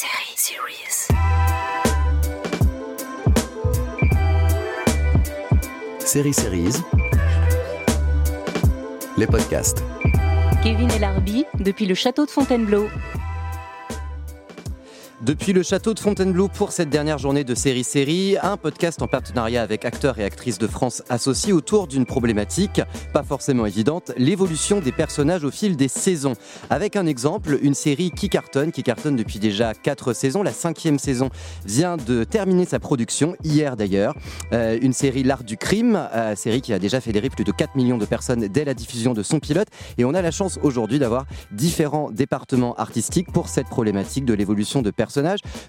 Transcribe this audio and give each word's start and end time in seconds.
Série 0.00 0.34
Series. 0.34 1.08
Série 5.98 6.32
Series. 6.32 6.72
Les 9.18 9.26
podcasts. 9.26 9.84
Kevin 10.62 10.90
et 10.92 10.98
Larbi, 10.98 11.44
depuis 11.58 11.84
le 11.84 11.94
château 11.94 12.24
de 12.24 12.30
Fontainebleau. 12.30 12.88
Depuis 15.22 15.52
le 15.52 15.62
château 15.62 15.92
de 15.92 16.00
Fontainebleau 16.00 16.48
pour 16.48 16.72
cette 16.72 16.88
dernière 16.88 17.18
journée 17.18 17.44
de 17.44 17.54
série 17.54 17.84
série, 17.84 18.38
un 18.42 18.56
podcast 18.56 19.02
en 19.02 19.06
partenariat 19.06 19.60
avec 19.60 19.84
acteurs 19.84 20.18
et 20.18 20.24
actrices 20.24 20.56
de 20.56 20.66
France 20.66 21.02
associés 21.10 21.52
autour 21.52 21.88
d'une 21.88 22.06
problématique 22.06 22.80
pas 23.12 23.22
forcément 23.22 23.66
évidente, 23.66 24.12
l'évolution 24.16 24.80
des 24.80 24.92
personnages 24.92 25.44
au 25.44 25.50
fil 25.50 25.76
des 25.76 25.88
saisons. 25.88 26.32
Avec 26.70 26.96
un 26.96 27.04
exemple, 27.04 27.58
une 27.60 27.74
série 27.74 28.12
qui 28.12 28.30
cartonne, 28.30 28.72
qui 28.72 28.82
cartonne 28.82 29.14
depuis 29.14 29.38
déjà 29.38 29.74
4 29.74 30.14
saisons. 30.14 30.42
La 30.42 30.54
cinquième 30.54 30.98
saison 30.98 31.28
vient 31.66 31.98
de 31.98 32.24
terminer 32.24 32.64
sa 32.64 32.78
production, 32.78 33.36
hier 33.44 33.76
d'ailleurs. 33.76 34.14
Euh, 34.54 34.78
une 34.80 34.94
série 34.94 35.22
L'Art 35.22 35.44
du 35.44 35.58
Crime, 35.58 36.00
euh, 36.14 36.34
série 36.34 36.62
qui 36.62 36.72
a 36.72 36.78
déjà 36.78 36.98
fédéré 37.02 37.28
plus 37.28 37.44
de 37.44 37.52
4 37.52 37.76
millions 37.76 37.98
de 37.98 38.06
personnes 38.06 38.48
dès 38.48 38.64
la 38.64 38.72
diffusion 38.72 39.12
de 39.12 39.22
son 39.22 39.38
pilote. 39.38 39.68
Et 39.98 40.06
on 40.06 40.14
a 40.14 40.22
la 40.22 40.30
chance 40.30 40.58
aujourd'hui 40.62 40.98
d'avoir 40.98 41.26
différents 41.52 42.10
départements 42.10 42.74
artistiques 42.76 43.30
pour 43.30 43.50
cette 43.50 43.66
problématique 43.66 44.24
de 44.24 44.32
l'évolution 44.32 44.80
de 44.80 44.90
personnages 44.90 45.09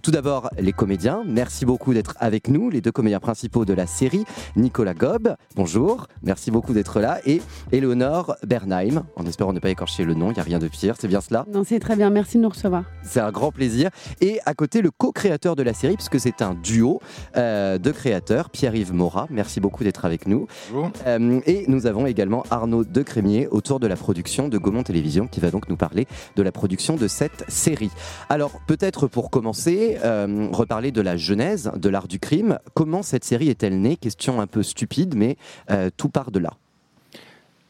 tout 0.01 0.11
d'abord, 0.11 0.49
les 0.59 0.71
comédiens. 0.71 1.23
Merci 1.25 1.65
beaucoup 1.65 1.93
d'être 1.93 2.15
avec 2.19 2.47
nous, 2.47 2.69
les 2.69 2.81
deux 2.81 2.91
comédiens 2.91 3.19
principaux 3.19 3.65
de 3.65 3.73
la 3.73 3.87
série. 3.87 4.23
Nicolas 4.55 4.93
Gob, 4.93 5.35
bonjour. 5.55 6.07
Merci 6.21 6.51
beaucoup 6.51 6.73
d'être 6.73 6.99
là. 6.99 7.19
Et 7.25 7.41
Eleonore 7.71 8.35
Bernheim, 8.45 9.03
en 9.15 9.25
espérant 9.25 9.53
ne 9.53 9.59
pas 9.59 9.69
écorcher 9.69 10.03
le 10.03 10.13
nom, 10.13 10.29
il 10.29 10.35
n'y 10.35 10.39
a 10.39 10.43
rien 10.43 10.59
de 10.59 10.67
pire, 10.67 10.95
c'est 10.99 11.07
bien 11.07 11.21
cela 11.21 11.45
Non, 11.51 11.63
c'est 11.63 11.79
très 11.79 11.95
bien. 11.95 12.09
Merci 12.11 12.37
de 12.37 12.43
nous 12.43 12.49
recevoir. 12.49 12.83
C'est 13.03 13.19
un 13.19 13.31
grand 13.31 13.51
plaisir. 13.51 13.89
Et 14.19 14.39
à 14.45 14.53
côté, 14.53 14.81
le 14.81 14.91
co-créateur 14.91 15.55
de 15.55 15.63
la 15.63 15.73
série, 15.73 15.95
puisque 15.95 16.19
c'est 16.19 16.41
un 16.41 16.53
duo 16.53 17.01
euh, 17.35 17.77
de 17.79 17.91
créateurs, 17.91 18.49
Pierre-Yves 18.49 18.93
Morat. 18.93 19.27
Merci 19.31 19.59
beaucoup 19.59 19.83
d'être 19.83 20.05
avec 20.05 20.27
nous. 20.27 20.47
Bonjour. 20.71 20.91
Euh, 21.07 21.39
et 21.47 21.65
nous 21.67 21.87
avons 21.87 22.05
également 22.05 22.43
Arnaud 22.51 22.83
Decrémier 22.83 23.47
autour 23.47 23.79
de 23.79 23.87
la 23.87 23.95
production 23.95 24.49
de 24.49 24.57
Gaumont 24.57 24.83
Télévision, 24.83 25.27
qui 25.27 25.39
va 25.39 25.49
donc 25.49 25.67
nous 25.67 25.77
parler 25.77 26.05
de 26.35 26.43
la 26.43 26.51
production 26.51 26.95
de 26.95 27.07
cette 27.07 27.43
série. 27.47 27.91
Alors, 28.29 28.61
peut-être 28.67 29.07
pour 29.07 29.30
commencer, 29.31 29.97
euh, 30.03 30.47
reparler 30.51 30.91
de 30.91 31.01
la 31.01 31.17
genèse 31.17 31.71
de 31.75 31.89
l'art 31.89 32.07
du 32.07 32.19
crime. 32.19 32.59
Comment 32.75 33.01
cette 33.01 33.23
série 33.23 33.49
est-elle 33.49 33.79
née? 33.81 33.97
Question 33.97 34.39
un 34.39 34.47
peu 34.47 34.61
stupide, 34.61 35.15
mais 35.15 35.37
euh, 35.71 35.89
tout 35.97 36.09
part 36.09 36.29
de 36.29 36.39
là. 36.39 36.51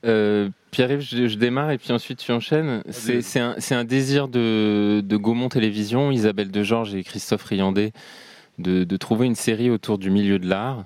Euh, 0.04 0.50
Pierre-Yves, 0.72 1.02
je, 1.02 1.28
je 1.28 1.38
démarre 1.38 1.72
et 1.72 1.78
puis 1.78 1.92
ensuite 1.92 2.20
tu 2.20 2.32
enchaînes. 2.32 2.84
C'est 2.90 3.22
c'est 3.22 3.40
un, 3.40 3.56
c'est 3.60 3.76
un 3.76 3.84
désir 3.84 4.28
de, 4.28 5.02
de 5.02 5.18
Gaumont 5.18 5.50
Télévision, 5.50 6.12
Isabelle 6.12 6.50
Degeorges 6.50 6.96
et 6.96 7.04
Christophe 7.04 7.44
Riandet, 7.44 7.92
de, 8.58 8.84
de 8.84 8.98
trouver 8.98 9.28
une 9.28 9.36
série 9.36 9.70
autour 9.70 9.98
du 9.98 10.10
milieu 10.10 10.40
de 10.40 10.48
l'art. 10.48 10.86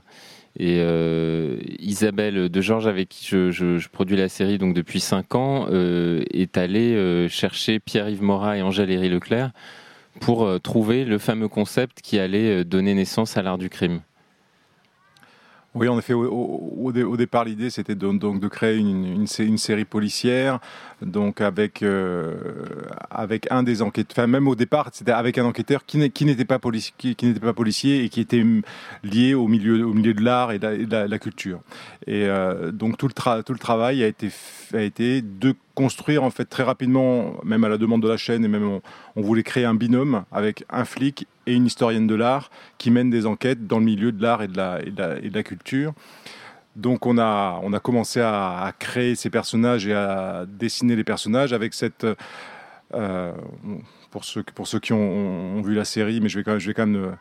Et 0.57 0.77
euh, 0.79 1.57
Isabelle 1.79 2.49
Degeorges, 2.49 2.87
avec 2.87 3.09
qui 3.09 3.25
je, 3.25 3.51
je, 3.51 3.77
je 3.77 3.89
produis 3.89 4.15
la 4.15 4.29
série 4.29 4.57
donc 4.57 4.73
depuis 4.73 5.01
5 5.01 5.35
ans, 5.35 5.67
euh, 5.69 6.23
est 6.31 6.57
allée 6.57 6.93
euh, 6.95 7.27
chercher 7.27 7.79
Pierre-Yves 7.79 8.23
Morat 8.23 8.57
et 8.57 8.61
Angèle 8.61 8.89
Héry 8.89 9.09
Leclerc 9.09 9.51
pour 10.21 10.45
euh, 10.45 10.59
trouver 10.59 11.05
le 11.05 11.17
fameux 11.17 11.47
concept 11.47 12.01
qui 12.01 12.19
allait 12.19 12.61
euh, 12.61 12.63
donner 12.63 12.93
naissance 12.93 13.37
à 13.37 13.41
l'art 13.41 13.57
du 13.57 13.69
crime. 13.69 14.01
Oui, 15.73 15.89
en 15.89 15.99
effet, 15.99 16.13
au, 16.13 16.23
au- 16.23 16.73
au 16.85 16.91
dé- 16.93 17.03
au 17.03 17.17
départ, 17.17 17.43
l'idée 17.43 17.69
c'était 17.69 17.95
de, 17.95 18.09
donc 18.13 18.39
de 18.39 18.47
créer 18.47 18.77
une 18.77 19.57
série 19.57 19.83
policière, 19.83 20.59
donc 21.05 21.39
avec 21.39 21.83
euh, 21.83 22.33
avec 23.09 23.47
un 23.51 23.63
des 23.63 23.81
enquêteurs. 23.81 24.27
Même 24.27 24.47
au 24.47 24.55
départ, 24.55 24.89
c'était 24.91 25.11
avec 25.11 25.37
un 25.37 25.45
enquêteur 25.45 25.85
qui 25.85 25.97
n'était 25.97 26.45
pas 26.45 26.59
policier, 26.59 26.93
qui, 26.97 27.33
pas 27.33 27.53
policier 27.53 28.03
et 28.03 28.09
qui 28.09 28.19
était 28.19 28.43
lié 29.03 29.35
au 29.35 29.47
milieu 29.47 29.85
au 29.85 29.93
milieu 29.93 30.13
de 30.13 30.21
l'art 30.21 30.51
et 30.51 30.59
de 30.59 31.07
la, 31.07 31.19
culture. 31.19 31.59
Et 32.07 32.25
euh, 32.25 32.71
donc 32.71 32.97
tout 32.97 33.07
le 33.07 33.59
travail 33.59 34.03
a 34.03 34.07
été 34.07 34.29
a 34.73 34.81
été 34.81 35.21
de 35.21 35.53
construire 35.75 36.23
en 36.23 36.31
fait 36.31 36.45
très 36.45 36.63
rapidement, 36.63 37.35
même 37.43 37.63
à 37.63 37.69
la 37.69 37.77
demande 37.77 38.01
de 38.01 38.09
la 38.09 38.17
chaîne 38.17 38.43
et 38.43 38.47
même 38.47 38.79
on, 39.15 39.21
voulait 39.21 39.43
créer 39.43 39.65
un 39.65 39.75
binôme 39.75 40.23
avec 40.31 40.65
un 40.69 40.85
flic 40.85 41.27
et 41.45 41.53
une 41.53 41.67
historienne 41.67 42.07
de 42.07 42.15
l'art 42.15 42.49
qui 42.77 42.91
mène 42.91 43.09
des 43.09 43.25
enquêtes 43.25 43.67
dans 43.67 43.79
le 43.79 43.85
milieu 43.85 44.11
de 44.11 44.21
l'art 44.21 44.41
et, 44.41 44.47
de 44.47 44.57
la- 44.57 44.79
et 44.81 45.29
de 45.29 45.35
la 45.35 45.43
culture. 45.43 45.93
Donc 46.75 47.05
on 47.05 47.17
a, 47.17 47.59
on 47.63 47.73
a 47.73 47.79
commencé 47.79 48.19
à, 48.21 48.73
créer 48.77 49.15
ces 49.15 49.29
personnages 49.29 49.87
et 49.87 49.93
à 49.93 50.45
dessiner 50.47 50.95
les 50.95 51.03
personnages 51.03 51.53
avec 51.53 51.73
cette... 51.73 52.05
euh, 52.93 53.31
pour, 54.11 54.23
ceux, 54.23 54.43
pour 54.43 54.67
ceux 54.67 54.79
qui 54.79 54.93
ont, 54.93 55.61
vu 55.61 55.73
la 55.73 55.85
série, 55.85 56.21
mais 56.21 56.29
je 56.29 56.39
vais 56.39 56.43
quand 56.43 56.51
même, 56.51 56.59
je 56.59 56.67
vais 56.67 56.73
quand 56.73 56.87
même 56.87 57.03
euh, 57.03 57.11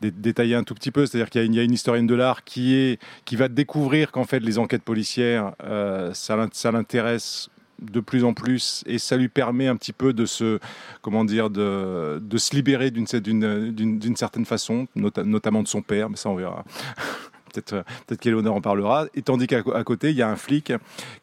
dé- 0.00 0.10
détailler 0.12 0.54
un 0.54 0.62
tout 0.62 0.74
petit 0.74 0.92
peu, 0.92 1.04
c'est-à-dire 1.06 1.30
qu'il 1.30 1.52
y, 1.52 1.56
y 1.56 1.60
a 1.60 1.62
une 1.62 1.72
historienne 1.72 2.06
de 2.06 2.14
l'art 2.14 2.44
qui, 2.44 2.98
qui 3.24 3.34
va 3.36 3.48
découvrir 3.48 4.12
qu'en 4.12 4.24
fait 4.24 4.38
les 4.40 4.58
enquêtes 4.58 4.84
policières, 4.84 5.52
euh, 5.64 6.12
ça 6.14 6.36
l'int- 6.36 6.52
ça 6.54 6.70
l'intéresse 6.70 7.50
de 7.82 7.98
plus 7.98 8.22
en 8.22 8.34
plus 8.34 8.84
et 8.86 8.98
ça 8.98 9.16
lui 9.16 9.28
permet 9.28 9.66
un 9.66 9.74
petit 9.74 9.92
peu 9.92 10.12
de 10.12 10.26
se 10.26 10.60
comment 11.02 11.24
dire 11.24 11.50
de, 11.50 12.20
de 12.22 12.38
se 12.38 12.54
libérer 12.54 12.92
d'une 12.92 13.06
certaine 14.16 14.44
façon 14.44 14.86
nota- 14.94 15.24
notamment 15.24 15.60
de 15.60 15.68
son 15.68 15.82
père 15.82 16.08
mais 16.08 16.16
ça 16.16 16.30
on 16.30 16.36
verra 16.36 16.64
peut-être 17.54 17.72
euh, 17.74 17.82
peut-être 18.06 18.46
en 18.46 18.60
parlera. 18.60 19.06
Et 19.14 19.22
tandis 19.22 19.46
qu'à 19.46 19.62
côté 19.62 20.10
il 20.10 20.16
y 20.16 20.22
a 20.22 20.28
un 20.28 20.36
flic 20.36 20.72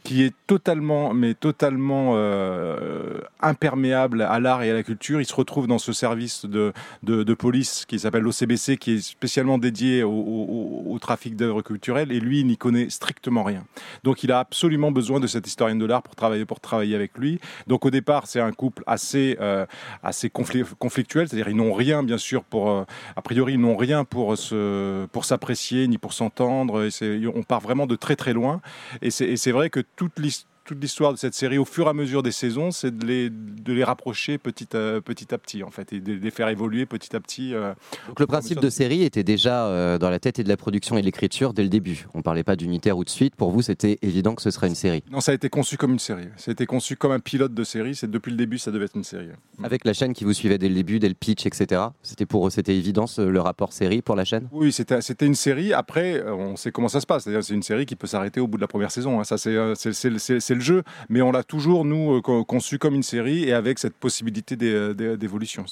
qui 0.04 0.24
est 0.24 0.34
totalement 0.48 1.14
mais 1.14 1.34
totalement 1.34 2.14
euh, 2.16 3.20
imperméable 3.42 4.22
à 4.22 4.40
l'art 4.40 4.64
et 4.64 4.72
à 4.72 4.74
la 4.74 4.84
culture. 4.84 5.22
Il 5.22 5.26
se 5.26 5.36
retrouve 5.36 5.68
dans 5.68 5.80
ce 5.80 5.94
service 5.94 6.46
de 6.46 7.34
police 7.34 7.86
qui 7.88 8.00
s'appelle 8.00 8.24
l'OCBC 8.24 8.78
qui 8.78 8.96
est 8.96 9.02
spécialement 9.02 9.58
dédié 9.58 10.04
au, 10.04 10.98
trafic 11.02 11.36
d'œuvres 11.36 11.62
culturelles. 11.62 12.12
Et 12.12 12.20
lui 12.20 12.42
il 12.42 12.48
n'y 12.48 12.58
connaît 12.58 12.90
strictement 12.90 13.44
rien. 13.44 13.64
Donc 14.04 14.24
il 14.24 14.32
a 14.32 14.40
absolument 14.40 14.92
besoin 14.92 15.20
de 15.20 15.28
cette 15.28 15.48
historienne 15.48 15.80
de 15.80 15.86
l'art 15.86 16.04
pour 16.04 16.16
travailler 16.16 16.46
pour 16.46 16.60
travailler 16.60 16.96
avec 16.96 17.18
lui. 17.18 17.40
Donc 17.68 17.86
au 17.86 17.90
départ 17.90 18.28
c'est 18.28 18.40
un 18.40 18.52
couple 18.52 18.84
assez 18.86 19.38
euh, 19.42 19.66
assez 20.04 20.28
confli- 20.30 20.66
conflictuel, 20.80 21.28
c'est-à-dire 21.28 21.50
ils 21.50 21.56
n'ont 21.56 21.74
rien 21.74 22.04
bien 22.04 22.18
sûr 22.18 22.44
pour 22.44 22.70
euh, 22.70 22.84
a 23.16 23.22
priori 23.22 23.54
ils 23.54 23.60
n'ont 23.60 23.78
rien 23.78 24.04
pour 24.04 24.38
se 24.38 25.06
pour 25.08 25.26
s'apprécier 25.26 25.88
ni 25.88 25.98
pour 25.98 26.14
s'entendre. 26.22 26.88
On 27.36 27.44
part 27.44 27.62
vraiment 27.62 27.88
de 27.88 27.96
très 27.96 28.16
très 28.16 28.34
loin. 28.34 28.62
Et 29.02 29.10
c'est 29.12 29.52
vrai 29.52 29.70
que 29.70 29.80
toute 29.96 30.20
l'histoire 30.20 30.51
toute 30.64 30.82
l'histoire 30.82 31.12
de 31.14 31.18
cette 31.18 31.34
série, 31.34 31.58
au 31.58 31.66
fur 31.66 31.88
et 31.88 31.90
à 31.90 31.94
mesure 31.94 32.24
des 32.24 32.32
saisons, 32.32 32.72
c'est 32.72 32.96
de 32.96 33.06
les, 33.06 33.30
de 33.30 33.74
les 33.74 33.84
rapprocher 33.84 34.38
petit 34.38 34.76
à, 34.78 35.02
petit 35.02 35.34
à 35.34 35.38
petit, 35.38 35.64
en 35.64 35.72
fait, 35.72 35.92
et 35.94 36.00
de 36.00 36.14
les 36.14 36.32
faire 36.32 36.48
évoluer 36.50 36.86
petit 36.86 37.16
à 37.16 37.20
petit. 37.20 37.54
euh, 37.54 37.74
Donc 38.08 38.20
le 38.20 38.28
principe 38.28 38.60
de 38.60 38.70
série 38.70 39.04
était 39.04 39.24
déjà 39.24 39.66
euh, 39.68 39.98
dans 39.98 40.10
la 40.10 40.20
tête 40.20 40.40
et 40.40 40.44
de 40.44 40.50
la 40.50 40.58
production 40.58 40.98
et 40.98 41.02
de 41.02 41.06
l'écriture 41.06 41.54
dès 41.54 41.64
le 41.64 41.70
début. 41.70 42.06
On 42.14 42.22
parlait 42.22 42.44
pas 42.44 42.56
d'unitaire 42.56 42.98
ou 42.98 43.04
de 43.04 43.10
suite. 43.10 43.36
Pour 43.36 43.52
vous, 43.52 43.62
c'était 43.62 43.98
évident 44.02 44.36
que 44.36 44.42
ce 44.42 44.52
serait 44.52 44.68
une 44.68 44.76
série. 44.76 45.04
Non, 45.12 45.20
ça 45.20 45.32
a 45.32 45.36
été 45.36 45.50
conçu 45.50 45.78
comme 45.78 45.94
une 45.94 46.00
série. 46.00 46.28
Ça 46.38 46.52
a 46.52 46.54
été 46.54 46.66
conçu 46.66 46.96
comme 46.96 47.12
un 47.12 47.20
pilote 47.20 47.54
de 47.54 47.64
série. 47.64 47.96
C'est 47.96 48.10
depuis 48.10 48.32
le 48.32 48.38
début, 48.38 48.58
ça 48.58 48.72
devait 48.72 48.86
être 48.86 48.96
une 48.96 49.04
série. 49.04 49.30
Avec 49.64 49.84
la 49.86 49.94
chaîne 49.94 50.14
qui 50.14 50.24
vous 50.24 50.34
suivait 50.34 50.58
dès 50.58 50.70
le 50.70 50.76
début, 50.76 51.00
dès 51.00 51.10
le 51.10 51.16
pitch, 51.16 51.46
etc. 51.46 51.82
C'était 52.04 52.26
pour 52.26 52.48
eux, 52.48 52.50
c'était 52.50 52.76
évident 52.76 53.08
ce- 53.08 53.22
le 53.22 53.40
rapport 53.42 53.74
série 53.74 54.02
pour 54.02 54.16
la 54.16 54.26
chaîne? 54.26 54.48
Oui, 54.52 54.72
c'était 54.72 55.02
c'était 55.02 55.26
une 55.26 55.36
série. 55.36 55.74
Après, 55.74 56.20
euh, 56.20 56.34
on 56.34 56.56
sait 56.56 56.72
comment 56.72 56.88
ça 56.88 57.02
se 57.02 57.06
passe. 57.06 57.24
C'est-à-dire, 57.24 57.44
c'est 57.44 57.54
une 57.54 57.64
série 57.64 57.86
qui 57.86 57.96
peut 57.96 58.08
s'arrêter 58.08 58.40
au 58.40 58.48
bout 58.48 58.58
de 58.58 58.62
la 58.62 58.68
première 58.68 58.92
saison. 58.92 59.20
hein. 59.20 59.24
Ça, 59.24 59.38
c'est 59.38 59.56
c'est- 59.76 59.94
c'est- 59.94 60.18
c'est- 60.20 60.40
le 60.56 60.62
jeu. 60.62 60.84
Mais 61.10 61.22
on 61.22 61.32
l'a 61.32 61.44
toujours, 61.44 61.86
nous, 61.86 62.18
euh, 62.18 62.22
co- 62.22 62.44
conçu 62.46 62.78
comme 62.78 62.96
une 62.96 63.04
série 63.04 63.44
et 63.44 63.54
avec 63.54 63.80
cette 63.80 63.94
possibilité 63.96 64.56
d'é- 64.56 64.94
d'é- 64.94 65.18
d'évolution. 65.18 65.66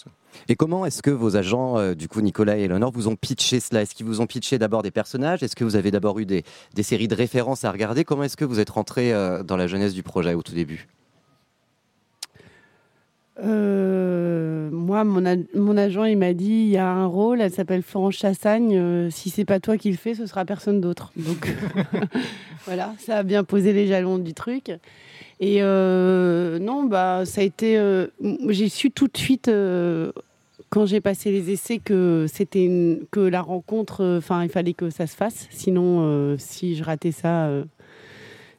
Et 0.47 0.55
comment 0.55 0.85
est-ce 0.85 1.01
que 1.01 1.09
vos 1.09 1.35
agents, 1.35 1.77
euh, 1.77 1.93
du 1.95 2.07
coup 2.07 2.21
Nicolas 2.21 2.57
et 2.57 2.63
Eleonore, 2.63 2.91
vous 2.91 3.07
ont 3.07 3.15
pitché 3.15 3.59
cela? 3.59 3.81
Est-ce 3.81 3.95
qu'ils 3.95 4.05
vous 4.05 4.21
ont 4.21 4.27
pitché 4.27 4.57
d'abord 4.57 4.83
des 4.83 4.91
personnages? 4.91 5.41
Est-ce 5.43 5.55
que 5.55 5.63
vous 5.63 5.75
avez 5.75 5.91
d'abord 5.91 6.19
eu 6.19 6.25
des, 6.25 6.43
des 6.75 6.83
séries 6.83 7.07
de 7.07 7.15
références 7.15 7.65
à 7.65 7.71
regarder? 7.71 8.03
Comment 8.03 8.23
est-ce 8.23 8.37
que 8.37 8.45
vous 8.45 8.59
êtes 8.59 8.69
rentré 8.69 9.13
euh, 9.13 9.43
dans 9.43 9.57
la 9.57 9.67
jeunesse 9.67 9.93
du 9.93 10.03
projet 10.03 10.33
au 10.33 10.41
tout 10.43 10.53
début? 10.53 10.87
Euh, 13.43 14.69
moi, 14.71 15.03
mon, 15.03 15.77
agent, 15.77 16.03
il 16.05 16.17
m'a 16.17 16.33
dit 16.33 16.45
il 16.45 16.69
y 16.69 16.77
a 16.77 16.87
un 16.87 17.05
rôle, 17.05 17.41
elle 17.41 17.51
s'appelle 17.51 17.81
Florence 17.83 18.15
Chassagne. 18.15 18.75
euh, 18.75 19.09
si 19.09 19.29
c'est 19.29 19.45
pas 19.45 19.59
toi 19.59 19.77
qui 19.77 19.91
le 19.91 19.97
fais, 19.97 20.15
ce 20.15 20.25
sera 20.25 20.45
personne 20.45 20.81
d'autre. 20.81 21.11
Donc 21.15 21.53
voilà, 22.65 22.93
ça 22.99 23.17
a 23.17 23.23
bien 23.23 23.43
posé 23.43 23.73
les 23.73 23.87
jalons 23.87 24.17
du 24.17 24.33
truc. 24.33 24.71
Et 25.39 25.59
euh, 25.61 26.59
non, 26.59 26.83
bah 26.83 27.23
ça 27.25 27.41
a 27.41 27.43
été. 27.43 27.77
euh, 27.77 28.07
j'ai 28.49 28.67
su 28.67 28.91
tout 28.91 29.07
de 29.07 29.17
suite. 29.17 29.49
quand 30.69 30.85
j'ai 30.85 31.01
passé 31.01 31.31
les 31.31 31.51
essais, 31.51 31.79
que 31.79 32.25
c'était 32.31 32.99
que 33.11 33.21
la 33.21 33.41
rencontre, 33.41 34.17
enfin, 34.17 34.43
il 34.43 34.49
fallait 34.49 34.73
que 34.73 34.89
ça 34.89 35.07
se 35.07 35.15
fasse. 35.15 35.47
Sinon, 35.49 36.35
si 36.37 36.75
je 36.75 36.83
ratais 36.83 37.13
ça, 37.13 37.49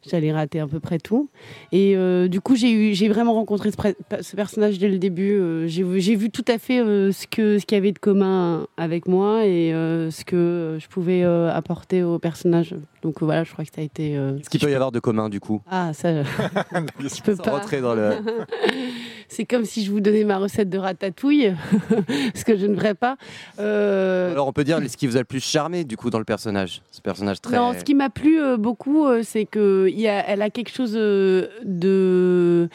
j'allais 0.08 0.32
rater 0.32 0.60
à 0.60 0.66
peu 0.66 0.80
près 0.80 0.98
tout. 0.98 1.28
Et 1.72 1.96
euh, 1.96 2.28
du 2.28 2.40
coup, 2.40 2.56
j'ai 2.56 2.70
eu, 2.72 2.94
j'ai 2.94 3.08
vraiment 3.08 3.34
rencontré 3.34 3.70
ce, 3.70 4.36
personnage 4.36 4.78
dès 4.78 4.88
le 4.88 4.98
début. 4.98 5.32
Euh, 5.38 5.66
j'ai, 5.66 5.82
vu- 6.16 6.30
tout 6.30 6.44
à 6.48 6.58
fait 6.58 6.80
euh, 6.80 7.12
ce 7.12 7.26
que 7.26 7.58
ce 7.58 7.66
qu'il 7.66 7.76
y 7.76 7.78
avait 7.78 7.92
de 7.92 7.98
commun 7.98 8.66
avec 8.76 9.06
moi 9.08 9.46
et 9.46 9.70
ce 9.72 10.24
que 10.24 10.78
je 10.80 10.86
pouvais 10.88 11.22
apporter 11.22 12.02
au 12.02 12.18
personnage. 12.18 12.74
Donc 13.02 13.22
voilà, 13.22 13.44
je 13.44 13.52
crois 13.52 13.64
que 13.64 13.70
ça 13.74 13.80
a 13.80 13.84
été. 13.84 14.14
Ce 14.42 14.48
qu'il 14.48 14.60
peut 14.60 14.70
y 14.70 14.74
avoir 14.74 14.92
de 14.92 15.00
commun 15.00 15.28
du 15.28 15.40
coup 15.40 15.60
Ah, 15.70 15.92
ça, 15.92 16.22
je 16.22 17.22
peux 17.22 17.36
pas. 17.36 17.50
rentrer 17.52 17.80
dans 17.80 17.94
le... 17.94 18.10
c'est 19.30 19.44
comme 19.44 19.64
si 19.64 19.84
je 19.84 19.90
vous 19.90 20.00
donnais 20.00 20.24
ma 20.24 20.38
recette 20.38 20.68
de 20.68 20.76
ratatouille, 20.76 21.54
ce 22.34 22.44
que 22.44 22.58
je 22.58 22.66
ne 22.66 22.74
ferais 22.74 22.94
pas. 22.94 23.16
Euh, 23.60 24.32
Alors 24.32 24.48
on 24.48 24.52
peut 24.52 24.64
dire 24.64 24.80
ce 24.86 24.96
qui 24.96 25.06
vous 25.06 25.16
a 25.16 25.20
le 25.20 25.24
plus 25.24 25.42
charmé 25.42 25.84
du 25.84 25.96
coup 25.96 26.10
dans 26.10 26.18
le 26.18 26.24
personnage, 26.24 26.82
ce 26.90 27.00
personnage 27.00 27.40
très. 27.40 27.56
Non, 27.56 27.72
ce 27.72 27.84
qui 27.84 27.94
m'a 27.94 28.10
plu 28.10 28.42
euh, 28.42 28.56
beaucoup, 28.56 29.06
euh, 29.06 29.22
c'est 29.22 29.46
que 29.46 29.88
y 29.88 30.08
a, 30.08 30.28
elle 30.28 30.42
a 30.42 30.50
quelque 30.50 30.70
chose 30.70 30.92
de 30.92 32.68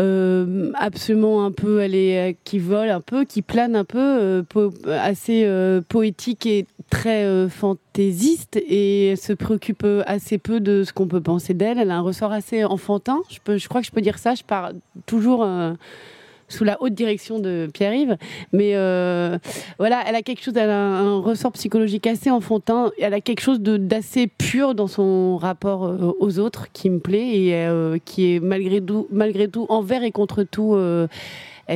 euh, 0.00 0.70
absolument 0.74 1.44
un 1.44 1.50
peu, 1.50 1.80
elle 1.80 1.94
est 1.94 2.36
qui 2.44 2.58
vole 2.58 2.90
un 2.90 3.00
peu, 3.00 3.24
qui 3.24 3.42
plane 3.42 3.76
un 3.76 3.84
peu, 3.84 4.44
assez 4.86 5.48
poétique 5.88 6.46
et 6.46 6.66
très 6.90 7.48
fantaisiste 7.48 8.56
et 8.56 9.14
se 9.16 9.32
préoccupe 9.32 9.86
assez 10.06 10.38
peu 10.38 10.60
de 10.60 10.84
ce 10.84 10.92
qu'on 10.92 11.06
peut 11.06 11.20
penser 11.20 11.54
d'elle. 11.54 11.78
Elle 11.78 11.90
a 11.90 11.96
un 11.96 12.00
ressort 12.00 12.32
assez 12.32 12.64
enfantin. 12.64 13.20
Je 13.28 13.38
peux, 13.42 13.58
je 13.58 13.68
crois 13.68 13.80
que 13.80 13.86
je 13.86 13.92
peux 13.92 14.00
dire 14.00 14.18
ça. 14.18 14.34
Je 14.34 14.44
pars 14.44 14.72
toujours 15.06 15.44
sous 16.48 16.64
la 16.64 16.80
haute 16.82 16.94
direction 16.94 17.38
de 17.38 17.68
Pierre-Yves. 17.72 18.16
Mais 18.52 18.72
euh, 18.74 19.38
voilà, 19.78 20.02
elle 20.06 20.14
a 20.14 20.22
quelque 20.22 20.42
chose, 20.42 20.54
elle 20.56 20.70
a 20.70 20.78
un, 20.78 21.20
ressort 21.20 21.52
psychologique 21.52 22.06
assez 22.06 22.30
enfantin. 22.30 22.90
Elle 22.98 23.14
a 23.14 23.20
quelque 23.20 23.40
chose 23.40 23.60
d'assez 23.60 24.26
pur 24.26 24.74
dans 24.74 24.86
son 24.86 25.36
rapport 25.36 25.86
euh, 25.86 26.12
aux 26.18 26.38
autres 26.38 26.68
qui 26.72 26.90
me 26.90 26.98
plaît 26.98 27.36
et 27.36 27.54
euh, 27.54 27.98
qui 28.04 28.34
est 28.34 28.40
malgré 28.40 28.80
tout, 28.80 29.06
malgré 29.10 29.48
tout 29.48 29.66
envers 29.68 30.02
et 30.02 30.10
contre 30.10 30.42
tout 30.42 30.76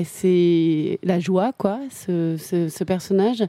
c'est 0.04 0.98
la 1.02 1.20
joie, 1.20 1.52
quoi, 1.52 1.78
ce, 1.90 2.84
personnage, 2.84 3.44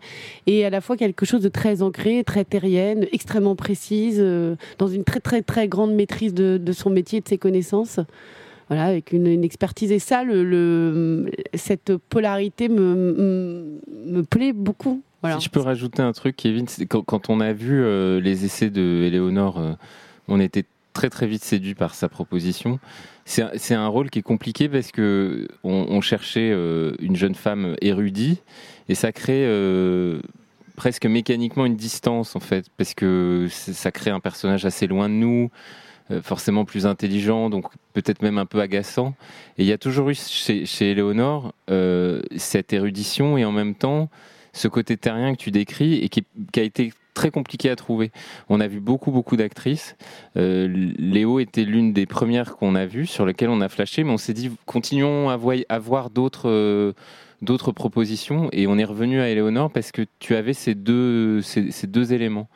et 0.45 0.65
à 0.65 0.69
la 0.69 0.81
fois 0.81 0.97
quelque 0.97 1.25
chose 1.25 1.41
de 1.41 1.47
très 1.47 1.81
ancré, 1.81 2.23
très 2.25 2.43
terrienne, 2.43 3.07
extrêmement 3.13 3.55
précise, 3.55 4.21
dans 4.77 4.87
une 4.89 5.05
très 5.05 5.21
très 5.21 5.41
très 5.41 5.69
grande 5.69 5.93
maîtrise 5.93 6.33
de, 6.33 6.57
de 6.57 6.73
son 6.73 6.89
métier 6.89 7.19
et 7.19 7.21
de 7.21 7.27
ses 7.29 7.37
connaissances 7.37 8.01
voilà, 8.67 8.85
avec 8.85 9.11
une, 9.11 9.43
expertise. 9.43 9.91
Et 9.91 9.99
ça, 9.99 10.23
cette 11.53 11.97
polarité 11.97 12.69
me, 12.69 14.21
plaît 14.29 14.53
beaucoup. 14.53 15.01
Si 15.23 15.45
je 15.45 15.49
peux 15.49 15.61
rajouter 15.61 16.01
un 16.01 16.11
truc, 16.11 16.35
Kevin, 16.35 16.65
quand, 16.89 17.29
on 17.29 17.39
a 17.39 17.53
vu 17.53 17.81
euh, 17.81 18.19
les 18.19 18.43
essais 18.43 18.69
de 18.69 19.03
Éléonore, 19.05 19.57
euh, 19.57 19.71
on 20.27 20.39
était 20.39 20.65
très 20.91 21.09
très 21.09 21.27
vite 21.27 21.43
séduit 21.43 21.75
par 21.75 21.95
sa 21.95 22.09
proposition. 22.09 22.77
C'est 23.25 23.73
un 23.73 23.87
rôle 23.87 24.09
qui 24.09 24.19
est 24.19 24.23
compliqué 24.23 24.67
parce 24.67 24.91
que 24.91 25.47
on, 25.63 26.01
cherchait 26.01 26.51
euh, 26.51 26.93
une 26.99 27.15
jeune 27.15 27.35
femme 27.35 27.75
érudite 27.81 28.43
et 28.89 28.95
ça 28.95 29.13
crée 29.13 29.47
presque 30.75 31.05
mécaniquement 31.05 31.65
une 31.65 31.77
distance 31.77 32.35
en 32.35 32.41
fait 32.41 32.65
parce 32.75 32.93
que 32.93 33.47
ça 33.49 33.91
crée 33.91 34.11
un 34.11 34.19
personnage 34.19 34.65
assez 34.65 34.87
loin 34.87 35.07
de 35.07 35.13
nous. 35.13 35.49
Euh, 36.11 36.21
forcément 36.21 36.65
plus 36.65 36.85
intelligent, 36.85 37.49
donc 37.49 37.67
peut-être 37.93 38.21
même 38.21 38.37
un 38.37 38.45
peu 38.45 38.59
agaçant. 38.59 39.15
Et 39.57 39.63
il 39.63 39.67
y 39.67 39.71
a 39.71 39.77
toujours 39.77 40.09
eu 40.09 40.15
chez, 40.15 40.65
chez 40.65 40.91
Éléonore 40.91 41.53
euh, 41.69 42.21
cette 42.35 42.73
érudition 42.73 43.37
et 43.37 43.45
en 43.45 43.53
même 43.53 43.73
temps 43.73 44.09
ce 44.51 44.67
côté 44.67 44.97
terrien 44.97 45.33
que 45.33 45.39
tu 45.39 45.49
décris 45.49 45.99
et 45.99 46.09
qui, 46.09 46.25
a 46.57 46.61
été 46.61 46.91
très 47.13 47.31
compliqué 47.31 47.69
à 47.69 47.77
trouver. 47.77 48.11
On 48.49 48.59
a 48.59 48.67
vu 48.67 48.81
beaucoup, 48.81 49.11
beaucoup 49.11 49.37
d'actrices. 49.37 49.95
Euh, 50.35 50.67
Léo 50.97 51.39
était 51.39 51.63
l'une 51.63 51.93
des 51.93 52.05
premières 52.05 52.57
qu'on 52.57 52.75
a 52.75 52.85
vues, 52.85 53.05
sur 53.05 53.25
lesquelles 53.25 53.49
on 53.49 53.61
a 53.61 53.69
flashé, 53.69 54.03
mais 54.03 54.11
on 54.11 54.17
s'est 54.17 54.33
dit, 54.33 54.51
continuons 54.65 55.29
à, 55.29 55.37
voir 55.37 56.09
d'autres 56.09 56.93
propositions, 57.71 58.49
et 58.51 58.67
on 58.67 58.77
est 58.77 58.83
revenu 58.83 59.21
à 59.21 59.29
Éléonore 59.29 59.71
parce 59.71 59.91
que 59.91 60.01
tu 60.19 60.35
avais 60.35 60.53
ces 60.53 60.75
deux 60.75 61.41
éléments 62.11 62.49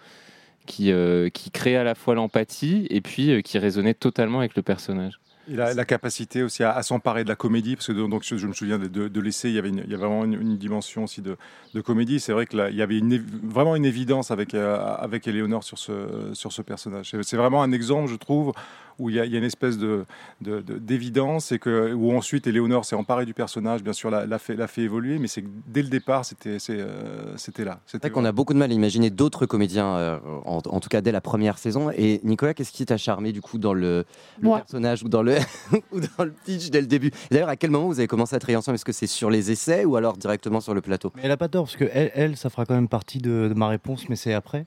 qui, 0.68 0.92
euh, 0.92 1.30
qui 1.30 1.50
créait 1.50 1.76
à 1.76 1.84
la 1.84 1.96
fois 1.96 2.14
l'empathie 2.14 2.86
et 2.92 3.02
puis 3.02 3.32
euh, 3.32 3.42
qui 3.42 3.58
résonnait 3.58 3.96
totalement 3.96 4.40
avec 4.40 4.56
le 4.56 4.62
personnage. 4.62 5.20
Il 5.50 5.62
a 5.62 5.74
la 5.74 5.86
capacité 5.86 6.44
aussi 6.44 6.64
à, 6.64 6.84
s'emparer 6.84 7.24
de 7.24 7.30
la 7.30 7.38
comédie, 7.38 7.78
parce 7.78 7.88
que 7.88 7.94
donc, 7.94 8.24
je 8.24 8.48
me 8.48 8.52
souviens 8.52 8.78
de, 8.78 9.22
l'essai, 9.22 9.50
il 9.50 9.56
y 9.56 9.60
avait, 9.60 9.70
il 9.70 9.78
y 9.78 9.94
avait 9.94 9.96
vraiment 9.96 10.26
une, 10.26 10.58
dimension 10.58 11.06
aussi 11.06 11.22
de, 11.22 11.38
comédie. 11.82 12.20
C'est 12.20 12.34
vrai 12.34 12.46
qu'il 12.46 12.60
y 12.76 12.82
avait 12.82 13.00
vraiment 13.44 13.78
une 13.78 13.86
évidence 13.86 14.30
avec, 14.30 14.54
euh, 14.54 14.78
avec 14.98 15.26
Éléonore 15.26 15.64
sur 15.64 15.78
ce, 15.78 16.32
sur 16.34 16.52
ce 16.52 16.62
personnage. 16.62 17.16
C'est 17.22 17.38
vraiment 17.38 17.64
un 17.64 17.72
exemple, 17.72 18.10
je 18.10 18.18
trouve, 18.18 18.52
où 19.00 19.10
il 19.10 19.16
y 19.16 19.20
a, 19.20 19.26
une 19.26 19.44
espèce 19.44 19.78
de, 19.78 20.06
d'évidence 20.42 21.52
et 21.52 21.60
que 21.60 21.94
où 21.94 22.12
ensuite 22.16 22.48
Éléonore 22.48 22.86
s'est 22.86 22.96
emparée 22.96 23.26
du 23.26 23.34
personnage, 23.34 23.84
bien 23.84 23.94
sûr 23.94 24.10
l'a, 24.10 24.40
fait, 24.40 24.56
l'a 24.56 24.68
fait 24.68 24.82
évoluer, 24.82 25.20
mais 25.20 25.28
c'est 25.28 25.44
dès 25.68 25.82
le 25.82 25.90
départ 25.90 26.26
c'était 26.26 26.58
euh, 26.70 27.34
c'était 27.38 27.64
là. 27.64 27.80
C'est 27.86 28.02
vrai 28.02 28.10
qu'on 28.10 28.26
a 28.26 28.32
beaucoup 28.32 28.54
de 28.54 28.60
mal 28.60 28.72
à 28.72 28.74
imaginer 28.74 29.10
d'autres 29.10 29.46
comédiens, 29.46 29.96
euh, 29.98 30.20
en, 30.46 30.80
tout 30.80 30.90
cas 30.90 31.02
dès 31.02 31.12
la 31.12 31.22
première 31.22 31.58
saison. 31.58 31.92
Et 31.92 32.22
Nicolas, 32.24 32.54
qu'est-ce 32.54 32.72
qui 32.72 32.86
t'a 32.86 32.98
charmé 32.98 33.32
du 33.32 33.42
coup 33.42 33.58
dans 33.58 33.74
le, 33.74 34.06
personnage 34.42 35.04
ou 35.04 35.10
dans 35.10 35.22
le 35.22 35.38
ou 35.92 36.00
dans 36.00 36.24
le 36.24 36.32
pitch 36.32 36.70
dès 36.70 36.82
le 36.82 36.88
début? 36.88 37.12
D'ailleurs, 37.32 37.50
à 37.50 37.56
quel 37.56 37.70
moment 37.70 37.88
vous 37.88 38.00
avez 38.00 38.08
commencé 38.08 38.36
à 38.36 38.40
travailler 38.40 38.58
ensemble? 38.58 38.76
Est-ce 38.76 38.86
que 38.86 38.92
c'est 38.92 39.08
sur 39.08 39.30
les 39.30 39.52
essais 39.52 39.86
ou 39.86 39.96
alors 39.96 40.18
directement 40.18 40.60
sur 40.60 40.74
le 40.74 40.82
plateau? 40.82 41.12
Mais 41.16 41.22
Elle 41.24 41.32
a 41.32 41.38
pas 41.38 41.50
tort 41.50 41.66
parce 41.66 41.78
que 41.78 41.90
elle, 41.92 42.12
elle, 42.14 42.38
ça 42.38 42.50
fera 42.50 42.66
quand 42.66 42.76
même 42.76 42.88
partie 42.90 43.20
de, 43.20 43.48
de 43.50 43.54
ma 43.54 43.68
réponse, 43.68 44.10
mais 44.10 44.16
c'est 44.16 44.34
après. 44.34 44.66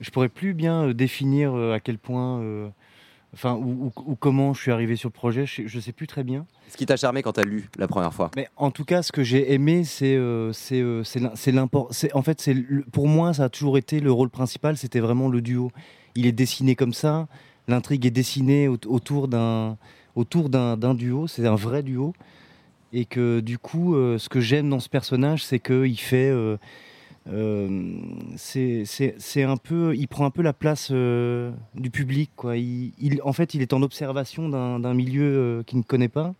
Je 0.00 0.10
pourrais 0.10 0.28
plus 0.28 0.54
bien 0.54 0.86
euh, 0.86 0.94
définir 0.94 1.54
à 1.54 1.80
quel 1.80 1.98
point 1.98 2.40
enfin, 3.34 3.54
ou, 3.54 3.92
comment 4.18 4.52
je 4.54 4.62
suis 4.62 4.70
arrivé 4.70 4.96
sur 4.96 5.08
le 5.08 5.12
projet, 5.12 5.46
je, 5.46 5.62
ne 5.62 5.80
sais 5.80 5.92
plus 5.92 6.06
très 6.06 6.24
bien. 6.24 6.46
Ce 6.68 6.76
qui 6.76 6.86
t'a 6.86 6.96
charmé 6.96 7.22
quand 7.22 7.32
tu 7.32 7.40
as 7.40 7.44
lu 7.44 7.68
la 7.78 7.88
première 7.88 8.12
fois 8.12 8.30
Mais 8.36 8.48
en 8.56 8.70
tout 8.70 8.84
cas, 8.84 9.02
ce 9.02 9.12
que 9.12 9.22
j'ai 9.22 9.52
aimé, 9.52 9.84
c'est 9.84 10.16
euh, 10.16 10.52
euh, 10.72 11.04
c'est 11.04 11.52
l'important. 11.52 11.94
En 12.14 12.22
fait, 12.22 12.40
c'est 12.40 12.56
pour 12.92 13.08
moi, 13.08 13.34
ça 13.34 13.44
a 13.44 13.48
toujours 13.48 13.78
été 13.78 14.00
le 14.00 14.12
rôle 14.12 14.30
principal, 14.30 14.76
c'était 14.76 15.00
vraiment 15.00 15.28
le 15.28 15.40
duo. 15.40 15.70
Il 16.14 16.26
est 16.26 16.32
dessiné 16.32 16.74
comme 16.74 16.92
ça, 16.92 17.28
l'intrigue 17.68 18.06
est 18.06 18.10
dessinée 18.10 18.68
autour 18.68 19.28
d'un 19.28 19.76
autour 20.16 20.48
d'un 20.48 20.94
duo, 20.94 21.26
c'est 21.26 21.46
un 21.46 21.54
vrai 21.54 21.82
duo. 21.82 22.12
Et 22.92 23.04
que 23.04 23.38
du 23.38 23.56
coup, 23.56 23.94
euh, 23.94 24.18
ce 24.18 24.28
que 24.28 24.40
j'aime 24.40 24.68
dans 24.68 24.80
ce 24.80 24.88
personnage, 24.88 25.44
c'est 25.44 25.60
qu'il 25.60 26.00
fait 26.00 26.32
euh, 27.28 27.92
c'est 28.36 29.42
un 29.42 29.56
peu, 29.56 29.94
il 29.94 30.08
prend 30.08 30.24
un 30.24 30.30
peu 30.30 30.42
la 30.42 30.52
place 30.52 30.88
euh, 30.90 31.52
du 31.74 31.90
public. 31.90 32.30
Quoi. 32.36 32.56
Il, 32.56 33.20
en 33.24 33.32
fait, 33.32 33.54
il 33.54 33.62
est 33.62 33.72
en 33.72 33.82
observation 33.82 34.48
d'un 34.48 34.94
milieu 34.94 35.22
euh, 35.22 35.62
qu'il 35.62 35.78
ne 35.78 35.82
connaît 35.82 36.08
pas. 36.08 36.34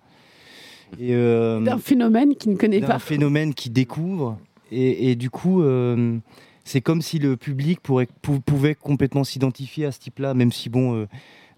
d'un 0.99 1.79
phénomène 1.79 2.35
qu'il 2.35 2.53
ne 2.53 2.57
connaît 2.57 2.81
pas. 2.81 2.95
Un 2.95 2.99
phénomène 2.99 3.55
qu'il 3.55 3.73
découvre. 3.73 4.39
Et, 4.73 5.17
du 5.17 5.31
coup, 5.31 5.65
c'est 6.65 6.81
comme 6.81 7.03
si 7.03 7.19
le 7.19 7.37
public 7.37 7.81
pourrait, 7.81 8.09
pouvait 8.47 8.77
complètement 8.77 9.25
s'identifier 9.25 9.87
à 9.87 9.93
ce 9.93 9.99
type-là, 9.99 10.33
même 10.33 10.53
si, 10.53 10.69
bon, 10.69 11.07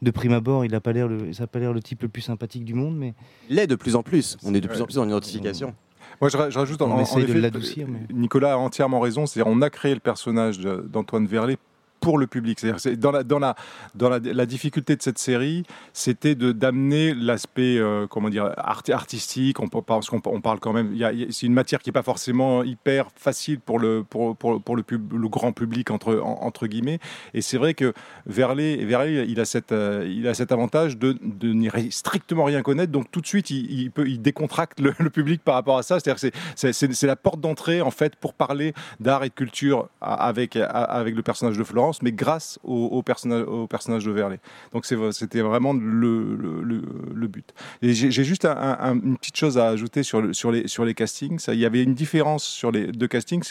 de 0.00 0.10
prime 0.10 0.32
abord, 0.32 0.64
il 0.64 0.72
n'a 0.72 0.80
pas 0.80 0.92
l'air 0.92 1.08
le, 1.08 1.30
pas 1.46 1.58
l'air 1.58 1.74
le 1.74 1.80
type 1.82 2.02
le 2.02 2.08
plus 2.08 2.22
sympathique 2.22 2.64
du 2.64 2.72
monde. 2.72 2.96
Mais... 2.96 3.12
Il 3.50 3.56
l'est 3.56 3.66
de 3.66 3.74
plus 3.74 3.96
en 3.96 4.02
plus. 4.02 4.38
On 4.44 4.54
est 4.54 4.62
de 4.62 4.66
plus 4.66 4.80
en 4.80 4.86
plus 4.86 4.98
en 4.98 5.06
identification. 5.06 5.74
Moi, 6.20 6.30
je, 6.30 6.36
rajoute 6.36 6.82
en, 6.82 6.96
l'adoucir. 7.34 7.86
Nicolas 8.12 8.54
a 8.54 8.56
entièrement 8.56 9.00
raison. 9.00 9.26
C'est-à-dire, 9.26 9.52
on 9.52 9.62
a 9.62 9.70
créé 9.70 9.94
le 9.94 10.00
personnage 10.00 10.58
d'Antoine 10.58 11.26
Verlet 11.26 11.58
pour 12.02 12.18
le 12.18 12.26
public. 12.26 12.58
C'est 12.78 12.96
dans 12.96 13.12
la 13.12 13.22
dans 13.22 13.38
la 13.38 13.54
dans 13.94 14.10
la, 14.10 14.46
difficulté 14.46 14.96
de 14.96 15.02
cette 15.02 15.18
série, 15.18 15.62
c'était 15.92 16.34
de 16.34 16.50
d'amener 16.50 17.14
l'aspect 17.14 17.78
euh, 17.78 18.06
comment 18.08 18.28
dire 18.28 18.52
artistique. 18.56 19.60
On 19.60 19.68
parce 19.68 20.10
qu'on 20.10 20.20
on 20.26 20.40
parle 20.40 20.58
quand 20.58 20.72
même. 20.72 20.94
C'est 21.30 21.46
une 21.46 21.54
matière 21.54 21.80
qui 21.80 21.90
est 21.90 21.92
pas 21.92 22.02
forcément 22.02 22.64
hyper 22.64 23.08
facile 23.14 23.60
pour 23.60 23.78
le 23.78 24.02
pour 24.02 24.36
pour, 24.36 24.76
le, 24.76 24.82
pub, 24.82 25.12
le 25.12 25.28
grand 25.28 25.52
public 25.52 25.90
entre 25.92 26.20
entre 26.20 26.66
guillemets. 26.66 26.98
Et 27.34 27.40
c'est 27.40 27.56
vrai 27.56 27.72
que 27.72 27.94
Verlet 28.26 28.84
Verlet 28.84 29.24
il 29.28 29.38
a 29.38 29.44
cette 29.44 29.70
euh, 29.70 30.04
il 30.12 30.26
a 30.26 30.34
cet 30.34 30.50
avantage 30.50 30.98
de 30.98 31.16
de 31.22 31.52
n'y 31.52 31.70
strictement 31.92 32.44
rien 32.44 32.62
connaître. 32.62 32.90
Donc 32.90 33.12
tout 33.12 33.20
de 33.20 33.26
suite 33.28 33.50
il, 33.50 33.92
peut 33.92 34.08
il 34.08 34.20
décontracte 34.20 34.80
le, 34.80 34.92
le, 34.98 35.10
public 35.10 35.40
par 35.44 35.54
rapport 35.54 35.78
à 35.78 35.84
ça. 35.84 36.00
C'est-à-dire 36.00 36.32
c'est 36.56 36.72
c'est 36.72 37.06
la 37.06 37.16
porte 37.16 37.40
d'entrée 37.40 37.80
en 37.80 37.92
fait 37.92 38.16
pour 38.16 38.34
parler 38.34 38.74
d'art 38.98 39.22
et 39.22 39.28
de 39.28 39.34
culture 39.34 39.88
avec 40.00 40.56
avec 40.56 41.14
le 41.14 41.22
personnage 41.22 41.56
de 41.56 41.62
Florence 41.62 41.91
mais 42.00 42.12
grâce 42.12 42.58
au, 42.62 43.02
personnage, 43.02 43.44
au 43.46 43.66
personnage 43.66 44.04
de 44.04 44.12
Verlet. 44.12 44.40
Donc 44.72 44.86
c'était 44.86 45.40
vraiment 45.40 45.72
le, 45.74 47.26
but. 47.26 47.52
J'ai 47.82 48.24
juste 48.24 48.46
une 48.46 49.16
petite 49.18 49.36
chose 49.36 49.58
à 49.58 49.68
ajouter 49.68 50.02
sur, 50.02 50.22
les, 50.22 50.94
castings. 50.94 51.40
Il 51.48 51.58
y 51.58 51.66
avait 51.66 51.82
une 51.82 51.94
différence 51.94 52.44
sur 52.44 52.70
les 52.70 52.86
deux 52.86 53.08
castings, 53.08 53.42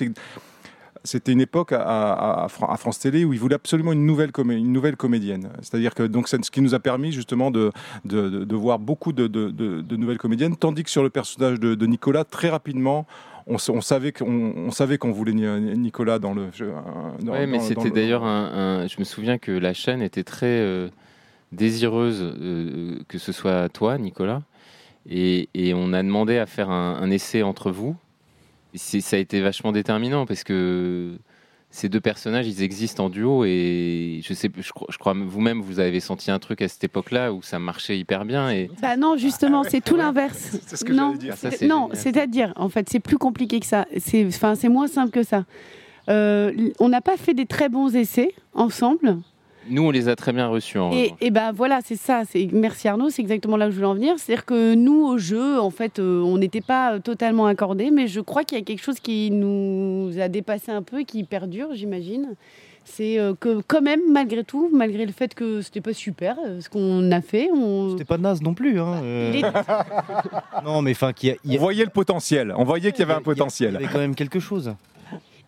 c'était 1.03 1.31
une 1.31 1.41
époque 1.41 1.71
à, 1.71 2.43
à, 2.43 2.47
France 2.47 2.99
Télé 2.99 3.25
où 3.25 3.33
ils 3.33 3.39
voulaient 3.39 3.55
absolument 3.55 3.91
une 3.91 4.05
nouvelle, 4.05 4.31
une 4.37 4.71
nouvelle 4.71 4.95
comédienne. 4.95 5.49
C'est-à-dire 5.61 5.95
que 5.95 6.03
donc 6.03 6.27
c'est 6.27 6.43
ce 6.43 6.51
qui 6.51 6.61
nous 6.61 6.75
a 6.75 6.79
permis 6.79 7.11
justement 7.11 7.51
de, 7.51 7.71
de, 8.05 8.29
de, 8.29 8.55
voir 8.55 8.79
beaucoup 8.79 9.11
de, 9.11 9.27
de, 9.27 9.95
nouvelles 9.95 10.17
comédiennes, 10.17 10.55
tandis 10.55 10.83
que 10.83 10.89
sur 10.89 11.03
le 11.03 11.09
personnage 11.09 11.59
de, 11.59 11.85
Nicolas, 11.85 12.23
très 12.23 12.49
rapidement, 12.49 13.07
on, 13.47 13.57
savait 13.57 14.11
qu'on 14.11 14.71
savait 14.71 14.97
qu'on 14.97 15.11
voulait 15.11 15.33
Nicolas 15.33 16.19
dans 16.19 16.33
le. 16.33 16.49
oui, 17.21 17.47
mais 17.47 17.59
c'était 17.59 17.89
d'ailleurs 17.89 18.23
un, 18.23 18.87
Je 18.87 18.95
me 18.99 19.03
souviens 19.03 19.37
que 19.37 19.51
la 19.51 19.73
chaîne 19.73 20.01
était 20.01 20.23
très 20.23 20.59
euh, 20.59 20.89
désireuse 21.51 22.21
euh, 22.21 22.99
que 23.07 23.17
ce 23.17 23.31
soit 23.31 23.67
toi, 23.69 23.97
Nicolas, 23.97 24.41
et, 25.09 25.49
et, 25.53 25.73
on 25.73 25.93
a 25.93 26.03
demandé 26.03 26.37
à 26.37 26.45
faire 26.45 26.69
un, 26.69 27.09
essai 27.09 27.41
entre 27.41 27.71
vous. 27.71 27.95
Ça 28.73 29.15
a 29.15 29.19
été 29.19 29.41
vachement 29.41 29.71
déterminant 29.71 30.25
parce 30.25 30.43
que 30.43 31.17
ces 31.73 31.87
deux 31.87 32.01
personnages, 32.01 32.47
ils 32.47 32.63
existent 32.63 33.05
en 33.05 33.09
duo 33.09 33.45
et 33.45 34.19
je 34.23 34.33
sais, 34.33 34.49
je, 34.57 34.71
crois- 34.71 34.87
je 34.91 34.97
crois 34.97 35.13
vous-même, 35.13 35.61
vous 35.61 35.79
avez 35.79 36.01
senti 36.01 36.29
un 36.29 36.37
truc 36.39 36.61
à 36.61 36.67
cette 36.67 36.83
époque-là 36.83 37.31
où 37.31 37.41
ça 37.41 37.59
marchait 37.59 37.97
hyper 37.97 38.25
bien 38.25 38.49
et 38.51 38.69
Bah 38.81 38.97
non, 38.97 39.15
justement, 39.15 39.63
c'est 39.63 39.79
tout 39.81 39.95
l'inverse. 39.95 40.57
C'est 40.67 40.75
ce 40.77 40.83
que 40.83 40.91
Non, 40.91 41.13
dire. 41.13 41.35
Ah, 41.43 41.49
ça, 41.51 41.65
non, 41.65 41.89
c'est-à-dire, 41.93 42.51
en 42.57 42.67
fait, 42.67 42.89
c'est 42.89 42.99
plus 42.99 43.17
compliqué 43.17 43.59
que 43.61 43.65
ça. 43.65 43.85
C'est, 43.99 44.25
enfin, 44.25 44.55
c'est 44.55 44.67
moins 44.69 44.87
simple 44.87 45.11
que 45.11 45.23
ça. 45.23 45.45
Euh, 46.09 46.51
on 46.79 46.89
n'a 46.89 46.99
pas 46.99 47.15
fait 47.15 47.33
des 47.33 47.45
très 47.45 47.69
bons 47.69 47.95
essais 47.95 48.33
ensemble. 48.53 49.17
Nous, 49.69 49.83
on 49.83 49.91
les 49.91 50.07
a 50.09 50.15
très 50.15 50.33
bien 50.33 50.47
reçus. 50.47 50.77
En 50.79 50.91
Et, 50.91 51.13
et 51.21 51.29
ben 51.31 51.51
voilà, 51.51 51.79
c'est 51.85 51.95
ça. 51.95 52.23
C'est 52.29 52.47
merci 52.51 52.87
Arnaud, 52.87 53.09
c'est 53.09 53.21
exactement 53.21 53.57
là 53.57 53.67
où 53.67 53.71
je 53.71 53.75
voulais 53.75 53.87
en 53.87 53.93
venir. 53.95 54.15
C'est-à-dire 54.17 54.45
que 54.45 54.73
nous 54.75 55.05
au 55.05 55.17
jeu, 55.17 55.59
en 55.59 55.69
fait, 55.69 55.99
euh, 55.99 56.21
on 56.21 56.37
n'était 56.37 56.61
pas 56.61 56.93
euh, 56.95 56.99
totalement 56.99 57.45
accordés, 57.45 57.91
mais 57.91 58.07
je 58.07 58.19
crois 58.21 58.43
qu'il 58.43 58.57
y 58.57 58.61
a 58.61 58.63
quelque 58.63 58.83
chose 58.83 58.99
qui 58.99 59.29
nous 59.31 60.11
a 60.19 60.27
dépassé 60.27 60.71
un 60.71 60.81
peu 60.81 61.01
et 61.01 61.05
qui 61.05 61.23
perdure, 61.23 61.69
j'imagine. 61.73 62.35
C'est 62.83 63.19
euh, 63.19 63.35
que 63.39 63.61
quand 63.67 63.81
même, 63.83 63.99
malgré 64.11 64.43
tout, 64.43 64.67
malgré 64.73 65.05
le 65.05 65.11
fait 65.11 65.35
que 65.35 65.61
c'était 65.61 65.81
pas 65.81 65.93
super 65.93 66.35
euh, 66.43 66.59
ce 66.61 66.67
qu'on 66.69 67.11
a 67.11 67.21
fait, 67.21 67.49
on. 67.55 67.91
C'était 67.91 68.05
pas 68.05 68.17
naze 68.17 68.41
non 68.41 68.55
plus. 68.55 68.79
Hein, 68.79 68.95
euh. 69.03 69.33
Est- 69.33 69.43
Non, 70.65 70.81
mais 70.81 70.91
enfin, 70.91 71.11
y 71.21 71.29
a- 71.29 71.35
On 71.47 71.57
voyait 71.57 71.83
le 71.83 71.91
potentiel. 71.91 72.51
On 72.57 72.63
voyait 72.63 72.91
qu'il 72.91 73.01
y 73.01 73.03
avait 73.03 73.13
un 73.13 73.17
a- 73.17 73.19
Il 73.19 73.23
potentiel. 73.23 73.73
y 73.73 73.75
avait 73.77 73.85
quand 73.87 73.99
même 73.99 74.15
quelque 74.15 74.39
chose. 74.39 74.73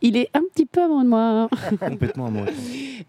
Il 0.06 0.18
est 0.18 0.30
un 0.34 0.42
petit 0.54 0.66
peu 0.66 0.82
amoureux 0.84 1.04
de 1.06 1.10
moi. 1.10 1.50
Complètement 1.80 2.28
amoureux. 2.28 2.50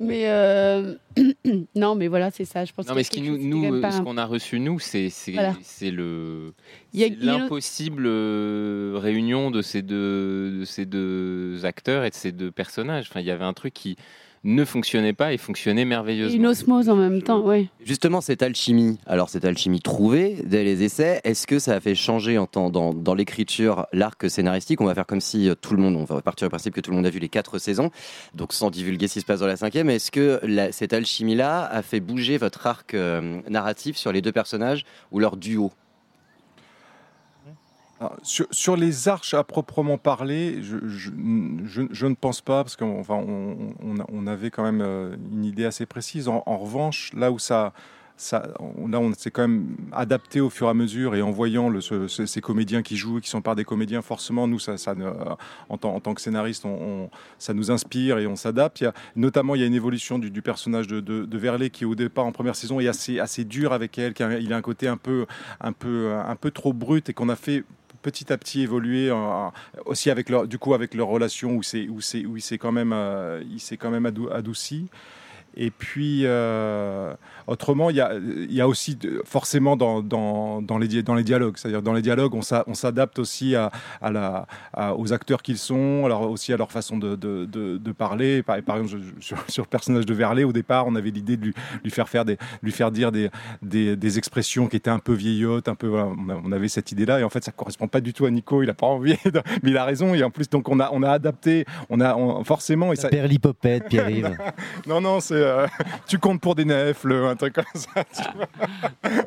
Mais 0.00 0.28
euh, 0.28 0.94
non, 1.74 1.96
mais 1.96 2.06
voilà, 2.08 2.30
c'est 2.30 2.44
ça. 2.44 2.64
Je 2.64 2.72
pense 2.72 2.86
Non, 2.86 2.94
mais 2.94 3.00
a 3.00 3.04
ce 3.04 3.10
qui 3.10 3.20
nous, 3.20 3.36
nous 3.36 3.80
pas 3.80 4.00
qu'on 4.00 4.16
a 4.16 4.24
reçu 4.24 4.60
nous, 4.60 4.78
c'est 4.78 5.08
Voilà. 5.32 5.54
le 5.90 6.54
a- 6.96 7.08
l'impossible 7.20 8.04
euh, 8.06 8.92
réunion 8.96 9.50
de 9.50 9.60
ces 9.60 9.82
deux 9.82 10.60
de 10.60 10.64
ces 10.64 10.86
deux 10.86 11.64
acteurs 11.66 12.04
et 12.04 12.10
de 12.10 12.14
ces 12.14 12.32
deux 12.32 12.50
personnages. 12.50 13.06
Enfin, 13.10 13.20
il 13.20 13.26
y 13.26 13.30
avait 13.30 13.44
un 13.44 13.52
truc 13.54 13.74
qui 13.74 13.96
ne 14.44 14.64
fonctionnait 14.64 15.14
pas 15.14 15.32
et 15.32 15.38
fonctionnait 15.38 15.84
merveilleusement. 15.86 16.36
une 16.36 16.46
osmose 16.46 16.88
en 16.90 16.96
même 16.96 17.22
temps, 17.22 17.40
ouais. 17.40 17.68
Justement, 17.84 18.20
cette 18.20 18.42
alchimie, 18.42 18.98
alors 19.06 19.30
cette 19.30 19.44
alchimie 19.44 19.80
trouvée 19.80 20.36
dès 20.44 20.62
les 20.64 20.82
essais, 20.82 21.20
est-ce 21.24 21.46
que 21.46 21.58
ça 21.58 21.72
a 21.74 21.80
fait 21.80 21.94
changer 21.94 22.36
en 22.36 22.46
temps, 22.46 22.68
dans, 22.70 22.92
dans 22.92 23.14
l'écriture 23.14 23.86
l'arc 23.92 24.28
scénaristique? 24.30 24.80
On 24.80 24.84
va 24.84 24.94
faire 24.94 25.06
comme 25.06 25.20
si 25.22 25.48
euh, 25.48 25.54
tout 25.54 25.74
le 25.74 25.82
monde, 25.82 25.96
on 25.96 26.04
va 26.04 26.20
partir 26.20 26.46
du 26.46 26.50
principe 26.50 26.74
que 26.74 26.80
tout 26.80 26.90
le 26.90 26.96
monde 26.96 27.06
a 27.06 27.10
vu 27.10 27.18
les 27.18 27.28
quatre 27.30 27.58
saisons, 27.58 27.90
donc 28.34 28.52
sans 28.52 28.70
divulguer 28.70 29.08
ce 29.08 29.14
qui 29.14 29.20
se 29.20 29.26
passe 29.26 29.40
dans 29.40 29.46
la 29.46 29.56
cinquième. 29.56 29.88
Est-ce 29.88 30.10
que 30.10 30.40
la- 30.42 30.72
cette 30.72 30.92
alchimie-là 30.92 31.64
a 31.64 31.82
fait 31.82 32.00
bouger 32.00 32.36
votre 32.36 32.66
arc 32.66 32.94
euh, 32.94 33.40
narratif 33.48 33.96
sur 33.96 34.12
les 34.12 34.20
deux 34.20 34.32
personnages 34.32 34.84
ou 35.10 35.18
leur 35.20 35.36
duo? 35.36 35.72
Sur, 38.23 38.76
les 38.76 39.08
arches 39.08 39.34
à 39.34 39.44
proprement 39.44 39.99
parler, 39.99 40.61
je, 40.62 41.11
ne 41.11 42.14
pense 42.14 42.40
pas, 42.40 42.64
parce 42.64 42.76
qu'on 42.76 43.02
on, 43.08 44.26
avait 44.26 44.50
quand 44.50 44.62
même 44.64 44.80
euh, 44.80 45.16
une 45.32 45.44
idée 45.44 45.64
assez 45.64 45.87
précise. 45.87 46.28
En, 46.28 46.42
revanche, 46.58 47.12
là 47.14 47.30
où 47.30 47.38
ça, 47.38 47.73
on- 48.58 48.88
là, 48.88 49.00
on 49.00 49.12
s'est 49.12 49.30
quand 49.30 49.42
même 49.42 49.76
adapté 49.92 50.40
au 50.40 50.50
fur 50.50 50.68
et 50.68 50.70
à 50.70 50.75
mesure, 50.75 51.14
et 51.14 51.23
en 51.23 51.30
voyant 51.30 51.73
ces 52.08 52.40
comédiens 52.40 52.82
qui 52.82 52.96
jouent, 52.96 53.18
et 53.18 53.20
qui 53.20 53.28
sont 53.28 53.42
par 53.42 53.56
des 53.56 53.64
comédiens, 53.64 54.02
forcément, 54.02 54.46
nous, 54.46 54.58
ça, 54.58 54.75
en, 55.68 55.78
tant, 55.78 55.94
en 55.94 56.00
tant 56.00 56.14
que 56.14 56.20
scénariste, 56.20 56.64
ça 57.38 57.54
nous 57.54 57.70
inspire 57.70 58.18
et 58.18 58.26
on 58.26 58.37
s'adapte. 58.37 58.84
Notamment, 59.16 59.54
il 59.54 59.61
y 59.61 59.64
a 59.64 59.66
une 59.66 59.75
évolution 59.75 60.18
du, 60.18 60.42
personnage 60.42 60.87
de, 60.87 61.00
de, 61.00 61.38
Verlet 61.38 61.70
qui, 61.70 61.84
au 61.84 61.94
départ, 61.94 62.26
en 62.26 62.32
première 62.32 62.56
saison, 62.56 62.80
est 62.80 62.88
assez, 62.88 63.44
dur 63.44 63.73
avec 63.73 63.99
elle, 63.99 64.14
qui 64.14 64.23
a- 64.23 64.28
a 64.28 64.56
un 64.56 64.62
côté 64.62 64.88
un 64.88 64.96
peu, 64.96 65.26
un 65.61 65.73
peu, 65.73 66.12
un 66.14 66.37
peu 66.37 66.50
trop 66.50 66.73
brut, 66.73 67.08
et 67.08 67.14
qu'on 67.14 67.28
a 67.28 67.37
fait 67.37 67.64
petit 68.04 68.32
à 68.32 68.37
petit 68.38 68.61
évoluer 68.61 69.08
euh, 69.11 69.49
aussi 69.87 70.11
avec 70.11 70.28
leur 70.28 70.46
du 70.46 70.58
coup 70.58 70.75
avec 70.75 70.94
leur 70.94 71.08
relation 71.08 71.56
où 71.56 71.62
c'est 71.62 71.88
où 71.88 72.00
c'est 72.00 72.25
où 72.26 72.37
il 72.37 72.42
s'est 72.42 72.58
quand 72.58 72.70
même 72.73 72.92
euh, 72.92 73.42
il 73.50 73.58
s'est 73.61 73.78
quand 73.78 73.90
même 73.90 74.04
adou- 74.06 74.30
adouci 74.30 74.88
et 75.56 75.70
puis 75.70 76.23
euh, 76.25 77.14
autrement 77.46 77.90
il 77.90 77.96
y 77.96 78.54
y 78.54 78.61
a 78.61 78.68
aussi 78.68 78.96
de- 78.96 79.23
forcément 79.25 79.76
dans, 79.76 80.02
dans, 80.02 80.62
dans 80.62 80.78
les 80.78 81.02
dans 81.02 81.14
les 81.14 81.25
dialogues 81.25 81.56
c'est-à-dire 81.56 81.82
dans 81.82 81.92
les 81.92 82.02
dialogues 82.02 82.34
on 82.34 82.42
s'a- 82.42 82.64
on 82.66 82.75
s'adapte 82.75 83.18
aussi 83.18 83.54
à, 83.56 83.70
à 84.00 84.11
la 84.11 84.46
à- 84.73 84.94
aux 84.96 85.12
acteurs 85.12 85.42
qu'ils 85.42 85.58
sont 85.58 86.02
alors 86.06 86.30
aussi 86.30 86.52
à 86.52 86.56
leur 86.56 86.70
façon 86.73 86.99
de, 86.99 87.14
de, 87.16 87.44
de, 87.46 87.92
parler 87.92 88.42
par, 88.42 88.61
par 88.62 88.76
exemple 88.78 89.02
sur, 89.20 89.38
sur 89.49 89.62
le 89.64 89.68
personnage 89.68 90.06
de 90.06 90.14
Verlet 90.14 90.44
au 90.44 90.52
départ 90.52 90.87
on 90.87 90.94
avait 90.94 91.11
l'idée 91.11 91.37
de 91.37 91.46
lui, 91.46 91.54
lui 91.82 91.90
faire 91.90 92.08
faire 92.08 92.25
des 92.25 92.37
lui 92.62 92.73
faire 92.73 92.90
dire 92.90 93.12
des, 93.12 93.30
des, 93.62 93.96
des 93.96 94.18
expressions 94.18 94.66
qui 94.68 94.76
étaient 94.76 94.90
un 94.90 94.99
peu 94.99 95.12
vieillottes, 95.12 95.68
un 95.68 95.75
peu. 95.75 95.87
voilà, 95.87 96.08
on, 96.44 96.52
avait 96.52 96.68
cette 96.68 96.92
idée-là, 96.92 97.20
et 97.20 97.25
en 97.25 97.28
fait, 97.28 97.44
ça 97.44 97.52
correspond 97.52 97.88
pas 97.88 98.00
du 98.00 98.12
tout 98.12 98.26
à 98.26 98.30
Nico. 98.30 98.62
Il 98.62 98.70
a 98.70 98.75
pas 98.75 98.87
envie, 98.87 99.16
mais 99.62 99.70
il 99.70 99.76
a 99.76 99.84
raison. 99.84 100.14
Et 100.14 100.23
en 100.23 100.30
plus, 100.30 100.49
donc 100.49 100.68
on 100.68 100.80
a 100.80 100.90
on 100.92 101.02
a 101.02 101.11
adapté, 101.11 101.64
on 101.90 102.00
a 102.00 102.14
on- 102.16 102.42
forcément. 102.44 102.92
Et 102.92 102.96
ça, 102.96 103.08
Perlipopette, 103.08 103.88
Pierre-Yves. 103.88 104.37
non, 104.87 105.00
non, 105.00 105.20
c'est 105.20 105.43
euh, 105.44 105.66
tu 106.08 106.18
comptes 106.18 106.40
pour 106.40 106.54
des 106.54 106.64
nefs, 106.64 107.04
le, 107.04 107.26
un 107.26 107.36
truc 107.36 107.54
comme 107.54 107.64
ça. 107.74 108.04
tu 108.14 108.22
vois. 108.36 109.22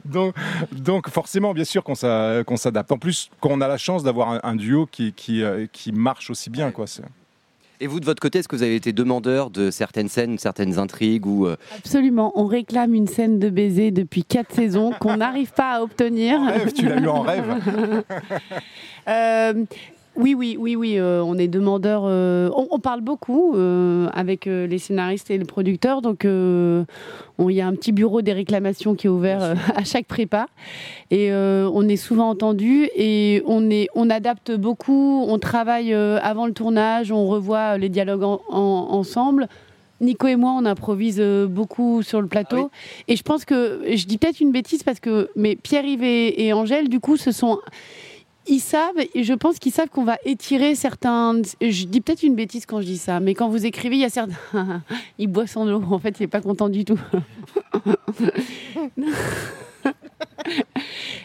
donc, 0.04 0.34
donc 0.72 1.08
forcément, 1.08 1.54
bien 1.54 1.64
sûr 1.64 1.82
qu'on 1.84 1.94
s'a- 1.94 2.42
qu'on 2.46 2.56
s'adapte. 2.56 2.92
En 2.92 2.98
plus, 2.98 3.30
quand 3.40 3.50
on 3.52 3.60
a 3.60 3.68
la 3.68 3.78
chance 3.78 4.02
d'avoir 4.02 4.30
un, 4.32 4.40
un 4.42 4.54
duo 4.56 4.86
qui 4.90 5.12
qui, 5.12 5.42
euh, 5.42 5.66
qui 5.72 5.92
marche 5.92 6.30
aussi 6.30 6.50
bien, 6.50 6.70
quoi. 6.70 6.86
c'est- 6.86 7.02
Et 7.80 7.86
vous, 7.86 7.98
de 8.00 8.04
votre 8.04 8.20
côté, 8.20 8.38
est-ce 8.40 8.48
que 8.48 8.56
vous 8.56 8.62
avez 8.62 8.74
été 8.76 8.92
demandeur 8.92 9.48
de 9.50 9.70
certaines 9.70 10.08
scènes, 10.10 10.36
certaines 10.38 10.78
intrigues 10.78 11.24
ou 11.26 11.46
euh, 11.46 11.56
Absolument. 11.78 12.30
On 12.34 12.44
réclame 12.44 12.92
une 12.94 13.06
scène 13.08 13.38
de 13.38 13.48
baiser 13.48 13.90
depuis 13.90 14.22
quatre 14.22 14.54
saisons 14.54 14.92
qu'on 15.00 15.16
n'arrive 15.16 15.52
pas 15.52 15.76
à 15.76 15.80
obtenir. 15.80 16.38
En 16.40 16.46
rêve, 16.52 16.72
tu 16.74 16.86
l'as 16.86 17.00
eu 17.00 17.08
en 17.08 17.22
rêve. 17.22 17.44
Euh, 19.08 19.64
oui, 20.20 20.34
oui, 20.34 20.56
oui, 20.58 20.76
oui. 20.76 20.98
euh, 20.98 21.22
on 21.24 21.36
est 21.38 21.48
demandeur. 21.48 22.02
euh, 22.04 22.50
on, 22.54 22.68
on 22.70 22.78
parle 22.78 23.00
beaucoup 23.00 23.54
euh, 23.56 24.08
avec 24.12 24.44
les 24.46 24.78
scénaristes 24.78 25.30
et 25.30 25.38
les 25.38 25.44
producteurs. 25.44 26.02
Donc, 26.02 26.24
on- 26.24 26.84
il 27.48 27.54
y 27.54 27.60
a 27.60 27.66
un 27.66 27.74
petit 27.74 27.92
bureau 27.92 28.20
des 28.22 28.32
réclamations 28.32 28.94
qui 28.94 29.06
est 29.06 29.10
ouvert 29.10 29.42
à 29.74 29.84
chaque 29.84 30.06
prépa. 30.06 30.46
Et 31.10 31.32
on 31.32 31.88
est 31.88 31.96
souvent 31.96 32.28
entendu 32.28 32.88
et 32.94 33.42
on, 33.46 33.70
est, 33.70 33.88
on 33.94 34.10
adapte 34.10 34.52
beaucoup. 34.54 35.24
On 35.26 35.38
travaille 35.38 35.92
avant 35.94 36.46
le 36.46 36.52
tournage. 36.52 37.10
On 37.12 37.26
revoit 37.26 37.78
les 37.78 37.88
dialogues 37.88 38.22
en- 38.24 38.40
en- 38.50 38.88
ensemble. 38.90 39.48
Nico 40.02 40.26
et 40.28 40.36
moi, 40.36 40.52
on 40.56 40.64
improvise 40.64 41.20
beaucoup 41.48 42.02
sur 42.02 42.22
le 42.22 42.26
plateau. 42.26 42.70
Et 43.06 43.16
je 43.16 43.22
pense 43.22 43.44
que 43.44 43.82
je 43.86 44.06
dis 44.06 44.16
peut-être 44.16 44.40
une 44.40 44.50
bêtise 44.50 44.82
parce 44.82 44.98
que 44.98 45.28
mais 45.36 45.56
Pierre-Yves 45.56 46.02
et, 46.02 46.46
et 46.46 46.52
Angèle, 46.54 46.88
du 46.88 47.00
coup, 47.00 47.18
ce 47.18 47.32
sont 47.32 47.58
ils 48.46 48.60
savent, 48.60 48.98
et 49.14 49.22
je 49.22 49.34
pense 49.34 49.58
qu'ils 49.58 49.72
savent 49.72 49.88
qu'on 49.88 50.04
va 50.04 50.18
étirer 50.24 50.74
certains. 50.74 51.40
Je 51.60 51.84
dis 51.84 52.00
peut-être 52.00 52.22
une 52.22 52.34
bêtise 52.34 52.66
quand 52.66 52.80
je 52.80 52.86
dis 52.86 52.98
ça, 52.98 53.20
mais 53.20 53.34
quand 53.34 53.48
vous 53.48 53.66
écrivez, 53.66 53.96
il 53.96 54.00
y 54.00 54.04
a 54.04 54.10
certains. 54.10 54.34
il 55.18 55.28
boit 55.28 55.46
son 55.46 55.68
eau, 55.68 55.82
en 55.90 55.98
fait, 55.98 56.18
il 56.18 56.22
n'est 56.22 56.28
pas 56.28 56.40
content 56.40 56.68
du 56.68 56.84
tout. 56.84 56.98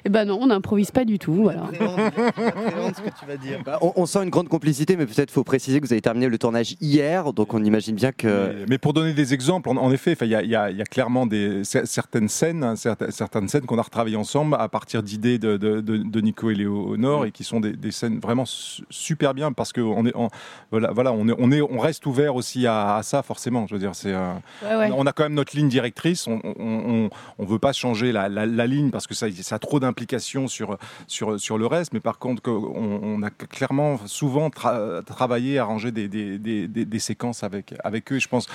Eh 0.06 0.10
ben 0.10 0.26
non, 0.26 0.38
on 0.42 0.48
n'improvise 0.48 0.92
pas 0.92 1.04
du 1.06 1.18
tout. 1.18 1.34
Voilà. 1.34 1.64
ce 1.74 3.02
que 3.02 3.10
tu 3.20 3.26
vas 3.28 3.38
dire. 3.38 3.60
bah, 3.66 3.80
on, 3.82 3.94
on 3.96 4.06
sent 4.06 4.24
une 4.24 4.30
grande 4.30 4.50
complicité, 4.50 4.96
mais 4.98 5.06
peut-être 5.06 5.32
faut 5.32 5.44
préciser 5.44 5.80
que 5.82 5.86
vous 5.88 5.94
avez 5.94 6.02
terminé 6.02 6.28
le 6.28 6.38
tournage 6.38 6.76
hier, 6.82 7.34
donc 7.34 7.54
on 7.54 7.64
imagine 7.64 7.96
bien 7.96 8.12
que. 8.12 8.28
Mais, 8.60 8.66
mais 8.70 8.78
pour 8.78 8.94
donner 8.94 9.14
des 9.14 9.34
exemples, 9.34 9.70
en, 9.70 9.78
en 9.78 9.92
effet, 9.92 10.16
il 10.22 10.28
y, 10.28 10.36
a- 10.36 10.44
y 10.72 10.76
y 10.80 10.84
clairement 10.84 11.26
des, 11.26 11.62
cer- 11.64 11.86
certaines 11.86 12.30
scènes, 12.30 12.64
hein, 12.64 12.76
certaines, 12.76 13.12
certaines 13.12 13.48
scènes 13.48 13.66
qu'on 13.66 13.78
a 13.80 13.82
retravaillées 13.82 14.16
ensemble 14.16 14.56
à 14.60 14.68
partir 14.70 15.02
d'idées 15.02 15.40
de, 15.40 15.58
de- 15.58 15.82
de- 15.82 15.98
de 15.98 16.22
Nico 16.22 16.50
et 16.52 16.56
Léonore 16.56 17.26
et 17.26 17.32
qui 17.32 17.44
sont 17.44 17.60
des, 17.60 17.74
des 17.74 17.92
scènes 17.92 18.20
vraiment 18.20 18.46
su- 18.46 18.84
super 18.90 19.34
bien 19.34 19.52
parce 19.54 19.74
que 19.74 19.82
on 19.82 20.06
est, 20.06 20.16
on- 20.16 20.30
voilà, 20.72 20.92
voilà, 20.92 21.14
on 21.14 21.28
est, 21.28 21.36
on 21.40 21.52
est, 21.52 21.62
on 21.62 21.80
reste 21.80 22.06
ouvert 22.06 22.36
aussi 22.36 22.68
à, 22.68 22.96
à 22.98 23.04
ça 23.04 23.24
forcément. 23.24 23.66
Je 23.68 23.74
veux 23.74 23.80
dire, 23.80 23.96
c'est, 23.96 24.14
euh, 24.14 24.34
Ouais, 24.64 24.76
ouais. 24.76 24.90
on 24.96 25.06
a 25.08 25.14
quand 25.14 25.24
même 25.24 25.34
notre 25.34 25.56
ligne 25.56 25.70
directrice. 25.70 26.28
On, 26.28 26.40
on, 26.44 26.54
on, 26.60 27.10
on 27.40 27.46
veut 27.46 27.60
pas 27.60 27.74
changer 27.74 28.12
la, 28.12 28.30
la- 28.30 28.46
la 28.46 28.68
ligne 28.68 28.92
parce 28.92 29.05
que 29.08 29.14
ça, 29.14 29.28
a 29.56 29.60
trop 29.60 29.80
d'implications 29.80 30.48
sur, 30.48 30.78
sur, 31.08 31.40
sur 31.40 31.58
le 31.58 31.66
reste. 31.68 31.94
Mais 31.94 32.00
par 32.00 32.20
contre, 32.20 32.50
on, 32.50 33.22
a 33.24 33.30
clairement 33.30 33.98
souvent 34.06 34.50
tra- 34.50 35.04
travaillé, 35.04 35.60
arrangé 35.60 35.92
des, 35.92 36.08
des, 36.08 36.38
des, 36.38 36.68
des- 36.68 37.00
séquences 37.00 37.44
avec, 37.44 37.74
avec 37.84 38.12
eux. 38.12 38.16
Et 38.16 38.20
je 38.20 38.28
pense 38.28 38.48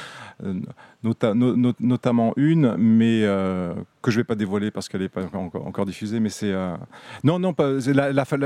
euh, 0.45 0.55
nota- 1.05 1.35
no- 1.35 1.57
no- 1.57 1.73
notamment 1.81 2.33
une, 2.37 2.77
mais 2.77 3.23
euh, 3.25 3.75
que 4.03 4.11
je 4.11 4.17
vais 4.19 4.25
pas 4.25 4.35
dévoiler 4.35 4.71
parce 4.71 4.89
qu'elle 4.89 5.03
n'est 5.03 5.09
pas 5.09 5.23
encore, 5.35 5.67
encore 5.67 5.87
diffusée. 5.87 6.21
Mais 6.21 6.31
c'est 6.31 6.53
euh, 6.53 6.75
non, 7.25 7.39
non, 7.39 7.53
par 7.53 7.69
exemple 7.69 8.11
la 8.11 8.25
fin 8.25 8.37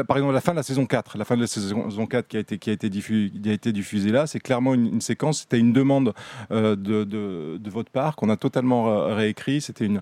de 0.52 0.56
la 0.56 0.62
saison 0.62 0.86
4, 0.86 1.18
la 1.18 1.24
fin 1.24 1.36
de 1.36 1.42
la 1.42 1.46
saison 1.46 2.06
4 2.06 2.28
qui 2.28 2.36
a 2.36 2.40
été 2.40 2.58
qui 2.58 2.70
a 2.70 2.72
été 2.72 2.90
diffusée, 2.90 3.30
qui 3.30 3.50
a 3.50 3.52
été 3.52 3.72
diffusée 3.72 4.10
là, 4.10 4.26
c'est 4.26 4.40
clairement 4.40 4.74
une, 4.74 5.00
séquence. 5.00 5.40
C'était 5.40 5.58
une 5.58 5.72
demande 5.72 6.12
euh, 6.50 6.76
de, 6.76 7.04
de, 7.04 7.58
de 7.58 7.70
votre 7.70 7.90
part 7.90 8.16
qu'on 8.16 8.28
a 8.30 8.36
totalement 8.36 9.06
réécrit. 9.14 9.60
C'était 9.60 9.86
une 9.86 10.00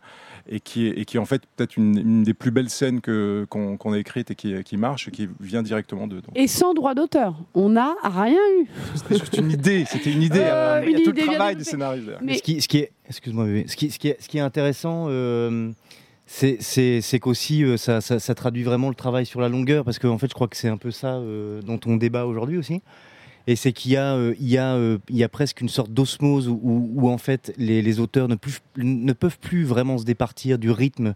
et 0.49 0.61
qui 0.61 0.87
et 0.87 1.04
qui 1.04 1.16
est 1.16 1.21
en 1.21 1.25
fait 1.26 1.42
peut-être 1.56 1.76
une, 1.76 1.91
une 1.96 2.22
des 2.22 2.34
plus 2.34 2.50
belles 2.50 2.70
scènes 2.70 3.00
que 3.00 3.46
qu'on 3.50 3.76
qu'on 3.76 3.92
a 3.92 3.99
écrites 3.99 4.30
et 4.30 4.34
qui, 4.34 4.54
qui 4.64 4.76
marche 4.76 5.08
et 5.08 5.11
qui 5.11 5.28
vient 5.40 5.62
directement. 5.62 6.06
Donc, 6.06 6.22
Et 6.34 6.46
sans 6.46 6.75
droit 6.75 6.94
d'auteur, 6.94 7.34
on 7.54 7.70
n'a 7.70 7.94
rien 8.02 8.38
eu. 8.61 8.66
C'était 8.94 9.18
juste 9.18 9.37
une 9.38 9.50
idée, 9.50 9.84
c'était 9.88 10.12
une 10.12 10.22
idée. 10.22 10.40
Euh, 10.42 10.82
il 10.87 10.92
y 10.99 11.02
a 11.02 11.04
tout 11.04 11.12
le 11.12 11.22
travail 11.26 11.64
scénaristes. 11.64 12.04
derrière. 12.06 12.22
Mais 12.22 12.37
Ce 12.38 12.42
qui, 12.42 12.61
ce 12.61 12.68
qui 12.68 12.78
est, 12.78 12.92
excuse-moi. 13.08 13.46
Ce 13.66 13.76
qui, 13.76 13.90
ce 13.90 13.99
qui 13.99 14.08
est, 14.08 14.16
ce 14.22 14.28
qui 14.28 14.38
est 14.38 14.42
intéressant, 14.42 15.06
euh, 15.08 15.70
c'est, 16.26 16.56
c'est, 16.61 17.00
c'est 17.00 17.18
qu'aussi 17.18 17.64
euh, 17.64 17.76
ça, 17.76 18.00
ça, 18.00 18.18
ça 18.18 18.34
traduit 18.34 18.62
vraiment 18.62 18.88
le 18.88 18.94
travail 18.94 19.26
sur 19.26 19.40
la 19.40 19.49
longueur, 19.49 19.84
parce 19.84 19.99
qu'en 19.99 20.18
fait, 20.18 20.28
je 20.28 20.34
crois 20.34 20.49
que 20.49 20.56
c'est 20.56 20.68
un 20.68 20.76
peu 20.78 20.90
ça 20.90 21.14
euh, 21.16 21.61
dont 21.62 21.80
on 21.87 21.96
débat 21.96 22.26
aujourd'hui 22.26 22.56
aussi. 22.58 22.80
Et 23.49 23.56
c'est 23.56 23.72
qu'il 23.72 23.90
y 23.90 23.96
a, 23.96 24.14
euh, 24.14 24.34
il 24.38 24.49
y 24.49 24.56
a, 24.56 24.75
euh, 24.76 24.99
il 25.08 25.16
y 25.16 25.25
a 25.25 25.28
presque 25.28 25.61
une 25.61 25.68
sorte 25.68 25.90
d'osmose 25.92 26.46
où, 26.49 26.61
où- 26.62 26.90
où, 26.94 27.08
en 27.11 27.18
fait 27.18 27.52
les, 27.58 27.82
les 27.82 27.99
auteurs 27.99 28.28
ne, 28.28 28.37
plus, 28.37 28.61
ne 28.76 29.12
peuvent 29.12 29.40
plus 29.40 29.64
vraiment 29.64 29.99
se 29.99 30.04
départir 30.04 30.58
du 30.61 30.70
rythme 30.70 31.14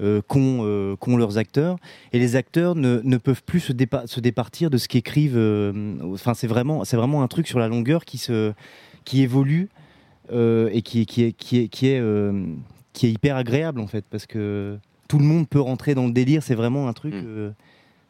euh, 0.00 0.20
qu'ont 0.26 0.60
euh, 0.62 0.96
qu'ont 0.96 1.16
leurs 1.16 1.38
acteurs, 1.38 1.76
et 2.12 2.18
les 2.18 2.36
acteurs 2.36 2.74
ne, 2.74 3.00
ne 3.02 3.16
peuvent 3.16 3.42
plus 3.42 3.60
se, 3.60 3.72
dépa- 3.72 4.06
se 4.06 4.20
départir 4.20 4.70
de 4.70 4.78
ce 4.78 4.88
qu'écrivent. 4.88 5.36
euh, 5.36 5.94
Enfin, 6.12 6.34
c'est 6.34 6.46
vraiment, 6.46 6.84
c'est 6.84 6.96
vraiment 6.96 7.22
un 7.22 7.28
truc 7.28 7.46
sur 7.48 7.58
la 7.58 7.68
longueur 7.68 8.04
qui 8.04 8.18
se, 8.18 8.52
qui 9.04 9.22
évolue 9.22 9.68
et 10.32 10.82
qui, 10.82 11.00
est- 11.02 11.04
qui 11.06 11.24
est, 11.24 11.32
qui 11.32 11.58
est, 11.58 11.68
qui 11.68 11.86
est, 11.88 12.02
qui 12.92 13.06
est 13.06 13.10
hyper 13.10 13.36
agréable 13.36 13.80
en 13.80 13.86
fait, 13.86 14.04
parce 14.10 14.26
que 14.26 14.76
tout 15.08 15.18
le 15.18 15.24
monde 15.24 15.48
peut 15.48 15.60
rentrer 15.60 15.94
dans 15.94 16.06
le 16.06 16.12
délire. 16.12 16.42
C'est 16.42 16.54
vraiment 16.54 16.88
un 16.88 16.92
truc. 16.92 17.14
Mm. 17.14 17.52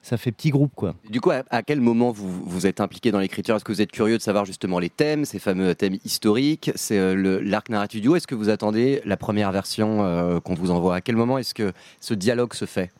Ça 0.08 0.16
fait 0.16 0.32
petit 0.32 0.50
groupe 0.50 0.72
quoi. 0.74 0.94
Du 1.10 1.20
coup, 1.20 1.30
à, 1.30 1.42
à 1.50 1.62
quel 1.62 1.80
moment 1.80 2.10
vous 2.10 2.28
vous 2.28 2.66
êtes 2.66 2.80
impliqué 2.80 3.10
dans 3.10 3.18
l'écriture? 3.20 3.56
Est-ce 3.56 3.64
que 3.64 3.72
vous 3.72 3.82
êtes 3.82 3.92
curieux 3.92 4.16
de 4.16 4.22
savoir 4.22 4.44
justement 4.44 4.78
les 4.78 4.88
thèmes, 4.90 5.24
ces 5.24 5.38
fameux 5.38 5.74
thèmes 5.74 5.98
historiques, 6.04 6.70
c'est 6.74 6.98
euh, 6.98 7.14
le- 7.14 7.40
l'arc 7.40 7.68
narratif 7.68 8.00
du 8.00 8.08
haut 8.08 8.16
Est-ce 8.16 8.26
que 8.26 8.34
vous 8.34 8.48
attendez 8.48 9.00
la 9.04 9.16
première 9.16 9.52
version 9.52 10.02
euh, 10.02 10.40
qu'on 10.40 10.54
vous 10.54 10.70
envoie? 10.70 10.96
À 10.96 11.00
quel 11.00 11.16
moment 11.16 11.38
est-ce 11.38 11.54
que 11.54 11.72
ce 12.00 12.14
dialogue 12.14 12.54
se 12.54 12.64
fait? 12.64 12.90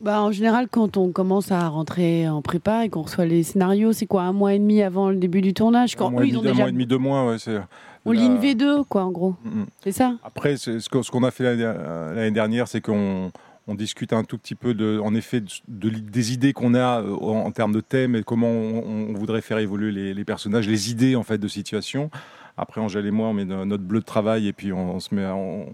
Bah, 0.00 0.22
en 0.22 0.30
général, 0.30 0.68
quand 0.70 0.96
on 0.96 1.10
commence 1.10 1.50
à 1.50 1.66
rentrer 1.68 2.28
en 2.28 2.40
prépa 2.40 2.84
et 2.84 2.88
qu'on 2.88 3.02
reçoit 3.02 3.26
les 3.26 3.42
scénarios, 3.42 3.92
c'est 3.92 4.06
quoi 4.06 4.22
un 4.22 4.32
mois 4.32 4.54
et 4.54 4.58
demi 4.60 4.80
avant 4.80 5.10
le 5.10 5.16
début 5.16 5.40
du 5.40 5.54
tournage? 5.54 5.96
Quand 5.96 6.06
un 6.06 6.10
mois 6.10 6.24
et 6.24 6.28
ils 6.28 6.36
ont 6.36 6.40
demi, 6.42 6.50
un 6.50 6.52
déjà 6.52 6.62
mois 6.62 6.68
et 6.68 6.72
demi, 6.72 6.86
deux 6.86 6.98
mois, 6.98 7.26
ouais, 7.28 7.38
c'est. 7.40 7.58
on 8.06 8.12
la- 8.12 8.20
lit 8.20 8.26
une 8.26 8.38
V2, 8.38 8.84
quoi, 8.88 9.02
en 9.02 9.10
gros. 9.10 9.34
Mm, 9.44 9.62
mm. 9.62 9.66
C'est 9.82 9.90
ça? 9.92 10.14
Après, 10.22 10.56
ce 10.56 11.10
qu'on 11.10 11.24
a 11.24 11.32
fait 11.32 11.42
l'année 11.42 11.64
euh, 11.64 12.14
l'année 12.14 12.30
dernière, 12.30 12.68
c'est 12.68 12.80
qu'on 12.80 13.32
on 13.68 13.74
discute 13.74 14.14
un 14.14 14.24
tout 14.24 14.38
petit 14.38 14.54
peu, 14.54 15.00
en 15.00 15.14
effet, 15.14 15.42
des 15.68 16.32
idées 16.32 16.54
qu'on 16.54 16.74
a 16.74 17.02
euh, 17.02 17.14
en, 17.14 17.50
termes 17.52 17.72
de 17.72 17.80
thèmes 17.80 18.16
et 18.16 18.22
comment 18.24 18.48
on, 18.48 19.12
voudrait 19.12 19.42
faire 19.42 19.58
évoluer 19.58 19.92
les, 20.14 20.24
personnages, 20.24 20.66
les 20.66 20.90
idées 20.90 21.16
en 21.16 21.22
fait 21.22 21.38
de 21.38 21.48
situation. 21.48 22.10
Après, 22.56 22.80
Angèle 22.80 23.06
et 23.06 23.10
moi, 23.10 23.28
on 23.28 23.34
met 23.34 23.44
no- 23.44 23.64
notre 23.66 23.84
bleu 23.84 24.00
de 24.00 24.04
travail 24.04 24.48
et 24.48 24.52
puis 24.54 24.72
on, 24.72 24.98
se 25.00 25.14
met, 25.14 25.26
on, 25.26 25.66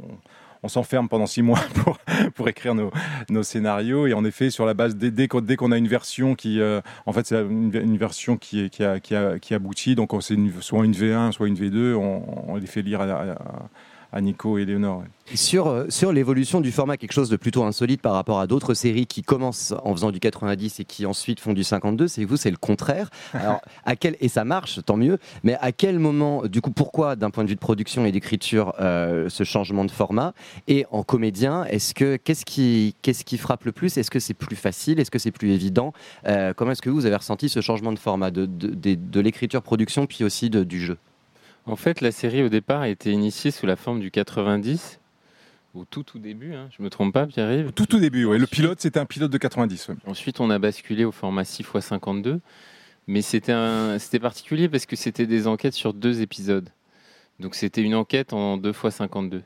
on 0.64 0.68
s'enferme 0.68 1.08
pendant 1.08 1.26
six 1.26 1.40
mois 1.42 1.60
pour, 1.84 1.98
pour 2.34 2.48
écrire 2.48 2.74
nos, 2.74 3.42
scénarios. 3.44 4.08
Et 4.08 4.12
en 4.12 4.24
effet, 4.24 4.50
sur 4.50 4.66
la 4.66 4.74
base, 4.74 4.96
dès, 4.96 5.12
dès 5.12 5.28
qu'on 5.28 5.70
a 5.70 5.78
une 5.78 5.88
version 5.88 6.34
qui, 6.34 6.60
euh, 6.60 6.80
en 7.06 7.12
fait, 7.12 7.26
c'est 7.26 7.40
une, 7.40 7.96
version 7.96 8.36
qui, 8.36 8.70
qui, 8.70 8.82
a, 8.82 8.98
qui, 8.98 9.14
a- 9.14 9.38
qui 9.38 9.54
aboutit, 9.54 9.94
donc 9.94 10.12
on- 10.12 10.20
c'est 10.20 10.36
soit 10.60 10.84
une 10.84 10.92
V1, 10.92 11.30
soit 11.30 11.46
une 11.46 11.54
V2, 11.56 11.94
on, 11.94 12.50
on 12.52 12.56
les 12.56 12.66
fait 12.66 12.82
lire 12.82 13.00
à, 13.00 13.04
à- 13.04 13.68
à 14.14 14.20
Nico 14.20 14.56
et 14.58 14.64
Léonore. 14.64 15.00
ouais. 15.00 15.06
Sur, 15.34 15.66
euh, 15.66 15.86
sur 15.88 16.12
l'évolution 16.12 16.60
du 16.60 16.70
format, 16.70 16.96
quelque 16.98 17.12
chose 17.12 17.30
de 17.30 17.36
plutôt 17.36 17.64
insolite 17.64 18.00
par 18.02 18.12
rapport 18.12 18.38
à 18.40 18.46
d'autres 18.46 18.74
séries 18.74 19.06
qui 19.06 19.22
commencent 19.22 19.72
en 19.82 19.92
faisant 19.92 20.10
du 20.12 20.20
90 20.20 20.80
et 20.80 20.84
qui 20.84 21.04
ensuite 21.06 21.40
font 21.40 21.52
du 21.54 21.64
52, 21.64 22.08
c'est 22.08 22.24
vous, 22.24 22.36
c'est 22.36 22.50
le 22.50 22.56
contraire. 22.58 23.08
Alors, 23.32 23.60
à 23.84 23.96
quel, 23.96 24.16
et 24.20 24.28
ça 24.28 24.44
marche, 24.44 24.80
tant 24.84 24.96
mieux, 24.96 25.18
mais 25.42 25.56
à 25.60 25.72
quel 25.72 25.98
moment, 25.98 26.42
du 26.46 26.60
coup, 26.60 26.70
pourquoi, 26.70 27.16
d'un 27.16 27.30
point 27.30 27.42
de 27.42 27.48
vue 27.48 27.54
de 27.54 27.60
production 27.60 28.04
et 28.04 28.12
d'écriture, 28.12 28.74
euh, 28.80 29.28
ce 29.30 29.44
changement 29.44 29.84
de 29.84 29.90
format? 29.90 30.34
Et 30.68 30.84
en 30.90 31.02
comédien, 31.02 31.64
est-ce 31.64 31.94
que, 31.94 32.16
qu'est-ce 32.16 32.44
qui, 32.44 32.94
qu'est-ce 33.02 33.24
qui 33.24 33.38
frappe 33.38 33.64
le 33.64 33.72
plus? 33.72 33.96
Est-ce 33.96 34.10
que 34.10 34.20
c'est 34.20 34.34
plus 34.34 34.56
facile? 34.56 35.00
Est-ce 35.00 35.10
que 35.10 35.18
c'est 35.18 35.32
plus 35.32 35.50
évident? 35.52 35.92
Euh, 36.28 36.52
Comment 36.54 36.72
est-ce 36.72 36.82
que 36.82 36.90
vous 36.90 37.06
avez 37.06 37.16
ressenti 37.16 37.48
ce 37.48 37.60
changement 37.62 37.92
de 37.92 37.98
format 37.98 38.30
de, 38.30 38.46
de, 38.46 38.68
de- 38.68 38.94
de 38.94 39.20
l'écriture-production, 39.20 40.06
puis 40.06 40.22
aussi 40.22 40.50
de- 40.50 40.62
du 40.64 40.80
jeu? 40.80 40.98
En 41.66 41.76
fait, 41.76 42.00
la 42.00 42.12
série 42.12 42.42
au 42.42 42.48
départ 42.48 42.82
a 42.82 42.88
été 42.88 43.10
initiée 43.10 43.50
sous 43.50 43.66
la 43.66 43.76
forme 43.76 44.00
du 44.00 44.10
90, 44.10 45.00
au 45.74 45.84
tout 45.84 46.02
tout 46.02 46.18
début, 46.18 46.54
hein, 46.54 46.68
je 46.76 46.82
me 46.82 46.90
trompe 46.90 47.12
pas, 47.14 47.26
Pierre-Yves? 47.26 47.72
Tout 47.72 47.96
au 47.96 47.98
début, 47.98 48.24
ouais. 48.26 48.38
le 48.38 48.46
pilote, 48.46 48.80
c'était 48.80 49.00
un 49.00 49.06
pilote 49.06 49.30
de 49.30 49.38
90. 49.38 49.88
ouais. 49.88 49.94
Ensuite, 50.06 50.40
on 50.40 50.50
a 50.50 50.58
basculé 50.58 51.04
au 51.04 51.10
format 51.10 51.44
6 51.44 51.62
x 51.62 51.80
52, 51.86 52.40
mais 53.06 53.22
c'était 53.22 54.18
particulier 54.20 54.68
parce 54.68 54.86
que 54.86 54.94
c'était 54.96 55.26
des 55.26 55.46
enquêtes 55.46 55.74
sur 55.74 55.94
deux 55.94 56.20
épisodes. 56.20 56.68
Donc 57.40 57.54
c'était 57.56 57.82
une 57.82 57.94
enquête 57.96 58.32
en 58.32 58.56
2 58.56 58.70
x 58.70 58.88
52. 58.90 59.42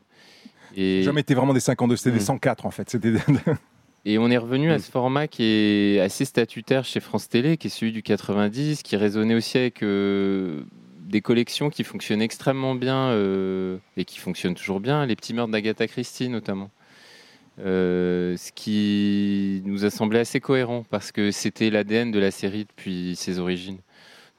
Et, 0.76 1.02
Jamais 1.02 1.22
été 1.22 1.34
vraiment 1.34 1.54
des 1.54 1.60
52, 1.60 1.96
c'était 1.96 2.10
des 2.10 2.16
Mm. 2.18 2.20
104 2.20 2.66
en 2.66 2.70
fait. 2.70 2.94
Et 4.04 4.18
on 4.18 4.28
est 4.30 4.36
revenu 4.38 4.70
à 4.70 4.76
Mm. 4.76 4.80
ce 4.80 4.90
format 4.90 5.28
qui 5.28 5.44
est 5.44 6.00
assez 6.00 6.24
statutaire 6.26 6.84
chez 6.84 7.00
France 7.00 7.28
Télé, 7.28 7.56
qui 7.56 7.68
est 7.68 7.70
celui 7.70 7.92
du 7.92 8.02
90, 8.02 8.82
qui 8.82 8.96
résonnait 8.96 9.34
aussi 9.34 9.56
avec 9.56 9.82
euh, 9.82 10.62
des 11.08 11.22
collections 11.22 11.70
qui 11.70 11.84
fonctionnent 11.84 12.22
extrêmement 12.22 12.74
bien 12.74 13.08
euh, 13.08 13.78
et 13.96 14.04
qui 14.04 14.18
fonctionnent 14.18 14.54
toujours 14.54 14.80
bien, 14.80 15.06
les 15.06 15.16
petits 15.16 15.34
meurtres 15.34 15.50
d'Agatha 15.50 15.86
Christie 15.86 16.28
notamment. 16.28 16.70
Euh, 17.60 18.36
ce 18.36 18.52
qui 18.52 19.62
nous 19.64 19.84
a 19.84 19.90
semblé 19.90 20.20
assez 20.20 20.38
cohérent 20.38 20.84
parce 20.90 21.10
que 21.10 21.32
c'était 21.32 21.70
l'ADN 21.70 22.12
de 22.12 22.18
la 22.20 22.30
série 22.30 22.66
depuis 22.66 23.16
ses 23.16 23.38
origines. 23.38 23.78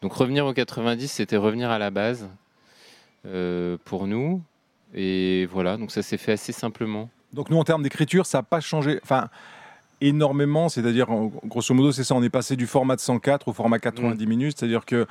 Donc 0.02 0.14
revenir 0.14 0.46
au 0.46 0.54
90, 0.54 1.12
c'était 1.12 1.36
revenir 1.36 1.70
à 1.72 1.80
la 1.80 1.90
base 1.90 2.30
euh, 3.26 3.78
pour 3.84 4.08
nous. 4.08 4.42
Et 4.94 5.48
voilà, 5.48 5.76
donc 5.76 5.92
ça 5.92 6.02
s'est 6.02 6.18
fait 6.18 6.32
assez 6.34 6.54
simplement. 6.54 7.10
Donc 7.34 7.50
nous, 7.50 7.58
en 7.58 7.64
termes 7.64 7.84
d'écriture, 7.84 8.26
ça 8.26 8.40
n'a 8.40 8.44
pas 8.44 8.62
changé. 8.62 9.00
Enfin, 9.04 9.30
énormément. 10.02 10.70
C'est-à-dire, 10.70 11.08
grosso 11.46 11.74
modo, 11.74 11.92
c'est 11.92 12.04
ça. 12.04 12.16
On 12.16 12.24
est 12.24 12.30
passé 12.30 12.56
du 12.56 12.68
format 12.68 12.96
de 12.96 13.02
104 13.02 13.48
au 13.48 13.54
format 13.54 13.80
90 13.80 14.26
minutes. 14.28 14.56
C'est-à-dire 14.60 14.86
que, 14.86 15.06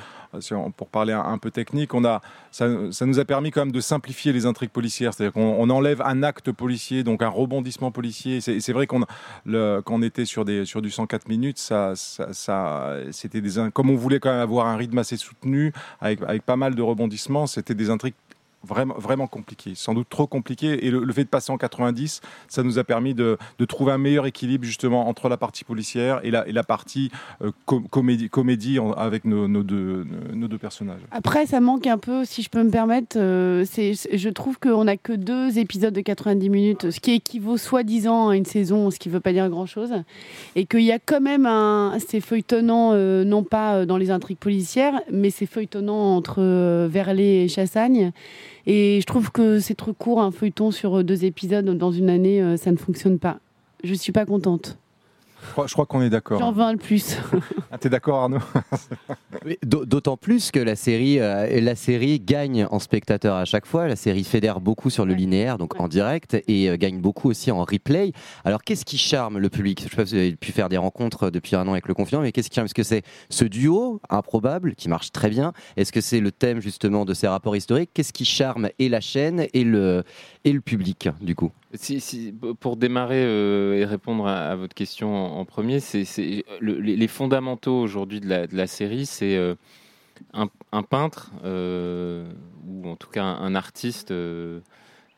pour 0.76 0.88
parler 0.88 1.12
un, 1.12 1.20
un 1.22 1.38
peu 1.38 1.50
technique, 1.50 1.94
on 1.94 2.04
a, 2.04 2.20
ça, 2.50 2.68
ça 2.90 3.06
nous 3.06 3.18
a 3.18 3.24
permis 3.24 3.50
quand 3.50 3.60
même 3.60 3.72
de 3.72 3.80
simplifier 3.80 4.32
les 4.32 4.46
intrigues 4.46 4.70
policières. 4.70 5.14
C'est-à-dire 5.14 5.32
qu'on 5.32 5.56
on 5.58 5.70
enlève 5.70 6.02
un 6.02 6.22
acte 6.22 6.52
policier, 6.52 7.04
donc 7.04 7.22
un 7.22 7.28
rebondissement 7.28 7.90
policier. 7.90 8.40
C'est 8.40 8.72
vrai 8.72 8.86
qu'on 8.86 9.00
quand 9.46 9.82
on 9.94 10.02
était 10.02 10.24
sur, 10.24 10.44
des, 10.44 10.64
sur 10.64 10.82
du 10.82 10.90
104 10.90 11.28
minutes, 11.28 11.58
ça, 11.58 11.92
ça, 11.94 12.32
ça- 12.32 12.96
c'était 13.10 13.40
des, 13.40 13.50
comme 13.72 13.90
on 13.90 13.96
voulait 13.96 14.20
quand 14.20 14.30
même 14.30 14.40
avoir 14.40 14.66
un 14.66 14.76
rythme 14.76 14.98
assez 14.98 15.16
soutenu, 15.16 15.72
avec, 16.00 16.20
avec 16.22 16.42
pas 16.42 16.56
mal 16.56 16.74
de 16.74 16.82
rebondissements, 16.82 17.46
c'était 17.46 17.74
des 17.74 17.90
intrigues 17.90 18.14
vraiment, 18.64 18.94
vraiment 18.98 19.26
compliquées, 19.26 19.72
sans 19.74 19.94
doute 19.94 20.08
trop 20.08 20.26
compliquées. 20.26 20.86
Et 20.86 20.90
le, 20.90 21.12
fait 21.12 21.24
de 21.24 21.28
passer 21.28 21.52
en 21.52 21.58
90, 21.58 22.20
ça 22.48 22.62
nous 22.62 22.78
a 22.78 22.84
permis 22.84 23.14
de, 23.14 23.38
de 23.58 23.64
trouver 23.64 23.92
un 23.92 23.98
meilleur 23.98 24.26
équilibre 24.26 24.64
justement 24.64 25.08
entre 25.08 25.28
la 25.28 25.36
partie 25.36 25.64
policière 25.64 26.20
et 26.24 26.30
la, 26.30 26.46
et 26.48 26.52
la 26.52 26.64
partie 26.64 27.10
euh, 27.42 27.50
com- 27.66 27.86
comédie, 27.88 28.28
comédie 28.28 28.78
avec 28.96 29.24
nos, 29.24 29.46
deux, 29.62 30.04
nos 30.34 30.48
deux 30.48 30.58
personnages. 30.58 31.00
Après, 31.10 31.46
ça 31.46 31.60
manque 31.60 31.86
un 31.86 31.98
peu, 31.98 32.24
si 32.24 32.42
je 32.42 32.50
peux 32.50 32.62
me 32.62 32.70
permettre. 32.70 33.16
euh, 33.18 33.64
je 33.66 34.28
trouve 34.28 34.58
qu'on 34.58 34.84
n'a 34.84 34.96
que 34.96 35.12
deux 35.12 35.58
épisodes 35.58 35.94
de 35.94 36.00
90 36.00 36.50
minutes, 36.50 36.90
ce 36.90 37.00
qui 37.00 37.12
équivaut 37.12 37.56
soi-disant 37.56 38.28
à 38.30 38.36
une 38.36 38.44
saison, 38.44 38.90
ce 38.90 38.98
qui 38.98 39.08
ne 39.08 39.14
veut 39.14 39.20
pas 39.20 39.32
dire 39.32 39.48
grand-chose. 39.48 39.92
Et 40.56 40.66
qu'il 40.66 40.82
y 40.82 40.92
a 40.92 40.98
quand 40.98 41.20
même 41.20 41.46
un. 41.46 41.96
C'est 42.06 42.20
feuilletonnant, 42.20 42.90
euh, 42.92 43.24
non 43.24 43.44
pas 43.44 43.76
euh, 43.76 43.86
dans 43.86 43.96
les 43.96 44.10
intrigues 44.10 44.38
policières, 44.38 45.00
mais 45.12 45.30
c'est 45.30 45.46
feuilletonnant 45.46 46.16
entre 46.16 46.86
Verlet 46.86 47.44
et 47.44 47.48
Chassagne. 47.48 48.12
Et 48.70 49.00
je 49.00 49.06
trouve 49.06 49.32
que 49.32 49.60
c'est 49.60 49.74
trop 49.74 49.94
court, 49.94 50.20
un 50.20 50.30
feuilleton 50.30 50.70
sur 50.70 50.98
euh, 50.98 51.02
deux 51.02 51.24
épisodes 51.24 51.64
dans 51.64 51.90
une 51.90 52.10
année, 52.10 52.42
euh, 52.42 52.58
ça 52.58 52.70
ne 52.70 52.76
fonctionne 52.76 53.18
pas. 53.18 53.38
Je 53.82 53.94
suis 53.94 54.12
pas 54.12 54.26
contente. 54.26 54.78
Je 55.66 55.72
crois, 55.72 55.86
qu'on 55.86 56.00
est 56.00 56.06
J'en 56.06 56.10
d'accord. 56.10 56.52
veux 56.52 56.62
un 56.62 56.74
de 56.74 56.78
plus. 56.80 57.16
Ah, 57.70 57.78
T'es 57.78 57.88
d'accord 57.88 58.22
Arnaud? 58.22 58.38
D'autant 59.64 60.16
plus 60.16 60.50
que 60.50 60.58
la 60.58 60.76
série, 60.76 61.18
euh, 61.20 61.60
la 61.60 61.74
série 61.74 62.20
gagne 62.20 62.66
en 62.70 62.78
spectateurs 62.78 63.36
à 63.36 63.44
chaque 63.44 63.66
fois. 63.66 63.86
La 63.88 63.96
série 63.96 64.24
fédère 64.24 64.60
beaucoup 64.60 64.90
sur 64.90 65.04
le 65.06 65.12
Ouais. 65.12 65.18
linéaire, 65.18 65.58
donc 65.58 65.74
Ouais. 65.74 65.80
en 65.80 65.88
direct, 65.88 66.36
et 66.48 66.68
euh, 66.68 66.76
gagne 66.76 67.00
beaucoup 67.00 67.28
aussi 67.30 67.50
en 67.50 67.64
replay. 67.64 68.12
Alors, 68.44 68.62
qu'est-ce 68.62 68.84
qui 68.84 68.98
charme 68.98 69.38
le 69.38 69.48
public? 69.48 69.80
Je 69.80 69.84
ne 69.86 69.90
sais 69.90 69.96
pas 69.96 70.06
si 70.06 70.14
vous 70.14 70.20
avez 70.20 70.36
pu 70.36 70.52
faire 70.52 70.68
des 70.68 70.76
rencontres 70.76 71.30
depuis 71.30 71.56
un 71.56 71.66
an 71.66 71.72
avec 71.72 71.88
le 71.88 71.94
confiant, 71.94 72.20
mais 72.20 72.32
qu'est-ce 72.32 72.48
qui 72.50 72.54
charme? 72.56 72.66
Est-ce 72.66 72.74
que 72.74 72.82
c'est 72.82 73.02
ce 73.30 73.44
duo 73.44 74.00
improbable 74.10 74.74
qui 74.74 74.88
marche 74.88 75.12
très 75.12 75.30
bien? 75.30 75.52
Est-ce 75.76 75.92
que 75.92 76.00
c'est 76.00 76.20
le 76.20 76.30
thème 76.32 76.60
justement 76.60 77.04
de 77.04 77.14
ces 77.14 77.28
rapports 77.28 77.56
historiques? 77.56 77.90
Qu'est-ce 77.94 78.12
qui 78.12 78.24
charme 78.24 78.68
et 78.78 78.88
la 78.88 79.00
chaîne 79.00 79.46
et 79.54 79.64
le, 79.64 80.04
et 80.44 80.52
le 80.52 80.60
public, 80.60 81.08
du 81.20 81.34
coup? 81.34 81.50
Pour 82.60 82.78
démarrer 82.78 83.22
euh, 83.22 83.74
et 83.74 83.84
répondre 83.84 84.26
à, 84.26 84.56
votre 84.56 84.74
question 84.74 85.38
en, 85.38 85.44
premier, 85.44 85.80
c'est 85.80 86.04
c'est- 86.04 86.44
le- 86.60 86.80
les, 86.80 87.08
fondamentaux 87.08 87.78
aujourd'hui 87.78 88.20
de 88.20 88.46
la, 88.50 88.66
série, 88.66 89.04
c'est 89.04 89.36
euh, 89.36 89.54
un, 90.32 90.82
peintre 90.82 91.30
euh, 91.44 92.26
ou 92.66 92.88
en 92.88 92.96
tout 92.96 93.10
cas 93.10 93.22
un, 93.22 93.54
artiste 93.54 94.14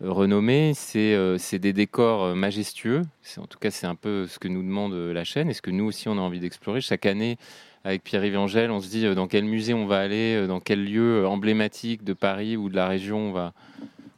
renommé. 0.00 0.72
C'est 0.74 1.58
des 1.60 1.72
décors 1.72 2.34
majestueux. 2.34 3.02
En 3.36 3.46
tout 3.46 3.60
cas, 3.60 3.70
c'est 3.70 3.86
un 3.86 3.94
peu 3.94 4.26
ce 4.26 4.40
que 4.40 4.48
nous 4.48 4.62
demande 4.64 4.94
la 4.94 5.22
chaîne 5.22 5.50
et 5.50 5.54
ce 5.54 5.62
que 5.62 5.70
nous 5.70 5.84
aussi 5.84 6.08
on 6.08 6.18
a 6.18 6.20
envie 6.20 6.40
d'explorer 6.40 6.80
chaque 6.80 7.06
année. 7.06 7.38
Avec 7.84 8.02
Pierre-Yves 8.02 8.36
Angèle, 8.36 8.70
on 8.72 8.80
se 8.80 8.88
dit 8.88 9.14
dans 9.14 9.28
quel 9.28 9.44
musée 9.44 9.72
on 9.72 9.86
va 9.86 10.00
aller, 10.00 10.46
dans 10.48 10.60
quel 10.60 10.84
lieu 10.84 11.26
emblématique 11.28 12.02
de 12.02 12.12
Paris 12.12 12.56
ou 12.56 12.68
de 12.68 12.74
la 12.74 12.88
région 12.88 13.52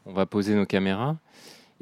on 0.06 0.12
va 0.12 0.26
poser 0.26 0.54
nos 0.54 0.66
caméras. 0.66 1.16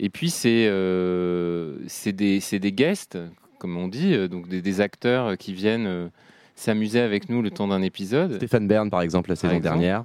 Et 0.03 0.09
puis, 0.09 0.31
c'est 0.31 0.67
euh, 0.69 1.77
des, 2.07 2.41
des 2.41 2.73
guests, 2.73 3.19
comme 3.59 3.77
on 3.77 3.87
dit, 3.87 4.15
euh, 4.15 4.29
donc 4.29 4.49
des, 4.49 4.63
des 4.63 4.81
acteurs 4.81 5.37
qui 5.37 5.53
viennent 5.53 5.87
euh, 5.87 6.09
s'amuser 6.55 7.01
avec 7.01 7.29
nous 7.29 7.43
le 7.43 7.51
temps 7.51 7.69
d'un 7.69 7.83
épisode. 7.83 8.37
Stéphane 8.37 8.67
Bern, 8.67 8.89
par 8.89 9.03
exemple, 9.03 9.29
la 9.29 9.37
saison 9.37 9.55
exemple. 9.55 9.79
dernière. 9.79 10.05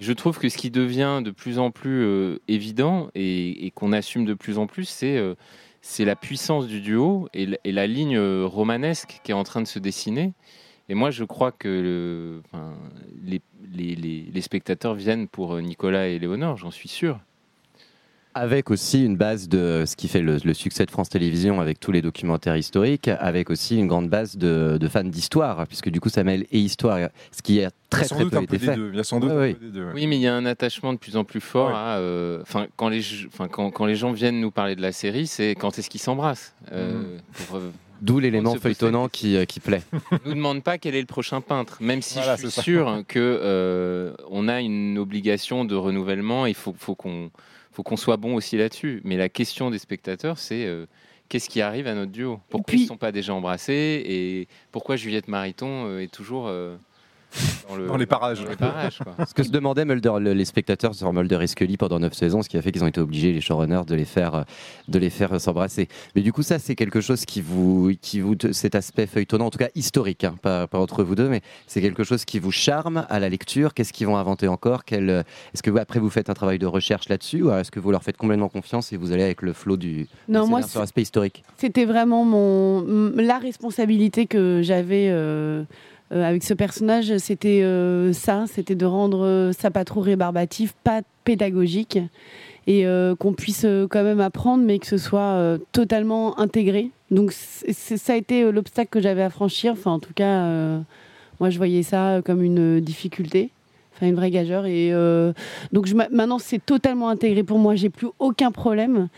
Je 0.00 0.12
trouve 0.12 0.38
que 0.38 0.48
ce 0.48 0.56
qui 0.58 0.70
devient 0.70 1.20
de 1.24 1.30
plus 1.30 1.58
en 1.60 1.70
plus 1.70 2.02
euh, 2.02 2.38
évident 2.48 3.10
et, 3.14 3.64
et 3.66 3.70
qu'on 3.70 3.92
assume 3.92 4.24
de 4.24 4.34
plus 4.34 4.58
en 4.58 4.66
plus, 4.66 4.86
c'est 4.88 5.16
euh, 5.18 5.34
la 6.00 6.16
puissance 6.16 6.66
du 6.66 6.80
duo 6.80 7.28
et, 7.34 7.46
la- 7.46 7.58
et 7.64 7.72
la 7.72 7.86
ligne 7.86 8.16
euh, 8.16 8.44
romanesque 8.44 9.20
qui 9.22 9.30
est 9.30 9.34
en 9.34 9.44
train 9.44 9.60
de 9.62 9.66
se 9.68 9.78
dessiner. 9.78 10.32
Et 10.88 10.94
moi, 10.94 11.10
je 11.10 11.22
crois 11.24 11.52
que 11.52 11.68
le- 11.68 12.42
enfin, 12.46 12.72
les, 13.22 13.40
les- 13.72 14.26
les 14.32 14.40
spectateurs 14.40 14.94
viennent 14.94 15.28
pour 15.28 15.60
Nicolas 15.60 16.08
et 16.08 16.18
Léonore, 16.18 16.56
j'en 16.56 16.70
suis 16.72 16.88
sûr. 16.88 17.20
Avec 18.34 18.70
aussi 18.70 19.04
une 19.04 19.16
base 19.16 19.48
de 19.48 19.84
ce 19.86 19.94
qui 19.94 20.08
fait 20.08 20.22
le, 20.22 20.38
le 20.42 20.54
succès 20.54 20.86
de 20.86 20.90
France 20.90 21.10
Télévisions 21.10 21.60
avec 21.60 21.78
tous 21.80 21.92
les 21.92 22.00
documentaires 22.00 22.56
historiques, 22.56 23.08
avec 23.08 23.50
aussi 23.50 23.76
une 23.78 23.86
grande 23.86 24.08
base 24.08 24.38
de, 24.38 24.78
de 24.80 24.88
fans 24.88 25.04
d'histoire, 25.04 25.66
puisque 25.66 25.90
du 25.90 26.00
coup 26.00 26.08
ça 26.08 26.24
mêle 26.24 26.46
et 26.50 26.58
histoire, 26.58 27.10
ce 27.30 27.42
qui 27.42 27.62
a 27.62 27.70
très 27.90 28.06
très 28.06 28.24
peu 28.24 28.42
été 28.42 28.58
fait. 28.58 28.74
Il 28.74 28.96
y 28.96 29.00
a 29.00 29.04
sans 29.04 29.20
doute 29.20 29.32
Ouais, 29.32 29.50
un 29.50 29.54
peu 29.54 29.66
des 29.66 29.72
deux. 29.72 29.86
Oui, 29.94 30.06
mais 30.06 30.16
il 30.16 30.22
y 30.22 30.26
a 30.28 30.34
un 30.34 30.46
attachement 30.46 30.94
de 30.94 30.98
plus 30.98 31.16
en 31.18 31.24
plus 31.24 31.40
fort 31.42 31.68
Ouais. 31.68 31.74
à. 31.76 31.98
euh, 31.98 32.40
Enfin, 32.40 32.66
quand 32.76 32.88
les, 32.88 33.02
enfin, 33.26 33.48
quand, 33.48 33.70
quand 33.70 33.84
les 33.84 33.96
gens 33.96 34.12
viennent 34.12 34.40
nous 34.40 34.50
parler 34.50 34.76
de 34.76 34.82
la 34.82 34.92
série, 34.92 35.26
c'est 35.26 35.54
quand 35.54 35.78
est-ce 35.78 35.90
qu'ils 35.90 36.00
s'embrassent. 36.00 36.54
Euh, 36.72 37.02
pour, 37.48 37.56
euh, 37.58 37.70
D'où 38.00 38.18
l'élément 38.18 38.54
feuilletonnant 38.56 39.08
qui, 39.08 39.36
euh, 39.36 39.44
qui 39.44 39.60
plaît. 39.60 39.82
nous 40.24 40.34
demande 40.34 40.62
pas 40.64 40.78
quel 40.78 40.94
est 40.94 41.00
le 41.00 41.06
prochain 41.06 41.40
peintre, 41.42 41.76
même 41.80 42.00
si 42.02 42.14
Voilà, 42.14 42.36
je 42.36 42.46
suis 42.48 42.62
sûr 42.62 43.04
que 43.06 43.18
euh, 43.20 44.12
on 44.30 44.48
a 44.48 44.60
une 44.60 44.96
obligation 44.98 45.64
de 45.66 45.74
renouvellement. 45.76 46.46
Il 46.46 46.54
faut, 46.54 46.74
faut 46.76 46.94
qu'on 46.96 47.30
faut 47.72 47.82
qu'on 47.82 47.96
soit 47.96 48.16
bon 48.16 48.34
aussi 48.34 48.56
là-dessus. 48.56 49.00
Mais 49.04 49.16
la 49.16 49.28
question 49.28 49.70
des 49.70 49.78
spectateurs, 49.78 50.38
c'est 50.38 50.64
euh, 50.66 50.86
qu'est-ce 51.28 51.48
qui 51.48 51.60
arrive 51.60 51.86
à 51.86 51.94
notre 51.94 52.12
duo? 52.12 52.40
Pourquoi 52.50 52.64
puis- 52.66 52.80
ils 52.80 52.82
ne 52.84 52.88
sont 52.88 52.96
pas 52.96 53.12
déjà 53.12 53.34
embrassés? 53.34 54.02
Et 54.06 54.48
pourquoi 54.70 54.96
Juliette 54.96 55.28
Mariton 55.28 55.86
euh, 55.86 56.00
est 56.00 56.12
toujours 56.12 56.48
euh, 56.48 56.76
dans, 57.68 57.76
le- 57.76 57.86
Dans 57.86 57.96
les 57.96 58.06
parages. 58.06 58.42
dans 58.42 58.50
les 58.50 58.56
parages, 58.56 58.98
quoi. 58.98 59.24
Ce 59.26 59.34
que 59.34 59.42
se 59.42 59.50
demandaient 59.50 59.84
Mulder, 59.84 60.12
le- 60.20 60.32
les 60.32 60.44
spectateurs 60.44 60.94
sur 60.94 61.12
Mulder 61.12 61.38
et 61.42 61.46
Scully 61.46 61.76
pendant 61.76 61.98
9 61.98 62.12
saisons, 62.14 62.42
ce 62.42 62.48
qui 62.48 62.56
a 62.56 62.62
fait 62.62 62.72
qu'ils 62.72 62.84
ont 62.84 62.88
été 62.88 63.00
obligés, 63.00 63.32
les 63.32 63.40
showrunners, 63.40 63.82
de 63.86 63.94
les 63.94 64.04
faire, 64.04 64.34
euh, 64.34 64.42
de 64.88 64.98
les 64.98 65.10
faire 65.10 65.32
euh, 65.34 65.38
s'embrasser. 65.38 65.88
Mais 66.14 66.22
du 66.22 66.32
coup, 66.32 66.42
ça, 66.42 66.58
c'est 66.58 66.74
quelque 66.74 67.00
chose 67.00 67.24
qui 67.24 67.40
vous, 67.40 67.92
qui 68.00 68.20
vous, 68.20 68.34
cet 68.52 68.74
aspect 68.74 69.06
feuilletonnant, 69.06 69.46
en 69.46 69.50
tout 69.50 69.58
cas 69.58 69.68
historique, 69.74 70.24
hein, 70.24 70.34
pas, 70.42 70.66
pas 70.66 70.78
entre 70.78 71.02
vous 71.04 71.14
deux, 71.14 71.28
mais 71.28 71.40
c'est 71.66 71.80
quelque 71.80 72.04
chose 72.04 72.24
qui 72.24 72.38
vous 72.38 72.52
charme 72.52 73.06
à 73.08 73.18
la 73.20 73.28
lecture. 73.28 73.74
Qu'est-ce 73.74 73.92
qu'ils 73.92 74.06
vont 74.06 74.16
inventer 74.16 74.48
encore? 74.48 74.82
Euh, 74.92 75.22
Est-ce 75.54 75.62
que 75.62 75.70
vous, 75.70 75.78
après, 75.78 75.98
vous 76.00 76.10
faites 76.10 76.30
un 76.30 76.34
travail 76.34 76.58
de 76.58 76.66
recherche 76.66 77.08
là-dessus, 77.08 77.42
ou 77.42 77.50
est-ce 77.52 77.70
que 77.70 77.80
vous 77.80 77.90
leur 77.90 78.02
faites 78.02 78.16
complètement 78.16 78.48
confiance 78.48 78.92
et 78.92 78.96
vous 78.96 79.12
allez 79.12 79.22
avec 79.22 79.42
le 79.42 79.52
flot 79.52 79.76
du, 79.76 80.06
Non, 80.28 80.44
du 80.44 80.50
moi, 80.50 80.62
sur 80.62 80.80
l'aspect 80.80 81.02
historique? 81.02 81.42
C'était 81.56 81.84
vraiment 81.84 82.24
mon, 82.24 83.12
la 83.16 83.38
responsabilité 83.38 84.26
que 84.26 84.60
j'avais 84.62 85.08
euh, 85.10 85.64
euh, 86.12 86.22
avec 86.24 86.44
ce 86.44 86.52
personnage. 86.54 87.16
C'était 87.18 87.62
euh, 87.62 88.12
ça, 88.12 88.44
c'était 88.46 88.74
de 88.74 88.84
rendre 88.84 89.24
euh, 89.24 89.52
ça 89.52 89.70
pas 89.70 89.84
trop 89.84 90.00
rébarbatif, 90.00 90.74
pas 90.84 91.00
pédagogique, 91.24 91.98
et 92.66 92.84
qu'on 93.18 93.32
puisse 93.32 93.66
quand 93.90 94.04
même 94.04 94.20
apprendre, 94.20 94.62
mais 94.64 94.78
que 94.78 94.86
ce 94.86 94.96
soit 94.96 95.58
totalement 95.72 96.38
intégré. 96.38 96.90
Donc 97.10 97.32
ça 97.32 98.12
a 98.12 98.16
été 98.16 98.50
l'obstacle 98.52 98.88
que 98.88 99.00
j'avais 99.00 99.22
à 99.22 99.30
franchir. 99.30 99.72
Enfin, 99.72 99.92
en 99.92 99.98
tout 99.98 100.12
cas, 100.14 100.46
moi, 101.40 101.50
je 101.50 101.56
voyais 101.58 101.82
ça 101.82 102.20
comme 102.24 102.40
une 102.40 102.78
difficulté. 102.78 103.50
Enfin, 103.94 104.06
une 104.08 104.14
vraie 104.14 104.30
gageure. 104.30 104.64
Et 104.66 104.92
euh, 104.92 105.32
donc 105.72 105.86
je, 105.86 105.94
m'a- 105.94 106.08
maintenant, 106.10 106.38
c'est 106.38 106.64
totalement 106.64 107.08
intégré 107.08 107.42
pour 107.42 107.58
moi. 107.58 107.74
J'ai 107.74 107.90
plus 107.90 108.08
aucun 108.18 108.50
problème. 108.50 109.08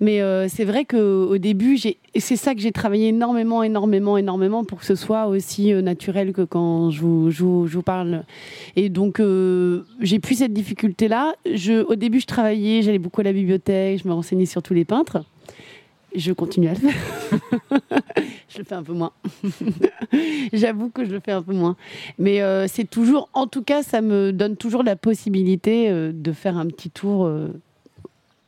Mais 0.00 0.20
euh, 0.22 0.48
c'est 0.48 0.64
vrai 0.64 0.84
qu'au 0.84 1.36
début, 1.38 1.76
j'ai- 1.76 1.98
et 2.14 2.20
c'est 2.20 2.36
ça 2.36 2.54
que 2.54 2.60
j'ai 2.60 2.72
travaillé 2.72 3.08
énormément, 3.08 3.62
énormément, 3.62 4.16
énormément 4.16 4.64
pour 4.64 4.78
que 4.80 4.86
ce 4.86 4.94
soit 4.94 5.26
aussi 5.26 5.72
euh, 5.72 5.82
naturel 5.82 6.32
que 6.32 6.42
quand 6.42 6.90
je 6.90 7.00
vous, 7.02 7.30
je 7.30 7.42
vous- 7.44 7.66
je 7.66 7.74
vous 7.74 7.82
parle. 7.82 8.24
Et 8.76 8.88
donc, 8.88 9.20
euh, 9.20 9.82
j'ai 10.00 10.18
plus 10.18 10.36
cette 10.36 10.52
difficulté-là. 10.52 11.34
Je- 11.52 11.82
Au 11.84 11.94
début, 11.94 12.20
je 12.20 12.26
travaillais, 12.26 12.82
j'allais 12.82 12.98
beaucoup 12.98 13.20
à 13.20 13.24
la 13.24 13.32
bibliothèque, 13.32 14.00
je 14.02 14.08
me 14.08 14.14
renseignais 14.14 14.46
sur 14.46 14.62
tous 14.62 14.74
les 14.74 14.84
peintres. 14.84 15.22
Je 16.14 16.32
continue 16.32 16.68
à 16.68 16.74
le 16.74 16.78
faire. 16.78 17.40
je 18.48 18.58
le 18.58 18.64
fais 18.64 18.74
un 18.74 18.82
peu 18.82 18.92
moins. 18.92 19.12
J'avoue 20.52 20.90
que 20.90 21.04
je 21.04 21.10
le 21.10 21.20
fais 21.20 21.32
un 21.32 21.42
peu 21.42 21.54
moins. 21.54 21.76
Mais 22.18 22.42
euh, 22.42 22.66
c'est 22.68 22.88
toujours, 22.88 23.28
en 23.32 23.46
tout 23.46 23.62
cas, 23.62 23.82
ça 23.82 24.00
me 24.00 24.32
donne 24.32 24.56
toujours 24.56 24.82
la 24.82 24.96
possibilité 24.96 25.90
euh, 25.90 26.12
de 26.12 26.32
faire 26.32 26.56
un 26.56 26.66
petit 26.66 26.90
tour 26.90 27.24
euh, 27.24 27.48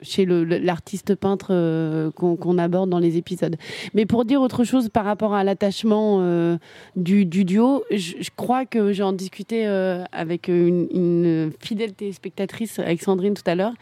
chez 0.03 0.27
l'artiste 0.27 1.15
peintre 1.15 2.11
qu'on 2.15 2.59
aborde 2.59 2.91
dans 2.91 2.99
les 2.99 3.17
épisodes. 3.17 3.57
Mais 3.95 4.05
pour 4.05 4.27
dire 4.27 4.43
autre 4.43 4.65
chose 4.65 4.91
par 4.91 5.07
rapport 5.07 5.33
à 5.33 5.45
l'attachement 5.45 6.59
du, 6.95 7.25
du 7.25 7.45
duo, 7.45 7.85
je, 7.91 8.29
crois 8.37 8.67
que 8.67 8.93
j'ai 8.93 9.03
en 9.03 9.15
discuté 9.15 9.67
euh, 9.67 10.05
avec 10.13 10.49
une, 10.49 11.51
fidèle 11.61 11.95
téléspectatrice, 11.95 12.79
avec 12.79 13.03
Sandrine 13.03 13.35
tout 13.35 13.43
à 13.47 13.55
l'heure, 13.55 13.73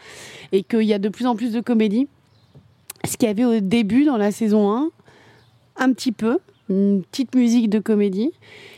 et 0.53 0.63
qu'il 0.63 0.83
y 0.83 0.93
a 0.93 0.99
de 0.99 1.09
plus 1.09 1.25
en 1.25 1.35
plus 1.35 1.51
de 1.51 1.59
comédies. 1.59 2.07
Ce 3.05 3.17
qu'il 3.17 3.27
y 3.27 3.31
avait 3.31 3.45
au 3.45 3.59
début 3.59 4.05
dans 4.05 4.17
la 4.17 4.31
saison 4.31 4.71
1, 4.71 4.89
un 5.77 5.93
petit 5.93 6.11
peu, 6.11 6.39
une 6.69 7.03
petite 7.03 7.35
musique 7.35 7.69
de 7.69 7.79
comédie. 7.79 8.31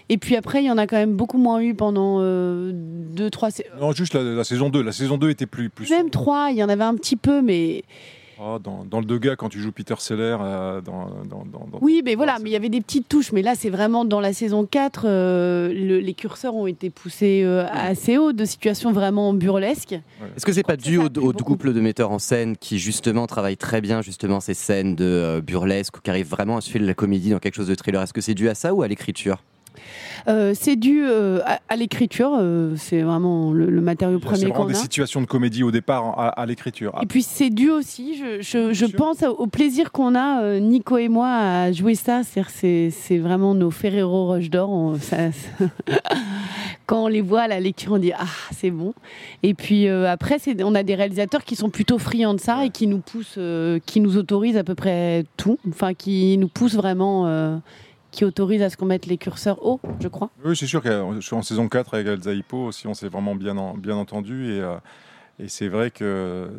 Et 0.10 0.18
puis 0.18 0.36
après, 0.36 0.64
il 0.64 0.68
y 0.68 0.72
en 0.72 0.78
a 0.78 0.88
quand 0.88 0.98
même 0.98 1.16
beaucoup 1.16 1.38
moins 1.38 1.60
eu 1.62 1.74
pendant 1.74 2.22
2-3 2.22 3.52
saisons. 3.52 3.70
Non, 3.80 3.92
juste 3.92 4.14
la, 4.14 4.24
la 4.24 4.44
saison 4.44 4.70
2. 4.70 4.82
La 4.82 4.92
saison 4.92 5.18
2 5.18 5.30
était 5.30 5.46
plus. 5.46 5.70
plus 5.70 5.90
Même 5.90 6.10
3, 6.10 6.50
il 6.52 6.58
y 6.58 6.64
en 6.64 6.70
avait 6.70 6.84
un 6.84 6.96
petit 6.96 7.16
peu, 7.16 7.42
mais 7.42 7.84
Ah, 8.40 8.60
dans, 8.62 8.84
dans 8.84 9.00
le 9.00 9.06
Degas, 9.06 9.36
quand 9.38 9.50
tu 9.50 9.60
joues 9.60 9.72
Peter 9.72 9.96
Seller, 9.98 10.38
euh, 10.42 10.82
dans, 10.82 11.06
dans, 11.30 11.46
dans- 11.46 11.68
dans- 11.72 11.80
Oui, 11.82 12.02
mais 12.04 12.16
voilà, 12.16 12.38
mais 12.42 12.50
il 12.50 12.54
y 12.54 12.56
avait 12.58 12.70
des 12.70 12.82
petites 12.82 13.08
touches. 13.08 13.32
Mais 13.32 13.42
là, 13.42 13.56
c'est 13.56 13.70
vraiment 13.70 14.04
dans 14.04 14.20
la 14.20 14.34
saison 14.34 14.66
4, 14.66 15.06
euh, 15.06 15.68
le- 15.74 16.00
les 16.00 16.14
curseurs 16.14 16.54
ont 16.56 16.68
été 16.68 16.90
poussés 16.90 17.44
euh, 17.46 17.66
assez 17.72 18.18
haut, 18.18 18.34
de 18.34 18.44
situations 18.46 18.92
vraiment 18.92 19.34
burlesques. 19.34 19.94
Est-ce 20.36 20.46
que 20.46 20.52
c'est 20.52 20.64
pas 20.64 20.76
dû 20.78 20.98
au, 20.98 21.10
couple 21.10 21.74
de 21.74 21.80
metteurs 21.80 22.12
en 22.12 22.20
scène 22.20 22.58
qui 22.58 22.78
justement 22.80 23.26
travaillent 23.28 23.58
très 23.58 23.80
bien 23.82 24.02
justement 24.02 24.40
ces 24.40 24.54
scènes 24.54 24.96
de 24.96 25.06
euh, 25.06 25.42
burlesque 25.42 25.98
ou 25.98 26.02
qui 26.02 26.10
arrivent 26.10 26.30
vraiment 26.30 26.58
à 26.58 26.62
suivre 26.62 26.86
la 26.86 26.94
comédie 26.94 27.30
dans 27.30 27.40
quelque 27.40 27.56
chose 27.56 27.68
de 27.68 27.76
thriller? 27.76 28.02
Est-ce 28.02 28.14
que 28.14 28.22
c'est 28.22 28.34
dû 28.34 28.50
à 28.50 28.56
ça 28.56 28.74
ou 28.74 28.82
à 28.82 28.88
l'écriture? 28.88 29.38
Euh, 30.28 30.54
c'est 30.56 30.76
dû 30.76 31.04
euh, 31.06 31.40
à, 31.46 31.60
à 31.70 31.76
l'écriture, 31.76 32.32
euh, 32.40 32.74
c'est 32.78 33.02
vraiment 33.02 33.52
le, 33.54 33.68
le 33.70 33.82
matériau 33.82 34.18
C'est 34.20 34.26
premier 34.26 34.40
vraiment 34.46 34.56
qu'on 34.56 34.66
des 34.66 34.74
a. 34.76 34.80
situations 34.80 35.22
de 35.22 35.26
comédie 35.28 35.64
au 35.64 35.72
départ 35.72 36.18
à, 36.20 36.30
à 36.30 36.46
l'écriture. 36.46 36.98
Et 37.02 37.06
puis 37.06 37.22
c'est 37.24 37.50
dû 37.50 37.70
aussi, 37.70 38.18
je, 38.18 38.42
je- 38.42 38.74
je 38.74 38.86
sûr. 38.86 38.96
pense 38.98 39.24
au 39.24 39.48
plaisir 39.48 39.92
qu'on 39.92 40.16
a, 40.16 40.60
Nico 40.60 40.98
et 40.98 41.10
moi, 41.10 41.28
à 41.30 41.72
jouer 41.72 41.96
ça. 41.96 42.22
C'est 42.24 42.90
c'est 42.92 43.18
vraiment 43.18 43.54
nos 43.56 43.72
Ferrero 43.72 44.28
Roche 44.28 44.50
d'or. 44.50 44.96
Quand 46.86 47.06
on 47.06 47.08
les 47.08 47.22
voit 47.22 47.42
à 47.42 47.48
la 47.48 47.60
lecture, 47.60 47.94
on 47.94 47.98
dit 47.98 48.12
Ah, 48.18 48.26
c'est 48.52 48.70
bon. 48.72 48.94
Et 49.44 49.54
puis 49.54 49.88
après, 49.88 50.38
c'est- 50.40 50.64
on 50.64 50.76
a 50.76 50.84
des 50.84 50.96
réalisateurs 50.96 51.44
qui 51.44 51.56
sont 51.56 51.70
plutôt 51.70 51.98
friands 51.98 52.34
de 52.34 52.40
ça 52.40 52.66
et 52.66 52.70
qui 52.70 52.88
nous 52.88 53.00
poussent, 53.00 53.40
qui 53.86 54.00
nous 54.02 54.18
autorisent 54.18 54.58
à 54.58 54.64
peu 54.64 54.76
près 54.76 55.26
tout. 55.38 55.58
Enfin, 55.70 55.94
qui 55.94 56.38
nous 56.38 56.48
poussent 56.48 56.76
vraiment, 56.76 57.60
qui 58.16 58.26
autorisent 58.26 58.62
à 58.62 58.70
ce 58.70 58.78
qu'on 58.78 58.86
mette 58.86 59.06
les 59.06 59.18
curseurs 59.18 59.64
haut, 59.66 59.80
je 60.00 60.08
crois. 60.08 60.30
Oui, 60.44 60.56
c'est 60.56 60.68
sûr 60.68 60.82
que 60.82 60.90
je 61.16 61.20
suis 61.20 61.36
en 61.36 61.42
saison 61.42 61.68
4 61.68 61.94
avec 61.96 62.08
Elsa 62.08 62.32
Hippo 62.34 62.58
aussi, 62.66 62.88
on 62.88 62.94
s'est 62.94 63.10
vraiment 63.10 63.36
bien, 63.36 63.58
en- 63.58 63.76
bien 63.76 63.96
entendu. 63.96 64.54
Et, 64.54 64.62
euh, 64.62 64.78
et 65.38 65.50
c'est 65.50 65.68
vrai 65.68 65.92
que 65.92 66.50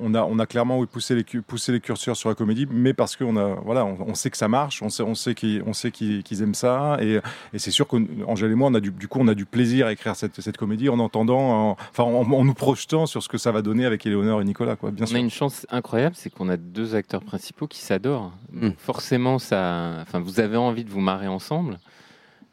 on 0.00 0.14
a, 0.14 0.22
on 0.22 0.38
a 0.38 0.46
clairement 0.46 0.78
oui, 0.78 0.86
poussé, 0.86 1.14
les, 1.14 1.24
poussé 1.42 1.72
les 1.72 1.80
curseurs 1.80 2.16
sur 2.16 2.28
la 2.30 2.34
comédie, 2.34 2.66
mais 2.70 2.94
parce 2.94 3.16
qu'on 3.16 3.36
a, 3.36 3.54
voilà, 3.64 3.84
on, 3.84 3.98
on 4.08 4.14
sait 4.14 4.30
que 4.30 4.36
ça 4.38 4.48
marche, 4.48 4.80
on 4.82 4.88
sait, 4.88 5.02
on 5.02 5.14
sait 5.14 5.34
qu'ils 5.34 5.62
on 5.66 5.72
sait 5.74 5.90
qu'ils 5.90 6.22
qu'ils 6.22 6.42
aiment 6.42 6.54
ça. 6.54 6.96
Et, 7.02 7.20
et 7.52 7.58
c'est 7.58 7.70
sûr 7.70 7.86
qu'Angèle 7.86 8.50
et 8.50 8.54
moi, 8.54 8.70
on 8.70 8.74
a 8.74 8.80
du, 8.80 8.90
du 8.90 9.08
coup, 9.08 9.18
on 9.20 9.28
a 9.28 9.34
du 9.34 9.44
plaisir 9.44 9.86
à 9.88 9.92
écrire 9.92 10.16
cette, 10.16 10.40
cette 10.40 10.56
comédie 10.56 10.88
en 10.88 10.98
entendant, 11.00 11.38
en- 11.70 11.76
enfin, 11.90 12.04
en, 12.04 12.30
en 12.32 12.44
nous 12.44 12.54
projetant 12.54 13.04
sur 13.06 13.22
ce 13.22 13.28
que 13.28 13.36
ça 13.38 13.52
va 13.52 13.60
donner 13.60 13.84
avec 13.84 14.06
Éléonore 14.06 14.40
et 14.40 14.44
Nicolas. 14.44 14.76
Quoi, 14.76 14.90
bien 14.90 15.04
On 15.04 15.06
sûr. 15.06 15.16
a 15.16 15.20
une 15.20 15.30
chance 15.30 15.66
incroyable, 15.70 16.14
c'est 16.16 16.30
qu'on 16.30 16.48
a 16.48 16.56
deux 16.56 16.94
acteurs 16.94 17.22
principaux 17.22 17.66
qui 17.66 17.80
s'adorent. 17.80 18.32
Mm. 18.52 18.60
Donc 18.68 18.78
Forcément, 18.78 19.38
ça, 19.38 19.98
enfin, 20.00 20.20
vous 20.20 20.40
avez 20.40 20.56
envie 20.56 20.84
de 20.84 20.90
vous 20.90 21.00
marrer 21.00 21.28
ensemble. 21.28 21.78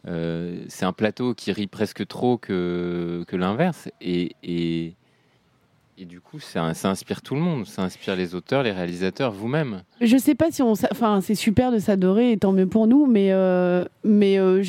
Euh, 0.07 0.63
c'est 0.67 0.85
un 0.85 0.93
plateau 0.93 1.33
qui 1.35 1.51
rit 1.51 1.67
presque 1.67 2.05
trop 2.07 2.37
que, 2.37 3.23
que 3.27 3.35
l'inverse. 3.35 3.87
Et, 4.01 4.35
et, 4.43 4.95
et 6.01 6.05
du 6.05 6.19
coup, 6.19 6.39
ça, 6.39 6.73
inspire 6.85 7.21
tout 7.21 7.35
le 7.35 7.41
monde. 7.41 7.67
Ça 7.67 7.83
inspire 7.83 8.15
les 8.15 8.33
auteurs, 8.33 8.63
les 8.63 8.71
réalisateurs, 8.71 9.31
vous-même. 9.31 9.83
Je 10.01 10.17
sais 10.17 10.33
pas 10.33 10.49
si 10.49 10.63
on. 10.63 10.71
Enfin, 10.71 11.21
c'est 11.21 11.35
super 11.35 11.71
de 11.71 11.77
s'adorer, 11.77 12.31
et 12.31 12.37
tant 12.37 12.51
mieux 12.51 12.65
pour 12.65 12.87
nous, 12.87 13.05
mais, 13.05 13.31
euh, 13.31 13.85
mais 14.03 14.39
euh, 14.39 14.63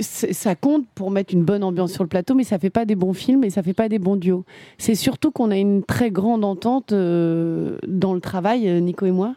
ça 0.00 0.54
compte 0.54 0.86
pour 0.94 1.10
mettre 1.10 1.34
une 1.34 1.42
bonne 1.42 1.64
ambiance 1.64 1.92
sur 1.92 2.04
le 2.04 2.08
plateau, 2.08 2.34
mais 2.34 2.44
ça 2.44 2.60
fait 2.60 2.70
pas 2.70 2.84
des 2.84 2.94
bons 2.94 3.12
films 3.12 3.42
et 3.42 3.50
ça 3.50 3.62
fait 3.62 3.74
pas 3.74 3.88
des 3.88 3.98
bons 3.98 4.16
duos. 4.16 4.44
C'est 4.78 4.94
surtout 4.94 5.32
qu'on 5.32 5.50
a 5.50 5.56
une 5.56 5.82
très 5.82 6.10
grande 6.12 6.44
entente 6.44 6.92
euh, 6.92 7.78
dans 7.88 8.14
le 8.14 8.20
travail, 8.20 8.80
Nico 8.80 9.04
et 9.04 9.10
moi, 9.10 9.34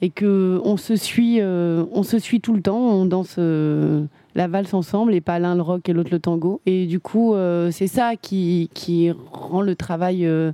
et 0.00 0.08
que 0.08 0.58
on 0.64 0.78
se 0.78 0.96
suit, 0.96 1.40
on 1.42 2.02
se 2.02 2.18
suit 2.18 2.40
tout 2.40 2.54
le 2.54 2.62
temps, 2.62 2.78
on 2.78 3.04
danse. 3.04 3.38
La 4.34 4.48
valse 4.48 4.72
ensemble 4.74 5.14
et 5.14 5.20
pas 5.20 5.38
l'un 5.38 5.54
le 5.54 5.62
rock 5.62 5.88
et 5.88 5.92
l'autre 5.92 6.10
le 6.12 6.18
tango. 6.18 6.60
Et 6.66 6.86
du 6.86 7.00
coup, 7.00 7.34
euh, 7.34 7.70
c'est 7.70 7.86
ça 7.86 8.16
qui, 8.16 8.70
qui 8.74 9.10
rend 9.30 9.60
le 9.60 9.76
travail 9.76 10.24
euh, 10.26 10.52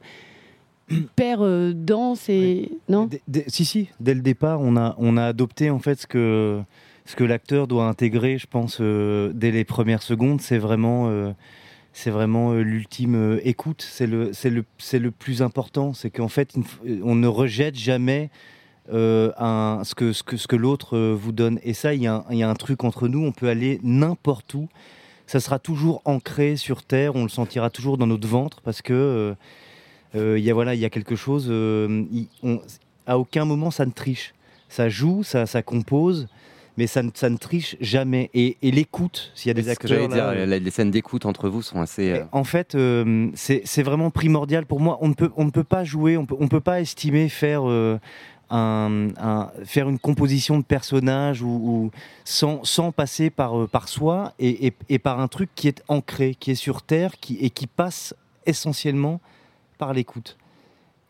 hyper 0.90 1.38
euh, 1.42 1.72
dense 1.74 2.28
et... 2.28 2.72
Non 2.88 3.06
Dès- 3.06 3.22
dès- 3.28 3.44
si, 3.48 3.64
si, 3.64 3.88
dès 4.00 4.14
le 4.14 4.20
départ, 4.20 4.60
on 4.60 4.76
a, 4.76 4.94
on 4.98 5.16
a 5.16 5.24
adopté 5.24 5.70
en 5.70 5.78
fait 5.78 6.00
ce 6.00 6.06
que, 6.06 6.60
ce 7.04 7.14
que 7.14 7.24
l'acteur 7.24 7.66
doit 7.68 7.86
intégrer, 7.86 8.38
je 8.38 8.46
pense, 8.46 8.78
euh, 8.80 9.32
dès 9.34 9.50
les 9.50 9.64
premières 9.64 10.02
secondes. 10.02 10.40
C'est 10.40 10.58
vraiment, 10.58 11.10
c'est 11.92 12.10
vraiment 12.10 12.54
l'ultime 12.54 13.38
écoute. 13.44 13.86
C'est 13.88 14.06
le, 14.06 14.32
le, 14.44 14.64
le 14.98 15.10
plus 15.10 15.42
important. 15.42 15.92
C'est 15.94 16.10
qu'en 16.10 16.28
fait, 16.28 16.54
on 17.02 17.14
ne 17.14 17.26
rejette 17.28 17.76
jamais 17.76 18.30
euh, 18.92 19.32
un, 19.38 19.82
ce 19.84 19.94
que, 19.94 20.12
ce 20.12 20.22
que, 20.22 20.36
ce 20.36 20.46
que 20.46 20.56
l'autre 20.56 20.96
euh, 20.96 21.16
vous 21.18 21.32
donne. 21.32 21.58
Et 21.62 21.74
ça, 21.74 21.94
il 21.94 22.02
y, 22.02 22.06
a 22.06 22.14
un- 22.16 22.24
il 22.30 22.36
y 22.38 22.42
a 22.42 22.48
un 22.50 22.54
truc 22.54 22.84
entre 22.84 23.08
nous. 23.08 23.24
On 23.24 23.32
peut 23.32 23.48
aller 23.48 23.80
n'importe 23.82 24.54
où. 24.54 24.68
ça 25.26 25.40
sera 25.40 25.58
toujours 25.58 26.00
ancré 26.06 26.56
sur 26.56 26.82
terre, 26.82 27.14
on 27.16 27.22
le 27.24 27.28
sentira 27.28 27.68
toujours 27.70 27.98
dans 27.98 28.06
notre 28.06 28.26
ventre 28.26 28.60
parce 28.62 28.80
que 28.82 29.34
il 30.14 30.38
y 30.38 30.50
a 30.50 30.54
voilà, 30.54 30.74
il 30.74 30.80
y 30.80 30.86
a 30.86 30.90
quelque 30.90 31.16
chose. 31.16 31.50
on, 31.50 32.60
à 33.06 33.18
aucun 33.18 33.44
moment 33.44 33.70
ça 33.70 33.84
ne 33.86 33.90
triche. 33.92 34.32
Ça 34.70 34.88
joue, 34.88 35.22
ça, 35.22 35.46
ça 35.46 35.62
compose, 35.62 36.28
mais 36.76 36.86
ça 36.86 37.02
ne, 37.02 37.10
ça 37.14 37.30
ne 37.30 37.36
triche 37.38 37.76
jamais. 37.80 38.28
Et, 38.34 38.56
l'écoute, 38.62 39.32
s'il 39.34 39.48
y 39.48 39.50
a 39.50 39.54
des 39.54 39.68
acteurs. 39.70 40.08
Là, 40.10 40.34
dire, 40.34 40.46
les 40.60 40.70
scènes 40.70 40.90
d'écoute 40.90 41.24
entre 41.24 41.48
vous 41.48 41.62
sont 41.62 41.80
assez. 41.80 42.12
Euh, 42.12 42.24
en 42.32 42.44
fait, 42.44 42.74
euh, 42.74 43.28
c'est 43.34 43.82
vraiment 43.82 44.10
primordial 44.10 44.66
pour 44.66 44.80
moi. 44.80 44.98
On 45.00 45.08
ne 45.08 45.14
peut, 45.14 45.30
on 45.36 45.44
ne 45.46 45.50
peut 45.50 45.64
pas 45.64 45.84
jouer, 45.84 46.16
on 46.18 46.26
peut, 46.26 46.36
on 46.38 46.48
peut 46.48 46.60
pas 46.60 46.80
estimer 46.82 47.28
faire. 47.30 47.62
Euh, 47.68 47.98
faire 48.50 49.88
une 49.88 49.98
composition 49.98 50.58
de 50.58 50.64
personnages 50.64 51.42
ou, 51.42 51.90
sans, 52.24 52.64
sans, 52.64 52.92
passer 52.92 53.30
par, 53.30 53.68
par 53.68 53.88
soi 53.88 54.32
et, 54.38 54.72
et, 54.88 54.98
par 54.98 55.20
un 55.20 55.28
truc 55.28 55.50
qui 55.54 55.68
est 55.68 55.82
ancré, 55.88 56.34
qui 56.38 56.52
est 56.52 56.56
sur 56.56 56.82
terre 56.82 57.18
qui, 57.20 57.36
et 57.36 57.50
qui 57.50 57.66
passe 57.66 58.14
essentiellement 58.46 59.20
par 59.76 59.92
l'écoute. 59.92 60.36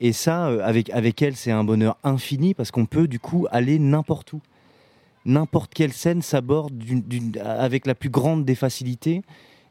Et 0.00 0.12
ça, 0.12 0.46
avec, 0.64 0.90
avec 0.90 1.22
elle, 1.22 1.36
c'est 1.36 1.50
un 1.50 1.64
bonheur 1.64 1.96
infini 2.04 2.54
parce 2.54 2.70
qu'on 2.70 2.86
peut 2.86 3.08
du 3.08 3.18
coup 3.18 3.46
aller 3.50 3.78
n'importe 3.78 4.32
où 4.32 4.40
n'importe 5.28 5.72
quelle 5.74 5.92
scène 5.92 6.22
s'aborde 6.22 6.72
avec 7.40 7.86
la 7.86 7.94
plus 7.94 8.10
grande 8.10 8.44
des 8.44 8.54
facilités. 8.54 9.22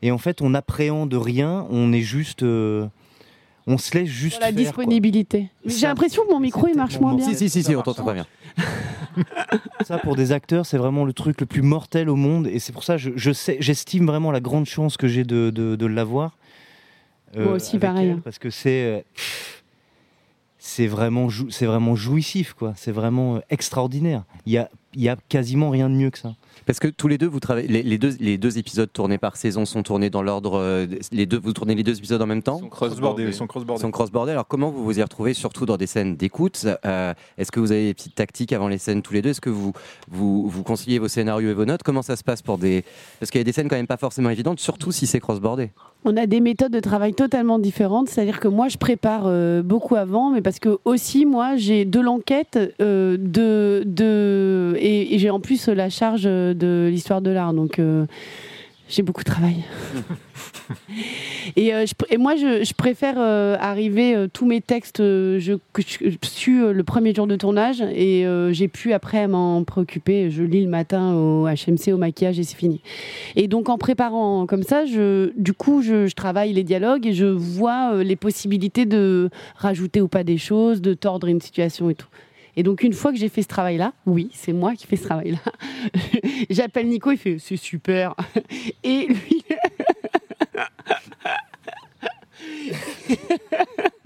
Et 0.02 0.12
en 0.12 0.18
fait, 0.18 0.42
on 0.42 0.52
n'appréhende 0.52 1.14
rien, 1.14 1.66
on 1.70 1.92
est 1.92 2.02
juste. 2.02 2.44
Euh, 2.44 2.88
on 3.68 3.78
se 3.78 3.96
laisse 3.96 4.10
juste. 4.10 4.40
la 4.40 4.52
disponibilité. 4.52 5.50
J'ai 5.66 5.88
l'impression 5.88 6.24
que 6.26 6.32
mon 6.32 6.40
micro 6.40 6.68
il 6.68 6.76
marche 6.76 7.00
moins 7.00 7.14
bien. 7.14 7.28
Si, 7.28 7.36
si, 7.36 7.50
si, 7.50 7.64
si 7.64 7.76
on 7.76 7.82
t'entend 7.82 8.06
très 8.06 8.14
bien. 8.14 8.26
ça, 9.86 9.98
pour 9.98 10.16
des 10.16 10.32
acteurs, 10.32 10.66
c'est 10.66 10.78
vraiment 10.78 11.06
le 11.06 11.14
truc 11.14 11.42
le 11.42 11.46
plus 11.46 11.62
mortel 11.62 12.10
au 12.10 12.16
monde. 12.16 12.48
Et 12.48 12.60
c'est 12.60 12.72
pour 12.72 12.84
ça 12.84 12.98
que 12.98 13.12
je, 13.16 13.32
sais, 13.32 13.58
j'estime 13.60 14.08
vraiment 14.08 14.32
la 14.32 14.40
grande 14.40 14.66
chance 14.66 14.98
que 14.98 15.08
j'ai 15.08 15.26
de, 15.26 15.50
de, 15.52 15.86
l'avoir. 15.86 16.38
Euh, 17.36 17.44
Moi 17.44 17.54
aussi, 17.54 17.78
pareil. 17.78 18.12
Hein. 18.12 18.22
parce 18.24 18.40
que 18.40 18.50
c'est. 18.50 18.84
Euh, 18.84 19.02
c'est 20.60 20.88
vraiment, 20.88 21.30
c'est 21.50 21.66
vraiment 21.66 21.96
jouissif, 21.96 22.54
quoi. 22.54 22.74
C'est 22.76 22.92
vraiment 22.92 23.40
extraordinaire. 23.50 24.24
Il 24.46 24.54
y 24.54 24.58
a 24.58 24.70
il 24.98 25.04
y 25.04 25.10
a 25.10 25.16
quasiment 25.30 25.70
rien 25.70 25.90
de 25.90 25.96
mieux 25.96 26.10
que 26.10 26.18
ça. 26.18 26.36
Parce 26.66 26.80
que 26.80 26.88
tous 26.88 27.08
les 27.08 27.18
deux, 27.18 27.28
vous 27.28 27.40
travaillez, 27.40 27.68
les, 27.68 27.98
deux, 27.98 28.16
les 28.20 28.38
deux 28.38 28.58
épisodes 28.58 28.92
tournés 28.92 29.18
par 29.18 29.38
saison 29.38 29.66
sont 29.66 29.84
tournés 29.84 30.10
dans 30.10 30.22
l'ordre. 30.22 30.58
Euh, 30.60 30.86
les 31.12 31.26
deux, 31.26 31.40
vous 31.40 31.54
tournez 31.54 31.76
les 31.76 31.84
deux 31.84 31.98
épisodes 31.98 32.22
en 32.22 32.26
même 32.26 32.44
temps? 32.44 32.60
Sont 32.60 32.70
cross-bordés. 32.70 33.32
Sont 33.32 33.48
cross-bordés. 33.48 33.92
cross 33.92 34.10
Alors 34.32 34.48
comment 34.48 34.70
vous 34.70 34.84
vous 34.84 35.00
y 35.00 35.04
retrouvez, 35.04 35.34
surtout 35.34 35.66
dans 35.66 35.78
des 35.78 35.88
scènes 35.88 36.16
d'écoute? 36.16 36.66
Euh, 36.86 37.14
Est-ce 37.38 37.52
que 37.52 37.60
vous 37.60 37.72
avez 37.72 37.86
des 37.88 37.94
petites 37.94 38.16
tactiques 38.16 38.54
avant 38.54 38.68
les 38.68 38.78
scènes 38.78 39.02
tous 39.02 39.14
les 39.14 39.22
deux? 39.22 39.30
Est-ce 39.30 39.42
que 39.42 39.50
vous, 39.50 39.74
vous 40.10 40.50
vous 40.50 40.64
conciliez 40.64 41.00
vos 41.00 41.08
scénarios 41.08 41.50
et 41.50 41.54
vos 41.54 41.66
notes? 41.66 41.84
Comment 41.84 42.02
ça 42.02 42.16
se 42.16 42.24
passe 42.24 42.42
pour 42.42 42.58
des 42.58 42.84
Parce 43.20 43.32
qu'il 43.32 43.40
y 43.40 43.42
a 43.42 43.46
des 43.46 43.52
scènes 43.52 43.70
quand 43.70 43.76
même 43.76 43.88
pas 43.88 43.98
forcément 43.98 44.30
évidentes, 44.30 44.60
surtout 44.60 44.92
si 44.92 45.08
c'est 45.08 45.20
cross-bordé. 45.20 45.72
On 46.06 46.16
a 46.16 46.28
des 46.28 46.40
méthodes 46.40 46.72
de 46.72 46.80
travail 46.80 47.14
totalement 47.14 47.60
différentes. 47.60 48.10
C'est-à-dire 48.10 48.40
que 48.40 48.48
moi, 48.48 48.68
je 48.68 48.78
prépare 48.78 49.24
euh, 49.26 49.62
beaucoup 49.64 49.96
avant, 49.96 50.32
mais 50.32 50.42
parce 50.42 50.60
que 50.60 50.78
aussi 50.86 51.26
moi, 51.26 51.56
j'ai 51.58 51.86
de 51.86 52.00
l'enquête, 52.00 52.58
de, 52.80 53.84
de 53.86 54.76
et, 54.78 55.16
et 55.16 55.20
j'ai 55.20 55.30
en 55.30 55.40
plus 55.40 55.68
la 55.68 55.90
charge 55.90 56.28
de 56.54 56.88
l'histoire 56.92 57.22
de 57.22 57.32
l'art. 57.32 57.54
Donc, 57.54 57.80
euh, 57.80 58.06
j'ai 58.90 59.04
beaucoup 59.04 59.24
de 59.24 59.30
travail. 59.30 59.64
et, 61.58 61.74
euh, 61.74 61.86
et, 62.10 62.18
moi, 62.18 62.36
je, 62.36 62.74
préfère 62.74 63.16
euh, 63.18 63.58
arriver, 63.60 64.28
tous 64.32 64.46
mes 64.46 64.62
textes, 64.62 65.00
je, 65.00 65.58
que 65.74 65.82
je, 65.82 66.16
suis 66.24 66.60
le 66.60 66.84
premier 66.84 67.14
jour 67.14 67.28
de 67.28 67.36
tournage 67.36 67.82
et 67.82 68.26
j'ai 68.52 68.68
pu 68.68 68.94
après 68.94 69.28
m'en 69.28 69.64
préoccuper. 69.64 70.32
Je 70.32 70.44
lis 70.44 70.64
le 70.64 70.70
matin 70.70 71.14
au 71.14 71.48
HMC, 71.48 71.94
au 71.94 71.98
maquillage 71.98 72.40
et 72.40 72.44
c'est 72.44 72.56
fini. 72.56 72.82
Et 73.36 73.48
donc, 73.48 73.70
en 73.70 73.78
préparant 73.78 74.46
comme 74.46 74.64
ça, 74.64 74.86
je, 74.86 75.32
du 75.38 75.54
coup, 75.54 75.82
je, 75.82 76.10
travaille 76.14 76.54
les 76.54 76.64
dialogues 76.64 77.06
et 77.06 77.14
je 77.14 77.26
vois 77.26 78.04
les 78.04 78.16
possibilités 78.16 78.86
de 78.86 79.30
rajouter 79.58 80.02
ou 80.02 80.08
pas 80.08 80.24
des 80.24 80.38
choses, 80.38 80.82
de 80.82 80.94
tordre 80.94 81.28
une 81.28 81.42
situation 81.42 81.90
et 81.90 81.96
tout. 81.96 82.08
Et 82.58 82.64
donc, 82.64 82.82
une 82.82 82.94
fois 82.94 83.12
que 83.12 83.20
j'ai 83.20 83.30
fait 83.30 83.44
ce 83.44 83.48
travail-là, 83.48 83.94
oui, 84.08 84.32
c'est 84.34 84.52
moi 84.52 84.74
qui 84.76 84.88
fais 84.88 84.96
ce 84.96 85.04
travail-là. 85.04 85.38
J'appelle 86.50 86.88
Nico, 86.88 87.12
il 87.12 87.18
fait 87.18 87.38
c'est 87.40 87.56
super. 87.56 88.16
Et 88.84 89.08
lui. 89.08 89.46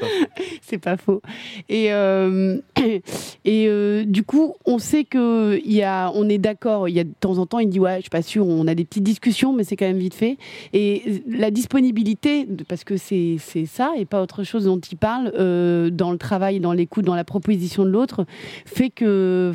C'est 0.62 0.78
pas 0.78 0.96
faux. 0.96 1.22
Et, 1.68 1.92
euh, 1.92 2.58
et 3.44 3.66
euh, 3.68 4.04
du 4.04 4.22
coup, 4.22 4.54
on 4.64 4.78
sait 4.78 5.04
que 5.04 5.56
est 5.56 6.38
d'accord. 6.38 6.88
Il 6.88 6.94
y 6.94 7.00
a 7.00 7.04
de 7.04 7.12
temps 7.18 7.38
en 7.38 7.46
temps, 7.46 7.58
il 7.58 7.68
dit 7.68 7.80
ouais, 7.80 7.96
je 7.96 8.02
suis 8.02 8.10
pas 8.10 8.22
sûr. 8.22 8.46
On 8.46 8.66
a 8.66 8.74
des 8.74 8.84
petites 8.84 9.02
discussions, 9.02 9.52
mais 9.52 9.64
c'est 9.64 9.76
quand 9.76 9.86
même 9.86 9.98
vite 9.98 10.14
fait. 10.14 10.36
Et 10.72 11.22
la 11.28 11.50
disponibilité, 11.50 12.46
parce 12.68 12.84
que 12.84 12.96
c'est 12.96 13.38
ça 13.66 13.92
et 13.96 14.04
pas 14.04 14.22
autre 14.22 14.44
chose 14.44 14.64
dont 14.64 14.78
il 14.78 14.96
parle 14.96 15.32
euh, 15.38 15.90
dans 15.90 16.12
le 16.12 16.18
travail, 16.18 16.60
dans 16.60 16.72
l'écoute, 16.72 17.04
dans 17.04 17.14
la 17.14 17.24
proposition 17.24 17.84
de 17.84 17.90
l'autre, 17.90 18.24
fait 18.66 18.90
que 18.90 19.52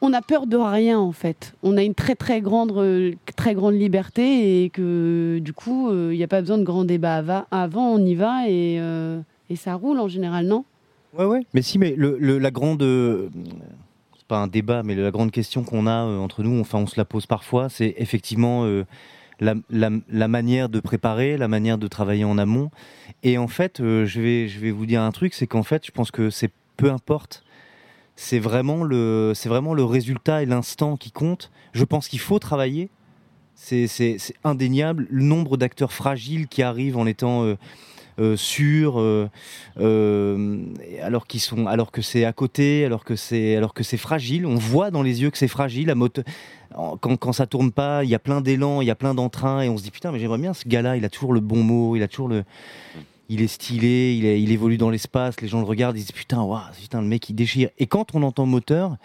on 0.00 0.12
a 0.12 0.20
peur 0.20 0.46
de 0.46 0.56
rien 0.56 0.98
en 0.98 1.12
fait. 1.12 1.54
On 1.62 1.78
a 1.78 1.82
une 1.82 1.94
très 1.94 2.14
très 2.14 2.42
grande, 2.42 2.72
très 3.36 3.54
grande 3.54 3.74
liberté 3.74 4.64
et 4.64 4.70
que 4.70 5.38
du 5.40 5.52
coup, 5.54 5.90
il 5.92 6.16
n'y 6.16 6.24
a 6.24 6.28
pas 6.28 6.40
besoin 6.40 6.58
de 6.58 6.64
grands 6.64 6.84
débats 6.84 7.46
avant. 7.50 7.88
On 7.88 8.04
y 8.04 8.14
va 8.14 8.48
et 8.48 8.78
et 9.50 9.56
ça 9.56 9.74
roule 9.74 10.00
en 10.00 10.08
général, 10.08 10.46
non? 10.46 10.64
Ouais, 11.16 11.24
ouais. 11.24 11.40
Mais 11.54 11.62
si, 11.62 11.78
mais 11.78 11.94
le, 11.96 12.38
la 12.38 12.50
grande. 12.50 12.82
Euh, 12.82 13.28
c'est 14.16 14.26
pas 14.26 14.38
un 14.38 14.46
débat, 14.46 14.82
mais 14.82 14.94
la 14.94 15.10
grande 15.10 15.30
question 15.30 15.62
qu'on 15.64 15.86
a 15.86 16.06
euh, 16.06 16.18
entre 16.18 16.42
nous, 16.42 16.60
enfin, 16.60 16.78
on 16.78 16.86
se 16.86 16.96
la 16.96 17.04
pose 17.04 17.26
parfois, 17.26 17.68
c'est 17.68 17.94
effectivement 17.98 18.64
euh, 18.64 18.84
la, 19.38 19.54
la, 19.70 20.28
manière 20.28 20.68
de 20.68 20.80
préparer, 20.80 21.36
la 21.36 21.48
manière 21.48 21.78
de 21.78 21.86
travailler 21.88 22.24
en 22.24 22.38
amont. 22.38 22.70
Et 23.22 23.38
en 23.38 23.48
fait, 23.48 23.78
je, 23.78 24.20
vais, 24.20 24.48
je 24.48 24.58
vais 24.60 24.70
vous 24.70 24.86
dire 24.86 25.02
un 25.02 25.12
truc, 25.12 25.34
c'est 25.34 25.46
qu'en 25.46 25.62
fait, 25.62 25.84
je 25.86 25.90
pense 25.90 26.10
que 26.10 26.30
c'est 26.30 26.50
peu 26.76 26.90
importe. 26.90 27.44
C'est 28.16 28.38
vraiment, 28.38 28.84
le, 28.84 29.32
c'est 29.34 29.48
vraiment 29.48 29.74
le 29.74 29.84
résultat 29.84 30.42
et 30.42 30.46
l'instant 30.46 30.96
qui 30.96 31.10
compte. 31.10 31.50
Je 31.72 31.84
pense 31.84 32.08
qu'il 32.08 32.20
faut 32.20 32.38
travailler. 32.38 32.90
C'est, 33.54 34.16
indéniable. 34.42 35.06
Le 35.10 35.22
nombre 35.22 35.56
d'acteurs 35.56 35.92
fragiles 35.92 36.48
qui 36.48 36.62
arrivent 36.62 36.96
en 36.96 37.06
étant 37.06 37.44
euh, 37.44 37.56
euh, 38.18 38.36
euh, 39.78 40.64
alors 41.02 41.26
qu'ils 41.26 41.40
sont, 41.40 41.66
alors 41.66 41.90
que 41.90 42.02
c'est 42.02 42.24
à 42.24 42.32
côté, 42.32 42.84
alors 42.84 43.04
que 43.04 43.16
c'est, 43.16 43.56
alors 43.56 43.74
que 43.74 43.82
c'est 43.82 43.96
fragile. 43.96 44.46
On 44.46 44.56
voit 44.56 44.90
dans 44.90 45.02
les 45.02 45.22
yeux 45.22 45.30
que 45.30 45.38
c'est 45.38 45.48
fragile. 45.48 45.88
La 45.88 45.94
moto, 45.94 46.22
quand, 46.72 47.16
quand 47.16 47.32
ça 47.32 47.46
tourne 47.46 47.72
pas, 47.72 48.04
il 48.04 48.10
y 48.10 48.14
a 48.14 48.18
plein 48.18 48.40
d'élan, 48.40 48.80
il 48.80 48.86
y 48.86 48.90
a 48.90 48.94
plein 48.94 49.14
d'entrain, 49.14 49.62
et 49.62 49.68
on 49.68 49.76
se 49.76 49.82
dit 49.82 49.90
putain, 49.90 50.12
mais 50.12 50.18
j'aimerais 50.18 50.38
bien 50.38 50.54
ce 50.54 50.68
gars-là. 50.68 50.96
Il 50.96 51.04
a 51.04 51.10
toujours 51.10 51.32
le 51.32 51.40
bon 51.40 51.62
mot, 51.62 51.96
il 51.96 52.02
a 52.02 52.08
toujours 52.08 52.28
le 52.28 52.44
il 53.30 53.40
est 53.40 53.48
stylé, 53.48 54.14
il, 54.14 54.24
il, 54.26 54.52
évolue 54.52 54.76
dans 54.76 54.90
l'espace, 54.90 55.40
les 55.40 55.48
gens 55.48 55.58
le 55.58 55.64
regardent, 55.64 55.96
ils 55.96 56.00
disent 56.00 56.12
putain, 56.12 56.42
waouh, 56.42 56.60
putain, 56.78 57.00
le 57.00 57.06
mec 57.06 57.30
il 57.30 57.34
déchire. 57.34 57.70
Et 57.78 57.86
quand 57.86 58.14
on 58.14 58.22
entend 58.22 58.44
moteur, 58.44 58.96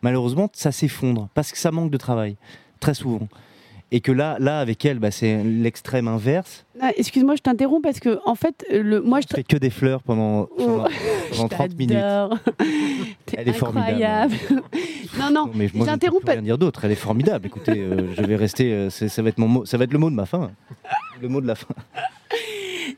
malheureusement, 0.00 0.48
ça 0.54 0.72
s'effondre 0.72 1.28
parce 1.34 1.52
que 1.52 1.58
ça 1.58 1.70
manque 1.70 1.90
de 1.90 1.98
travail, 1.98 2.36
très 2.80 2.94
souvent 2.94 3.28
et 3.92 4.00
que 4.00 4.10
là, 4.10 4.36
là 4.40 4.58
avec 4.60 4.84
elle, 4.84 4.98
bah, 4.98 5.10
c'est 5.10 5.42
l'extrême 5.44 6.08
inverse. 6.08 6.64
Ah, 6.80 6.90
excuse-moi, 6.96 7.36
je 7.36 7.42
t'interromps 7.42 7.82
parce 7.82 8.00
que 8.00 8.18
en 8.24 8.34
fait, 8.34 8.64
le, 8.70 9.00
moi 9.00 9.20
je, 9.20 9.26
fais 9.32 9.44
que 9.44 9.56
des 9.56 9.70
fleurs 9.70 10.02
pendant, 10.02 10.48
oh, 10.58 10.84
pendant, 11.30 11.48
30 11.48 11.74
minutes. 11.78 11.96
elle 13.36 13.48
est 13.48 13.52
formidable. 13.52 14.34
non, 15.18 15.30
non, 15.30 15.50
mais 15.54 15.70
moi, 15.72 15.86
j'interromps 15.86 16.24
pas. 16.24 16.32
rien 16.32 16.42
dire 16.42 16.58
d'autre. 16.58 16.84
Elle 16.84 16.92
est 16.92 16.96
formidable. 16.96 17.46
Écoutez, 17.46 17.78
euh, 17.78 18.12
je 18.14 18.22
vais 18.22 18.36
rester. 18.36 18.72
Euh, 18.72 18.90
ça 18.90 19.22
va 19.22 19.28
être 19.28 19.38
mon 19.38 19.48
mot, 19.48 19.64
ça 19.64 19.78
va 19.78 19.84
être 19.84 19.92
le 19.92 19.98
mot 19.98 20.10
de 20.10 20.16
ma 20.16 20.26
fin. 20.26 20.50
Le 21.20 21.28
mot 21.28 21.40
de 21.40 21.46
la 21.46 21.54
fin. 21.54 21.74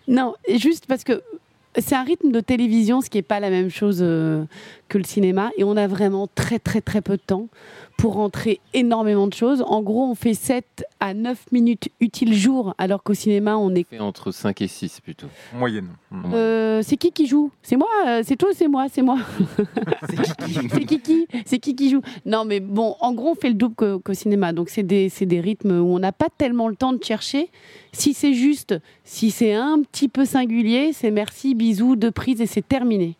Non, 0.06 0.34
juste 0.56 0.86
parce 0.86 1.04
que 1.04 1.22
c'est 1.76 1.94
un 1.94 2.04
rythme 2.04 2.30
de 2.30 2.40
télévision, 2.40 3.00
ce 3.00 3.10
qui 3.10 3.18
n'est 3.18 3.22
pas 3.22 3.40
la 3.40 3.50
même 3.50 3.70
chose 3.70 3.98
euh, 4.00 4.44
que 4.88 4.98
le 4.98 5.04
cinéma, 5.04 5.50
et 5.56 5.64
on 5.64 5.76
a 5.76 5.86
vraiment 5.86 6.28
très 6.34 6.58
très 6.58 6.80
très 6.80 7.00
peu 7.00 7.16
de 7.16 7.22
temps 7.22 7.48
pour 7.98 8.14
rentrer 8.14 8.60
énormément 8.74 9.26
de 9.26 9.34
choses. 9.34 9.62
En 9.66 9.82
gros, 9.82 10.04
on 10.04 10.14
fait 10.14 10.32
7 10.32 10.84
à 11.00 11.14
9 11.14 11.50
minutes 11.50 11.88
utiles 12.00 12.32
jour, 12.32 12.72
alors 12.78 13.02
qu'au 13.02 13.12
cinéma, 13.12 13.56
on 13.56 13.74
est... 13.74 13.84
Fait 13.86 13.98
entre 13.98 14.30
5 14.30 14.62
et 14.62 14.68
6 14.68 15.00
plutôt. 15.00 15.26
Moyenne. 15.52 15.88
Euh, 16.32 16.80
c'est 16.82 16.96
qui 16.96 17.10
qui 17.10 17.26
joue? 17.26 17.50
C'est 17.60 17.76
moi 17.76 17.88
euh, 18.06 18.22
C'est 18.24 18.36
toi 18.36 18.50
c'est 18.54 18.68
moi? 18.68 18.86
C'est 18.90 19.02
moi 19.02 19.18
C'est 20.08 20.84
qui 20.86 21.00
qui 21.00 21.26
C'est 21.44 21.58
qui 21.58 21.74
qui? 21.74 21.90
Joue? 21.90 22.00
Non, 22.24 22.44
mais 22.44 22.60
bon, 22.60 22.94
en 23.00 23.12
gros, 23.12 23.30
on 23.30 23.34
fait 23.34 23.48
le 23.48 23.54
double 23.54 23.74
qu'au 23.74 24.14
cinéma. 24.14 24.52
Donc, 24.52 24.68
c'est 24.68 24.84
des, 24.84 25.10
des 25.20 25.40
rythmes 25.40 25.72
où 25.72 25.94
on 25.94 25.98
n'a 25.98 26.12
pas 26.12 26.28
tellement 26.38 26.68
le 26.68 26.76
temps 26.76 26.92
de 26.92 27.02
chercher. 27.02 27.50
Si 27.92 28.14
c'est 28.14 28.34
juste, 28.34 28.76
si 29.02 29.32
c'est 29.32 29.54
un 29.54 29.82
petit 29.82 30.08
peu 30.08 30.24
singulier, 30.24 30.92
c'est 30.92 31.10
merci, 31.10 31.56
bisous, 31.56 31.96
deux 31.96 32.12
prises 32.12 32.40
et 32.40 32.46
c'est 32.46 32.66
terminé. 32.66 33.16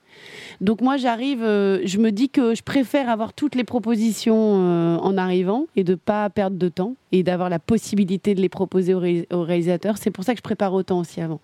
Donc 0.60 0.80
moi 0.80 0.96
j'arrive, 0.96 1.42
euh, 1.44 1.80
je 1.84 1.98
me 1.98 2.10
dis 2.10 2.28
que 2.30 2.54
je 2.54 2.62
préfère 2.64 3.08
avoir 3.08 3.32
toutes 3.32 3.54
les 3.54 3.62
propositions 3.62 4.54
euh, 4.56 4.96
en 4.96 5.16
arrivant 5.16 5.66
et 5.76 5.84
de 5.84 5.94
pas 5.94 6.28
perdre 6.30 6.56
de 6.56 6.68
temps 6.68 6.94
et 7.12 7.22
d'avoir 7.22 7.48
la 7.48 7.60
possibilité 7.60 8.34
de 8.34 8.40
les 8.40 8.48
proposer 8.48 8.92
au, 8.92 8.98
ré- 8.98 9.28
au 9.32 9.42
réalisateur. 9.42 9.96
C'est 9.98 10.10
pour 10.10 10.24
ça 10.24 10.32
que 10.32 10.38
je 10.38 10.42
prépare 10.42 10.74
autant 10.74 10.98
aussi 10.98 11.20
avant. 11.20 11.40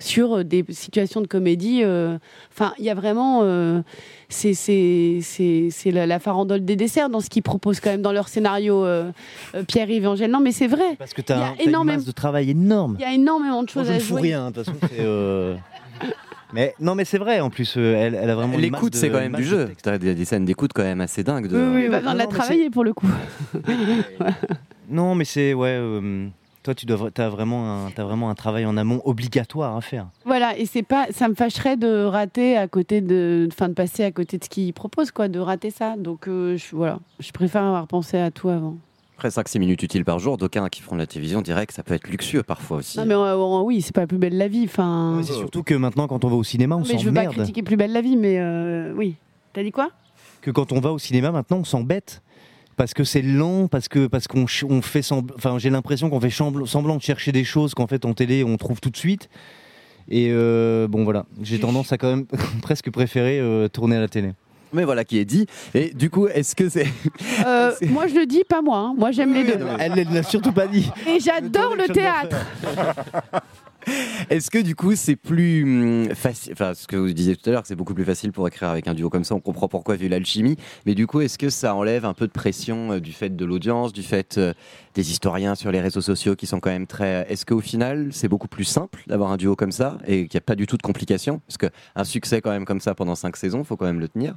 Sur 0.00 0.38
euh, 0.38 0.44
des 0.44 0.66
situations 0.68 1.22
de 1.22 1.26
comédie, 1.26 1.82
enfin 2.52 2.74
il 2.78 2.84
y 2.84 2.90
a 2.90 2.94
vraiment, 2.94 3.42
c'est 4.28 4.52
la, 5.86 6.06
la 6.06 6.18
farandole 6.18 6.64
des 6.64 6.76
desserts 6.76 7.08
dans 7.08 7.20
ce 7.20 7.30
qu'ils 7.30 7.42
proposent 7.42 7.80
quand 7.80 7.90
même 7.90 8.02
dans 8.02 8.12
leur 8.12 8.28
scénario 8.28 8.84
Pierre-Yves 9.66 10.04
et 10.04 10.06
Angèle. 10.08 10.30
Non 10.30 10.40
mais 10.40 10.52
c'est 10.52 10.66
vrai. 10.66 10.94
Parce 10.98 11.14
que 11.14 11.22
Il 11.22 11.30
y 11.30 11.32
a 11.32 11.36
t'as 11.36 11.46
un- 11.46 11.54
t'as 11.72 11.78
une 11.78 11.84
masse 11.84 12.04
de 12.04 12.12
travail 12.12 12.50
énorme. 12.50 12.96
Il 12.98 13.02
y 13.02 13.06
a 13.06 13.14
énormément 13.14 13.62
de 13.62 13.70
Moi, 13.74 13.84
choses 13.84 13.86
je 13.86 13.92
à 13.92 13.94
ne 13.94 14.00
jouer. 14.00 14.20
rien, 14.20 14.50
de 14.50 14.62
toute 14.62 14.66
façon. 14.66 14.78
Mais 16.52 16.74
non, 16.80 16.94
mais 16.94 17.04
c'est 17.04 17.18
vrai. 17.18 17.40
En 17.40 17.50
plus, 17.50 17.76
euh, 17.76 17.94
elle, 17.96 18.14
elle 18.14 18.30
a 18.30 18.34
vraiment. 18.34 18.56
L'écoute, 18.56 18.94
c'est 18.94 19.08
de- 19.08 19.12
quand 19.14 19.20
même 19.20 19.34
du 19.34 19.44
jeu. 19.44 19.66
texte. 19.66 19.84
T'as 19.84 19.98
des, 19.98 20.14
des 20.14 20.24
scènes 20.24 20.44
d'écoute 20.44 20.70
quand 20.74 20.82
même 20.82 21.00
assez 21.00 21.22
dingues. 21.22 21.46
De... 21.48 21.56
Oui, 21.58 21.82
oui, 21.84 21.88
bah, 21.90 22.00
on 22.06 22.14
l'a 22.14 22.26
travaillé 22.26 22.70
pour 22.70 22.84
le 22.84 22.92
coup. 22.94 23.06
Non, 24.90 25.14
mais 25.14 25.24
c'est 25.26 25.52
ouais. 25.52 25.76
euh, 25.78 26.26
toi, 26.62 26.74
tu 26.74 26.86
dois, 26.86 27.10
as 27.18 27.28
vraiment 27.28 27.86
un, 27.86 27.90
t'as 27.90 28.04
vraiment 28.04 28.30
un 28.30 28.34
travail 28.34 28.64
en 28.64 28.76
amont 28.78 29.02
obligatoire 29.04 29.76
à 29.76 29.80
faire. 29.82 30.06
Voilà, 30.24 30.56
et 30.58 30.64
c'est 30.64 30.82
pas, 30.82 31.06
ça 31.10 31.28
me 31.28 31.34
fâcherait 31.34 31.76
de 31.76 32.04
rater 32.04 32.56
à 32.56 32.68
côté 32.68 33.02
de, 33.02 33.46
enfin 33.52 33.68
de 33.68 33.74
passer 33.74 34.02
à 34.04 34.10
côté 34.12 34.38
de 34.38 34.44
ce 34.44 34.48
qu'ils 34.48 34.72
proposent, 34.72 35.10
quoi, 35.10 35.28
de 35.28 35.38
rater 35.38 35.70
ça. 35.70 35.96
Donc 35.98 36.26
euh, 36.26 36.56
je, 36.56 36.74
voilà, 36.74 37.00
je 37.20 37.30
préfère 37.32 37.62
avoir 37.64 37.86
pensé 37.86 38.16
à 38.18 38.30
tout 38.30 38.48
avant. 38.48 38.76
Après 39.18 39.30
5-6 39.30 39.58
minutes 39.58 39.82
utiles 39.82 40.04
par 40.04 40.20
jour, 40.20 40.36
d'aucuns 40.36 40.68
qui 40.68 40.80
feront 40.80 40.94
de 40.94 41.00
la 41.00 41.06
télévision 41.08 41.42
que 41.42 41.74
ça 41.74 41.82
peut 41.82 41.94
être 41.94 42.06
luxueux 42.06 42.44
parfois 42.44 42.76
aussi. 42.76 42.98
Non 42.98 43.04
mais 43.04 43.14
euh, 43.14 43.34
euh, 43.34 43.62
oui, 43.62 43.82
c'est 43.82 43.92
pas 43.92 44.06
plus 44.06 44.16
belle 44.16 44.36
la 44.36 44.46
vie, 44.46 44.62
enfin. 44.64 45.20
C'est 45.24 45.32
surtout 45.32 45.64
que 45.64 45.74
maintenant, 45.74 46.06
quand 46.06 46.24
on 46.24 46.28
va 46.28 46.36
au 46.36 46.44
cinéma, 46.44 46.76
on 46.76 46.82
mais 46.82 46.98
je 46.98 47.04
veux 47.04 47.12
pas 47.12 47.24
s'emmerde. 47.24 47.34
critiquer 47.34 47.64
plus 47.64 47.76
belle 47.76 47.92
la 47.92 48.00
vie, 48.00 48.16
mais 48.16 48.38
euh, 48.38 48.94
oui. 48.94 49.16
T'as 49.52 49.64
dit 49.64 49.72
quoi? 49.72 49.90
Que 50.40 50.52
quand 50.52 50.70
on 50.70 50.78
va 50.78 50.92
au 50.92 51.00
cinéma, 51.00 51.32
maintenant, 51.32 51.58
on 51.58 51.64
s'embête. 51.64 52.22
Parce 52.76 52.94
que 52.94 53.02
c'est 53.02 53.22
lent, 53.22 53.66
parce 53.66 53.88
que 53.88 54.06
parce 54.06 54.28
qu'on 54.28 54.46
on 54.68 54.82
fait 54.82 55.02
semblant, 55.02 55.34
enfin 55.36 55.58
j'ai 55.58 55.70
l'impression 55.70 56.10
qu'on 56.10 56.20
fait 56.20 56.30
semblant 56.30 56.96
de 56.96 57.02
chercher 57.02 57.32
des 57.32 57.42
choses 57.42 57.74
qu'en 57.74 57.88
fait 57.88 58.04
en 58.04 58.14
télé 58.14 58.44
on 58.44 58.56
trouve 58.56 58.80
tout 58.80 58.90
de 58.90 58.96
suite. 58.96 59.28
Et 60.08 60.28
euh, 60.30 60.86
bon 60.86 61.02
voilà, 61.02 61.26
j'ai 61.42 61.58
tendance 61.58 61.92
à 61.92 61.98
quand 61.98 62.08
même 62.08 62.26
presque 62.62 62.88
préférer 62.92 63.40
euh, 63.40 63.66
tourner 63.66 63.96
à 63.96 64.00
la 64.00 64.06
télé. 64.06 64.30
Mais 64.72 64.84
voilà 64.84 65.04
qui 65.04 65.18
est 65.18 65.24
dit. 65.24 65.46
Et 65.74 65.90
du 65.94 66.10
coup, 66.10 66.26
est-ce 66.28 66.54
que 66.54 66.68
c'est. 66.68 66.86
Euh, 67.46 67.72
Moi 67.90 68.06
je 68.06 68.14
le 68.14 68.26
dis, 68.26 68.44
pas 68.44 68.62
moi. 68.62 68.78
hein. 68.78 68.94
Moi 68.96 69.10
j'aime 69.12 69.32
les 69.34 69.44
deux. 69.44 69.58
Elle 69.78 70.08
ne 70.08 70.14
l'a 70.14 70.22
surtout 70.22 70.52
pas 70.52 70.66
dit. 70.66 70.90
Et 71.06 71.20
j'adore 71.20 71.74
le 71.76 71.92
théâtre. 71.92 72.36
Est-ce 74.28 74.50
que 74.50 74.58
du 74.58 74.74
coup 74.74 74.94
c'est 74.96 75.16
plus 75.16 75.62
hum, 75.62 76.14
facile, 76.14 76.52
enfin 76.52 76.74
ce 76.74 76.86
que 76.86 76.96
vous 76.96 77.10
disiez 77.12 77.36
tout 77.36 77.48
à 77.48 77.52
l'heure, 77.52 77.62
que 77.62 77.68
c'est 77.68 77.76
beaucoup 77.76 77.94
plus 77.94 78.04
facile 78.04 78.32
pour 78.32 78.46
écrire 78.46 78.68
avec 78.68 78.86
un 78.86 78.92
duo 78.92 79.08
comme 79.08 79.24
ça, 79.24 79.34
on 79.34 79.40
comprend 79.40 79.68
pourquoi 79.68 79.96
vu 79.96 80.08
l'alchimie, 80.08 80.56
mais 80.84 80.94
du 80.94 81.06
coup 81.06 81.20
est-ce 81.22 81.38
que 81.38 81.48
ça 81.48 81.74
enlève 81.74 82.04
un 82.04 82.12
peu 82.12 82.26
de 82.26 82.32
pression 82.32 82.92
euh, 82.92 83.00
du 83.00 83.12
fait 83.12 83.34
de 83.34 83.44
l'audience, 83.46 83.94
du 83.94 84.02
fait 84.02 84.36
euh, 84.36 84.52
des 84.94 85.10
historiens 85.10 85.54
sur 85.54 85.70
les 85.72 85.80
réseaux 85.80 86.02
sociaux 86.02 86.36
qui 86.36 86.46
sont 86.46 86.60
quand 86.60 86.70
même 86.70 86.86
très... 86.86 87.26
Est-ce 87.30 87.46
qu'au 87.46 87.60
final 87.60 88.08
c'est 88.10 88.28
beaucoup 88.28 88.48
plus 88.48 88.64
simple 88.64 89.02
d'avoir 89.06 89.30
un 89.30 89.38
duo 89.38 89.56
comme 89.56 89.72
ça 89.72 89.96
et 90.06 90.26
qu'il 90.26 90.36
n'y 90.36 90.42
a 90.42 90.46
pas 90.46 90.56
du 90.56 90.66
tout 90.66 90.76
de 90.76 90.82
complications? 90.82 91.40
Parce 91.46 91.56
qu'un 91.56 92.04
succès 92.04 92.42
quand 92.42 92.50
même 92.50 92.66
comme 92.66 92.80
ça 92.80 92.94
pendant 92.94 93.14
cinq 93.14 93.36
saisons, 93.38 93.64
faut 93.64 93.76
quand 93.76 93.86
même 93.86 94.00
le 94.00 94.08
tenir. 94.08 94.34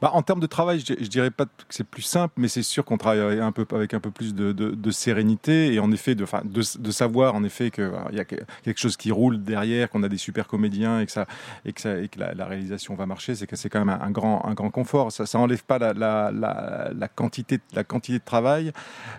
Bah, 0.00 0.10
en 0.14 0.22
termes 0.22 0.40
de 0.40 0.46
travail, 0.46 0.80
je, 0.80 0.94
je 0.98 1.08
dirais 1.08 1.30
pas 1.30 1.44
que 1.44 1.50
c'est 1.68 1.84
plus 1.84 2.02
simple, 2.02 2.34
mais 2.38 2.48
c'est 2.48 2.62
sûr 2.62 2.84
qu'on 2.84 2.96
travaille 2.96 3.38
un 3.38 3.52
peu, 3.52 3.66
avec 3.74 3.92
un 3.92 4.00
peu 4.00 4.10
plus 4.10 4.34
de, 4.34 4.90
sérénité 4.90 5.72
et 5.74 5.78
en 5.78 5.92
effet 5.92 6.14
de, 6.14 6.26
de, 6.44 6.90
savoir 6.90 7.34
en 7.34 7.44
effet 7.44 7.70
qu'il 7.70 7.90
y 8.12 8.18
a 8.18 8.24
que- 8.24 8.36
quelque 8.64 8.80
chose 8.80 8.96
qui 8.96 9.12
roule 9.12 9.42
derrière, 9.42 9.88
qu'on 9.90 10.02
a 10.02 10.08
des 10.08 10.16
super 10.16 10.48
comédiens 10.48 11.00
et 11.00 11.06
que, 11.06 12.18
la, 12.18 12.44
réalisation 12.46 12.94
va 12.94 13.06
marcher, 13.06 13.34
c'est 13.34 13.46
que 13.46 13.56
c'est 13.56 13.68
quand 13.68 13.84
même 13.84 13.98
un, 14.00 14.10
grand, 14.10 14.70
confort. 14.70 15.12
Ça, 15.12 15.26
ça 15.26 15.38
enlève 15.38 15.64
pas 15.64 15.78
la, 15.78 17.08
quantité, 17.14 17.58
de 17.58 18.18
travail, 18.24 18.72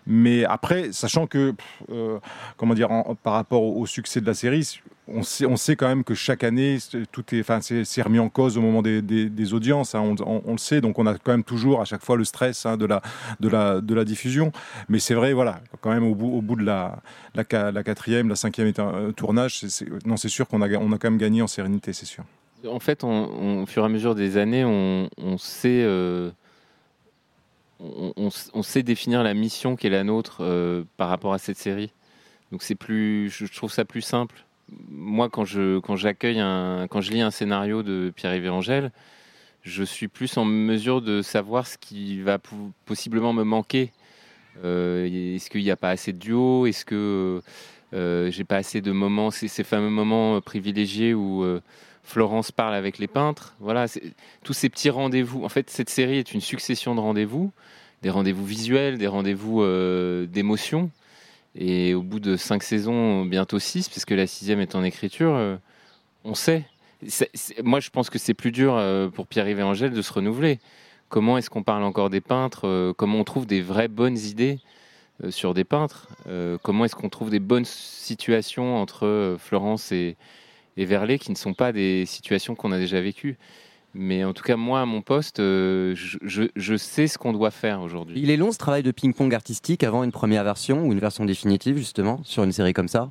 mais 0.08 0.46
après, 0.46 0.92
sachant 0.92 1.28
que, 1.28 1.54
euh, 1.92 2.20
comment 2.58 2.74
dire, 2.74 2.90
par 3.24 3.34
rapport 3.34 3.64
au 3.64 3.86
succès 3.86 4.20
de 4.20 4.26
la 4.26 4.34
série, 4.34 4.82
on 5.14 5.58
sait, 5.58 5.76
quand 5.76 5.88
même 5.88 6.04
que 6.04 6.14
chaque 6.14 6.44
année, 6.44 6.78
tout 7.12 7.24
est, 7.36 7.40
enfin, 7.42 7.60
c'est 7.62 8.02
remis 8.02 8.20
en 8.20 8.30
cause 8.30 8.58
au 8.58 8.62
moment 8.62 8.82
des, 8.82 9.54
audiences. 9.54 9.96
hein, 9.96 10.16
on, 10.26 10.52
le 10.52 10.58
sait, 10.58 10.82
donc 10.82 11.00
on 11.00 11.06
a 11.06 11.18
quand 11.18 11.32
même 11.32 11.44
toujours 11.44 11.82
à 11.82 11.86
chaque 11.86 12.04
fois 12.04 12.18
le 12.18 12.24
stress 12.24 12.66
hein, 12.66 12.78
de, 12.78 12.86
la, 12.86 14.06
diffusion. 14.06 14.52
Mais 14.90 15.00
c'est 15.00 15.14
vrai, 15.14 15.34
voilà, 15.34 15.62
quand 15.82 15.92
même 15.92 16.04
au 16.04 16.16
bout, 16.16 16.56
de 16.56 16.64
la, 16.64 17.00
la, 17.36 17.44
qua- 17.44 17.72
la 17.72 17.84
quatrième, 17.84 18.30
la 18.30 18.36
cinquième 18.36 18.72
euh, 18.80 19.12
tournage, 19.12 19.66
non, 20.06 20.18
c'est 20.18 20.30
sûr 20.30 20.48
qu'on 20.48 20.62
a, 20.62 20.70
quand 20.70 21.04
même 21.04 21.18
gagné 21.18 21.42
en 21.42 21.48
sérénité, 21.48 21.94
c'est 21.94 22.06
sûr. 22.06 22.24
En 22.68 22.80
fait, 22.80 23.04
on- 23.04 23.64
au 23.64 23.66
fur 23.66 23.84
et 23.84 23.86
à 23.86 23.90
mesure 23.90 24.16
des 24.16 24.38
années, 24.38 24.64
on, 24.66 25.10
on 25.18 25.38
sait, 25.38 25.84
euh, 25.84 26.30
on, 27.80 28.64
sait 28.64 28.84
définir 28.84 29.24
la 29.24 29.34
mission 29.34 29.76
qui 29.76 29.88
est 29.88 29.92
la 29.92 30.04
nôtre 30.04 30.38
euh, 30.42 30.84
par 30.98 31.10
rapport 31.10 31.34
à 31.34 31.40
cette 31.40 31.58
série. 31.58 31.92
Donc 32.52 32.64
c'est 32.64 32.76
plus, 32.76 33.30
je 33.30 33.52
trouve 33.52 33.72
ça 33.72 33.86
plus 33.86 34.02
simple. 34.02 34.36
Moi, 34.90 35.30
quand 35.30 35.46
je 35.46 35.80
quand 35.80 35.96
j'accueille 35.96 36.40
un, 36.40 36.88
quand 36.90 37.02
je 37.02 37.12
lis 37.12 37.22
un 37.22 37.32
scénario 37.32 37.84
de 37.84 38.12
Pierre-Yves 38.16 38.52
Angèle, 38.52 38.92
je 39.64 39.84
suis 39.84 40.08
plus 40.08 40.38
en 40.38 40.46
mesure 40.46 41.02
de 41.02 41.22
savoir 41.22 41.68
ce 41.68 41.78
qui 41.78 42.22
va 42.22 42.40
possiblement 42.86 43.34
me 43.34 43.44
manquer. 43.44 43.92
Euh, 44.64 45.36
Est-ce 45.36 45.50
qu'il 45.50 45.64
n'y 45.64 45.72
a 45.72 45.76
pas 45.78 45.90
assez 45.90 46.14
de 46.14 46.18
duo 46.18 46.66
Est-ce 46.66 46.86
que 46.86 47.42
euh, 47.94 48.32
j'ai 48.32 48.44
pas 48.44 48.58
assez 48.58 48.82
de 48.82 48.92
moments, 48.92 49.32
ces, 49.32 49.48
fameux 49.64 49.90
moments 49.90 50.38
euh, 50.38 50.40
privilégiés 50.40 51.14
où 51.14 51.44
euh, 51.44 51.62
Florence 52.04 52.52
parle 52.52 52.74
avec 52.74 52.98
les 52.98 53.08
peintres. 53.08 53.54
Voilà, 53.60 53.86
tous 54.44 54.54
ces 54.54 54.70
petits 54.70 54.90
rendez-vous. 54.90 55.44
En 55.44 55.50
fait, 55.50 55.70
cette 55.70 55.90
série 55.90 56.18
est 56.18 56.34
une 56.34 56.42
succession 56.42 56.96
de 56.96 57.02
rendez-vous, 57.02 57.52
des 58.02 58.10
rendez-vous 58.10 58.46
visuels, 58.46 58.98
des 58.98 59.08
rendez-vous 59.08 59.64
d'émotions. 60.28 60.90
Et 61.56 61.94
au 61.94 62.02
bout 62.02 62.20
de 62.20 62.38
cinq 62.38 62.64
saisons, 62.64 63.26
bientôt 63.26 63.60
six, 63.60 63.90
puisque 63.90 64.12
la 64.12 64.28
sixième 64.28 64.60
est 64.62 64.76
en 64.76 64.84
écriture, 64.84 65.34
euh, 65.36 65.58
on 66.24 66.34
sait. 66.34 66.66
Moi, 67.64 67.80
je 67.80 67.90
pense 67.90 68.10
que 68.10 68.20
c'est 68.20 68.34
plus 68.34 68.52
dur 68.52 68.76
euh, 68.76 69.10
pour 69.10 69.28
Pierre-Yves 69.28 69.60
et 69.60 69.64
Angèle 69.64 69.92
de 69.92 70.02
se 70.02 70.14
renouveler. 70.14 70.60
Comment 71.10 71.38
est-ce 71.38 71.50
qu'on 71.50 71.64
parle 71.64 71.84
encore 71.84 72.10
des 72.10 72.22
peintres 72.22 72.68
euh, 72.68 72.94
Comment 72.94 73.20
on 73.20 73.24
trouve 73.26 73.46
des 73.46 73.62
vraies 73.62 73.90
bonnes 73.90 74.18
idées 74.18 74.60
sur 75.30 75.54
des 75.54 75.66
peintres 75.66 76.08
Comment 76.64 76.86
est-ce 76.86 76.96
qu'on 76.96 77.10
trouve 77.10 77.30
des 77.30 77.40
bonnes 77.40 77.66
situations 77.66 78.78
entre 78.78 79.36
Florence 79.38 79.92
et, 79.92 80.18
et 80.78 81.18
qui 81.20 81.30
ne 81.30 81.36
sont 81.36 81.54
pas 81.54 81.72
des 81.72 82.08
situations 82.08 82.56
qu'on 82.56 82.72
a 82.72 82.80
déjà 82.80 83.00
vécues? 83.02 83.38
Mais 83.94 84.24
en 84.24 84.32
tout 84.34 84.44
cas, 84.44 84.56
moi, 84.56 84.82
à 84.82 84.86
mon 84.86 85.02
poste, 85.02 85.40
euh, 85.42 85.94
je, 85.96 86.18
je- 86.22 86.50
je 86.56 86.78
sais 86.78 87.08
ce 87.08 87.18
qu'on 87.18 87.34
doit 87.34 87.52
faire 87.52 87.82
aujourd'hui. 87.82 88.22
Il 88.22 88.30
est 88.30 88.38
long 88.38 88.52
ce 88.54 88.58
travail 88.58 88.84
de 88.84 88.92
ping-pong 88.92 89.34
artistique 89.36 89.84
avant 89.84 90.04
une 90.04 90.14
première 90.14 90.44
version 90.46 90.86
ou 90.86 90.94
une 90.94 91.00
version 91.00 91.26
définitive 91.26 91.78
justement 91.78 92.22
sur 92.24 92.44
une 92.44 92.54
série 92.54 92.74
comme 92.74 92.88
ça? 92.88 93.10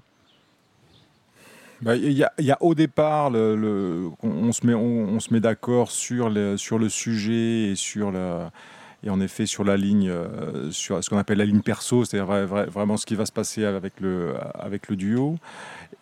Bah, 1.83 1.97
Il 1.97 2.13
y, 2.13 2.25
a, 2.25 2.33
il 2.39 2.45
y 2.45 2.51
a 2.51 2.59
au 2.63 2.75
départ, 2.75 3.31
le, 3.31 3.57
le- 3.57 4.09
on, 4.23 4.29
on 4.29 4.53
se 4.53 4.67
met, 4.67 4.75
on, 4.75 4.81
on 5.09 5.21
se 5.21 5.33
met 5.33 5.41
d'accord 5.41 5.91
sur 5.91 6.29
le, 6.31 6.57
sur 6.57 6.79
le 6.79 6.89
sujet 6.89 7.71
et 7.71 7.75
sur 7.75 8.11
le, 8.11 8.45
et 9.03 9.09
en 9.11 9.19
effet 9.21 9.47
sur 9.47 9.65
la 9.65 9.79
ligne, 9.79 10.09
euh, 10.11 10.71
sur 10.73 11.03
ce 11.03 11.09
qu'on 11.09 11.17
appelle 11.19 11.39
la 11.39 11.47
ligne 11.47 11.63
perso, 11.63 12.05
c'est-à-dire 12.05 12.31
vra- 12.31 12.47
vra- 12.47 12.69
vraiment 12.69 12.99
ce 12.99 13.07
qui 13.07 13.15
va 13.15 13.25
se 13.25 13.33
passer 13.33 13.65
avec 13.65 13.95
le, 14.01 14.35
avec 14.55 14.89
le 14.89 14.97
duo. 14.97 15.37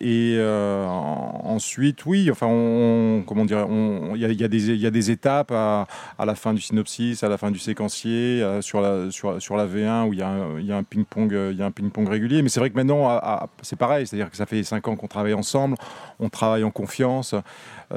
Et 0.01 0.35
euh, 0.37 0.85
en- 0.85 1.41
ensuite, 1.43 2.05
oui, 2.05 2.29
enfin, 2.31 2.47
comment 3.25 3.43
dire, 3.43 3.67
il 4.15 4.21
y 4.21 4.43
a, 4.43 4.91
des, 4.91 5.11
étapes 5.11 5.51
à, 5.51 5.87
la 6.25 6.35
fin 6.35 6.53
du 6.53 6.61
synopsis, 6.61 7.21
à 7.23 7.27
la 7.27 7.37
fin 7.37 7.51
du 7.51 7.59
séquencier, 7.59 8.41
euh, 8.41 8.61
sur 8.61 8.79
la, 8.79 9.11
sur, 9.11 9.41
sur 9.41 9.57
la 9.57 9.65
V1 9.67 10.07
où 10.07 10.13
il 10.13 10.19
y 10.19 10.21
a 10.21 10.29
un, 10.29 10.79
un 10.79 10.83
ping-pong, 10.83 11.33
euh, 11.33 12.09
régulier. 12.09 12.41
Mais 12.41 12.49
c'est 12.49 12.61
vrai 12.61 12.69
que 12.69 12.75
maintenant, 12.75 13.19
c'est 13.61 13.77
pareil, 13.77 14.07
c'est-à-dire 14.07 14.29
que 14.29 14.37
ça 14.37 14.45
fait 14.45 14.63
cinq 14.63 14.87
ans 14.87 14.95
qu'on 14.95 15.07
travaille 15.07 15.33
ensemble, 15.33 15.75
on 16.19 16.29
travaille 16.29 16.63
en 16.63 16.71
confiance. 16.71 17.35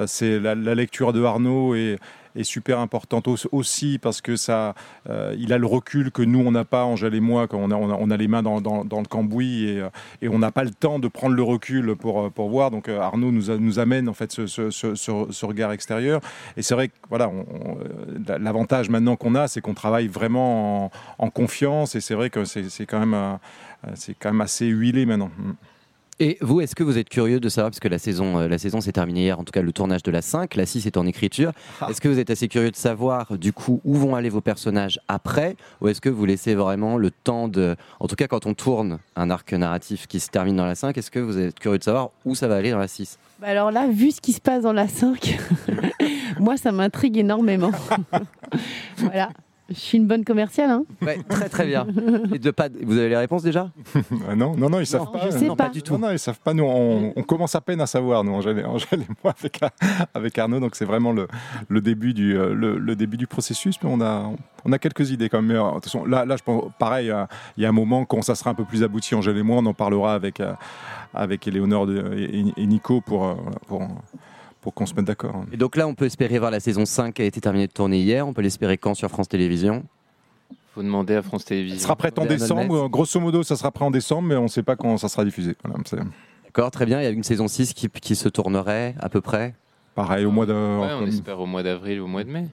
C'est 0.06 0.40
la, 0.40 0.54
la 0.54 0.74
lecture 0.74 1.12
de 1.12 1.22
Arnaud 1.22 1.74
est, 1.74 1.98
est 2.36 2.44
super 2.44 2.78
importante 2.78 3.28
au- 3.28 3.36
aussi 3.52 3.98
parce 3.98 4.20
que 4.20 4.36
ça, 4.36 4.74
euh, 5.08 5.34
il 5.38 5.52
a 5.52 5.58
le 5.58 5.66
recul 5.66 6.10
que 6.10 6.22
nous 6.22 6.40
on 6.40 6.52
n'a 6.52 6.64
pas, 6.64 6.84
Angèle 6.84 7.14
et 7.14 7.20
moi, 7.20 7.48
quand 7.48 7.58
on 7.58 7.70
a, 7.70 7.74
on 7.74 8.10
a, 8.10 8.16
les 8.16 8.28
mains 8.28 8.42
dans, 8.42 8.60
dans, 8.60 9.00
le 9.00 9.06
cambouis 9.06 9.64
et, 9.64 9.80
euh, 9.80 9.90
et 10.20 10.28
on 10.28 10.38
n'a 10.38 10.50
pas 10.50 10.64
le 10.64 10.70
temps 10.70 10.98
de 10.98 11.08
prendre 11.08 11.34
le 11.34 11.42
recul 11.42 11.96
pour, 11.96 12.22
euh, 12.22 12.30
pour 12.30 12.48
voir. 12.48 12.70
Donc 12.70 12.88
Arnaud 12.88 13.32
nous, 13.32 13.56
nous 13.58 13.78
amène 13.78 14.08
en 14.08 14.14
fait 14.14 14.32
ce, 14.32 14.46
ce, 14.46 15.44
regard 15.44 15.72
extérieur. 15.72 16.20
Et 16.56 16.62
c'est 16.62 16.74
vrai 16.74 16.88
que 16.88 16.94
voilà, 17.08 17.30
l'avantage 18.38 18.88
maintenant 18.90 19.16
qu'on 19.16 19.34
a, 19.34 19.48
c'est 19.48 19.60
qu'on 19.60 19.74
travaille 19.74 20.08
vraiment 20.08 20.90
en, 21.18 21.30
confiance 21.30 21.94
et 21.94 22.00
c'est 22.00 22.14
vrai 22.14 22.28
que 22.28 22.44
c'est 22.44 22.86
quand 22.86 23.00
même, 23.00 23.38
c'est 23.94 24.14
quand 24.14 24.30
même 24.30 24.42
assez 24.42 24.66
huilé 24.66 25.06
maintenant. 25.06 25.30
Et 26.20 26.36
vous, 26.40 26.60
est-ce 26.60 26.74
que 26.76 26.84
vous 26.84 26.98
êtes 26.98 27.08
curieux 27.08 27.40
de 27.40 27.48
savoir, 27.48 27.70
parce 27.70 27.80
que 27.80 27.88
la 27.88 27.98
saison, 27.98 28.38
euh, 28.38 28.46
la 28.48 28.58
saison 28.58 28.80
s'est 28.80 28.92
terminée 28.92 29.22
hier, 29.22 29.40
en 29.40 29.44
tout 29.44 29.50
cas 29.50 29.62
le 29.62 29.72
tournage 29.72 30.02
de 30.02 30.10
la 30.10 30.22
5, 30.22 30.54
la 30.54 30.66
6 30.66 30.86
est 30.86 30.96
en 30.96 31.06
écriture, 31.06 31.52
Ah. 31.80 31.88
est-ce 31.90 32.00
que 32.00 32.08
vous 32.08 32.18
êtes 32.18 32.30
assez 32.30 32.48
curieux 32.48 32.70
de 32.70 32.76
savoir 32.76 33.36
du 33.38 33.52
coup 33.52 33.80
où 33.84 33.94
vont 33.94 34.14
aller 34.14 34.28
vos 34.28 34.40
personnages 34.42 35.00
après, 35.08 35.56
ou 35.80 35.88
est-ce 35.88 36.00
que 36.00 36.10
vous 36.10 36.24
laissez 36.24 36.54
vraiment 36.54 36.96
le 36.98 37.10
temps 37.10 37.48
de... 37.48 37.76
En 37.98 38.06
tout 38.06 38.14
cas 38.14 38.28
quand 38.28 38.46
on 38.46 38.54
tourne 38.54 38.98
un 39.16 39.30
arc 39.30 39.52
narratif 39.54 40.06
qui 40.06 40.20
se 40.20 40.28
termine 40.28 40.56
dans 40.56 40.66
la 40.66 40.74
5, 40.74 40.96
est-ce 40.96 41.10
que 41.10 41.18
vous 41.18 41.38
êtes 41.38 41.58
curieux 41.58 41.78
de 41.78 41.84
savoir 41.84 42.10
où 42.24 42.34
ça 42.34 42.46
va 42.46 42.56
aller 42.56 42.70
dans 42.70 42.78
la 42.78 42.88
6 42.88 43.18
Bah 43.40 43.48
alors 43.48 43.70
là, 43.72 43.88
vu 43.88 44.10
ce 44.12 44.20
qui 44.20 44.32
se 44.32 44.40
passe 44.40 44.62
dans 44.62 44.72
la 44.74 44.86
5, 44.88 45.38
moi, 46.38 46.56
ça 46.56 46.70
m'intrigue 46.72 47.16
énormément. 47.18 47.72
voilà. 48.98 49.30
Je 49.74 49.78
suis 49.80 49.98
une 49.98 50.06
bonne 50.06 50.24
commerciale, 50.24 50.70
hein 50.70 50.84
Ouais, 51.00 51.18
très 51.28 51.48
très 51.48 51.66
bien. 51.66 51.86
Et 52.32 52.38
de 52.38 52.50
pas... 52.50 52.68
Vous 52.82 52.96
avez 52.98 53.08
les 53.08 53.16
réponses 53.16 53.42
déjà? 53.42 53.70
Ah 54.28 54.34
non, 54.34 54.56
non, 54.56 54.68
non, 54.70 54.80
ils 54.80 54.86
savent 54.86 55.02
Non, 55.04 55.12
pas. 55.12 55.26
je 55.26 55.30
sais 55.38 55.46
non, 55.46 55.56
pas. 55.56 55.68
du 55.68 55.82
tout. 55.82 55.94
Non, 55.94 56.06
non, 56.08 56.10
ils 56.12 56.18
savent 56.18 56.40
pas. 56.40 56.54
Nous, 56.54 56.64
on, 56.64 57.12
on 57.14 57.22
commence 57.22 57.54
à 57.54 57.60
peine 57.60 57.80
à 57.80 57.86
savoir, 57.86 58.24
nous, 58.24 58.32
Angèle 58.32 58.58
et, 58.58 58.64
Angèle 58.64 59.02
et 59.02 59.12
moi, 59.22 59.34
avec, 59.38 59.60
avec 60.14 60.38
Arnaud. 60.38 60.60
Donc, 60.60 60.76
c'est 60.76 60.84
vraiment 60.84 61.12
le, 61.12 61.28
le, 61.68 61.80
début 61.80 62.14
du, 62.14 62.36
euh, 62.36 62.54
le, 62.54 62.78
le 62.78 62.96
début 62.96 63.16
du 63.16 63.26
processus. 63.26 63.76
Mais 63.82 63.90
on 63.92 64.00
a, 64.00 64.30
on 64.64 64.72
a 64.72 64.78
quelques 64.78 65.10
idées 65.10 65.28
quand 65.28 65.42
même. 65.42 65.52
Mais, 65.52 65.58
euh, 65.62 65.68
de 65.68 65.74
toute 65.74 65.84
façon, 65.84 66.04
là, 66.04 66.24
là, 66.24 66.36
je 66.36 66.42
pense, 66.42 66.64
pareil, 66.78 67.10
euh, 67.10 67.24
il 67.56 67.62
y 67.62 67.66
a 67.66 67.68
un 67.68 67.72
moment, 67.72 68.04
quand 68.04 68.22
ça 68.22 68.34
sera 68.34 68.50
un 68.50 68.54
peu 68.54 68.64
plus 68.64 68.82
abouti, 68.82 69.14
Angèle 69.14 69.36
et 69.36 69.42
moi, 69.42 69.58
on 69.58 69.66
en 69.66 69.74
parlera 69.74 70.14
avec, 70.14 70.40
euh, 70.40 70.52
avec 71.14 71.46
Éléonore 71.46 71.88
et, 71.90 72.44
et 72.56 72.66
Nico 72.66 73.00
pour, 73.00 73.26
euh, 73.26 73.34
pour, 73.66 73.82
pour 74.62 74.72
qu'on 74.72 74.86
se 74.86 74.94
mette 74.94 75.04
d'accord. 75.04 75.44
Et 75.52 75.58
donc 75.58 75.76
là, 75.76 75.86
on 75.86 75.94
peut 75.94 76.06
espérer 76.06 76.38
voir 76.38 76.50
la 76.50 76.60
saison 76.60 76.86
5 76.86 77.12
qui 77.12 77.22
a 77.22 77.24
été 77.26 77.40
terminée 77.40 77.66
de 77.66 77.72
tourner 77.72 77.98
hier, 77.98 78.26
on 78.26 78.32
peut 78.32 78.40
l'espérer 78.42 78.78
quand 78.78 78.94
sur 78.94 79.10
France 79.10 79.28
Télévisions? 79.28 79.84
Faut 80.74 80.82
demander 80.82 81.16
à 81.16 81.22
France 81.22 81.44
Télévisions. 81.44 81.76
Ça 81.76 81.82
sera 81.84 81.96
prêt 81.96 82.12
en 82.18 82.24
décembre. 82.24 82.88
Grosso 82.88 83.20
modo, 83.20 83.42
ça 83.42 83.56
sera 83.56 83.70
prêt 83.70 83.84
en 83.84 83.90
décembre, 83.90 84.28
mais 84.28 84.36
on 84.36 84.44
ne 84.44 84.48
sait 84.48 84.62
pas 84.62 84.76
quand 84.76 84.96
ça 84.96 85.08
sera 85.08 85.24
diffusé. 85.24 85.54
Voilà, 85.62 85.78
D'accord, 86.44 86.70
très 86.70 86.86
bien. 86.86 87.00
Il 87.00 87.04
y 87.04 87.06
a 87.06 87.10
une 87.10 87.24
saison 87.24 87.48
6 87.48 87.74
qui, 87.74 87.90
qui 87.90 88.16
se 88.16 88.28
tournerait 88.28 88.94
à 89.00 89.10
peu 89.10 89.20
près? 89.20 89.54
pareil, 89.94 90.24
au 90.24 90.30
mois 90.30 90.46
de. 90.46 90.52
Ouais, 90.52 90.94
on 91.00 91.06
espère 91.06 91.38
au 91.40 91.46
mois 91.46 91.62
d'avril 91.62 92.00
ou 92.00 92.04
au 92.04 92.08
mois 92.08 92.24
de 92.24 92.30
mai. 92.30 92.46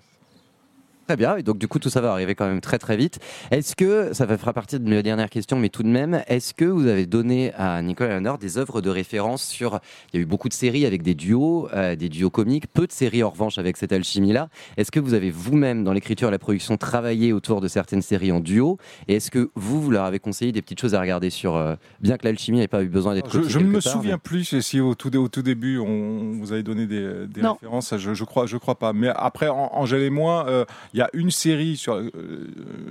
Très 1.10 1.18
bien, 1.18 1.38
et 1.38 1.42
donc 1.42 1.58
du 1.58 1.68
coup 1.68 1.80
tout 1.80 1.90
ça 1.90 2.02
va 2.02 2.12
arriver 2.12 2.36
quand 2.36 2.46
même 2.46 2.62
très 2.62 2.78
très 2.78 2.96
vite. 2.96 3.18
Est-ce 3.50 3.76
que, 3.76 4.14
ça 4.14 4.28
va 4.28 4.38
fera 4.38 4.54
partie 4.54 4.80
de 4.80 4.88
mes 4.88 5.02
dernières 5.02 5.32
questions, 5.32 5.58
mais 5.58 5.70
tout 5.70 5.82
de 5.82 5.88
même, 5.88 6.22
est-ce 6.28 6.54
que 6.54 6.66
vous 6.66 6.86
avez 6.86 7.08
donné 7.08 7.52
à 7.56 7.82
Nicolas 7.82 8.12
Léonard 8.12 8.38
des 8.38 8.60
œuvres 8.60 8.80
de 8.80 8.92
référence 8.92 9.44
sur... 9.44 9.80
Il 10.14 10.18
y 10.18 10.20
a 10.20 10.22
eu 10.22 10.28
beaucoup 10.28 10.50
de 10.50 10.54
séries 10.54 10.86
avec 10.86 11.02
des 11.02 11.16
duos, 11.16 11.68
euh, 11.74 11.96
des 11.96 12.10
duos 12.10 12.30
comiques, 12.30 12.68
peu 12.72 12.86
de 12.86 12.92
séries 12.92 13.24
en 13.24 13.32
revanche 13.32 13.58
avec 13.58 13.78
cette 13.78 13.92
alchimie-là. 13.92 14.50
Est-ce 14.78 14.92
que 14.92 15.00
vous 15.00 15.16
avez 15.16 15.32
vous-même, 15.32 15.84
dans 15.84 15.94
l'écriture 15.94 16.28
et 16.28 16.32
la 16.32 16.38
production, 16.38 16.78
travaillé 16.78 17.34
autour 17.34 17.60
de 17.60 17.68
certaines 17.68 18.04
séries 18.04 18.32
en 18.32 18.40
duo? 18.40 18.78
Et 19.08 19.16
est-ce 19.16 19.32
que 19.32 19.50
vous, 19.56 19.82
vous 19.82 19.90
leur 19.90 20.04
avez 20.04 20.20
conseillé 20.20 20.52
des 20.52 20.62
petites 20.62 20.80
choses 20.80 20.94
à 20.94 21.02
regarder 21.02 21.32
sur... 21.32 21.56
euh, 21.56 21.74
bien 22.02 22.18
que 22.18 22.26
l'alchimie 22.28 22.60
n'ait 22.60 22.68
pas 22.68 22.84
eu 22.84 22.88
besoin 22.88 23.16
d'être 23.16 23.42
Je, 23.48 23.58
ne 23.58 23.64
me 23.64 23.82
part, 23.82 23.94
souviens 23.94 24.18
mais- 24.18 24.20
plus 24.20 24.60
si 24.62 24.80
au 24.80 24.94
tout, 24.94 25.18
au 25.18 25.28
tout 25.28 25.42
début 25.42 25.80
on 25.80 26.34
vous 26.40 26.52
avez 26.54 26.62
donné 26.62 26.86
des, 26.86 27.26
références. 27.42 27.96
Je, 27.98 28.14
je 28.14 28.24
crois, 28.26 28.46
je 28.46 28.58
crois 28.58 28.78
pas. 28.78 28.94
Mais 28.94 29.10
après, 29.16 29.48
An- 29.48 29.72
Angèle 29.74 30.04
et 30.04 30.12
moi, 30.12 30.46
euh, 30.48 30.66
il 31.00 31.02
y 31.02 31.06
a 31.06 31.10
une 31.14 31.32
série 31.32 31.78
sur, 31.78 31.94
euh, 31.96 32.12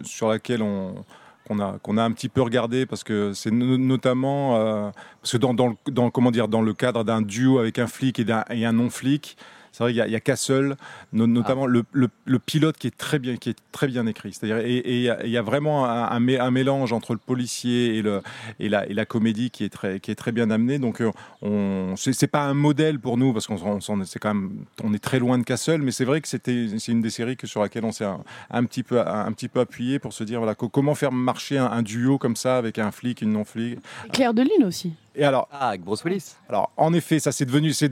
sur 0.02 0.28
laquelle 0.28 0.62
on 0.62 1.04
qu'on 1.46 1.60
a 1.60 1.78
a 1.96 2.02
un 2.02 2.12
petit 2.12 2.28
peu 2.30 2.40
regardé 2.42 2.86
parce 2.86 3.04
que 3.04 3.32
c'est 3.34 3.50
no- 3.50 3.76
notamment 3.78 4.56
euh, 4.56 4.90
parce 5.20 5.32
que 5.32 5.36
dans, 5.38 5.52
dans, 5.54 5.68
le- 5.68 5.92
dans 5.92 6.10
comment 6.10 6.30
dire 6.30 6.48
dans 6.48 6.62
le 6.62 6.72
cadre 6.74 7.04
d'un 7.04 7.20
duo 7.22 7.58
avec 7.58 7.78
un 7.78 7.86
flic 7.86 8.18
et, 8.18 8.26
et 8.50 8.64
un 8.66 8.72
non 8.72 8.88
flic. 8.90 9.36
C'est 9.72 9.84
vrai 9.84 9.92
qu'il 9.92 9.98
y 9.98 10.02
a- 10.02 10.06
il 10.06 10.12
y 10.12 10.16
a 10.16 10.20
Castle, 10.20 10.76
no- 11.12 11.26
notamment 11.26 11.66
le, 11.66 11.84
le- 11.92 12.08
le 12.24 12.38
pilote 12.38 12.76
qui 12.76 12.86
est 12.86 12.96
très 12.96 13.18
bien, 13.18 13.36
qui 13.36 13.50
est 13.50 13.58
très 13.72 13.86
bien 13.88 14.06
écrit. 14.06 14.32
C'est-à-dire 14.32 14.58
et, 14.58 14.82
il 14.96 15.02
y 15.02 15.10
a- 15.10 15.24
il 15.24 15.30
y, 15.30 15.36
a 15.36 15.42
vraiment 15.42 15.84
un, 15.86 16.04
un 16.04 16.20
mé- 16.20 16.40
un 16.40 16.50
mélange 16.50 16.92
entre 16.92 17.12
le 17.12 17.18
policier 17.18 17.96
et, 17.96 18.02
le, 18.02 18.20
et, 18.60 18.68
la, 18.68 18.86
et 18.88 18.94
la 18.94 19.04
comédie 19.04 19.50
qui 19.50 19.64
est 19.64 19.68
très, 19.68 20.00
qui 20.00 20.10
est 20.10 20.14
très 20.14 20.32
bien 20.32 20.50
amenée. 20.50 20.78
Donc 20.78 21.00
euh, 21.00 21.10
on, 21.42 21.94
c'est 21.96 22.12
c'est 22.12 22.26
pas 22.26 22.42
un 22.44 22.54
modèle 22.54 22.98
pour 22.98 23.16
nous 23.16 23.32
parce 23.32 23.46
qu'on 23.46 23.54
on 23.62 23.80
s'en- 23.80 24.04
c'est 24.04 24.18
quand 24.18 24.34
même, 24.34 24.64
on 24.82 24.92
est 24.94 24.98
très 25.02 25.18
loin 25.18 25.38
de 25.38 25.44
Castle, 25.44 25.82
mais 25.82 25.90
c'est 25.92 26.04
vrai 26.04 26.20
que 26.20 26.28
c'était, 26.28 26.66
c'est 26.78 26.92
une 26.92 27.02
des 27.02 27.10
séries 27.10 27.36
que 27.36 27.46
sur 27.46 27.60
laquelle 27.62 27.84
on 27.84 27.92
s'est 27.92 28.04
un, 28.04 28.20
un 28.50 28.64
petit 28.64 28.82
peu, 28.82 29.00
un, 29.00 29.26
un 29.26 29.32
petit 29.32 29.48
peu 29.48 29.60
appuyé 29.60 29.98
pour 29.98 30.12
se 30.12 30.24
dire 30.24 30.38
voilà 30.38 30.54
co- 30.54 30.68
comment 30.68 30.94
faire 30.94 31.12
marcher 31.12 31.58
un, 31.58 31.66
un 31.66 31.82
duo 31.82 32.18
comme 32.18 32.36
ça 32.36 32.56
avec 32.58 32.78
un 32.78 32.90
flic, 32.90 33.22
une 33.22 33.32
non 33.32 33.44
flic. 33.44 33.78
Claire 34.12 34.34
de 34.34 34.42
Lune 34.42 34.64
aussi. 34.66 34.92
Et 35.14 35.24
alors 35.24 35.48
Ah, 35.50 35.68
avec 35.70 35.82
Bruce 35.82 36.04
Willis. 36.04 36.36
alors, 36.48 36.70
en 36.76 36.92
effet, 36.92 37.18
ça 37.18 37.32
c'est 37.32 37.44
devenu, 37.44 37.72
c'est 37.72 37.86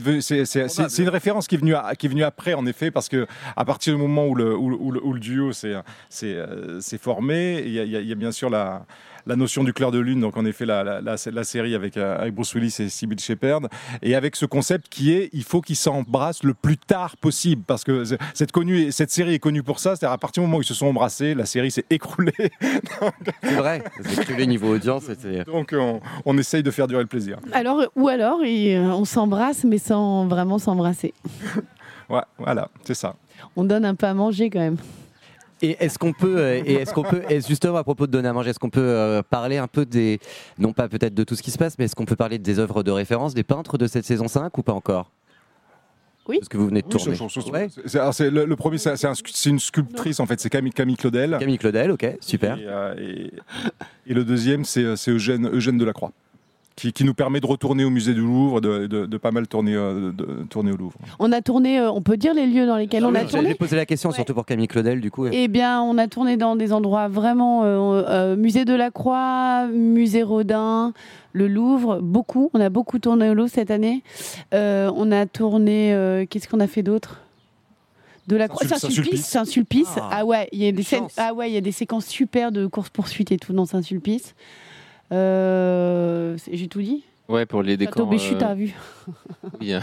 une 0.99 1.09
référence 1.09 1.47
qui 1.47 1.55
est 1.55 1.57
venue, 1.57 1.75
à- 1.75 1.95
qui 1.95 2.05
est 2.05 2.09
venue 2.09 2.23
après, 2.23 2.53
en 2.53 2.65
effet, 2.65 2.89
parce 2.91 3.09
que 3.09 3.27
à 3.55 3.65
partir 3.65 3.93
du 3.95 4.01
moment 4.01 4.25
où 4.27 4.35
le, 4.35 4.55
où, 4.55 4.69
le- 4.69 4.77
où 4.77 4.91
le- 4.91 5.03
où 5.03 5.13
le 5.13 5.19
duo 5.19 5.51
s'est 5.51 5.75
euh, 6.23 6.79
s'est 6.79 6.97
formé, 6.97 7.61
il 7.65 7.71
y, 7.71 8.07
y 8.07 8.11
a 8.11 8.15
bien 8.15 8.31
sûr 8.31 8.49
la, 8.49 8.85
la 9.27 9.35
notion 9.35 9.63
du 9.63 9.73
clair 9.73 9.91
de 9.91 9.99
lune, 9.99 10.21
donc 10.21 10.37
en 10.37 10.45
effet 10.45 10.65
la, 10.65 10.83
la, 10.83 11.01
la- 11.01 11.15
la 11.31 11.43
série 11.43 11.75
avec, 11.75 11.97
euh, 11.97 12.17
avec 12.19 12.33
Bruce 12.33 12.53
Willis 12.55 12.75
et 12.79 12.89
Sybil 12.89 13.19
Shepherd, 13.19 13.67
et 14.01 14.15
avec 14.15 14.35
ce 14.35 14.45
concept 14.45 14.87
qui 14.89 15.11
est, 15.13 15.29
il 15.33 15.43
faut 15.43 15.61
qu'ils 15.61 15.75
s'embrassent 15.75 16.43
le 16.43 16.53
plus 16.53 16.77
tard 16.77 17.17
possible, 17.17 17.63
parce 17.67 17.83
que 17.83 18.03
cette, 18.33 18.51
connue, 18.51 18.91
cette 18.91 19.11
série 19.11 19.33
est 19.35 19.39
connue 19.39 19.63
pour 19.63 19.79
ça, 19.79 19.95
c'est-à-dire 19.95 20.13
à 20.13 20.17
partir 20.17 20.41
du 20.41 20.47
moment 20.47 20.59
où 20.59 20.61
ils 20.61 20.65
se 20.65 20.73
sont 20.73 20.87
embrassés, 20.87 21.33
la 21.35 21.45
série 21.45 21.71
s'est 21.71 21.85
écroulée, 21.89 22.31
C'est 23.43 23.55
vrai, 23.55 23.83
c'est 24.03 24.25
que 24.25 24.33
le 24.33 24.45
niveau 24.45 24.73
audience, 24.73 25.03
c'était... 25.05 25.43
donc 25.43 25.73
on, 25.77 25.99
on 26.25 26.37
essaye 26.37 26.63
de 26.63 26.71
faire 26.71 26.87
durer 26.87 27.01
le 27.03 27.07
plaisir. 27.07 27.37
Alors, 27.51 27.83
ou 27.95 28.07
alors, 28.07 28.39
et, 28.43 28.77
euh, 28.77 28.89
on 28.93 29.05
s'embrasse, 29.05 29.63
mais 29.63 29.77
sans 29.77 30.27
vraiment 30.27 30.57
s'embrasser. 30.59 31.13
Ouais, 32.09 32.21
voilà, 32.37 32.69
c'est 32.85 32.93
ça. 32.93 33.17
On 33.57 33.65
donne 33.65 33.83
un 33.83 33.93
peu 33.93 34.05
à 34.05 34.13
manger 34.13 34.49
quand 34.49 34.59
même. 34.61 34.77
Et 35.61 35.75
est-ce 35.79 35.97
qu'on 35.97 36.13
peut, 36.13 36.37
euh, 36.37 36.61
et 36.65 36.73
est-ce 36.75 36.93
qu'on 36.93 37.03
peut, 37.03 37.21
et 37.29 37.41
justement 37.41 37.77
à 37.77 37.83
propos 37.83 38.05
de 38.05 38.11
donner 38.11 38.27
à 38.29 38.33
manger, 38.33 38.51
est-ce 38.51 38.59
qu'on 38.59 38.69
peut 38.69 38.79
euh, 38.81 39.23
parler 39.27 39.57
un 39.57 39.67
peu 39.67 39.85
des, 39.85 40.19
non 40.59 40.71
pas 40.73 40.87
peut-être 40.87 41.15
de 41.15 41.23
tout 41.23 41.35
ce 41.35 41.41
qui 41.41 41.49
se 41.51 41.57
passe, 41.57 41.77
mais 41.79 41.85
est-ce 41.85 41.95
qu'on 41.95 42.05
peut 42.05 42.15
parler 42.15 42.37
des 42.37 42.59
œuvres 42.59 42.83
de 42.83 42.91
référence, 42.91 43.33
des 43.33 43.43
peintres 43.43 43.77
de 43.79 43.87
cette 43.87 44.05
saison 44.05 44.27
5 44.27 44.55
ou 44.57 44.61
pas 44.63 44.73
encore? 44.73 45.11
Oui. 46.27 46.39
Parce 46.39 46.49
que 46.49 46.57
vous 46.57 46.67
venez 46.67 46.81
de 46.81 46.87
Oui, 46.87 46.91
tourner. 46.91 47.51
Ouais. 47.51 47.69
c'est- 47.85 47.97
alors, 47.99 48.13
c'est 48.13 48.29
le, 48.29 48.43
le 48.45 48.55
premier, 48.57 48.77
c'est 48.77 48.97
c'est 48.97 49.07
un 49.07 49.13
scu- 49.13 49.31
c'est 49.33 49.49
une 49.49 49.59
sculptrice 49.59 50.19
en 50.19 50.25
fait, 50.25 50.39
c'est 50.41 50.49
Camille, 50.49 50.73
Camille 50.73 50.97
Claudel. 50.97 51.37
Camille 51.39 51.57
Claudel, 51.57 51.89
ok, 51.91 52.05
super. 52.19 52.57
Et, 52.59 52.65
euh, 52.67 52.95
et- 52.99 53.31
et 54.07 54.13
le 54.13 54.25
deuxième, 54.25 54.65
c'est 54.65 54.95
c'est 54.97 55.11
Eugène, 55.11 55.47
Eugène 55.53 55.77
Delacroix, 55.77 56.11
qui, 56.77 56.93
qui 56.93 57.03
nous 57.03 57.13
permet 57.15 57.41
de 57.41 57.45
retourner 57.47 57.83
au 57.83 57.89
musée 57.89 58.13
du 58.13 58.21
Louvre, 58.21 58.61
de, 58.61 58.85
de- 58.87 59.05
de 59.07 59.17
pas 59.17 59.31
mal 59.31 59.47
tourner, 59.47 59.73
euh, 59.75 60.11
de, 60.13 60.43
tourner 60.49 60.71
au 60.71 60.77
Louvre. 60.77 60.93
On 61.19 61.31
a 61.33 61.41
tourné, 61.41 61.79
euh, 61.79 61.91
on 61.91 62.01
peut 62.01 62.15
dire 62.17 62.33
les 62.33 62.45
lieux 62.47 62.65
dans 62.67 62.77
lesquels 62.77 63.03
on 63.03 63.13
a 63.15 63.25
tourné 63.25 63.55
poser 63.55 63.75
la 63.75 63.85
question 63.87 64.09
Ouais. 64.11 64.15
surtout 64.15 64.33
pour 64.35 64.45
Camille 64.45 64.67
Claudel, 64.67 65.01
du 65.01 65.09
coup. 65.11 65.25
Eh 65.25 65.47
bien, 65.49 65.81
on 65.81 65.97
a 65.97 66.07
tourné 66.07 66.37
dans 66.37 66.55
des 66.55 66.71
endroits 66.71 67.07
vraiment 67.09 67.63
euh, 67.65 68.03
euh, 68.07 68.35
musée 68.37 68.63
de 68.63 68.73
la 68.75 68.91
Croix, 68.91 69.67
musée 69.67 70.21
Rodin, 70.23 70.93
le 71.33 71.47
Louvre, 71.47 71.99
beaucoup. 72.01 72.51
On 72.53 72.61
a 72.61 72.69
beaucoup 72.69 72.99
tourné 72.99 73.27
au 73.29 73.33
Louvre 73.33 73.49
cette 73.49 73.71
année. 73.71 74.03
Euh, 74.53 74.91
on 74.95 75.11
a 75.11 75.25
tourné. 75.25 75.93
euh, 75.93 76.25
Qu'est-ce 76.29 76.47
qu'on 76.47 76.59
a 76.59 76.67
fait 76.67 76.83
d'autre? 76.83 77.21
De 78.27 78.35
la 78.35 78.47
Croix, 78.49 78.67
Saint-Sul- 78.67 78.91
Saint-Sulpice, 78.91 79.25
Saint-Sulpice. 79.25 79.87
Ah, 79.97 80.09
Ah, 80.11 80.25
ouais, 80.25 80.47
il 80.51 80.61
y 80.61 80.67
a 80.67 80.71
des 80.71 80.83
scènes. 80.83 81.07
Ah 81.17 81.33
ouais, 81.33 81.49
il 81.49 81.53
y 81.53 81.57
a 81.57 81.61
des 81.61 81.71
séquences 81.71 82.05
super 82.05 82.51
de 82.51 82.67
course 82.67 82.89
poursuite 82.89 83.31
et 83.31 83.37
tout 83.37 83.53
dans 83.53 83.65
Saint-Sulpice. 83.65 84.35
Euh, 85.11 86.37
J'ai 86.51 86.67
tout 86.67 86.81
dit. 86.81 87.03
Ouais, 87.29 87.45
pour 87.45 87.61
les 87.61 87.73
Château 87.73 87.85
décors. 87.85 88.07
Béchu, 88.07 88.35
euh, 88.35 88.37
t'as 88.39 88.53
vu 88.55 88.73
oui. 89.59 89.59
Il 89.61 89.67
y 89.67 89.73
a 89.73 89.81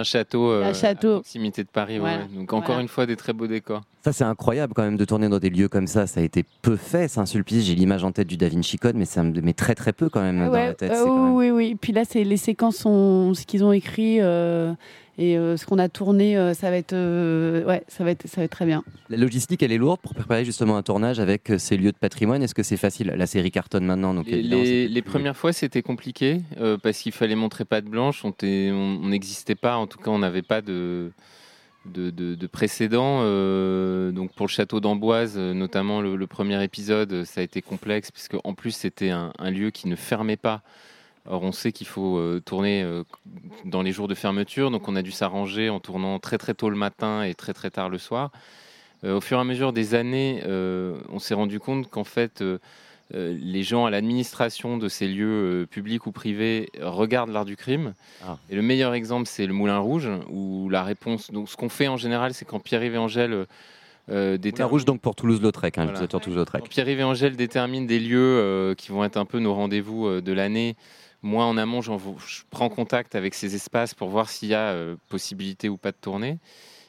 un 0.00 0.02
château, 0.02 0.50
euh, 0.50 0.64
Un 0.64 0.72
château. 0.72 1.08
à 1.10 1.14
proximité 1.20 1.62
de 1.62 1.68
Paris. 1.68 1.94
ouais, 1.94 2.00
Voilà. 2.00 2.16
ouais. 2.18 2.24
Donc 2.36 2.52
encore 2.52 2.66
Voilà. 2.66 2.82
une 2.82 2.88
fois, 2.88 3.06
des 3.06 3.14
très 3.14 3.32
beaux 3.32 3.46
décors. 3.46 3.82
Ça, 4.02 4.12
c'est 4.12 4.24
incroyable 4.24 4.72
quand 4.74 4.82
même 4.82 4.96
de 4.96 5.04
tourner 5.04 5.28
dans 5.28 5.38
des 5.38 5.50
lieux 5.50 5.68
comme 5.68 5.86
ça. 5.86 6.08
Ça 6.08 6.18
a 6.18 6.24
été 6.24 6.44
peu 6.62 6.74
fait, 6.74 7.06
Saint-Sulpice. 7.06 7.64
J'ai 7.64 7.76
l'image 7.76 8.02
en 8.02 8.10
tête 8.10 8.26
du 8.26 8.36
Da 8.36 8.48
Vinci 8.48 8.76
Code, 8.76 8.96
mais 8.96 9.04
ça 9.04 9.22
me 9.22 9.40
met 9.40 9.52
très 9.52 9.76
très 9.76 9.92
peu 9.92 10.08
quand 10.08 10.20
même 10.20 10.38
dans 10.44 10.50
la 10.52 10.74
tête. 10.74 10.90
euh, 10.90 11.04
même- 11.04 11.34
oui, 11.34 11.50
oui. 11.50 11.76
Puis 11.80 11.92
là, 11.92 12.02
c'est 12.04 12.24
les 12.24 12.36
séquences 12.38 12.78
sont 12.78 13.32
ce 13.34 13.46
qu'ils 13.46 13.62
ont 13.62 13.72
écrit 13.72 14.18
euh, 14.20 14.72
et 15.18 15.36
euh, 15.36 15.56
ce 15.56 15.66
qu'on 15.66 15.78
a 15.78 15.88
tourné. 15.88 16.36
euh, 16.38 16.54
ça 16.54 16.70
va 16.70 16.76
être, 16.76 16.92
euh, 16.94 17.64
ouais, 17.64 17.82
ça 17.88 18.04
va 18.04 18.10
être, 18.12 18.26
ça 18.28 18.40
va 18.40 18.44
être 18.44 18.52
très 18.52 18.64
bien. 18.66 18.84
La 19.10 19.16
logistique, 19.16 19.62
elle 19.62 19.72
est 19.72 19.78
lourde 19.78 20.00
pour 20.00 20.14
préparer 20.14 20.44
justement 20.44 20.76
un 20.76 20.82
tournage 20.82 21.18
avec 21.20 21.50
euh, 21.50 21.58
ces 21.58 21.76
lieux 21.76 21.92
de 21.92 21.96
patrimoine. 21.98 22.42
Est-ce 22.42 22.54
que 22.54 22.62
c'est 22.62 22.76
facile? 22.76 23.12
La 23.16 23.26
série 23.26 23.50
cartonne 23.50 23.84
maintenant, 23.84 24.14
donc 24.14 24.26
Les, 24.26 25.02
premières 25.02 25.36
fois, 25.36 25.52
c'était 25.52 25.82
compliqué 25.82 26.40
euh, 26.60 26.78
parce 26.82 26.98
qu'il 26.98 27.12
fallait 27.12 27.34
montrer 27.34 27.64
patte 27.64 27.84
blanche. 27.86 28.24
On 28.24 28.32
n'existait 29.08 29.54
pas, 29.56 29.76
en 29.76 29.86
tout 29.86 29.98
cas, 29.98 30.10
on 30.10 30.18
n'avait 30.20 30.42
pas 30.42 30.60
de, 30.62 31.10
de, 31.86 32.10
de- 32.10 32.34
de 32.34 32.46
précédent. 32.46 33.20
euh, 33.22 34.12
donc 34.12 34.32
pour 34.34 34.46
le 34.46 34.50
château 34.50 34.80
d'Amboise, 34.80 35.34
euh, 35.36 35.52
notamment 35.54 36.00
le, 36.00 36.14
le 36.16 36.26
premier 36.26 36.62
épisode, 36.62 37.24
ça 37.24 37.40
a 37.40 37.44
été 37.44 37.62
complexe 37.62 38.10
puisque 38.10 38.36
en 38.44 38.54
plus 38.54 38.70
c'était 38.72 39.10
un, 39.10 39.32
un 39.38 39.50
lieu 39.50 39.70
qui 39.70 39.88
ne 39.88 39.96
fermait 39.96 40.36
pas. 40.36 40.62
Or, 41.30 41.42
on 41.42 41.52
sait 41.52 41.72
qu'il 41.72 41.86
faut 41.86 42.16
euh, 42.16 42.40
tourner 42.44 42.82
euh, 42.82 43.04
dans 43.64 43.82
les 43.82 43.92
jours 43.92 44.08
de 44.08 44.14
fermeture, 44.14 44.70
donc 44.70 44.88
on 44.88 44.96
a 44.96 45.02
dû 45.02 45.10
s'arranger 45.10 45.68
en 45.68 45.78
tournant 45.78 46.18
très 46.18 46.38
très 46.38 46.54
tôt 46.54 46.70
le 46.70 46.76
matin 46.76 47.22
et 47.22 47.34
très 47.34 47.52
très 47.52 47.70
tard 47.70 47.90
le 47.90 47.98
soir. 47.98 48.30
Euh, 49.04 49.16
au 49.16 49.20
fur 49.20 49.36
et 49.36 49.40
à 49.40 49.44
mesure 49.44 49.72
des 49.72 49.94
années, 49.94 50.42
on 50.46 51.18
s'est 51.18 51.34
rendu 51.34 51.60
compte 51.60 51.90
qu'en 51.90 52.04
fait, 52.04 52.42
les 53.12 53.62
gens 53.62 53.84
à 53.84 53.90
l'administration 53.90 54.78
de 54.78 54.88
ces 54.88 55.06
lieux 55.06 55.66
publics 55.70 56.06
ou 56.06 56.12
privés 56.12 56.70
regardent 56.80 57.30
l'art 57.30 57.44
du 57.44 57.56
crime. 57.56 57.94
Ah. 58.26 58.38
Et 58.50 58.56
le 58.56 58.62
meilleur 58.62 58.94
exemple, 58.94 59.28
c'est 59.28 59.46
le 59.46 59.52
Moulin 59.52 59.78
Rouge, 59.78 60.10
où 60.30 60.68
la 60.70 60.82
réponse. 60.82 61.30
Donc, 61.30 61.48
ce 61.48 61.56
qu'on 61.56 61.68
fait 61.68 61.88
en 61.88 61.96
général, 61.96 62.34
c'est 62.34 62.44
quand 62.44 62.58
Pierre-Yves 62.58 62.94
et 62.94 62.98
Angèle 62.98 63.46
euh, 64.10 64.38
Rouge 64.60 64.84
donc 64.84 65.00
pour 65.00 65.14
Toulouse-Lautrec, 65.14 65.78
hein, 65.78 65.88
Voilà. 65.92 66.06
Toulouse-Lautrec. 66.06 66.68
Pierre-Yves 66.68 67.00
et 67.00 67.04
Angèle 67.04 67.36
déterminent 67.36 67.86
des 67.86 67.98
lieux 67.98 68.18
euh, 68.18 68.74
qui 68.74 68.90
vont 68.90 69.04
être 69.04 69.16
un 69.16 69.24
peu 69.24 69.38
nos 69.38 69.54
rendez-vous 69.54 70.06
euh, 70.06 70.20
de 70.20 70.32
l'année, 70.32 70.76
moi, 71.22 71.44
en 71.44 71.56
amont, 71.56 71.80
je 71.80 71.92
prends 72.50 72.68
contact 72.68 73.14
avec 73.14 73.34
ces 73.34 73.54
espaces 73.54 73.94
pour 73.94 74.08
voir 74.08 74.28
s'il 74.28 74.48
y 74.48 74.54
a 74.54 74.74
possibilité 75.08 75.68
ou 75.68 75.76
pas 75.76 75.90
de 75.90 75.96
tourner. 76.00 76.38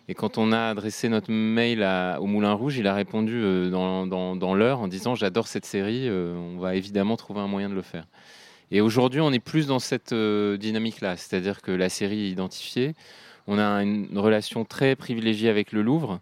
Et 0.08 0.16
quand 0.16 0.38
on 0.38 0.52
a 0.52 0.70
adressé 0.70 1.08
notre 1.10 1.32
mail 1.32 1.88
au 2.20 2.26
Moulin 2.26 2.54
Rouge, 2.54 2.78
il 2.78 2.88
a 2.88 2.94
répondu 2.94 3.70
dans, 3.70 4.06
dans 4.08 4.56
l'heure 4.56 4.80
en 4.80 4.88
disant 4.88 5.16
J'adore 5.16 5.48
cette 5.48 5.66
série, 5.66 6.10
on 6.10 6.58
va 6.58 6.76
évidemment 6.76 7.16
trouver 7.16 7.42
un 7.42 7.48
moyen 7.48 7.70
de 7.70 7.76
le 7.76 7.82
faire. 7.82 8.06
Et 8.72 8.82
aujourd'hui, 8.82 9.22
on 9.22 9.32
est 9.32 9.40
plus 9.40 9.68
dans 9.68 9.80
cette 9.80 10.14
dynamique-là, 10.14 11.18
c'est-à-dire 11.18 11.62
que 11.62 11.72
la 11.72 11.90
série 11.90 12.28
est 12.28 12.30
identifiée, 12.30 12.94
on 13.48 13.58
a 13.58 13.82
une 13.84 14.18
relation 14.18 14.64
très 14.64 14.96
privilégiée 14.96 15.50
avec 15.50 15.72
le 15.72 15.82
Louvre. 15.82 16.20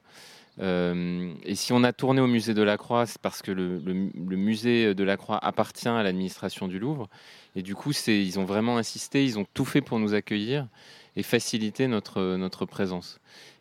Euh, 0.60 1.34
et 1.44 1.56
si 1.56 1.74
on 1.74 1.84
a 1.84 1.94
tourné 1.94 2.22
au 2.22 2.28
musée 2.28 2.54
de 2.54 2.64
la 2.64 2.78
Croix, 2.78 3.06
c'est 3.06 3.22
parce 3.22 3.42
que 3.42 3.52
le, 3.52 3.80
musée 4.14 4.96
de 4.96 5.04
la 5.04 5.18
Croix 5.18 5.38
appartient 5.44 5.88
à 5.88 6.04
l'administration 6.04 6.68
du 6.68 6.80
Louvre. 6.80 7.08
Et 7.56 7.62
du 7.62 7.76
coup, 7.76 7.92
ils 8.08 8.40
ont 8.40 8.46
vraiment 8.46 8.78
insisté, 8.78 9.24
ils 9.24 9.38
ont 9.40 9.46
tout 9.54 9.66
fait 9.66 9.82
pour 9.82 10.00
nous 10.00 10.14
accueillir 10.14 10.68
et 11.16 11.24
faciliter 11.24 11.88
notre, 11.88 12.36
notre 12.38 12.66
présence. 12.66 13.20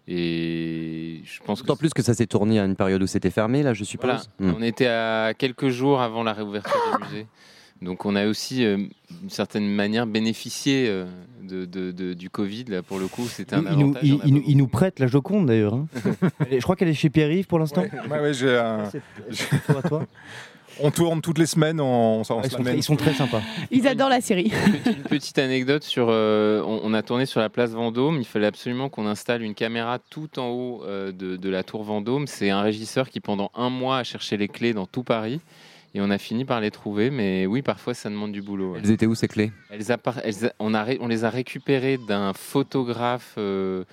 Et 0.09 1.23
je 1.25 1.41
pense 1.43 1.61
D'autant 1.63 1.77
plus 1.77 1.93
que 1.93 2.03
ça 2.03 2.15
s'est 2.15 2.27
tourné 2.27 2.61
à 2.61 2.65
une 2.65 2.77
période 2.77 3.03
où 3.03 3.07
c'était 3.07 3.31
fermé, 3.31 3.63
là, 3.63 3.75
je 3.75 3.83
suppose. 3.83 4.31
Hmm. 4.39 4.53
On 4.57 4.63
était 4.63 4.87
à 4.87 5.35
quelques 5.37 5.69
jours 5.69 6.01
avant 6.01 6.23
la 6.23 6.33
réouverture 6.33 6.81
du 6.99 7.05
musée. 7.05 7.27
Donc 7.83 8.07
on 8.07 8.17
a 8.17 8.27
aussi, 8.27 8.65
euh, 8.65 8.77
d'une 9.11 9.31
certaine 9.31 9.67
manière, 9.67 10.07
bénéficié 10.07 10.87
euh, 10.89 11.07
de, 11.43 12.15
du 12.15 12.31
Covid. 12.31 12.65
Là, 12.65 12.83
pour 12.83 12.99
le 12.99 13.07
coup, 13.07 13.27
c'était 13.27 13.55
un 13.55 13.65
il 13.71 13.79
Nous, 13.79 13.95
il, 14.03 14.57
nous 14.57 14.67
prête 14.67 14.99
la 14.99 15.07
Joconde 15.07 15.47
d'ailleurs. 15.47 15.75
Hein. 15.75 15.87
je 16.51 16.63
crois 16.63 16.77
qu'elle 16.77 16.89
est 16.89 16.95
chez 16.95 17.11
Pierre-Yves 17.11 17.47
pour 17.47 17.59
l'instant. 17.59 17.85
Ouais, 18.11 18.33
j'ai 18.33 18.57
un... 18.57 18.85
On 20.79 20.91
tourne 20.91 21.23
toutes 21.23 21.39
les 21.39 21.47
semaines. 21.47 21.81
En, 21.81 22.21
ils, 22.21 22.83
sont 22.83 22.97
très, 22.97 23.15
sympas. 23.15 23.41
Ils 23.71 23.89
adorent 23.89 24.11
la 24.11 24.21
série. 24.21 24.53
Une 24.85 25.05
petite, 25.05 25.39
anecdote 25.39 25.83
sur. 25.83 26.09
Euh, 26.11 26.63
on, 26.67 26.93
a 26.93 27.03
tourné 27.03 27.25
sur 27.25 27.41
la 27.41 27.49
place 27.49 27.71
Vendôme. 27.71 28.19
Il 28.19 28.27
fallait 28.27 28.47
absolument 28.47 28.91
qu'on 28.91 29.07
installe 29.07 29.41
une 29.41 29.55
caméra 29.55 29.99
tout 30.11 30.39
en 30.39 30.49
haut 30.49 30.83
de, 30.87 31.11
de, 31.37 31.49
la 31.49 31.63
tour 31.63 31.83
Vendôme. 31.83 32.27
C'est 32.27 32.51
un 32.51 32.61
régisseur 32.61 33.09
qui, 33.09 33.21
pendant 33.21 33.51
un 33.55 33.71
mois, 33.71 33.97
a 33.97 34.05
cherché 34.05 34.37
les 34.37 34.49
clés 34.49 34.75
dans 34.75 34.85
tout 34.85 35.03
Paris. 35.03 35.41
Et 35.97 36.01
on 36.03 36.11
a 36.11 36.19
fini 36.19 36.45
par 36.45 36.61
les 36.61 36.71
trouver, 36.71 37.09
mais 37.09 37.47
oui, 37.47 37.63
parfois 37.63 37.95
ça 37.95 38.11
demande 38.11 38.31
du 38.31 38.43
boulot. 38.43 38.77
Elles 38.77 38.91
étaient 38.91 39.07
où 39.07 39.15
ces 39.15 39.29
clés? 39.29 39.51
Elles, 39.71 39.83
on, 40.59 40.75
a 40.75 40.85
on, 41.01 41.09
les 41.09 41.25
a 41.25 41.31
récupérées 41.31 41.97
d'un 41.97 42.35
photographe 42.35 43.37
euh, 43.39 43.85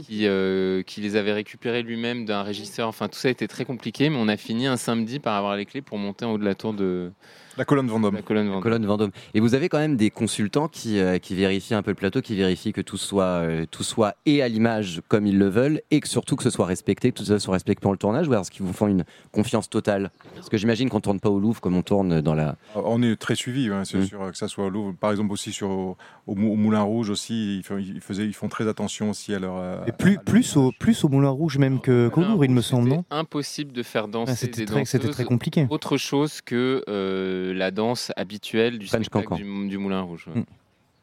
qui, 0.00 0.26
euh, 0.26 0.82
qui 0.82 1.00
les 1.00 1.16
avait 1.16 1.32
récupérées 1.32 1.82
lui-même 1.82 2.26
d'un 2.26 2.42
régisseur. 2.42 2.88
Enfin, 2.88 3.08
tout 3.08 3.16
ça 3.16 3.28
a 3.28 3.30
été 3.30 3.48
très 3.48 3.64
compliqué, 3.64 4.10
mais 4.10 4.18
on 4.20 4.28
a 4.28 4.36
fini 4.36 4.66
un 4.66 4.76
samedi 4.76 5.18
par 5.18 5.34
avoir 5.34 5.56
les 5.56 5.64
clés 5.64 5.80
pour 5.80 5.96
monter 5.96 6.26
en 6.26 6.32
haut 6.32 6.38
de 6.38 6.44
la 6.44 6.54
tour 6.54 6.74
de, 6.74 7.10
la 7.56 7.64
colonne 7.64 7.88
Vendôme. 7.88 8.14
La 8.14 8.22
colonne 8.22 8.46
Vendôme. 8.46 8.62
colonne 8.62 8.86
Vendôme. 8.86 9.10
Et 9.34 9.40
vous 9.40 9.54
avez 9.54 9.68
quand 9.68 9.78
même 9.78 9.96
des 9.96 10.10
consultants 10.10 10.68
qui, 10.68 10.98
euh, 10.98 11.18
qui 11.18 11.34
vérifient 11.34 11.74
un 11.74 11.82
peu 11.82 11.90
le 11.90 11.96
plateau, 11.96 12.20
qui 12.20 12.36
vérifient 12.36 12.72
que 12.72 12.80
tout 12.80 12.96
soit, 12.96 13.24
euh, 13.24 13.66
tout 13.70 13.82
soit 13.82 14.14
et 14.26 14.42
à 14.42 14.48
l'image 14.48 15.02
comme 15.08 15.26
ils 15.26 15.38
le 15.38 15.48
veulent, 15.48 15.80
et 15.90 16.00
que 16.00 16.08
surtout 16.08 16.36
que 16.36 16.42
ce 16.42 16.50
soit 16.50 16.66
respecté, 16.66 17.12
que 17.12 17.16
tout 17.18 17.24
ça 17.24 17.38
soit 17.38 17.54
respecté 17.54 17.80
pendant 17.80 17.92
le 17.92 17.98
tournage, 17.98 18.28
ou 18.28 18.34
est-ce 18.34 18.50
qu'ils 18.50 18.64
vous 18.64 18.72
font 18.72 18.88
une 18.88 19.04
confiance 19.32 19.70
totale? 19.70 20.10
Parce 20.34 20.48
que 20.48 20.56
j'imagine 20.56 20.88
qu'on 20.88 21.00
tourne 21.00 21.20
pas 21.20 21.30
au 21.30 21.38
Louvre 21.38 21.60
comme 21.60 21.76
on 21.76 21.82
tourne 21.82 22.20
dans 22.20 22.34
la. 22.34 22.56
Ah, 22.74 22.80
on 22.84 23.02
est 23.02 23.16
très 23.16 23.34
suivi, 23.34 23.70
c'est 23.84 23.98
mmh. 23.98 24.06
sûr, 24.06 24.30
que 24.30 24.36
ça 24.36 24.48
soit 24.48 24.66
au 24.66 24.70
Louvre. 24.70 24.94
Par 24.98 25.10
exemple 25.10 25.32
aussi 25.32 25.52
sur 25.52 25.96
au, 26.26 26.34
Moulin 26.34 26.82
Rouge 26.82 27.10
aussi, 27.10 27.58
ils, 27.58 27.62
font, 27.62 27.78
ils, 27.78 28.00
faisaient, 28.00 28.26
ils 28.26 28.34
font 28.34 28.48
très 28.48 28.68
attention 28.68 29.10
aussi 29.10 29.34
à 29.34 29.38
leur. 29.38 29.86
et 29.86 29.92
plus, 29.92 30.18
plus, 30.18 30.56
au, 30.56 30.72
plus 30.78 31.04
au 31.04 31.08
Moulin 31.08 31.30
Rouge 31.30 31.58
même 31.58 31.80
qu'au 31.80 32.20
Louvre, 32.20 32.44
il 32.44 32.50
me 32.50 32.60
semble, 32.60 32.88
non? 32.88 33.04
Impossible 33.10 33.72
de 33.72 33.82
faire 33.82 34.08
danser 34.08 34.50
ah, 34.52 34.56
des 34.56 34.64
très, 34.64 34.84
C'était 34.84 35.08
très 35.08 35.24
compliqué. 35.24 35.66
Autre 35.70 35.96
chose 35.96 36.40
que 36.40 36.82
euh, 36.88 37.45
la 37.52 37.70
danse 37.70 38.12
habituel 38.16 38.78
du 38.78 38.86
spectacle 38.86 39.34
du, 39.36 39.78
Moulin 39.78 40.02
Rouge. 40.02 40.26
Hmm. 40.34 40.42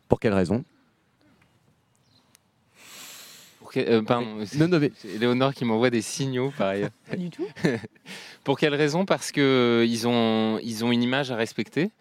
Pour 0.07 0.19
quelle 0.19 0.33
raison? 0.33 0.63
Euh, 3.77 4.01
pardon, 4.01 4.43
Léonore 5.19 5.53
qui 5.53 5.65
m'envoie 5.65 5.89
des 5.89 6.01
signaux 6.01 6.53
par 6.57 6.69
ailleurs. 6.69 6.91
Pas 7.09 7.15
du 7.15 7.29
tout. 7.29 7.47
Pour 8.43 8.57
quelle 8.57 8.75
raison? 8.75 9.05
Parce 9.05 9.31
que 9.31 9.41
euh, 9.41 9.85
ils 9.85 10.07
ont, 10.07 10.59
ils 10.61 10.83
ont 10.85 10.91
une 10.91 11.03
image 11.03 11.31
à 11.31 11.35
respecter. 11.35 11.91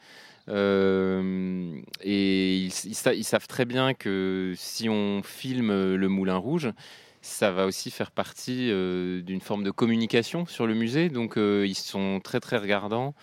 Euh, 0.48 1.80
et 2.02 2.56
ils, 2.56 2.72
ils, 2.84 3.24
savent 3.24 3.46
très 3.46 3.64
bien 3.64 3.94
que 3.94 4.54
si 4.56 4.88
on 4.88 5.22
filme 5.22 5.94
le 5.94 6.08
Moulin 6.08 6.36
Rouge, 6.36 6.72
ça 7.20 7.52
va 7.52 7.66
aussi 7.66 7.90
faire 7.92 8.10
partie 8.10 8.68
d'une 8.68 9.40
forme 9.40 9.62
de 9.62 9.70
communication 9.70 10.46
sur 10.46 10.66
le 10.66 10.74
musée. 10.74 11.08
Donc 11.08 11.34
ils 11.36 11.74
sont 11.76 12.20
très 12.22 12.40
très 12.40 12.56
regardants 12.56 13.14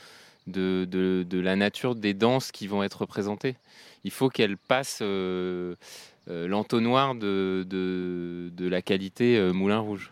de, 0.50 1.39
la 1.39 1.56
nature 1.56 1.95
des 1.95 2.14
danses 2.14 2.52
qui 2.52 2.68
vont 2.68 2.84
être 2.84 3.02
représentées. 3.02 3.56
Il 4.04 4.12
faut 4.12 4.30
qu'elles 4.30 4.58
passent 4.58 5.00
euh, 5.02 5.76
euh, 6.30 6.47
l'entonnoir 6.47 7.16
de, 7.16 7.66
de, 7.68 8.68
la 8.68 8.82
qualité 8.82 9.38
euh, 9.38 9.52
Moulin 9.52 9.80
Rouge. 9.80 10.12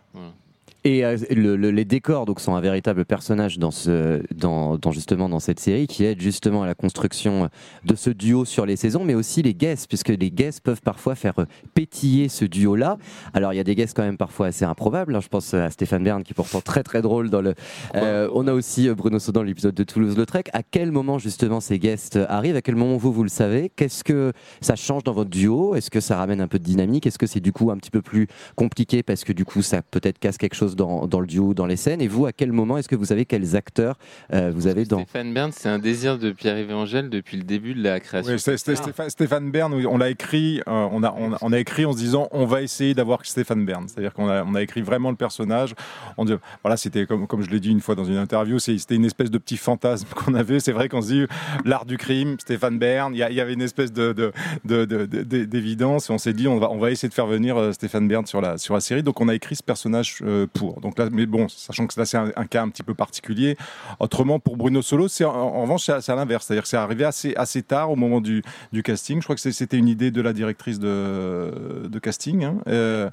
Et 0.87 1.03
euh, 1.03 1.17
les 1.35 1.83
décors 1.83 2.25
donc 2.25 2.39
sont 2.39 2.55
un 2.55 2.61
véritable 2.61 3.03
personnage 3.03 3.59
dans 3.59 3.71
ce, 3.71 4.23
dans, 4.33 4.79
justement 4.93 5.27
dans 5.27 5.41
cette 5.41 5.59
série 5.59 5.85
qui 5.85 6.05
aide 6.05 6.21
justement 6.21 6.63
à 6.63 6.65
la 6.65 6.75
construction 6.75 7.49
de 7.83 7.95
ce 7.95 8.09
duo 8.09 8.45
sur 8.45 8.65
les 8.65 8.77
saisons, 8.77 9.03
mais 9.03 9.13
aussi 9.13 9.41
les 9.41 9.53
guests, 9.53 9.89
puisque 9.89 10.07
les 10.07 10.31
guests 10.31 10.61
peuvent 10.61 10.81
parfois 10.81 11.15
faire 11.15 11.33
pétiller 11.73 12.29
ce 12.29 12.45
duo-là. 12.45 12.97
Alors 13.33 13.51
il 13.51 13.57
y 13.57 13.59
a 13.59 13.65
des 13.65 13.75
guests 13.75 13.97
quand 13.97 14.03
même 14.03 14.15
parfois 14.15 14.47
assez 14.47 14.63
improbables. 14.63 15.13
Hein. 15.13 15.19
Je 15.19 15.27
pense 15.27 15.53
à 15.53 15.69
Stéphane 15.71 16.05
Bern 16.05 16.23
qui 16.23 16.31
est 16.31 16.35
pourtant 16.35 16.61
très 16.61 16.83
très 16.83 17.01
drôle 17.01 17.29
dans 17.29 17.41
le. 17.41 17.53
Euh, 17.95 18.29
on 18.33 18.47
a 18.47 18.53
aussi 18.53 18.87
euh, 18.87 18.95
Bruno 18.95 19.17
dans 19.33 19.43
l'épisode 19.43 19.75
de 19.75 19.83
Toulouse-Lautrec. 19.83 20.49
À 20.53 20.63
quel 20.63 20.93
moment 20.93 21.19
justement 21.19 21.59
ces 21.59 21.79
guests 21.79 22.17
arrivent? 22.29 22.55
À 22.55 22.61
quel 22.61 22.77
moment 22.77 22.95
vous 22.95 23.11
vous 23.11 23.23
le 23.23 23.29
savez? 23.29 23.69
Qu'est-ce 23.75 24.05
que 24.05 24.31
ça 24.61 24.77
change 24.77 25.03
dans 25.03 25.11
votre 25.11 25.29
duo? 25.29 25.75
Est-ce 25.75 25.91
que 25.91 25.99
ça 25.99 26.15
ramène 26.15 26.39
un 26.39 26.47
peu 26.47 26.59
de 26.59 26.63
dynamique? 26.63 27.05
Est-ce 27.05 27.19
que 27.19 27.27
c'est 27.27 27.41
du 27.41 27.51
coup 27.51 27.71
un 27.71 27.75
petit 27.75 27.91
peu 27.91 28.01
plus 28.01 28.27
compliqué 28.55 29.03
parce 29.03 29.25
que 29.25 29.33
du 29.33 29.43
coup 29.43 29.61
ça 29.61 29.81
peut-être 29.81 30.19
casse 30.19 30.37
quelque 30.37 30.55
chose 30.55 30.76
dans, 30.77 31.19
le 31.19 31.27
duo, 31.27 31.53
dans 31.53 31.65
les 31.65 31.75
scènes. 31.75 32.01
Et 32.01 32.07
vous, 32.07 32.25
à 32.25 32.31
quel 32.31 32.51
moment 32.51 32.77
est-ce 32.77 32.87
que 32.87 32.95
vous 32.95 33.05
savez 33.05 33.25
quels 33.25 33.55
acteurs 33.55 33.97
euh, 34.33 34.51
vous 34.53 34.67
avez 34.67 34.85
dans 34.85 34.99
Stéphane 34.99 35.33
Bern, 35.33 35.51
c'est 35.51 35.69
un 35.69 35.79
désir 35.79 36.17
de 36.17 36.31
Pierre-Yves 36.31 36.73
Angèle 36.73 37.09
depuis 37.09 37.37
le 37.37 37.43
début 37.43 37.73
de 37.73 37.83
la 37.83 37.99
création. 37.99 38.33
Oui, 38.33 38.39
Stéphane, 38.39 39.09
Stéphane, 39.09 39.51
Bern, 39.51 39.73
on 39.73 39.97
l'a 39.97 40.09
écrit, 40.09 40.59
euh, 40.59 40.87
on, 40.91 41.03
a, 41.03 41.13
on, 41.41 41.51
a, 41.51 41.59
écrit 41.59 41.85
en 41.85 41.93
se 41.93 41.97
disant 41.97 42.27
on 42.31 42.45
va 42.45 42.61
essayer 42.61 42.93
d'avoir 42.93 43.25
Stéphane 43.25 43.65
Bern. 43.65 43.87
C'est-à-dire 43.87 44.13
qu'on 44.13 44.29
a, 44.29 44.43
on 44.43 44.55
a 44.55 44.61
écrit 44.61 44.81
vraiment 44.81 45.09
le 45.09 45.15
personnage. 45.15 45.73
On 46.17 46.25
dit, 46.25 46.33
voilà, 46.63 46.77
c'était 46.77 47.05
comme, 47.05 47.27
comme 47.27 47.41
je 47.41 47.49
l'ai 47.49 47.59
dit 47.59 47.71
une 47.71 47.81
fois 47.81 47.95
dans 47.95 48.05
une 48.05 48.17
interview, 48.17 48.59
c'était 48.59 48.95
une 48.95 49.05
espèce 49.05 49.31
de 49.31 49.37
petit 49.37 49.57
fantasme 49.57 50.07
qu'on 50.15 50.33
avait. 50.33 50.59
C'est 50.59 50.71
vrai 50.71 50.89
qu'on 50.89 51.01
se 51.01 51.07
dit 51.07 51.25
l'art 51.65 51.85
du 51.85 51.97
crime, 51.97 52.37
Stéphane 52.39 52.77
Bern, 52.77 53.13
il 53.13 53.17
y, 53.17 53.41
avait 53.41 53.53
une 53.53 53.61
espèce 53.61 53.91
de, 53.91 54.31
d'évidence 54.63 56.09
et 56.09 56.13
on 56.13 56.17
s'est 56.17 56.33
dit 56.33 56.47
on 56.47 56.59
va, 56.59 56.69
on 56.71 56.77
va 56.77 56.91
essayer 56.91 57.09
de 57.09 57.13
faire 57.13 57.27
venir 57.27 57.57
euh, 57.57 57.71
Stéphane 57.71 58.07
Bern 58.07 58.25
sur 58.25 58.41
la, 58.41 58.57
sur 58.57 58.73
la 58.73 58.81
série. 58.81 59.03
Donc 59.03 59.21
on 59.21 59.27
a 59.27 59.35
écrit 59.35 59.55
ce 59.55 59.63
personnage 59.63 60.23
pour. 60.53 60.66
Donc 60.81 60.97
là, 60.97 61.07
mais 61.11 61.25
bon, 61.25 61.47
sachant 61.49 61.87
que 61.87 61.99
là 61.99 62.05
c'est 62.05 62.17
un, 62.17 62.45
cas 62.45 62.61
un 62.61 62.69
petit 62.69 62.83
peu 62.83 62.93
particulier. 62.93 63.57
Autrement, 63.99 64.39
pour 64.39 64.57
Bruno 64.57 64.81
Solo, 64.81 65.07
c'est 65.07 65.25
en, 65.25 65.61
revanche 65.61 65.89
c'est 65.99 66.11
à, 66.11 66.15
l'inverse, 66.15 66.45
c'est-à-dire 66.45 66.63
que 66.63 66.69
c'est 66.69 66.77
arrivé 66.77 67.05
assez 67.05 67.33
assez 67.35 67.61
tard 67.63 67.91
au 67.91 67.95
moment 67.95 68.21
du, 68.21 68.43
du 68.71 68.83
casting. 68.83 69.19
Je 69.19 69.23
crois 69.23 69.35
que 69.35 69.41
c'était 69.41 69.77
une 69.77 69.87
idée 69.87 70.11
de 70.11 70.21
la 70.21 70.33
directrice 70.33 70.79
de, 70.79 71.87
de 71.87 71.99
casting. 71.99 72.43
Hein. 72.43 72.57
Euh, 72.67 73.09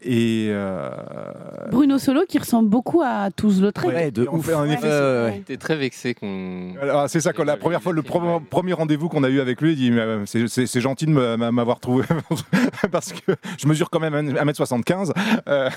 et 0.00 0.48
euh, 0.50 0.90
Bruno 1.70 1.98
Solo 1.98 2.22
qui 2.28 2.38
ressemble 2.38 2.68
beaucoup 2.68 3.02
à 3.02 3.30
Toulouse-Lautrec. 3.30 3.90
Ouais, 3.90 4.10
de 4.10 4.26
ouf. 4.30 4.52
En 4.52 4.64
effet, 4.64 4.88
ouais, 4.88 5.56
très 5.56 5.76
vexé 5.76 6.14
qu'on. 6.14 6.74
C'est 7.08 7.20
ça, 7.20 7.32
quand 7.32 7.44
la 7.44 7.56
première 7.56 7.82
fois, 7.82 7.92
le 7.92 8.02
premier, 8.02 8.72
rendez-vous 8.72 9.08
qu'on 9.08 9.24
a 9.24 9.28
eu 9.28 9.40
avec 9.40 9.60
lui, 9.60 9.72
il 9.72 9.76
dit 9.76 9.90
euh, 9.92 10.24
c'est 10.26 10.80
gentil 10.80 11.06
de 11.06 11.12
m'avoir 11.12 11.80
trouvé 11.80 12.04
parce 12.90 13.12
que 13.12 13.32
je 13.58 13.66
mesure 13.66 13.90
quand 13.90 14.00
même 14.00 14.14
1m75 14.14 15.12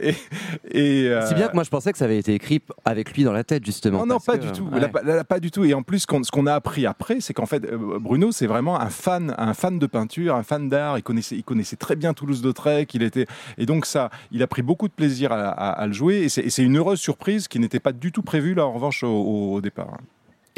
et, 0.00 0.14
et 0.70 1.10
Si 1.26 1.34
bien 1.34 1.48
que 1.48 1.54
moi 1.54 1.64
je 1.64 1.70
pensais 1.70 1.92
que 1.92 1.98
ça 1.98 2.04
avait 2.04 2.18
été 2.18 2.34
écrit 2.34 2.60
avec 2.84 3.14
lui 3.14 3.24
dans 3.24 3.32
la 3.32 3.44
tête 3.44 3.64
justement. 3.64 4.00
Non, 4.00 4.06
non, 4.06 4.20
pas 4.20 4.36
du 4.36 4.50
tout. 4.52 4.68
pas 5.28 5.40
du 5.40 5.50
tout. 5.50 5.64
Et 5.64 5.74
en 5.74 5.82
plus, 5.82 6.00
ce 6.00 6.30
qu'on 6.30 6.46
a 6.46 6.54
appris 6.54 6.86
après, 6.86 7.20
c'est 7.20 7.34
qu'en 7.34 7.46
fait, 7.46 7.64
euh, 7.64 7.98
Bruno, 7.98 8.32
c'est 8.32 8.46
vraiment 8.46 8.80
un 8.80 8.90
fan, 8.90 9.34
un 9.38 9.54
fan 9.54 9.78
de 9.78 9.86
peinture, 9.86 10.34
un 10.34 10.42
fan 10.42 10.68
d'art. 10.68 10.98
Il 10.98 11.02
connaissait, 11.02 11.36
il 11.36 11.44
connaissait 11.44 11.76
très 11.76 11.96
bien 11.96 12.14
Toulouse-Lautrec. 12.14 12.92
Il 12.94 13.02
était, 13.02 13.26
et 13.56 13.66
donc 13.66 13.86
ça, 13.86 14.10
il 14.32 14.42
a 14.42 14.46
pris 14.46 14.62
beaucoup 14.62 14.88
de 14.88 14.92
plaisir 14.92 15.32
à, 15.32 15.86
le 15.86 15.92
jouer. 15.92 16.22
Et 16.22 16.28
c'est 16.28 16.62
une 16.62 16.76
heureuse 16.76 17.00
surprise 17.00 17.48
qui 17.48 17.58
n'était 17.58 17.80
pas 17.80 17.92
du 17.92 18.12
tout 18.12 18.22
prévue 18.22 18.54
là, 18.54 18.66
en 18.66 18.72
revanche, 18.72 19.02
au, 19.02 19.60
départ. 19.60 19.98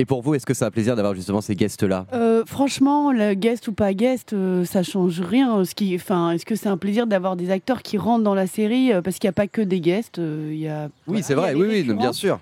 Et 0.01 0.07
pour 0.07 0.23
vous, 0.23 0.35
est-ce 0.35 0.47
que 0.47 0.55
ça 0.55 0.65
a 0.65 0.71
plaisir 0.71 0.97
d'avoir 0.97 1.15
justement 1.15 1.43
ces 1.43 1.55
guests-là? 1.55 2.07
Euh, 2.15 2.43
Franchement, 2.47 3.13
le 3.13 3.35
guest 3.35 3.69
ou 3.69 3.75
pas 3.75 3.93
guest, 3.93 4.33
euh, 4.33 4.65
ça 4.65 4.83
change 4.83 5.21
rien. 5.21 5.63
Ce 5.67 5.75
qui, 5.75 5.95
enfin, 5.95 6.31
est-ce 6.31 6.47
que 6.47 6.55
c'est 6.55 6.71
un 6.71 6.79
plaisir 6.79 7.07
d'avoir 7.07 7.37
des 7.37 7.51
acteurs 7.51 7.83
qui 7.83 7.99
rentrent 7.99 8.25
dans 8.25 8.35
la 8.35 8.47
série 8.47 8.93
Parce 9.05 9.19
qu'il 9.19 9.29
n'y 9.29 9.33
a 9.33 9.35
pas 9.35 9.47
que 9.47 9.61
des 9.61 9.81
guests. 9.83 10.17
il 10.17 10.55
y 10.57 10.69
a, 10.69 10.89
oui, 11.07 11.23
c'est 11.23 11.35
vrai, 11.35 11.53
oui, 11.55 11.85
oui, 11.87 11.95
bien 11.95 12.15
sûr. 12.15 12.41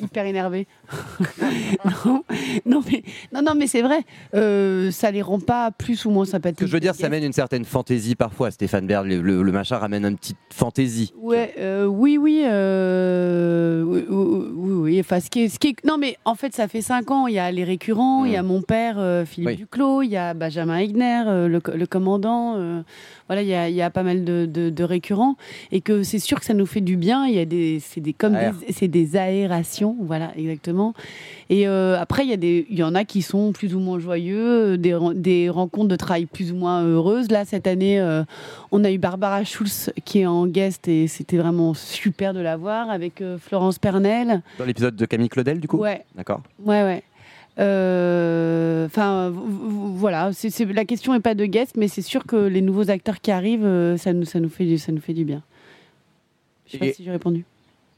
hyper 0.00 0.24
énervé. 0.26 0.68
non, 2.06 2.22
non, 2.64 2.80
mais, 2.88 3.02
non, 3.32 3.42
non, 3.42 3.54
mais 3.56 3.66
c'est 3.66 3.82
vrai, 3.82 3.98
euh, 4.34 4.92
ça 4.92 5.10
les 5.10 5.20
rend 5.22 5.40
pas 5.40 5.72
plus 5.72 6.04
ou 6.04 6.10
moins 6.10 6.24
sympathiques. 6.24 6.60
Ce 6.60 6.64
que 6.64 6.68
je 6.68 6.72
veux 6.72 6.78
dire, 6.80 6.94
ça 6.94 7.02
mène 7.08 7.14
amène 7.14 7.24
une 7.24 7.32
certaine 7.32 7.64
fantaisie 7.64 8.14
parfois. 8.14 8.52
Stéphane 8.52 8.86
Baird, 8.86 9.06
le, 9.06 9.20
le- 9.20 9.42
le 9.42 9.52
machin 9.52 9.78
ramène 9.78 10.04
une 10.04 10.16
petite 10.16 10.36
fantaisie. 10.52 11.12
Ouais, 11.20 11.54
euh, 11.58 11.84
euh, 11.84 11.86
oui, 11.86 12.16
oui, 12.18 12.44
oui, 13.84 14.04
oui. 14.08 14.53
Enfin, 15.04 15.20
ce 15.20 15.28
qui 15.28 15.42
est, 15.44 15.48
ce 15.50 15.58
qui 15.58 15.68
est- 15.68 15.84
non, 15.84 15.98
mais 15.98 16.16
en 16.24 16.34
fait, 16.34 16.54
ça 16.54 16.66
fait 16.66 16.80
cinq 16.80 17.10
ans. 17.10 17.26
Il 17.26 17.34
y 17.34 17.38
a 17.38 17.50
les 17.52 17.64
récurrents, 17.64 18.24
il 18.24 18.32
y 18.32 18.36
a 18.36 18.42
mon 18.42 18.62
père, 18.62 18.96
euh, 18.98 19.26
Philippe 19.26 19.48
Oui. 19.48 19.56
Duclos, 19.56 20.00
il 20.02 20.08
y 20.10 20.16
a 20.16 20.32
Benjamin 20.32 20.78
Egner, 20.78 21.24
euh, 21.26 21.46
le, 21.46 21.60
co- 21.60 21.72
le 21.72 21.86
commandant. 21.86 22.54
euh, 22.56 22.80
voilà, 23.28 23.42
il 23.42 23.48
y 23.48 23.54
a, 23.54 23.68
il 23.68 23.74
y 23.74 23.82
a 23.82 23.90
pas 23.90 24.02
mal 24.02 24.24
de, 24.24 24.46
de- 24.46 24.70
de 24.70 24.84
récurrents 24.84 25.36
et 25.72 25.80
que 25.82 26.02
c'est 26.02 26.18
sûr 26.18 26.38
que 26.40 26.46
ça 26.46 26.54
nous 26.54 26.66
fait 26.66 26.80
du 26.80 26.96
bien. 26.96 27.26
Il 27.26 27.34
y 27.34 27.38
a 27.38 27.44
des, 27.44 27.80
c'est 27.80 28.00
des 28.00 28.12
comme 28.14 28.34
des, 28.34 28.72
c'est 28.72 28.88
des 28.88 29.16
aérations, 29.16 29.96
voilà, 30.00 30.32
exactement. 30.36 30.94
Et 31.50 31.68
euh, 31.68 32.00
après, 32.00 32.24
il 32.24 32.30
y 32.32 32.38
des, 32.38 32.66
y 32.70 32.82
en 32.82 32.94
a 32.94 33.04
qui 33.04 33.20
sont 33.22 33.52
plus 33.52 33.74
ou 33.74 33.78
moins 33.78 33.98
joyeux, 33.98 34.78
des, 34.78 34.94
ren- 34.94 35.12
des 35.14 35.50
rencontres 35.50 35.88
de 35.88 35.96
travail 35.96 36.24
plus 36.26 36.52
ou 36.52 36.56
moins 36.56 36.82
heureuses. 36.82 37.30
Là, 37.30 37.44
cette 37.44 37.66
année, 37.66 38.00
euh, 38.00 38.24
on 38.72 38.82
a 38.84 38.90
eu 38.90 38.98
Barbara 38.98 39.44
Schulz 39.44 39.92
qui 40.04 40.20
est 40.20 40.26
en 40.26 40.46
guest 40.46 40.88
et 40.88 41.06
c'était 41.06 41.36
vraiment 41.36 41.74
super 41.74 42.32
de 42.32 42.40
la 42.40 42.56
voir 42.56 42.88
avec 42.90 43.20
euh, 43.20 43.36
Florence 43.38 43.78
Pernel. 43.78 44.42
Dans 44.58 44.64
l'épisode 44.64 44.96
de 44.96 45.04
Camille 45.06 45.28
Claudel, 45.28 45.60
du 45.60 45.68
coup? 45.68 45.76
Ouais, 45.78 46.04
D'accord. 46.14 46.40
ouais, 46.64 46.82
ouais. 46.82 47.02
Euh, 47.58 48.86
Enfin, 48.86 49.32
voilà. 49.34 50.30
la 50.74 50.84
question 50.84 51.12
n'est 51.12 51.20
pas 51.20 51.34
de 51.34 51.44
guest, 51.46 51.76
mais 51.76 51.88
c'est 51.88 52.02
sûr 52.02 52.24
que 52.26 52.36
les 52.36 52.60
nouveaux 52.60 52.90
acteurs 52.90 53.20
qui 53.20 53.30
arrivent, 53.30 53.64
euh, 53.64 53.96
ça 53.96 54.12
nous, 54.12 54.24
ça 54.24 54.40
nous 54.40 54.48
fait 54.48 54.64
du, 54.64 54.78
ça 54.78 54.92
nous 54.92 55.00
fait 55.00 55.14
du 55.14 55.24
bien. 55.24 55.42
Je 56.66 56.72
sais 56.72 56.78
pas 56.78 56.92
si 56.92 57.04
j'ai 57.04 57.10
répondu. 57.10 57.44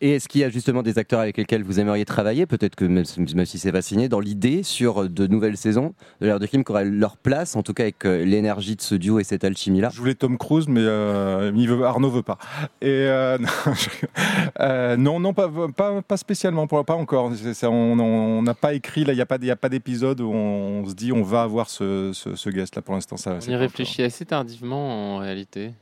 Et 0.01 0.13
est-ce 0.17 0.29
qu'il 0.29 0.43
y 0.43 0.45
a 0.45 0.51
justement 0.51 0.83
des 0.83 0.99
acteurs 0.99 1.21
avec 1.21 1.37
lesquels 1.37 1.63
vous 1.63 1.81
aimeriez 1.81 2.05
travailler 2.05 2.45
Peut-être 2.47 2.75
que 2.77 2.85
même, 2.85 3.05
même 3.35 3.47
si 3.47 3.59
c'est 3.59 3.73
pas 3.73 3.83
signé, 3.83 4.09
dans 4.09 4.21
l'idée 4.21 4.63
sur 4.63 5.09
de 5.09 5.27
nouvelles 5.27 5.57
saisons 5.57 5.95
de 6.21 6.27
l'ère 6.27 6.39
de 6.39 6.47
crime 6.47 6.65
qui 6.65 6.73
auraient 6.73 6.85
leur 6.85 7.17
place, 7.17 7.57
en 7.57 7.63
tout 7.63 7.73
cas 7.73 7.85
avec 7.85 8.05
euh, 8.05 8.25
l'énergie 8.25 8.77
de 8.77 8.83
ce 8.83 8.95
duo 8.95 9.19
et 9.21 9.25
cette 9.25 9.45
alchimie-là? 9.45 9.89
Je 9.93 9.99
voulais 9.99 10.15
Tom 10.15 10.37
Cruise, 10.39 10.69
mais 10.69 10.81
euh, 10.83 11.51
il 11.57 11.69
veut, 11.69 11.83
Arnaud 11.85 12.11
veut 12.11 12.23
pas. 12.23 12.39
Et 12.83 12.89
euh, 12.89 13.39
non, 13.67 13.73
je- 13.75 14.07
euh, 14.61 14.97
non, 14.97 15.19
non, 15.21 15.33
pas, 15.33 15.51
pas, 15.75 16.03
pas 16.03 16.17
spécialement, 16.17 16.67
pour- 16.67 16.85
pas 16.85 16.95
encore. 16.95 17.31
On 17.63 17.99
on 17.99 18.43
n'a 18.43 18.55
pas 18.55 18.75
écrit, 18.75 19.05
là, 19.05 19.13
il 19.13 19.17
n'y 19.17 19.23
a 19.23 19.27
pas, 19.57 19.69
d'épisode 19.69 20.21
où 20.21 20.31
on, 20.31 20.85
se 20.87 20.95
dit 20.95 21.13
on 21.13 21.23
va 21.23 21.43
avoir 21.43 21.71
ce, 21.71 22.11
ce, 22.13 22.35
ce 22.35 22.51
guest 22.51 22.77
là. 22.77 22.83
Pour 22.83 22.95
l'instant, 22.95 23.17
ça. 23.17 23.39
On 23.47 23.51
y 23.51 23.55
réfléchit 23.57 24.03
assez 24.03 24.25
tardivement 24.25 25.17
en 25.17 25.19
réalité. 25.19 25.73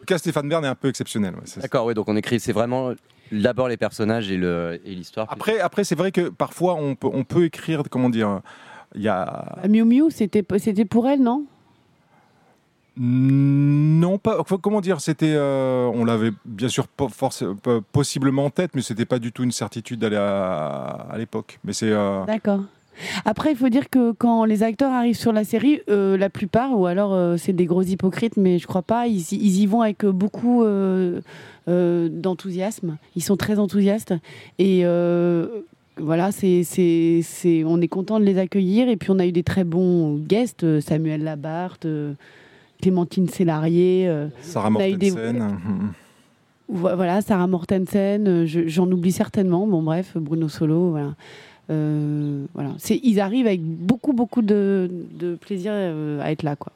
Le 0.00 0.04
cas 0.06 0.18
Stéphane 0.18 0.48
Bern 0.48 0.64
est 0.64 0.68
un 0.68 0.74
peu 0.74 0.88
exceptionnel. 0.88 1.34
ouais, 1.34 1.60
D'accord, 1.62 1.86
oui, 1.86 1.94
donc 1.94 2.08
on 2.08 2.16
écrit, 2.16 2.40
c'est 2.40 2.52
vraiment 2.52 2.92
d'abord 3.30 3.68
les 3.68 3.76
personnages 3.76 4.30
et 4.30 4.36
le- 4.36 4.80
et 4.84 4.94
l'histoire. 4.94 5.26
Après, 5.30 5.60
après 5.60 5.84
c'est 5.84 5.94
vrai 5.94 6.10
que 6.10 6.30
parfois 6.30 6.74
on 6.74 6.94
peut, 6.94 7.08
on 7.12 7.22
peut 7.24 7.44
écrire, 7.44 7.82
comment 7.90 8.08
dire, 8.10 8.40
il 8.94 9.02
y 9.02 9.08
a 9.08 9.22
Ah, 9.62 9.68
Miu 9.68 9.84
Miu, 9.84 10.10
c'était 10.10 10.44
c'était 10.58 10.84
pour 10.84 11.06
elle, 11.08 11.22
non? 11.22 11.44
Non, 13.02 14.18
pas. 14.18 14.42
Comment 14.60 14.80
dire 14.80 15.00
C'était. 15.00 15.32
euh, 15.34 15.86
on 15.94 16.04
l'avait 16.04 16.32
bien 16.44 16.68
sûr 16.68 16.86
force- 17.10 17.44
pas- 17.62 17.80
possiblement 17.92 18.44
en 18.46 18.50
tête, 18.50 18.72
mais 18.74 18.82
c'était 18.82 19.06
pas 19.06 19.18
du 19.18 19.32
tout 19.32 19.42
une 19.44 19.52
certitude 19.52 20.00
d'aller 20.00 20.16
à, 20.16 21.06
à 21.10 21.16
l'époque. 21.16 21.60
Mais 21.64 21.72
c'est. 21.72 21.90
euh, 21.90 22.24
D'accord. 22.26 22.60
Après, 23.24 23.50
il 23.52 23.56
faut 23.56 23.68
dire 23.68 23.88
que 23.90 24.12
quand 24.12 24.44
les 24.44 24.62
acteurs 24.62 24.92
arrivent 24.92 25.16
sur 25.16 25.32
la 25.32 25.44
série, 25.44 25.80
euh, 25.88 26.16
la 26.16 26.30
plupart, 26.30 26.78
ou 26.78 26.86
alors 26.86 27.12
euh, 27.14 27.36
c'est 27.36 27.52
des 27.52 27.66
gros 27.66 27.82
hypocrites, 27.82 28.36
mais 28.36 28.58
je 28.58 28.66
crois 28.66 28.82
pas, 28.82 29.06
ils, 29.06 29.20
y- 29.20 29.36
ils 29.40 29.60
y 29.62 29.66
vont 29.66 29.82
avec 29.82 30.04
beaucoup 30.04 30.62
euh, 30.64 31.20
d'enthousiasme. 31.66 32.96
Ils 33.16 33.22
sont 33.22 33.36
très 33.36 33.58
enthousiastes. 33.58 34.14
Et 34.58 34.84
voilà, 35.98 36.32
c'est, 36.32 36.62
c'est, 36.64 37.20
c'est, 37.22 37.62
on 37.64 37.80
est 37.80 37.88
content 37.88 38.18
de 38.20 38.24
les 38.24 38.38
accueillir. 38.38 38.88
Et 38.88 38.96
puis, 38.96 39.10
on 39.10 39.18
a 39.18 39.26
eu 39.26 39.32
des 39.32 39.42
très 39.42 39.64
bons 39.64 40.16
guests 40.16 40.80
Samuel 40.80 41.22
Labarthe, 41.24 41.86
Clémentine 42.80 43.28
Sélarié. 43.28 44.10
Sarah 44.40 44.70
des- 44.70 45.10
Mortensen. 45.10 45.56
Vo- 46.68 46.96
Voilà, 46.96 47.20
Sarah 47.20 47.46
Mortensen, 47.46 48.46
je- 48.46 48.66
j'en 48.68 48.90
oublie 48.90 49.12
certainement. 49.12 49.66
Bon, 49.66 49.82
bref, 49.82 50.12
Bruno 50.16 50.48
Solo, 50.48 50.90
voilà. 50.90 51.14
Euh, 51.70 52.46
voilà. 52.54 52.74
Ils 52.88 53.20
arrivent 53.20 53.46
avec 53.46 53.62
beaucoup, 53.62 54.12
beaucoup 54.12 54.42
de, 54.42 54.90
plaisir 55.40 55.72
euh, 55.74 56.20
à 56.20 56.32
être 56.32 56.42
là, 56.42 56.56
quoi. 56.56 56.72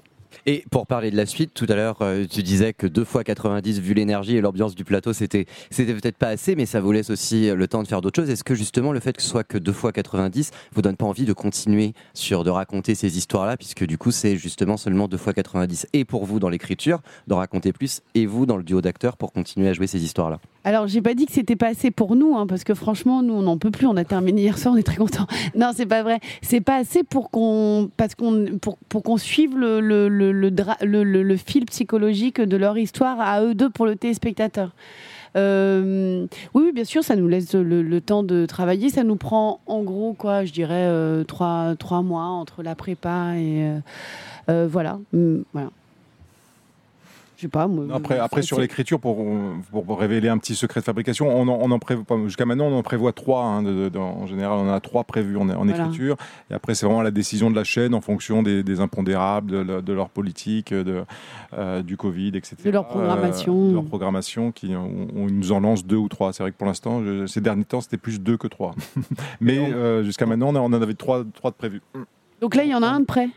Et 0.47 0.65
pour 0.71 0.87
parler 0.89 1.13
de 1.13 1.17
la 1.17 1.27
suite, 1.27 1.53
tout 1.55 1.67
à 1.69 1.77
l'heure, 1.77 1.99
euh, 2.03 2.27
tu 2.29 2.43
disais 2.43 2.73
que 2.73 2.89
2 2.89 3.05
fois 3.05 3.23
90, 3.23 3.79
vu 3.79 3.95
l'énergie 3.95 4.37
et 4.37 4.41
l'ambiance 4.41 4.75
du 4.75 4.85
plateau, 4.85 5.13
c'était 5.13 5.47
c'était 5.71 5.95
peut-être 5.95 6.17
pas 6.17 6.27
assez, 6.27 6.57
mais 6.57 6.67
ça 6.67 6.81
vous 6.81 6.91
laisse 6.91 7.09
aussi 7.09 7.51
le 7.51 7.69
temps 7.69 7.83
de 7.83 7.89
faire 7.89 8.01
d'autres 8.01 8.21
choses. 8.21 8.31
Est-ce 8.31 8.43
que 8.43 8.55
justement 8.55 8.93
le 8.93 8.99
fait 8.99 9.17
que 9.17 9.23
ce 9.23 9.29
soit 9.29 9.45
que 9.45 9.59
2 9.59 9.73
fois 9.73 9.93
90 9.93 10.51
vous 10.73 10.83
donne 10.83 10.97
pas 10.97 11.07
envie 11.07 11.25
de 11.25 11.33
continuer 11.33 11.95
sur 12.15 12.43
de 12.43 12.51
raconter 12.51 12.97
ces 12.97 13.17
histoires-là, 13.17 13.57
puisque 13.57 13.87
du 13.87 13.97
coup 13.97 14.11
c'est 14.11 14.37
justement 14.37 14.77
seulement 14.77 15.07
2 15.07 15.17
fois 15.17 15.33
90 15.33 15.87
et 15.93 16.05
pour 16.05 16.25
vous 16.25 16.41
dans 16.41 16.49
l'écriture 16.49 17.01
d'en 17.29 17.37
raconter 17.37 17.73
plus 17.73 18.03
et 18.15 18.27
vous 18.27 18.45
dans 18.45 18.57
le 18.57 18.65
duo 18.65 18.81
d'acteurs 18.81 19.17
pour 19.17 19.33
continuer 19.33 19.69
à 19.69 19.73
jouer 19.73 19.87
ces 19.87 20.05
histoires-là? 20.05 20.41
Alors, 20.67 20.87
j'ai 20.87 21.03
pas 21.03 21.13
dit 21.13 21.27
que 21.27 21.33
c'était 21.33 21.57
pas 21.57 21.69
assez 21.69 21.91
pour 21.91 22.17
nous, 22.17 22.37
hein, 22.37 22.47
parce 22.47 22.65
que 22.65 22.73
franchement, 22.73 23.23
nous, 23.23 23.35
on 23.35 23.43
n'en 23.43 23.59
peut 23.59 23.71
plus. 23.71 23.87
On 23.87 23.97
a 23.97 24.05
terminé 24.05 24.43
hier 24.43 24.57
soir, 24.57 24.75
on 24.75 24.79
est 24.79 24.83
très 24.83 24.97
contents. 24.97 25.27
Non, 25.55 25.71
c'est 25.75 25.87
pas 25.87 26.03
vrai. 26.03 26.21
C'est 26.43 26.63
pas 26.63 26.77
assez 26.77 27.03
pour 27.03 27.31
qu'on, 27.31 27.91
suive 29.19 29.57
le, 29.57 31.37
fil 31.37 31.67
psychologique 31.67 32.41
de 32.41 32.57
leur 32.57 32.79
histoire 32.79 33.21
à 33.21 33.43
eux 33.43 33.55
deux 33.55 33.71
pour 33.71 33.87
le 33.87 33.95
téléspectateur. 33.97 34.75
Euh, 35.37 36.27
oui, 36.55 36.73
bien 36.73 36.85
sûr, 36.85 37.05
ça 37.05 37.17
nous 37.17 37.29
laisse 37.29 37.55
le, 37.55 38.01
temps 38.01 38.23
de 38.23 38.47
travailler. 38.47 38.89
Ça 38.89 39.05
nous 39.05 39.17
prend, 39.17 39.61
en 39.67 39.83
gros, 39.83 40.15
quoi, 40.15 40.45
je 40.45 40.53
dirais, 40.53 40.87
euh, 40.87 41.25
trois, 41.25 42.03
mois 42.03 42.25
entre 42.25 42.63
la 42.63 42.75
prépa 42.75 43.35
et. 43.37 43.71
euh, 44.49 44.67
voilà. 44.71 44.99
Hum, 45.13 45.45
voilà. 45.53 45.69
Je 47.37 47.43
sais 47.43 47.49
pas, 47.49 47.67
moi. 47.67 47.87
Après, 47.93 48.19
après 48.19 48.43
c'est- 48.43 48.47
sur 48.47 48.61
l'écriture, 48.61 49.01
pour, 49.01 49.17
pour, 49.73 49.99
révéler 49.99 50.29
un 50.29 50.39
petit 50.39 50.55
secret 50.55 50.81
de 50.81 50.85
fabrication, 50.85 51.29
on 51.29 51.49
en, 51.49 51.59
on 51.61 51.71
en 51.73 51.79
prévoit 51.81 52.05
jusqu'à 52.27 52.47
maintenant, 52.47 52.67
on 52.67 52.79
en 52.79 52.83
prévoit 52.83 53.13
trois. 53.13 53.43
hein, 53.43 53.63
de- 53.63 53.89
de- 53.89 53.99
en 53.99 54.27
général, 54.27 54.59
on 54.59 54.69
en 54.71 54.73
a 54.73 54.81
trois 54.81 55.03
prévus 55.05 55.37
en, 55.37 55.49
en 55.51 55.65
Voilà. 55.65 55.73
écriture. 55.85 56.17
Et 56.51 56.55
après, 56.55 56.75
c'est 56.75 56.87
vraiment 56.87 57.03
la 57.03 57.11
décision 57.11 57.51
de 57.51 57.57
la 57.57 57.65
chaîne 57.65 57.93
en 57.95 58.01
fonction 58.01 58.43
des, 58.45 58.63
des 58.63 58.81
impondérables, 58.81 59.83
de, 59.83 59.93
leur 59.93 60.11
politique, 60.11 60.73
de, 60.73 61.05
euh, 61.59 61.83
du 61.83 61.97
Covid, 61.97 62.29
etc. 62.35 62.57
De 62.65 62.71
leur 62.71 62.87
programmation. 62.87 63.65
Euh, 63.67 63.69
de 63.71 63.75
leur 63.75 63.85
programmation, 63.85 64.53
qui 64.53 64.75
on, 64.77 65.09
on 65.17 65.27
nous 65.27 65.51
en 65.53 65.59
lance 65.61 65.85
deux 65.85 65.97
ou 65.97 66.09
trois. 66.09 66.33
C'est 66.33 66.43
vrai 66.45 66.53
que 66.53 66.57
pour 66.57 66.67
l'instant, 66.69 67.03
ces 67.27 67.41
derniers 67.41 67.65
temps, 67.65 67.81
c'était 67.81 67.97
plus 67.97 68.21
deux 68.21 68.37
que 68.37 68.47
trois. 68.47 68.75
Mais 69.41 69.59
euh, 69.59 70.05
jusqu'à 70.05 70.27
maintenant, 70.27 70.51
on, 70.51 70.55
a- 70.55 70.61
on 70.61 70.67
en 70.67 70.73
avait 70.83 70.95
trois, 70.95 71.25
trois 71.35 71.51
de 71.51 71.57
prévus. 71.57 71.83
Donc 72.41 72.55
là, 72.55 72.63
il 72.65 72.71
y 72.71 72.75
en 72.75 72.83
a 72.83 72.89
un 72.89 73.01
de 73.01 73.05
près. 73.07 73.29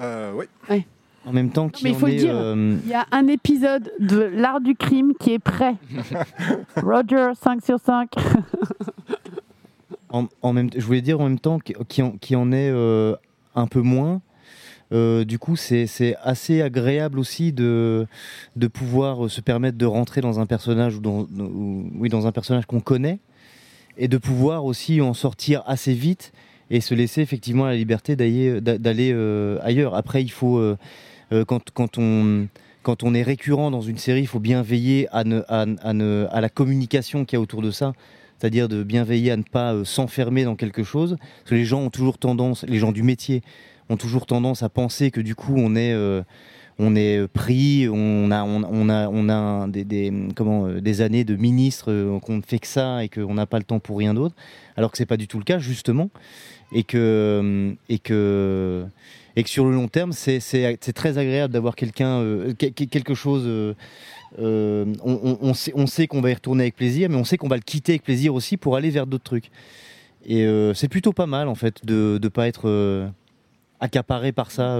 Euh, 0.00 0.32
oui. 0.34 0.84
En 1.24 1.32
même 1.32 1.50
temps, 1.50 1.68
qui 1.68 1.84
mais 1.84 1.90
il 1.90 1.94
en 1.94 1.98
faut 1.98 2.06
le 2.06 2.12
est, 2.12 2.16
dire. 2.16 2.34
euh, 2.36 2.76
Il 2.84 2.90
y 2.90 2.94
a 2.94 3.06
un 3.12 3.26
épisode 3.28 3.92
de 4.00 4.18
L'Art 4.18 4.60
du 4.60 4.74
crime 4.74 5.12
qui 5.20 5.32
est 5.32 5.38
prêt. 5.38 5.76
Roger, 6.76 7.30
5 7.40 7.64
sur 7.64 7.78
5. 7.78 8.10
en, 10.10 10.26
en 10.42 10.52
même, 10.52 10.68
je 10.76 10.84
voulais 10.84 11.00
dire 11.00 11.20
en 11.20 11.24
même 11.24 11.38
temps 11.38 11.58
qui, 11.58 11.74
qui 11.88 12.02
en, 12.02 12.12
qui 12.12 12.36
en 12.36 12.52
est 12.52 12.70
euh, 12.70 13.14
un 13.54 13.66
peu 13.66 13.80
moins. 13.80 14.20
Euh, 14.92 15.24
du 15.24 15.38
coup, 15.38 15.56
c'est 15.56 15.86
c'est 15.86 16.16
assez 16.22 16.60
agréable 16.60 17.18
aussi 17.18 17.52
de, 17.52 18.06
de 18.56 18.66
pouvoir 18.66 19.24
euh, 19.24 19.28
se 19.30 19.40
permettre 19.40 19.78
de 19.78 19.86
rentrer 19.86 20.20
dans 20.20 20.38
un 20.38 20.44
personnage 20.44 20.96
ou 20.96 21.00
dans, 21.00 21.20
ou- 21.22 21.90
oui, 21.98 22.10
dans 22.10 22.26
un 22.26 22.32
personnage 22.32 22.66
qu'on 22.66 22.80
connaît 22.80 23.18
et 23.96 24.06
de 24.08 24.18
pouvoir 24.18 24.64
aussi 24.66 25.00
en 25.00 25.14
sortir 25.14 25.62
assez 25.66 25.94
vite 25.94 26.32
et 26.70 26.80
se 26.82 26.94
laisser 26.94 27.22
effectivement 27.22 27.64
la 27.64 27.74
liberté 27.74 28.16
d'aller 28.16 28.60
d'a- 28.60 28.76
d'aller 28.76 29.12
euh, 29.14 29.58
ailleurs. 29.62 29.94
Après, 29.94 30.22
il 30.22 30.30
faut 30.30 30.58
euh, 30.58 30.76
quand, 31.46 31.70
quand 31.70 31.98
on 31.98 33.14
est 33.14 33.22
récurrent 33.22 33.70
dans 33.70 33.80
une 33.80 33.98
série, 33.98 34.20
il 34.20 34.26
faut 34.26 34.40
bien 34.40 34.62
veiller 34.62 35.08
à, 35.10 35.24
la 35.24 36.48
communication 36.48 37.24
qu'il 37.24 37.36
y 37.36 37.38
a 37.38 37.40
autour 37.40 37.62
de 37.62 37.70
ça 37.70 37.92
c'est-à-dire 38.42 38.68
de 38.68 38.82
bien 38.82 39.04
veiller 39.04 39.30
à 39.30 39.36
ne 39.36 39.44
pas 39.44 39.72
euh, 39.72 39.84
s'enfermer 39.84 40.42
dans 40.42 40.56
quelque 40.56 40.82
chose. 40.82 41.16
Parce 41.16 41.50
que 41.50 41.54
les 41.54 41.64
gens 41.64 41.80
ont 41.82 41.90
toujours 41.90 42.18
tendance, 42.18 42.64
les 42.66 42.78
gens 42.78 42.90
du 42.90 43.04
métier 43.04 43.40
ont 43.88 43.96
toujours 43.96 44.26
tendance 44.26 44.64
à 44.64 44.68
penser 44.68 45.12
que 45.12 45.20
du 45.20 45.36
coup 45.36 45.54
on 45.56 45.76
est, 45.76 45.92
euh, 45.92 46.22
pris, 47.32 47.88
on 47.88 48.32
a, 48.32 49.68
des, 49.68 50.10
euh, 50.40 51.04
années 51.04 51.22
de 51.22 51.36
ministre, 51.36 51.92
euh, 51.92 52.18
qu'on 52.18 52.38
ne 52.38 52.42
fait 52.42 52.58
que 52.58 52.66
ça 52.66 53.04
et 53.04 53.08
qu'on 53.08 53.34
n'a 53.34 53.46
pas 53.46 53.58
le 53.58 53.64
temps 53.64 53.78
pour 53.78 53.98
rien 53.98 54.12
d'autre. 54.12 54.34
Alors 54.76 54.90
que 54.90 54.98
c'est 54.98 55.06
pas 55.06 55.16
du 55.16 55.28
tout 55.28 55.38
le 55.38 55.44
cas 55.44 55.60
justement, 55.60 56.10
euh, 56.94 57.72
et 57.88 57.98
que, 58.00 58.84
et 59.36 59.42
que 59.42 59.48
sur 59.50 59.64
le 59.64 59.72
long 59.74 59.88
terme, 59.88 60.12
c'est 60.12 60.92
très 60.94 61.18
agréable 61.18 61.52
d'avoir 61.52 61.74
quelqu'un, 61.76 62.20
euh, 62.20 62.52
que- 62.54 62.66
que- 62.66 62.84
quelque 62.84 63.14
chose. 63.14 63.44
euh, 63.46 63.74
euh, 64.38 64.86
on, 65.04 65.36
on- 65.42 65.54
sait, 65.54 65.72
on 65.74 65.86
sait 65.86 66.06
qu'on 66.06 66.22
va 66.22 66.30
y 66.30 66.34
retourner 66.34 66.64
avec 66.64 66.76
plaisir, 66.76 67.08
mais 67.10 67.16
on 67.16 67.24
sait 67.24 67.36
qu'on 67.36 67.48
va 67.48 67.56
le 67.56 67.62
quitter 67.62 67.92
avec 67.92 68.02
plaisir 68.02 68.34
aussi 68.34 68.56
pour 68.56 68.76
aller 68.76 68.88
vers 68.90 69.06
d'autres 69.06 69.24
trucs. 69.24 69.50
Et 70.24 70.46
c'est 70.74 70.88
plutôt 70.88 71.12
pas 71.12 71.26
mal 71.26 71.48
en 71.48 71.54
fait 71.54 71.84
de 71.84 72.18
ne 72.22 72.28
pas 72.28 72.46
être 72.48 73.10
accaparé 73.80 74.32
par 74.32 74.50
ça 74.50 74.78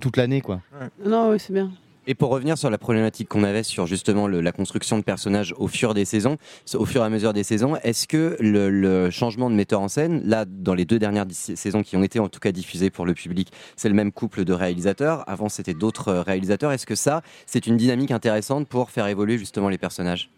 toute 0.00 0.16
l'année 0.16 0.40
quoi. 0.42 0.60
Non, 1.06 1.30
oui, 1.30 1.36
c'est 1.38 1.52
bien. 1.52 1.70
Et 2.08 2.16
pour 2.16 2.30
revenir 2.30 2.58
sur 2.58 2.68
la 2.68 2.78
problématique 2.78 3.28
qu'on 3.28 3.44
avait 3.44 3.62
sur 3.62 3.86
justement 3.86 4.26
le- 4.26 4.40
la 4.40 4.50
construction 4.50 4.98
de 4.98 5.04
personnages 5.04 5.54
au 5.56 5.68
fur 5.68 5.94
des 5.94 6.04
saisons, 6.04 6.36
au 6.74 6.84
fur 6.84 7.00
et 7.02 7.04
à 7.04 7.08
mesure 7.08 7.32
des 7.32 7.44
saisons, 7.44 7.76
est-ce 7.84 8.08
que 8.08 8.36
le, 8.40 8.70
le 8.70 9.08
changement 9.10 9.48
de 9.48 9.54
metteur 9.54 9.80
en 9.80 9.86
scène, 9.86 10.20
là 10.24 10.44
dans 10.44 10.74
les 10.74 10.84
deux 10.84 10.98
dernières 10.98 11.26
saisons 11.30 11.84
qui 11.84 11.96
ont 11.96 12.02
été 12.02 12.18
en 12.18 12.28
tout 12.28 12.40
cas 12.40 12.50
diffusées 12.50 12.90
pour 12.90 13.06
le 13.06 13.14
public, 13.14 13.52
c'est 13.76 13.88
le 13.88 13.94
même 13.94 14.10
couple 14.10 14.44
de 14.44 14.52
réalisateurs. 14.52 15.22
Avant 15.28 15.48
c'était 15.48 15.74
d'autres 15.74 16.08
euh, 16.08 16.22
réalisateurs. 16.22 16.72
Est-ce 16.72 16.86
que 16.86 16.96
ça, 16.96 17.22
c'est 17.46 17.68
une 17.68 17.76
dynamique 17.76 18.10
intéressante 18.10 18.66
pour 18.66 18.90
faire 18.90 19.06
évoluer 19.06 19.38
justement 19.38 19.68
les 19.68 19.78
personnages 19.78 20.28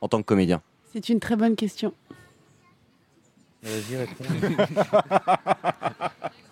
en 0.00 0.06
tant 0.08 0.18
que 0.18 0.26
comédien? 0.26 0.62
C'est 0.92 1.08
une 1.08 1.18
très 1.18 1.34
bonne 1.34 1.56
question. 1.56 1.92
Vas-y, 3.64 3.96
réponds. 3.96 4.24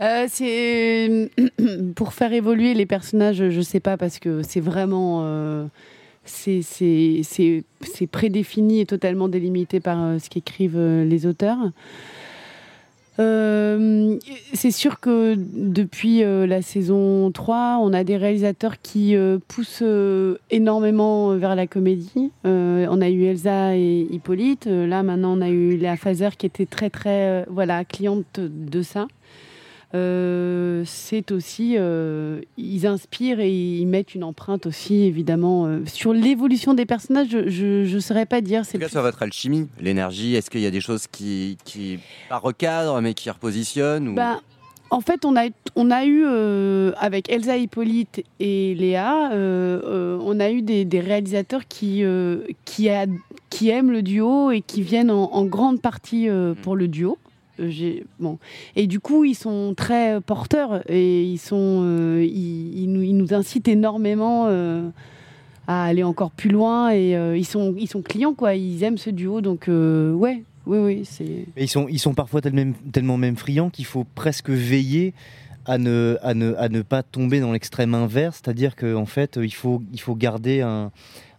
Euh, 0.00 0.26
c'est 0.28 1.30
pour 1.94 2.12
faire 2.12 2.32
évoluer 2.32 2.74
les 2.74 2.86
personnages, 2.86 3.48
je 3.48 3.60
sais 3.60 3.80
pas 3.80 3.96
parce 3.96 4.18
que 4.18 4.42
c'est 4.42 4.60
vraiment 4.60 5.22
euh, 5.24 5.66
c'est 6.24 8.06
prédéfini 8.10 8.80
et 8.80 8.86
totalement 8.86 9.28
délimité 9.28 9.80
par 9.80 10.02
euh, 10.02 10.18
ce 10.18 10.28
qu'écrivent 10.28 10.76
euh, 10.76 11.04
les 11.04 11.26
auteurs. 11.26 11.58
Euh, 13.20 14.18
c'est 14.54 14.70
sûr 14.70 14.98
que 14.98 15.34
depuis 15.36 16.24
euh, 16.24 16.46
la 16.46 16.62
saison 16.62 17.30
3, 17.30 17.78
on 17.82 17.92
a 17.92 18.02
des 18.02 18.16
réalisateurs 18.16 18.80
qui 18.80 19.14
euh, 19.14 19.38
poussent 19.46 19.84
énormément 20.50 21.36
vers 21.36 21.54
la 21.54 21.66
comédie. 21.66 22.30
On 22.44 23.00
a 23.00 23.08
eu 23.08 23.24
Elsa 23.24 23.76
et 23.76 24.06
Hippolyte. 24.10 24.66
Là, 24.66 25.02
maintenant, 25.02 25.36
on 25.36 25.40
a 25.42 25.48
eu 25.50 25.76
Léa 25.76 25.96
Fazer 25.96 26.30
qui 26.36 26.46
était 26.46 26.66
très, 26.66 26.90
très 26.90 27.44
voilà, 27.50 27.84
cliente 27.84 28.40
de 28.40 28.82
ça. 28.82 29.06
Euh, 29.94 30.82
c'est 30.86 31.32
aussi, 31.32 31.74
euh, 31.76 32.40
ils 32.56 32.86
inspirent 32.86 33.40
et 33.40 33.50
ils 33.52 33.86
mettent 33.86 34.14
une 34.14 34.22
empreinte 34.24 34.66
aussi, 34.66 35.02
évidemment, 35.02 35.66
euh, 35.66 35.80
sur 35.86 36.12
l'évolution 36.12 36.74
des 36.74 36.86
personnages. 36.86 37.28
Je 37.46 37.92
ne 37.92 38.00
saurais 38.00 38.26
pas 38.26 38.40
dire. 38.40 38.60
En 38.60 38.64
C'est 38.64 38.72
tout 38.74 38.78
cas, 38.78 38.86
plus- 38.86 38.92
sur 38.92 39.02
votre 39.02 39.22
alchimie, 39.22 39.68
l'énergie, 39.80 40.34
est-ce 40.36 40.48
qu'il 40.50 40.60
y 40.60 40.66
a 40.66 40.70
des 40.70 40.80
choses 40.80 41.06
qui, 41.08 41.58
qui 41.64 41.98
pas 42.28 42.38
recadrent 42.38 43.00
mais 43.00 43.14
qui 43.14 43.30
repositionnent 43.30 44.08
ou... 44.08 44.14
Bah, 44.14 44.40
en 44.92 45.00
fait, 45.00 45.24
on 45.24 45.36
a, 45.36 45.44
on 45.76 45.90
a 45.92 46.04
eu, 46.04 46.24
euh, 46.26 46.90
avec 46.98 47.30
Elsa 47.30 47.56
Hippolyte 47.56 48.24
et 48.40 48.74
Léa, 48.74 49.30
euh, 49.32 49.80
euh, 49.84 50.18
on 50.22 50.40
a 50.40 50.50
eu 50.50 50.62
des, 50.62 50.84
des 50.84 50.98
réalisateurs 51.00 51.68
qui, 51.68 52.02
qui, 52.64 52.88
a- 52.90 53.06
qui 53.50 53.68
aiment 53.70 53.92
le 53.92 54.02
duo 54.02 54.50
et 54.50 54.62
qui 54.62 54.82
viennent 54.82 55.10
en, 55.12 55.32
en 55.32 55.44
grande 55.44 55.80
partie 55.80 56.28
euh, 56.28 56.54
pour 56.62 56.74
le 56.74 56.88
duo. 56.88 57.18
Euh, 57.60 58.00
Bon. 58.18 58.38
Et 58.76 58.86
du 58.86 59.00
coup, 59.00 59.24
ils 59.24 59.34
sont 59.34 59.74
très 59.76 60.20
porteurs 60.20 60.82
et 60.90 61.22
ils, 61.22 61.38
sont, 61.38 61.82
euh, 61.84 62.24
ils, 62.24 62.86
nous, 62.86 63.02
ils 63.02 63.16
nous 63.16 63.34
incitent 63.34 63.68
énormément 63.68 64.46
euh, 64.48 64.88
à 65.66 65.84
aller 65.84 66.02
encore 66.02 66.30
plus 66.30 66.50
loin 66.50 66.92
et 66.92 67.12
ils, 67.36 67.44
sont, 67.44 67.74
ils 67.78 67.88
sont 67.88 68.02
clients, 68.02 68.34
quoi. 68.34 68.54
Ils 68.54 68.82
aiment 68.82 68.98
ce 68.98 69.10
duo, 69.10 69.40
donc 69.40 69.68
ouais, 69.68 70.42
oui, 70.66 70.78
oui, 70.78 71.02
c'est... 71.04 71.46
Ils 71.56 71.68
sont, 71.68 71.86
ils 71.88 71.98
sont 71.98 72.14
parfois 72.14 72.40
tellement, 72.40 72.72
tellement 72.92 73.16
même 73.16 73.36
friands 73.36 73.70
qu'il 73.70 73.86
faut 73.86 74.04
presque 74.14 74.50
veiller 74.50 75.14
à 75.66 75.78
ne, 75.78 76.16
à 76.22 76.34
ne, 76.34 76.54
à 76.54 76.68
ne 76.68 76.82
pas 76.82 77.02
tomber 77.02 77.40
dans 77.40 77.52
l'extrême 77.52 77.94
inverse, 77.94 78.40
c'est-à-dire 78.42 78.76
qu'en 78.76 79.06
fait, 79.06 79.38
il 79.40 79.54
faut, 79.54 79.82
il 79.92 80.00
faut 80.00 80.14
garder 80.14 80.60
un, 80.62 80.90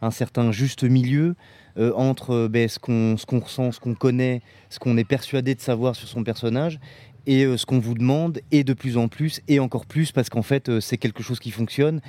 un 0.01 0.11
certain 0.11 0.51
juste 0.51 0.84
milieu 0.84 1.36
euh, 1.78 1.93
entre 1.95 2.32
euh, 2.32 2.47
ben, 2.47 2.67
ce 2.67 2.80
qu'on 2.80 3.39
ressent, 3.39 3.72
ce 3.72 3.80
qu'on 3.80 3.93
connaît, 3.93 4.41
ce 4.69 4.80
qu'on 4.80 4.97
est 4.97 5.03
persuadé 5.03 5.55
de 5.55 5.61
savoir 5.61 5.95
sur 5.95 6.07
son 6.07 6.24
personnage 6.24 6.80
et 7.28 7.45
euh, 7.45 7.57
ce 7.57 7.65
qu'on 7.65 7.80
vous 7.80 7.93
demande, 7.93 8.41
et 8.51 8.63
de 8.63 8.74
plus 8.74 8.97
en 8.97 9.07
plus, 9.07 9.41
et 9.47 9.59
encore 9.59 9.86
plus, 9.86 10.11
parce 10.11 10.30
qu'en 10.30 10.41
fait, 10.41 10.80
c'est 10.80 10.97
quelque 10.97 11.24
chose 11.24 11.39
qui 11.39 11.51
fonctionne. 11.51 12.01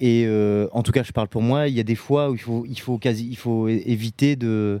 Et 0.00 0.28
en 0.72 0.84
tout 0.84 0.92
cas, 0.92 1.02
je 1.02 1.10
parle 1.10 1.26
pour 1.26 1.42
moi, 1.42 1.66
il 1.66 1.74
y 1.74 1.80
a 1.80 1.82
des 1.82 1.96
fois 1.96 2.30
où 2.30 2.34
il 2.34 2.40
faut, 2.40 2.64
il 2.68 2.78
faut, 2.78 2.98
quasi, 2.98 3.26
il 3.28 3.36
faut 3.36 3.66
éviter 3.66 4.36
de 4.36 4.80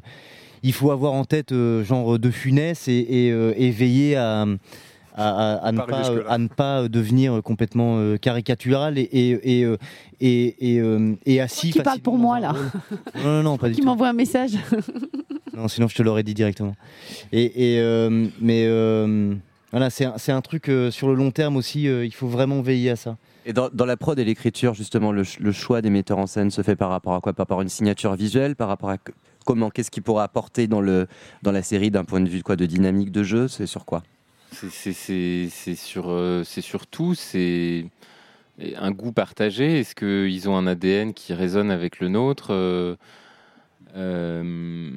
il 0.62 0.72
faut 0.72 0.92
avoir 0.92 1.12
en 1.12 1.24
tête 1.24 1.52
genre 1.82 2.20
de 2.20 2.30
funès 2.30 2.86
et, 2.86 2.92
et, 2.92 3.28
et 3.28 3.70
veiller 3.72 4.14
à, 4.14 4.46
à, 5.18 5.54
à- 5.54 5.66
à 5.66 5.72
ne 5.72 5.78
Pas 5.80 6.10
à 6.28 6.38
ne 6.38 6.48
pas 6.48 6.88
devenir 6.88 7.42
complètement 7.42 7.98
euh, 7.98 8.16
caricatural 8.16 8.96
et, 8.98 9.02
et, 9.02 9.58
et, 9.60 9.64
euh, 9.64 9.76
et, 10.20 10.74
et, 10.74 10.80
euh, 10.80 11.14
et 11.26 11.40
assis. 11.40 11.70
Qui 11.70 11.80
parle 11.80 12.00
pour 12.00 12.16
moi, 12.18 12.40
là. 12.40 12.54
Non, 13.16 13.22
non, 13.24 13.42
non, 13.42 13.56
pas 13.58 13.68
du 13.68 13.74
Qui 13.74 13.80
tout. 13.80 13.86
m'envoie 13.86 14.08
un 14.08 14.12
message 14.12 14.52
Non, 15.56 15.66
sinon 15.68 15.88
je 15.88 15.96
te 15.96 16.02
l'aurais 16.02 16.22
dit 16.22 16.34
directement. 16.34 16.74
Et, 17.32 17.74
et, 17.74 17.80
euh, 17.80 18.28
mais 18.40 18.64
euh, 18.66 19.34
voilà, 19.72 19.90
c'est 19.90 20.04
un, 20.30 20.40
truc 20.40 20.68
euh, 20.68 20.90
sur 20.92 21.08
le 21.08 21.14
long 21.14 21.30
terme 21.32 21.56
aussi, 21.56 21.88
euh, 21.88 22.04
il 22.04 22.14
faut 22.14 22.28
vraiment 22.28 22.60
veiller 22.62 22.90
à 22.90 22.96
ça. 22.96 23.16
Et 23.44 23.52
dans, 23.52 23.68
dans 23.72 23.86
la 23.86 23.96
prod 23.96 24.16
et 24.18 24.24
l'écriture, 24.24 24.74
justement, 24.74 25.10
le, 25.10 25.24
ch- 25.24 25.40
le 25.40 25.52
choix 25.52 25.80
des 25.82 25.90
metteurs 25.90 26.18
en 26.18 26.26
scène 26.26 26.50
se 26.50 26.62
fait 26.62 26.76
par 26.76 26.90
rapport 26.90 27.14
à 27.14 27.20
quoi? 27.20 27.32
Par 27.32 27.44
rapport 27.44 27.60
à 27.60 27.62
une 27.62 27.68
signature 27.70 28.14
visuelle? 28.14 28.54
Par 28.56 28.68
rapport 28.68 28.90
à 28.90 28.98
comment 29.46 29.70
Qu'est-ce 29.70 29.90
qu'il 29.90 30.02
pourra 30.02 30.22
apporter 30.24 30.66
dans, 30.68 30.80
le, 30.82 31.06
dans 31.42 31.50
la 31.52 31.62
série 31.62 31.90
d'un 31.90 32.04
point 32.04 32.20
de 32.20 32.28
vue 32.28 32.38
de 32.38 32.42
quoi 32.42 32.56
De 32.56 32.66
dynamique 32.66 33.10
de 33.10 33.22
jeu? 33.22 33.48
C'est 33.48 33.66
sur 33.66 33.84
quoi? 33.86 34.02
C'est- 34.52 35.74
sur, 35.74 36.10
euh, 36.10 36.42
surtout 36.44 37.14
c'est 37.14 37.86
un 38.76 38.90
goût 38.90 39.12
partagé. 39.12 39.80
Est-ce 39.80 39.94
qu'ils 39.94 40.48
ont 40.48 40.56
un 40.56 40.66
ADN 40.66 41.14
qui 41.14 41.34
résonne 41.34 41.70
avec 41.70 42.00
le 42.00 42.08
nôtre 42.08 42.48
euh, 42.50 42.96
euh, 43.96 44.90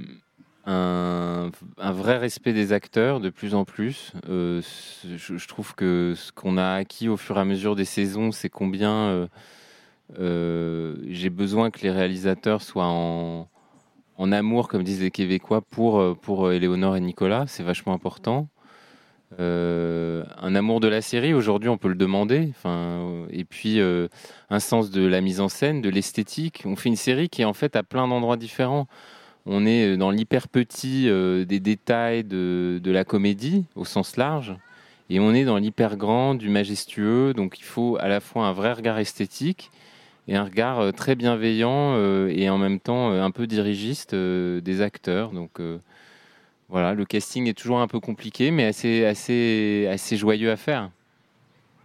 un, 0.66 1.52
vrai 1.78 2.18
respect 2.18 2.54
des 2.54 2.74
acteurs 2.74 3.20
de 3.20 3.30
plus 3.30 3.54
en 3.54 3.66
plus. 3.66 4.14
Euh, 4.30 4.62
je, 5.06 5.47
trouve 5.47 5.76
que 5.76 6.14
ce 6.16 6.32
qu'on 6.32 6.58
a 6.58 6.74
acquis 6.74 7.10
au 7.10 7.18
fur 7.18 7.38
et 7.38 7.41
à 7.41 7.45
mesure 7.45 7.76
des 7.76 7.86
saisons, 7.86 8.32
c'est 8.32 8.49
combien 8.49 9.28
j'ai 10.18 11.30
besoin 11.30 11.72
que 11.72 11.82
les 11.82 11.91
réalisateurs 11.91 12.62
soient 12.62 12.88
en, 12.88 13.47
en 14.18 14.32
amour, 14.32 14.68
comme 14.68 14.84
disent 14.84 15.02
les 15.02 15.12
Québécois, 15.12 15.62
pour, 15.62 16.18
pour 16.20 16.52
Éléonore 16.52 16.95
et 16.95 17.02
Nicolas. 17.02 17.45
C'est 17.47 17.64
vachement 17.64 17.93
important. 17.93 18.47
Euh, 19.39 20.23
un 20.41 20.55
amour 20.55 20.82
de 20.82 20.88
la 20.88 21.01
série, 21.01 21.34
aujourd'hui 21.34 21.69
on 21.69 21.77
peut 21.77 21.88
le 21.88 21.95
demander. 21.95 22.49
Enfin, 22.49 22.69
euh, 22.69 23.25
et 23.32 23.45
puis 23.45 23.79
euh, 23.79 24.07
un 24.49 24.59
sens 24.59 24.91
de 24.91 25.05
la 25.05 25.21
mise 25.21 25.39
en 25.39 25.49
scène, 25.49 25.82
de 25.82 25.89
l'esthétique. 25.89 26.63
On 26.65 26.75
fait 26.75 26.89
une 26.89 26.95
série 26.95 27.29
qui 27.29 27.41
est 27.41 27.45
en 27.45 27.53
fait 27.53 27.75
à 27.75 27.84
plein 27.84 28.07
d'endroits 28.07 28.38
différents. 28.38 28.88
On 29.45 29.65
est 29.65 29.97
dans 29.97 30.11
l'hyper 30.11 30.47
petit 30.47 31.05
des 31.05 31.59
détails 31.59 32.23
de, 32.23 32.79
la 32.86 33.03
comédie 33.03 33.65
au 33.75 33.86
sens 33.86 34.15
large, 34.15 34.55
et 35.09 35.19
on 35.19 35.34
est 35.34 35.45
dans 35.45 35.57
l'hyper 35.57 35.97
grand 35.97 36.36
du 36.36 36.49
majestueux. 36.49 37.34
Donc 37.34 37.57
il 37.59 37.63
faut 37.63 37.97
à 37.99 38.07
la 38.07 38.19
fois 38.19 38.45
un 38.45 38.53
vrai 38.53 38.73
regard 38.73 38.99
esthétique 38.99 39.71
et 40.27 40.36
un 40.36 40.43
regard 40.43 40.93
très 40.93 41.15
bienveillant 41.15 41.97
et 42.27 42.51
en 42.51 42.59
même 42.59 42.79
temps 42.79 43.09
un 43.09 43.32
peu 43.32 43.47
dirigiste 43.47 44.13
des 44.13 44.82
acteurs. 44.82 45.32
Donc 45.32 45.59
voilà, 46.72 46.93
le 46.93 47.05
casting 47.05 47.47
est 47.47 47.53
toujours 47.53 47.80
un 47.80 47.88
peu 47.88 47.99
compliqué, 47.99 48.49
mais 48.49 48.65
assez, 48.65 49.05
assez, 49.05 49.88
assez 49.91 50.17
joyeux 50.17 50.49
à 50.51 50.55
faire. 50.57 50.89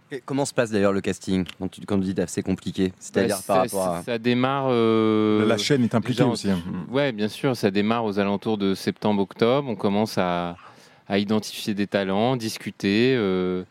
Et 0.09 0.21
Comment 0.25 0.45
se 0.45 0.53
passe 0.53 0.71
d'ailleurs 0.71 0.93
le 0.93 1.01
casting 1.01 1.43
quand 1.59 1.67
tu, 1.69 1.81
quand 1.85 1.99
tu 1.99 2.13
dis 2.13 2.21
assez 2.21 2.41
compliqué 2.41 2.93
C'est-à-dire 2.97 3.35
Bah, 3.35 3.43
par 3.45 3.55
ça, 3.69 3.77
rapport 3.77 3.95
à. 3.97 4.03
ça 4.03 4.17
démarre. 4.17 4.67
euh, 4.69 5.45
La 5.45 5.57
chaîne 5.57 5.83
est 5.83 5.93
impliquée 5.93 6.19
déjà, 6.23 6.31
aussi. 6.31 6.49
hein. 6.49 6.61
Ouais, 6.89 7.11
bien 7.11 7.27
sûr, 7.27 7.57
ça 7.57 7.69
démarre 7.71 8.05
aux 8.05 8.17
alentours 8.17 8.57
de 8.57 8.73
septembre-octobre. 8.73 9.67
On 9.69 9.75
commence 9.75 10.17
à, 10.17 10.55
à 11.09 11.17
identifier 11.19 11.73
des 11.73 11.87
talents, 11.87 12.37
discuter. 12.37 13.13
euh, 13.17 13.63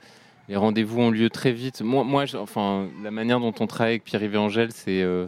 les 0.50 0.56
rendez-vous 0.56 1.00
ont 1.00 1.10
lieu 1.10 1.30
très 1.30 1.52
vite. 1.52 1.80
Moi, 1.80 2.04
moi 2.04 2.24
enfin, 2.38 2.86
la 3.02 3.10
manière 3.10 3.40
dont 3.40 3.54
on 3.58 3.66
travaille 3.66 3.94
avec 3.94 4.04
Pierre-Yves 4.04 4.36
Angèle, 4.38 4.72
c'est. 4.72 5.00
euh, 5.02 5.26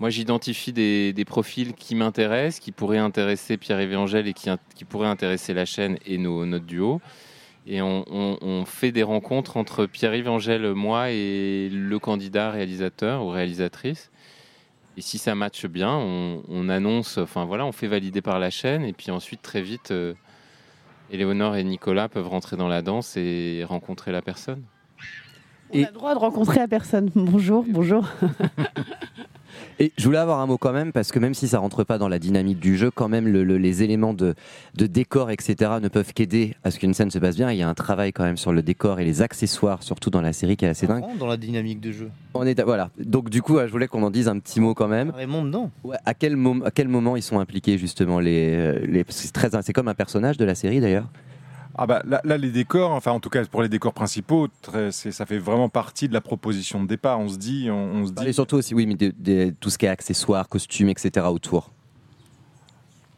moi, 0.00 0.10
j'identifie 0.10 0.72
des, 0.72 1.12
des 1.12 1.24
profils 1.24 1.72
qui 1.74 1.94
m'intéressent, 1.94 2.60
qui 2.60 2.72
pourraient 2.72 2.98
intéresser 2.98 3.56
Pierre-Yves 3.56 3.96
Angèle 3.96 4.26
et 4.28 4.32
qui, 4.34 4.50
pourraient 4.88 5.08
intéresser 5.08 5.54
la 5.54 5.64
chaîne 5.64 5.98
et 6.06 6.18
nos, 6.18 6.44
notre 6.46 6.66
duo. 6.66 7.00
Et 7.66 7.80
on, 7.80 8.04
on- 8.10 8.36
on 8.42 8.64
fait 8.64 8.92
des 8.92 9.02
rencontres 9.02 9.56
entre 9.56 9.86
Pierre-Yves 9.86 10.28
Angèle, 10.28 10.74
moi 10.74 11.10
et 11.10 11.70
le 11.72 11.98
candidat 11.98 12.50
réalisateur 12.50 13.24
ou 13.24 13.30
réalisatrice. 13.30 14.10
Et 14.96 15.00
si 15.00 15.18
ça 15.18 15.34
matche 15.34 15.66
bien, 15.66 15.90
on, 15.92 16.42
on 16.48 16.68
annonce, 16.68 17.18
enfin 17.18 17.44
voilà, 17.44 17.64
on 17.64 17.72
fait 17.72 17.86
valider 17.88 18.20
par 18.20 18.38
la 18.38 18.50
chaîne. 18.50 18.84
Et 18.84 18.92
puis 18.92 19.10
ensuite, 19.10 19.42
très 19.42 19.62
vite, 19.62 19.90
euh, 19.92 20.12
Éléonore 21.10 21.56
et 21.56 21.64
Nicolas 21.64 22.08
peuvent 22.08 22.28
rentrer 22.28 22.56
dans 22.56 22.68
la 22.68 22.82
danse 22.82 23.16
et 23.16 23.64
rencontrer 23.66 24.12
la 24.12 24.22
personne. 24.22 24.62
On 25.70 25.82
a 25.82 25.86
le 25.86 25.92
droit 25.92 26.14
de 26.14 26.18
rencontrer 26.20 26.58
la 26.60 26.68
personne. 26.68 27.10
Bonjour, 27.14 27.64
bonjour. 27.68 28.06
Et 29.80 29.92
je 29.98 30.04
voulais 30.04 30.18
avoir 30.18 30.40
un 30.40 30.46
mot 30.46 30.58
quand 30.58 30.72
même, 30.72 30.92
parce 30.92 31.10
que 31.12 31.18
même 31.18 31.34
si 31.34 31.48
ça 31.48 31.58
rentre 31.58 31.84
pas 31.84 31.98
dans 31.98 32.08
la 32.08 32.18
dynamique 32.18 32.60
du 32.60 32.76
jeu, 32.76 32.90
quand 32.90 33.08
même 33.08 33.26
le- 33.28 33.44
le- 33.44 33.58
les 33.58 33.82
éléments 33.82 34.14
de, 34.14 34.34
de 34.76 34.86
décor, 34.86 35.30
etc., 35.30 35.72
ne 35.82 35.88
peuvent 35.88 36.12
qu'aider 36.12 36.54
à 36.64 36.70
ce 36.70 36.78
qu'une 36.78 36.94
scène 36.94 37.10
se 37.10 37.18
passe 37.18 37.36
bien. 37.36 37.50
Il 37.50 37.58
y 37.58 37.62
a 37.62 37.68
un 37.68 37.74
travail 37.74 38.12
quand 38.12 38.24
même 38.24 38.36
sur 38.36 38.52
le 38.52 38.62
décor 38.62 39.00
et 39.00 39.04
les 39.04 39.22
accessoires, 39.22 39.82
surtout 39.82 40.10
dans 40.10 40.20
la 40.20 40.32
série 40.32 40.56
qui 40.56 40.64
est 40.64 40.68
assez 40.68 40.86
Ça 40.86 40.92
dingue. 40.94 41.02
rentre 41.04 41.18
dans 41.18 41.26
la 41.26 41.36
dynamique 41.36 41.80
de 41.80 41.92
jeu. 41.92 42.10
On 42.34 42.46
est, 42.46 42.60
voilà. 42.62 42.90
Donc 42.98 43.30
du 43.30 43.42
coup, 43.42 43.54
ouais, 43.54 43.66
je 43.66 43.72
voulais 43.72 43.88
qu'on 43.88 44.02
en 44.02 44.10
dise 44.10 44.28
un 44.28 44.38
petit 44.38 44.60
mot 44.60 44.74
quand 44.74 44.88
même. 44.88 45.10
Carrément 45.12 45.42
dedans. 45.44 45.70
Ouais, 45.84 45.96
à, 46.04 46.14
quel 46.14 46.36
à 46.64 46.70
quel 46.70 46.88
moment 46.88 47.16
ils 47.16 47.22
sont 47.22 47.38
impliqués 47.40 47.78
justement 47.78 48.20
les, 48.20 48.54
euh, 48.56 48.78
les 48.86 49.04
c'est 49.08 49.72
comme 49.72 49.88
un 49.88 49.94
personnage 49.94 50.36
de 50.36 50.44
la 50.44 50.54
série 50.54 50.80
d'ailleurs. 50.80 51.06
Ah 51.76 51.86
bah 51.86 52.02
là, 52.04 52.38
les 52.38 52.50
décors, 52.50 52.92
enfin 52.92 53.10
en 53.10 53.20
tout 53.20 53.30
cas 53.30 53.44
pour 53.44 53.62
les 53.62 53.68
décors 53.68 53.92
principaux, 53.92 54.48
ça 54.90 55.26
fait 55.26 55.38
vraiment 55.38 55.68
partie 55.68 56.08
de 56.08 56.14
la 56.14 56.20
proposition 56.20 56.82
de 56.82 56.88
départ. 56.88 57.18
On 57.18 57.28
se 57.28 57.36
dit, 57.36 57.68
on, 57.70 58.06
se 58.06 58.12
dit. 58.12 58.26
Et 58.28 58.32
surtout 58.32 58.56
aussi, 58.56 58.74
oui, 58.74 58.86
mais 58.86 58.96
tout 59.60 59.70
ce 59.70 59.78
qui 59.78 59.86
est 59.86 59.88
accessoires, 59.88 60.48
costumes, 60.48 60.88
etc. 60.88 61.26
autour. 61.28 61.70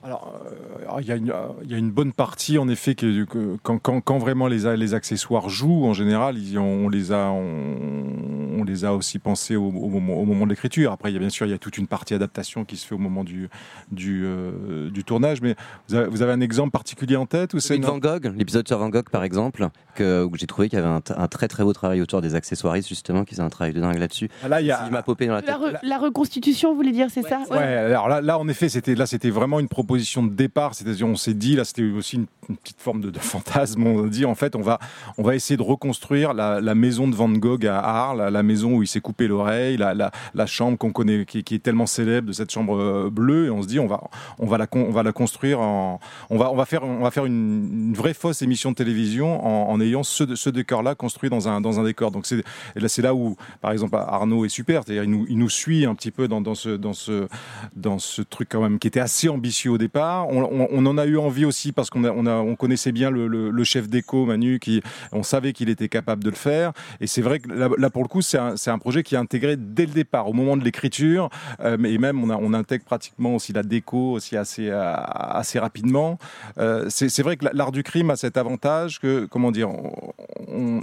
Alors, 0.06 0.40
euh, 0.46 1.00
il 1.00 1.06
y, 1.08 1.74
a 1.74 1.76
une 1.76 1.90
bonne 1.90 2.12
partie, 2.12 2.58
en 2.58 2.68
effet, 2.68 2.94
que, 2.94 3.26
quand, 3.64 4.18
vraiment 4.18 4.46
les, 4.46 4.76
les, 4.76 4.94
accessoires 4.94 5.48
jouent, 5.48 5.84
en 5.84 5.94
général, 5.94 6.36
on, 6.56 6.88
les 6.88 7.10
a, 7.10 7.32
on, 7.32 8.62
les 8.62 8.84
a 8.84 8.94
aussi 8.94 9.18
pensés 9.18 9.56
au, 9.56 9.72
moment, 9.72 10.44
de 10.44 10.50
l'écriture. 10.50 10.92
Après, 10.92 11.10
il 11.10 11.14
y 11.14 11.16
a 11.16 11.18
bien 11.18 11.28
sûr, 11.28 11.44
il 11.46 11.50
y 11.50 11.54
a 11.54 11.58
toute 11.58 11.76
une 11.76 11.88
partie 11.88 12.14
adaptation 12.14 12.64
qui 12.64 12.76
se 12.76 12.86
fait 12.86 12.94
au 12.94 12.98
moment 12.98 13.24
du, 13.24 13.48
du, 13.90 14.22
euh, 14.24 14.90
du 14.90 15.02
tournage. 15.02 15.42
Mais 15.42 15.56
vous 15.88 16.22
avez, 16.22 16.32
un 16.32 16.40
exemple 16.40 16.70
particulier 16.70 17.16
en 17.16 17.26
tête 17.26 17.54
ou 17.54 17.58
c'est 17.58 17.76
Van 17.78 17.98
Gogh, 17.98 18.32
l'épisode 18.36 18.68
sur 18.68 18.78
Van 18.78 18.88
Gogh, 18.88 19.08
par 19.10 19.24
exemple, 19.24 19.68
que, 19.96 20.22
où 20.22 20.36
j'ai 20.36 20.46
trouvé 20.46 20.68
qu'il 20.68 20.78
y 20.78 20.82
avait 20.82 21.00
un, 21.16 21.28
très 21.28 21.48
très 21.48 21.64
beau 21.64 21.72
travail 21.72 22.00
autour 22.00 22.20
des 22.20 22.36
accessoiristes, 22.36 22.88
justement, 22.88 23.24
qui 23.24 23.34
faisaient 23.34 23.42
un 23.42 23.48
travail 23.48 23.72
de 23.72 23.80
dingue 23.80 23.98
là-dessus. 23.98 24.28
Ah, 24.44 24.48
là, 24.48 24.60
il 24.60 24.68
y 24.68 24.70
a... 24.70 24.88
m'a 24.88 25.02
popé 25.02 25.26
dans 25.26 25.34
la 25.34 25.42
tête. 25.42 25.56
La, 25.82 25.98
reconstitution, 25.98 26.70
vous 26.70 26.76
voulez 26.76 26.92
dire, 26.92 27.08
c'est 27.10 27.22
ça? 27.22 27.40
ouais. 27.50 27.56
alors 27.56 28.08
là, 28.08 28.20
là, 28.20 28.38
en 28.38 28.46
effet, 28.46 28.68
c'était 28.68 29.30
vraiment 29.30 29.58
une 29.58 29.68
proposition 29.68 29.95
de 29.96 30.28
départ, 30.28 30.74
c'est-à-dire 30.74 31.06
on 31.06 31.16
s'est 31.16 31.34
dit, 31.34 31.56
là 31.56 31.64
c'était 31.64 31.82
aussi 31.82 32.16
une, 32.16 32.26
petite 32.62 32.80
forme 32.80 33.00
de, 33.00 33.18
fantasme, 33.18 33.84
on 33.84 34.06
dit 34.06 34.24
en 34.24 34.36
fait 34.36 34.54
on 34.54 34.60
va, 34.60 34.78
on 35.18 35.24
va 35.24 35.34
essayer 35.34 35.56
de 35.56 35.62
reconstruire 35.62 36.32
la, 36.32 36.74
maison 36.74 37.08
de 37.08 37.14
Van 37.14 37.28
Gogh 37.28 37.66
à 37.66 37.80
Arles, 37.80 38.28
la, 38.30 38.42
maison 38.42 38.74
où 38.76 38.82
il 38.82 38.86
s'est 38.86 39.00
coupé 39.00 39.26
l'oreille, 39.26 39.76
la, 39.76 39.94
la, 39.94 40.46
chambre 40.46 40.78
qu'on 40.78 40.92
connaît, 40.92 41.24
qui, 41.24 41.38
est 41.38 41.62
tellement 41.62 41.86
célèbre 41.86 42.28
de 42.28 42.32
cette 42.32 42.52
chambre 42.52 42.76
euh, 42.76 43.10
bleue, 43.10 43.46
et 43.46 43.50
on 43.50 43.62
se 43.62 43.66
dit 43.66 43.80
on 43.80 43.86
va, 43.86 44.00
on 44.38 44.46
va, 44.46 44.58
la, 44.58 44.66
on 44.72 44.90
va 44.90 45.02
la 45.02 45.12
construire, 45.12 45.60
en, 45.60 45.98
on, 46.30 46.38
va, 46.38 46.52
on 46.52 46.56
va 46.56 46.66
faire, 46.66 46.84
on 46.84 47.00
va 47.00 47.10
faire 47.10 47.26
une, 47.26 47.94
vraie 47.94 48.14
fausse 48.14 48.42
émission 48.42 48.70
de 48.70 48.76
télévision 48.76 49.44
en, 49.70 49.80
ayant 49.80 50.02
ce, 50.02 50.34
ce 50.34 50.50
décor-là 50.50 50.94
construit 50.94 51.30
dans 51.30 51.48
un, 51.48 51.60
dans 51.60 51.80
un 51.80 51.84
décor. 51.84 52.10
Donc 52.10 52.26
c'est 52.26 52.44
là, 52.74 52.88
là 52.98 53.14
où, 53.14 53.36
par 53.60 53.72
exemple, 53.72 53.96
Arnaud 53.96 54.44
est 54.44 54.50
super, 54.50 54.82
c'est-à-dire 54.84 55.04
il 55.04 55.10
nous, 55.10 55.26
il 55.28 55.38
nous 55.38 55.48
suit 55.48 55.86
un 55.86 55.94
petit 55.94 56.10
peu 56.10 56.28
dans, 56.28 56.40
dans, 56.40 56.54
ce, 56.54 56.70
dans, 56.70 56.92
ce, 56.92 57.26
dans 57.74 57.98
ce 57.98 58.22
truc 58.22 58.48
quand 58.50 58.60
même 58.60 58.78
qui 58.78 58.88
était 58.88 59.00
assez 59.00 59.28
ambitieux 59.28 59.70
au 59.72 59.78
départ 59.78 59.85
on, 59.94 60.86
en 60.86 60.98
a 60.98 61.06
eu 61.06 61.18
envie 61.18 61.44
aussi 61.44 61.72
parce 61.72 61.90
qu'on 61.90 62.04
on 62.04 62.56
connaissait 62.56 62.92
bien 62.92 63.10
le, 63.10 63.64
chef 63.64 63.88
d'éco, 63.88 64.26
Manu, 64.26 64.58
qui, 64.58 64.82
on 65.12 65.22
savait 65.22 65.52
qu'il 65.52 65.68
était 65.68 65.88
capable 65.88 66.22
de 66.22 66.30
le 66.30 66.36
faire. 66.36 66.72
Et 67.00 67.06
c'est 67.06 67.22
vrai 67.22 67.40
que 67.40 67.48
là, 67.48 67.90
pour 67.90 68.02
le 68.02 68.08
coup, 68.08 68.22
c'est 68.22 68.38
un, 68.38 68.78
projet 68.78 69.02
qui 69.02 69.14
est 69.14 69.18
intégré 69.18 69.56
dès 69.56 69.86
le 69.86 69.92
départ, 69.92 70.28
au 70.28 70.32
moment 70.32 70.56
de 70.56 70.64
l'écriture. 70.64 71.30
Euh, 71.60 71.76
et 71.84 71.98
même, 71.98 72.22
on, 72.30 72.54
intègre 72.54 72.84
pratiquement 72.84 73.34
aussi 73.34 73.52
la 73.52 73.62
déco 73.62 74.12
aussi 74.12 74.36
assez, 74.36 74.68
euh, 74.70 74.94
assez 74.94 75.58
rapidement. 75.58 76.18
Euh, 76.58 76.86
c'est 76.88 77.22
vrai 77.22 77.36
que 77.36 77.46
l'art 77.52 77.72
du 77.72 77.82
crime 77.82 78.10
a 78.10 78.16
cet 78.16 78.36
avantage 78.36 79.00
que, 79.00 79.26
comment 79.26 79.50
dire, 79.50 79.70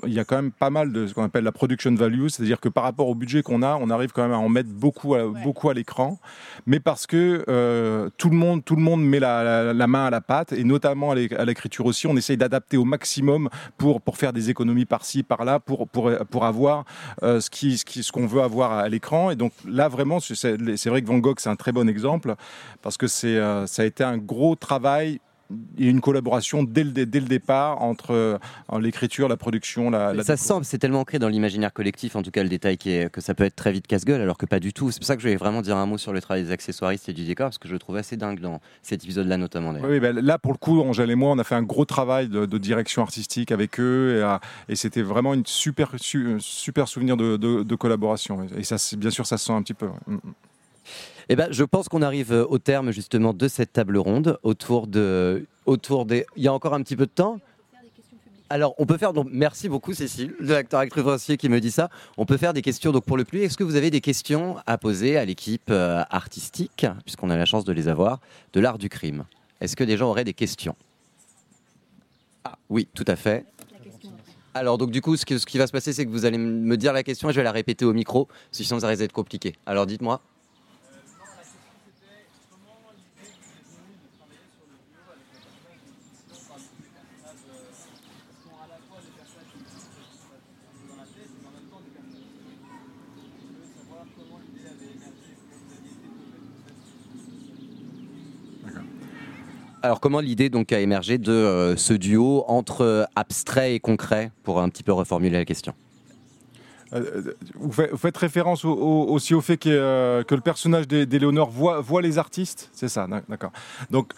il 0.05 0.13
y 0.13 0.19
a 0.19 0.25
quand 0.25 0.35
même 0.35 0.51
pas 0.51 0.69
mal 0.69 0.91
de 0.91 1.07
ce 1.07 1.13
qu'on 1.13 1.23
appelle 1.23 1.43
la 1.43 1.51
production 1.51 1.93
value, 1.95 2.27
c'est-à-dire 2.27 2.59
que 2.59 2.69
par 2.69 2.83
rapport 2.83 3.07
au 3.07 3.15
budget 3.15 3.41
qu'on 3.41 3.63
a, 3.63 3.75
on 3.75 3.89
arrive 3.89 4.11
quand 4.11 4.21
même 4.23 4.33
à 4.33 4.37
en 4.37 4.49
mettre 4.49 4.69
beaucoup 4.69 5.15
à, 5.15 5.27
beaucoup 5.27 5.69
à 5.69 5.73
l'écran, 5.73 6.19
mais 6.65 6.79
parce 6.79 7.07
que 7.07 7.43
tout 8.17 8.29
le 8.29 8.35
monde, 8.35 8.63
tout 8.63 8.75
le 8.75 8.81
monde 8.81 8.92
met 8.97 9.19
la, 9.19 9.87
main 9.87 10.05
à 10.05 10.09
la 10.09 10.21
pâte, 10.21 10.53
et 10.53 10.63
notamment 10.63 11.11
à 11.11 11.45
l'écriture 11.45 11.85
aussi, 11.85 12.07
on 12.07 12.15
essaye 12.15 12.37
d'adapter 12.37 12.77
au 12.77 12.85
maximum 12.85 13.49
pour, 13.77 14.01
pour 14.01 14.17
faire 14.17 14.33
des 14.33 14.49
économies 14.49 14.85
par-ci, 14.85 15.23
par-là, 15.23 15.59
pour, 15.59 15.87
pour, 15.87 16.11
pour 16.29 16.45
avoir 16.45 16.85
euh, 17.23 17.39
ce 17.39 17.49
qu'on 17.49 17.75
ce 17.77 17.85
qui, 17.85 18.03
ce 18.03 18.11
qu'on 18.11 18.27
veut 18.27 18.41
avoir 18.41 18.73
à 18.73 18.89
l'écran. 18.89 19.31
Et 19.31 19.35
donc 19.35 19.53
là, 19.67 19.87
vraiment, 19.87 20.19
c'est 20.19 20.87
vrai 20.87 21.01
que 21.01 21.07
Van 21.07 21.17
Gogh, 21.17 21.39
c'est 21.39 21.49
un 21.49 21.55
très 21.55 21.71
bon 21.71 21.87
exemple, 21.89 22.35
parce 22.81 22.97
que 22.97 23.07
c'est 23.07 23.37
euh, 23.37 23.67
ça 23.67 23.81
a 23.81 23.85
été 23.85 24.03
un 24.03 24.17
gros 24.17 24.55
travail 24.55 25.19
il 25.77 25.85
y 25.85 25.87
a 25.87 25.91
une 25.91 26.01
collaboration 26.01 26.63
dès 26.63 26.83
le, 26.83 26.91
dès 26.91 27.19
le 27.19 27.27
départ 27.27 27.81
entre 27.81 28.11
euh, 28.11 28.37
l'écriture, 28.79 29.27
la 29.27 29.37
production, 29.37 29.89
la. 29.89 30.23
ça 30.23 30.37
semble, 30.37 30.65
c'est 30.65 30.77
tellement 30.77 31.01
ancré 31.01 31.19
dans 31.19 31.27
l'imaginaire 31.27 31.73
collectif, 31.73 32.15
en 32.15 32.21
tout 32.21 32.31
cas 32.31 32.43
le 32.43 32.49
détail 32.49 32.77
qui 32.77 32.91
est, 32.91 33.11
que 33.11 33.21
ça 33.21 33.33
peut 33.33 33.43
être 33.43 33.55
très 33.55 33.71
vite 33.71 33.87
casse-gueule, 33.87 34.21
alors 34.21 34.37
que 34.37 34.45
pas 34.45 34.59
du 34.59 34.73
tout. 34.73 34.91
C'est 34.91 34.99
pour 34.99 35.07
ça 35.07 35.15
que 35.15 35.21
je 35.21 35.29
vais 35.29 35.35
vraiment 35.35 35.61
dire 35.61 35.77
un 35.77 35.85
mot 35.85 35.97
sur 35.97 36.13
le 36.13 36.21
travail 36.21 36.43
des 36.43 36.51
accessoiristes 36.51 37.09
et 37.09 37.13
du 37.13 37.25
décor, 37.25 37.47
parce 37.47 37.57
que 37.57 37.67
je 37.67 37.73
le 37.73 37.79
trouve 37.79 37.97
assez 37.97 38.17
dingue 38.17 38.39
dans 38.39 38.61
cet 38.81 39.03
épisode-là 39.03 39.37
notamment. 39.37 39.73
Oui, 39.83 39.99
ben 39.99 40.15
là 40.19 40.37
pour 40.37 40.51
le 40.51 40.57
coup, 40.57 40.81
Angèle 40.81 41.11
et 41.11 41.15
moi, 41.15 41.31
on 41.31 41.39
a 41.39 41.43
fait 41.43 41.55
un 41.55 41.63
gros 41.63 41.85
travail 41.85 42.27
de, 42.29 42.45
direction 42.57 43.01
artistique 43.01 43.51
avec 43.51 43.79
eux, 43.79 44.17
et, 44.17 44.23
euh, 44.23 44.37
et 44.69 44.75
c'était 44.75 45.01
vraiment 45.01 45.33
une 45.33 45.45
super, 45.45 45.91
super 45.99 46.87
souvenir 46.87 47.17
de, 47.17 47.37
de, 47.37 47.75
collaboration. 47.75 48.45
Et 48.57 48.63
ça, 48.63 48.77
bien 48.97 49.09
sûr, 49.09 49.25
ça 49.25 49.37
se 49.37 49.45
sent 49.45 49.53
un 49.53 49.61
petit 49.61 49.73
peu. 49.73 49.87
Mm, 50.07 50.15
mm. 50.15 50.19
Eh 51.29 51.35
ben, 51.35 51.47
je 51.51 51.63
pense 51.63 51.89
qu'on 51.89 52.01
arrive 52.01 52.33
euh, 52.33 52.45
au 52.47 52.57
terme 52.57 52.91
justement 52.91 53.33
de 53.33 53.47
cette 53.47 53.73
table 53.73 53.97
ronde 53.97 54.37
autour 54.43 54.87
de, 54.87 55.45
autour 55.65 56.05
des. 56.05 56.25
Il 56.35 56.43
y 56.43 56.47
a 56.47 56.53
encore 56.53 56.73
un 56.73 56.81
petit 56.81 56.95
peu 56.95 57.05
de 57.05 57.11
temps. 57.11 57.39
Alors, 58.49 58.75
on 58.77 58.85
peut 58.85 58.97
faire 58.97 59.13
donc 59.13 59.29
merci 59.31 59.67
beaucoup 59.67 59.93
Cécile, 59.93 60.35
l'acteur 60.39 60.79
actrice 60.81 61.31
qui 61.39 61.49
me 61.49 61.59
dit 61.59 61.71
ça. 61.71 61.89
On 62.17 62.25
peut 62.25 62.37
faire 62.37 62.53
des 62.53 62.61
questions 62.61 62.91
donc 62.91 63.05
pour 63.05 63.17
le 63.17 63.23
plus. 63.23 63.41
Est-ce 63.41 63.57
que 63.57 63.63
vous 63.63 63.75
avez 63.75 63.89
des 63.89 64.01
questions 64.01 64.57
à 64.67 64.77
poser 64.77 65.17
à 65.17 65.25
l'équipe 65.25 65.69
euh, 65.71 66.03
artistique, 66.11 66.85
puisqu'on 67.03 67.31
a 67.31 67.37
la 67.37 67.45
chance 67.45 67.65
de 67.65 67.71
les 67.73 67.87
avoir, 67.87 68.19
de 68.51 68.59
l'art 68.59 68.77
du 68.77 68.89
crime? 68.89 69.25
Est-ce 69.59 69.75
que 69.75 69.83
des 69.83 69.97
gens 69.97 70.09
auraient 70.09 70.25
des 70.25 70.33
questions? 70.33 70.75
Ah 72.43 72.57
oui, 72.69 72.87
tout 72.93 73.05
à 73.07 73.15
fait. 73.15 73.45
Alors 74.53 74.77
donc 74.77 74.91
du 74.91 75.01
coup, 75.01 75.15
ce, 75.17 75.25
ce 75.25 75.45
qui 75.47 75.57
va 75.57 75.65
se 75.65 75.71
passer, 75.71 75.93
c'est 75.93 76.05
que 76.05 76.11
vous 76.11 76.25
allez 76.25 76.37
me 76.37 76.77
dire 76.77 76.93
la 76.93 77.01
question 77.01 77.29
et 77.29 77.33
je 77.33 77.39
vais 77.39 77.43
la 77.43 77.51
répéter 77.51 77.85
au 77.85 77.93
micro, 77.93 78.27
sinon 78.51 78.79
ça 78.79 78.87
risque 78.87 78.99
d'être 78.99 79.13
compliqué. 79.13 79.55
Alors 79.65 79.87
dites-moi. 79.87 80.21
Alors 99.83 99.99
comment 99.99 100.21
l'idée 100.21 100.49
donc 100.49 100.71
a 100.71 100.79
émergé 100.79 101.17
de 101.17 101.33
euh, 101.33 101.75
ce 101.75 101.93
duo 101.93 102.45
entre 102.47 102.81
euh, 102.85 103.03
abstrait 103.17 103.75
et 103.75 103.81
concret 103.81 104.31
pour 104.43 104.61
un 104.61 104.69
petit 104.69 104.81
peu 104.81 104.93
reformuler 104.93 105.37
la 105.37 105.43
question? 105.43 105.73
Euh, 106.93 107.33
vous, 107.55 107.71
faites 107.97 108.15
référence 108.15 108.63
aussi 108.63 109.33
au 109.33 109.41
fait 109.41 109.57
que, 109.57 110.23
le 110.29 110.41
personnage 110.41 110.87
d'Éléonore 110.87 111.49
voit, 111.49 111.81
voit 111.81 112.01
les 112.01 112.17
artistes, 112.17 112.69
c'est 112.71 112.87
ça, 112.87 113.07
d'accord. 113.27 113.51
Donc 113.89 114.13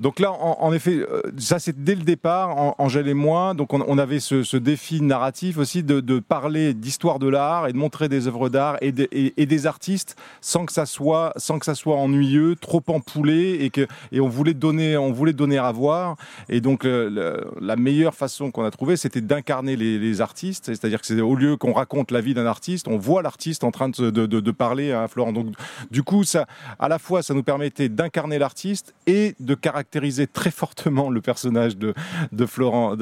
donc 0.00 0.18
là, 0.18 0.32
en, 0.32 0.72
effet, 0.72 0.96
euh, 0.96 1.20
ça 1.36 1.58
c'est 1.58 1.84
dès 1.84 1.94
le 1.94 2.00
départ, 2.00 2.74
Angèle 2.78 3.06
et 3.06 3.14
moi, 3.14 3.52
donc 3.52 3.74
on, 3.74 3.98
avait 3.98 4.18
ce, 4.18 4.56
défi 4.56 5.02
narratif 5.02 5.58
aussi 5.58 5.82
de, 5.82 6.18
parler 6.20 6.72
d'histoire 6.72 7.18
de 7.18 7.28
l'art 7.28 7.68
et 7.68 7.74
de 7.74 7.76
montrer 7.76 8.08
des 8.08 8.26
œuvres 8.26 8.48
d'art 8.48 8.78
et, 8.80 8.92
des 8.92 9.66
artistes 9.66 10.16
sans 10.40 10.64
que 10.64 10.72
ça 10.72 10.86
soit 10.86 11.34
sans 11.36 11.58
que 11.58 11.66
ça 11.66 11.74
soit 11.74 11.96
ennuyeux, 11.96 12.56
trop 12.56 12.82
empoulé 12.88 13.58
et 13.60 13.68
que 13.68 13.86
et 14.10 14.20
on 14.20 14.28
voulait 14.28 14.54
donner 14.54 14.96
on 14.96 15.12
voulait 15.12 15.34
donner 15.34 15.58
à 15.58 15.70
voir. 15.70 16.16
Et 16.48 16.62
donc 16.62 16.84
la 16.84 17.76
meilleure 17.76 18.14
façon 18.14 18.50
qu'on 18.50 18.64
a 18.64 18.70
trouvé 18.70 18.96
c'était 18.96 19.20
d'incarner 19.20 19.76
les, 19.76 20.20
artistes, 20.22 20.66
c'est-à-dire 20.66 21.00
que 21.02 21.06
c'est 21.06 21.20
au 21.20 21.34
lieu 21.34 21.58
qu'on 21.58 21.74
raconte 21.74 22.10
la 22.10 22.22
vie 22.22 22.32
d'un 22.32 22.46
artiste, 22.46 22.88
on 22.88 22.96
voit 22.96 23.20
l'artiste 23.20 23.64
en 23.64 23.70
train 23.70 23.90
de, 23.90 24.10
de, 24.10 24.50
parler 24.50 24.92
à 24.92 25.08
Florent. 25.08 25.32
Donc 25.32 25.48
du 25.90 26.02
coup 26.02 26.24
ça 26.24 26.46
à 26.78 26.88
la 26.88 26.98
fois 26.98 27.22
ça 27.22 27.34
nous 27.34 27.42
permettait 27.42 27.90
d'incarner 27.90 28.38
l'artiste 28.38 28.94
et 29.06 29.34
de 29.40 29.54
caractériser 29.54 29.89
très 30.32 30.50
fortement 30.50 31.10
le 31.10 31.20
personnage 31.20 31.76
de, 31.76 31.94
de, 32.32 32.46
Florent, 32.46 32.94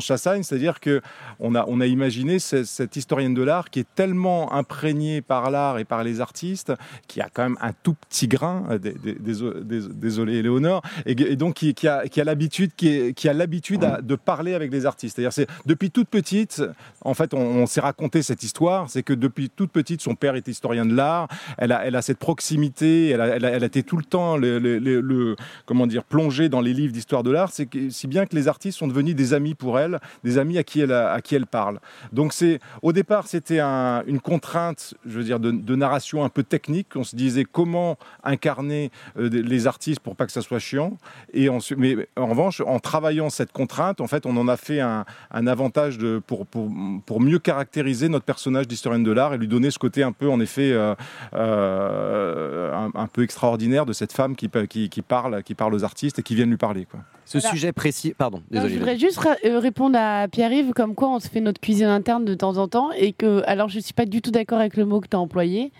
Chassagne, 0.00 0.42
c'est-à-dire 0.42 0.80
que 0.80 1.00
on 1.40 1.54
a, 1.54 1.64
on 1.68 1.80
a 1.80 1.86
imaginé 1.86 2.38
cette, 2.38 2.96
historienne 2.96 3.34
de 3.34 3.42
l'art 3.42 3.70
qui 3.70 3.80
est 3.80 3.94
tellement 3.94 4.52
imprégnée 4.52 5.20
par 5.20 5.50
l'art 5.50 5.78
et 5.78 5.84
par 5.84 6.04
les 6.04 6.20
artistes, 6.20 6.72
qui 7.08 7.20
a 7.20 7.28
quand 7.32 7.42
même 7.42 7.58
un 7.60 7.72
tout 7.82 7.94
petit 7.94 8.28
grain, 8.28 8.64
euh, 8.70 8.78
désolé 8.78 10.36
Éléonore, 10.36 10.82
et, 11.04 11.14
donc 11.36 11.54
qui, 11.54 11.88
a, 11.88 12.04
a 12.04 12.24
l'habitude 12.24 12.72
qui, 12.76 13.12
de 13.14 14.14
parler 14.14 14.54
avec 14.54 14.72
les 14.72 14.86
artistes. 14.86 15.16
C'est-à-dire 15.16 15.32
c'est 15.32 15.46
depuis 15.66 15.90
toute 15.90 16.08
petite, 16.08 16.62
en 17.02 17.14
fait, 17.14 17.34
on, 17.34 17.66
s'est 17.66 17.80
raconté 17.80 18.22
cette 18.22 18.42
histoire, 18.42 18.88
c'est 18.88 19.02
que 19.02 19.12
depuis 19.12 19.50
toute 19.50 19.70
petite, 19.70 20.00
son 20.00 20.14
père 20.14 20.36
était 20.36 20.50
historien 20.50 20.86
de 20.86 20.94
l'art, 20.94 21.28
elle 21.58 21.72
a, 21.72 21.84
elle 21.84 21.96
a 21.96 22.02
cette 22.02 22.18
proximité, 22.18 23.08
elle 23.10 23.20
a, 23.20 23.36
elle 23.36 23.44
a, 23.44 23.66
été 23.66 23.82
tout 23.82 23.96
le 23.96 24.04
temps 24.04 24.36
le 24.36 25.25
comment 25.64 25.86
dire, 25.86 26.04
plonger 26.04 26.48
dans 26.48 26.60
les 26.60 26.72
livres 26.72 26.92
d'histoire 26.92 27.22
de 27.22 27.30
l'art, 27.30 27.50
c'est 27.52 27.68
si 27.90 28.06
bien 28.06 28.26
que 28.26 28.34
les 28.34 28.48
artistes 28.48 28.78
sont 28.78 28.88
devenus 28.88 29.14
des 29.14 29.34
amis 29.34 29.54
pour 29.54 29.78
elle, 29.78 29.98
des 30.24 30.38
amis 30.38 30.58
à 30.58 30.64
qui 30.64 30.80
elle, 30.80 30.92
à 30.92 31.20
qui 31.20 31.34
elle 31.34 31.46
parle. 31.46 31.80
Donc 32.12 32.32
c'est, 32.32 32.60
au 32.82 32.92
départ, 32.92 33.26
c'était 33.26 33.60
une 33.60 34.20
contrainte, 34.20 34.94
je 35.06 35.18
veux 35.18 35.24
dire, 35.24 35.40
de, 35.40 35.76
narration 35.76 36.24
un 36.24 36.28
peu 36.28 36.42
technique. 36.42 36.88
On 36.96 37.04
se 37.04 37.14
disait 37.14 37.44
comment 37.44 37.98
incarner 38.24 38.90
euh, 39.18 39.28
les 39.28 39.66
artistes 39.66 40.00
pour 40.00 40.16
pas 40.16 40.26
que 40.26 40.32
ça 40.32 40.40
soit 40.40 40.58
chiant. 40.58 40.96
Et 41.34 41.48
mais 41.76 42.08
en 42.16 42.26
revanche, 42.26 42.62
en 42.62 42.78
travaillant 42.78 43.30
cette 43.30 43.52
contrainte, 43.52 44.00
en 44.00 44.06
fait, 44.06 44.26
on 44.26 44.36
en 44.36 44.48
a 44.48 44.56
fait 44.56 44.80
un, 44.80 45.04
avantage 45.30 45.98
de, 45.98 46.20
pour, 46.26 46.46
pour, 46.46 47.20
mieux 47.20 47.38
caractériser 47.38 48.08
notre 48.08 48.24
personnage 48.24 48.66
d'historienne 48.66 49.04
de 49.04 49.12
l'art 49.12 49.34
et 49.34 49.38
lui 49.38 49.48
donner 49.48 49.70
ce 49.70 49.78
côté 49.78 50.02
un 50.02 50.12
peu, 50.12 50.28
en 50.28 50.40
effet, 50.40 50.72
euh, 50.72 50.94
euh, 51.34 52.88
un, 52.94 53.06
peu 53.06 53.22
extraordinaire 53.22 53.86
de 53.86 53.92
cette 53.92 54.12
femme 54.12 54.34
qui, 54.34 54.50
qui, 54.68 54.88
qui 54.88 55.02
parle, 55.06 55.42
qui 55.42 55.54
parle 55.54 55.74
aux 55.74 55.84
artistes 55.84 56.18
et 56.18 56.22
qui 56.22 56.34
viennent 56.34 56.50
lui 56.50 56.56
parler. 56.56 56.86
Quoi. 56.90 57.00
Ce 57.24 57.38
Voilà. 57.38 57.50
sujet 57.54 57.72
précis, 57.72 58.14
pardon, 58.16 58.38
Non, 58.38 58.44
désolé. 58.62 58.74
je 58.74 58.78
voudrais 58.78 58.98
juste 58.98 59.20
euh, 59.44 59.58
répondre 59.58 59.98
à 60.00 60.28
Pierre-Yves 60.28 60.72
comme 60.72 60.94
quoi 60.94 61.08
on 61.08 61.18
se 61.20 61.28
fait 61.28 61.40
notre 61.40 61.60
cuisine 61.60 61.86
interne 61.86 62.24
de 62.24 62.34
temps 62.34 62.56
en 62.58 62.68
temps 62.68 62.90
et 62.92 63.12
que 63.12 63.42
alors 63.46 63.68
je 63.68 63.80
suis 63.80 63.94
pas 63.94 64.04
du 64.06 64.22
tout 64.22 64.30
d'accord 64.30 64.58
avec 64.60 64.76
le 64.76 64.84
mot 64.84 65.00
que 65.00 65.08
tu 65.08 65.16
as 65.16 65.20
employé. 65.20 65.72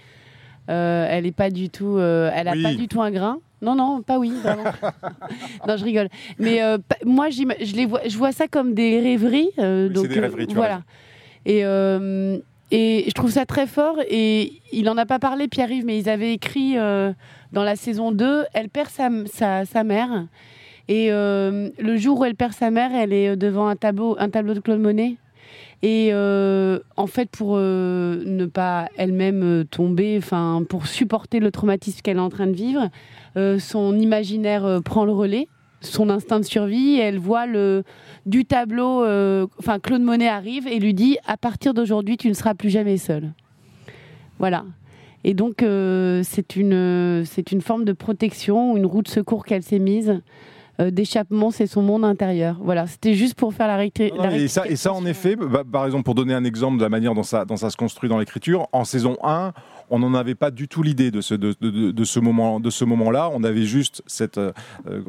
Euh, 0.69 1.07
elle 1.09 1.27
est 1.27 1.33
pas 1.33 1.51
du 1.51 1.71
tout 1.71 1.97
euh, 1.97 2.31
elle 2.35 2.49
a 2.49 2.53
Oui. 2.53 2.63
pas 2.63 2.75
du 2.75 2.89
tout 2.89 3.01
un 3.01 3.11
grain. 3.13 3.39
Non 3.63 3.75
non, 3.77 4.03
pas 4.03 4.19
oui, 4.19 4.33
vraiment. 4.43 4.65
non, 5.69 5.77
je 5.77 5.85
rigole. 5.85 6.09
Mais 6.39 6.63
euh, 6.63 6.79
pa- 6.79 6.97
moi 7.05 7.31
je 7.31 7.43
les 7.77 7.87
vois 7.87 8.01
je 8.07 8.17
vois 8.19 8.33
ça 8.33 8.49
comme 8.49 8.75
des 8.75 9.01
rêveries 9.01 9.51
euh, 9.59 9.87
Oui, 9.89 9.95
donc 9.95 10.07
c'est 10.07 10.13
des 10.15 10.19
euh, 10.19 10.23
rêveries, 10.23 10.47
tu 10.49 10.55
voilà. 10.55 10.83
Et 11.47 11.65
euh, 11.65 12.39
et 12.73 13.05
je 13.07 13.13
trouve 13.13 13.31
ça 13.31 13.47
très 13.47 13.69
fort 13.69 13.97
et 14.11 14.61
il 14.73 14.91
en 14.91 14.97
a 14.99 15.07
pas 15.07 15.21
parlé 15.21 15.47
Pierre-Yves 15.47 15.85
mais 15.87 15.97
ils 15.99 16.09
avaient 16.09 16.33
écrit 16.33 16.77
euh, 16.77 17.13
dans 17.57 17.65
la 17.65 17.75
saison 17.75 18.13
2, 18.13 18.45
elle 18.53 18.69
perd 18.69 18.91
sa, 18.91 19.65
sa, 19.65 19.83
mère 19.83 20.27
et 20.89 21.11
euh, 21.11 21.71
le 21.79 21.97
jour 21.97 22.21
où 22.21 22.25
elle 22.27 22.35
perd 22.35 22.53
sa 22.53 22.71
mère, 22.71 22.91
elle 22.95 23.15
est 23.15 23.35
devant 23.35 23.67
un 23.67 23.77
tableau, 23.77 24.15
un 24.19 24.29
tableau 24.29 24.53
de 24.53 24.61
Claude 24.61 24.79
Monet. 24.79 25.17
Et 25.83 26.11
euh, 26.13 26.79
en 26.99 27.07
fait, 27.07 27.31
pour 27.31 27.55
euh, 27.57 28.23
ne 28.27 28.45
pas 28.45 28.91
elle-même 28.99 29.65
tomber, 29.71 30.19
enfin, 30.19 30.65
pour 30.69 30.87
supporter 30.87 31.41
le 31.41 31.51
traumatisme 31.51 32.03
qu'elle 32.03 32.19
est 32.19 32.21
en 32.21 32.29
train 32.29 32.47
de 32.47 32.53
vivre, 32.53 32.91
son 33.59 33.99
imaginaire 33.99 34.83
prend 34.85 35.07
le 35.07 35.13
relais, 35.13 35.49
son 35.81 36.11
instinct 36.11 36.41
de 36.41 36.45
survie. 36.45 36.99
Elle 37.01 37.19
voit 37.19 37.47
le 37.47 37.85
du 38.27 38.45
tableau, 38.45 39.03
enfin, 39.59 39.79
Claude 39.79 40.03
Monet 40.03 40.29
arrive 40.29 40.69
et 40.69 40.79
lui 40.79 40.93
dit 40.93 41.17
à 41.27 41.39
partir 41.39 41.73
d'aujourd'hui, 41.73 42.19
tu 42.19 42.29
ne 42.29 42.35
seras 42.35 42.53
plus 42.53 42.69
jamais 42.69 42.99
seule. 42.99 43.33
Voilà. 44.39 44.67
Et 45.29 45.35
donc, 45.35 45.65
euh, 45.65 46.23
c'est 46.23 46.55
une, 46.55 47.25
c'est 47.27 47.51
une 47.51 47.61
forme 47.61 47.85
de 47.85 47.93
protection, 47.93 48.77
une 48.77 48.87
roue 48.87 49.03
de 49.03 49.09
secours 49.09 49.45
qu'elle 49.45 49.65
s'est 49.65 49.81
mise. 49.81 50.21
euh, 50.81 50.91
d'échappement, 50.91 51.51
c'est 51.51 51.67
son 51.67 51.83
monde 51.83 52.05
intérieur. 52.05 52.59
Voilà, 52.63 52.87
c'était 52.87 53.15
juste 53.15 53.35
pour 53.35 53.53
faire 53.53 53.67
la, 53.67 53.77
Non, 53.77 54.23
la 54.23 54.37
et, 54.37 54.47
ça, 54.47 54.67
et 54.69 54.77
ça, 54.77 54.93
en 54.93 55.05
effet, 55.05 55.35
bah, 55.35 55.65
par 55.71 55.85
exemple, 55.87 56.05
pour 56.05 56.15
donner 56.15 56.35
un 56.35 56.45
exemple 56.45 56.77
de 56.77 56.83
la 56.83 56.91
manière 56.91 57.15
dont 57.15 57.23
ça, 57.25 57.45
dont 57.45 57.57
ça 57.57 57.71
se 57.71 57.77
construit 57.77 58.09
dans 58.09 58.19
l'écriture, 58.19 58.69
en 58.73 58.85
saison 58.85 59.17
1, 59.25 59.53
on 59.91 59.99
n'en 59.99 60.15
avait 60.15 60.35
pas 60.35 60.51
du 60.51 60.69
tout 60.69 60.83
l'idée 60.83 61.11
de 61.11 61.21
ce, 61.21 61.35
de, 61.35 61.55
de- 61.61 61.91
de- 61.91 62.05
ce 62.05 62.21
moment, 62.21 62.61
de 62.61 62.71
ce 62.71 62.85
moment-là. 62.85 63.31
On 63.33 63.45
avait 63.45 63.65
juste 63.65 64.03
cette, 64.07 64.39
euh, 64.39 64.53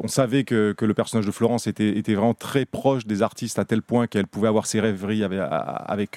on 0.02 0.08
savait 0.08 0.44
que, 0.44 0.72
que 0.72 0.84
le 0.84 0.94
personnage 0.94 1.26
de 1.26 1.30
Florence 1.30 1.66
était, 1.66 1.96
était 1.98 2.14
vraiment 2.14 2.34
très 2.34 2.64
proche 2.64 3.06
des 3.06 3.22
artistes 3.22 3.58
à 3.58 3.64
tel 3.64 3.82
point 3.82 4.06
qu'elle 4.06 4.26
pouvait 4.26 4.48
avoir 4.48 4.66
ses 4.66 4.80
rêveries 4.80 5.22
avec, 5.24 5.40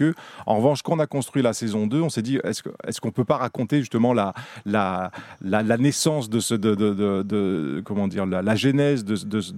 eux. 0.01 0.13
En 0.45 0.57
revanche, 0.57 0.81
quand 0.81 0.93
on 0.95 0.99
a 0.99 1.07
construit 1.07 1.41
la 1.43 1.53
saison 1.53 1.87
2, 1.87 2.01
on 2.01 2.09
s'est 2.09 2.21
dit, 2.21 2.39
est-ce 2.43 2.61
est-ce 2.87 2.99
peut 3.11 3.25
pas 3.25 3.37
raconter 3.37 3.79
justement 3.79 4.13
la, 4.13 4.33
la, 4.65 5.11
la, 5.41 5.61
naissance 5.77 6.29
de 6.29 6.39
ce, 6.39 6.53
de, 6.55 6.75
de, 7.23 7.81
comment 7.85 8.07
dire, 8.07 8.25
la, 8.25 8.41
la 8.41 8.55
genèse 8.55 9.03
de, 9.05 9.15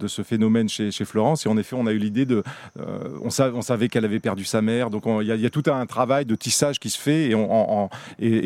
ce 0.07 0.21
phénomène 0.21 0.69
chez, 0.69 0.91
chez 0.91 1.05
Florence? 1.05 1.45
Et 1.45 1.49
en 1.49 1.57
effet, 1.57 1.75
on 1.77 1.87
a 1.87 1.91
eu 1.91 1.97
l'idée 1.97 2.25
de, 2.25 2.43
euh, 2.79 2.83
on, 3.23 3.29
savait, 3.29 3.55
on 3.55 3.61
savait 3.61 3.89
qu'elle 3.89 4.05
avait 4.05 4.19
perdu 4.19 4.43
sa 4.45 4.61
mère, 4.61 4.89
donc 4.89 5.05
on- 5.07 5.21
il 5.21 5.27
y, 5.27 5.31
a- 5.31 5.35
tout 5.49 5.63
un 5.67 5.85
travail 5.85 6.25
de 6.25 6.35
tissage 6.35 6.79
qui 6.79 6.89
se 6.89 6.99
fait 6.99 7.29
et, 7.29 7.35
on- 7.35 7.89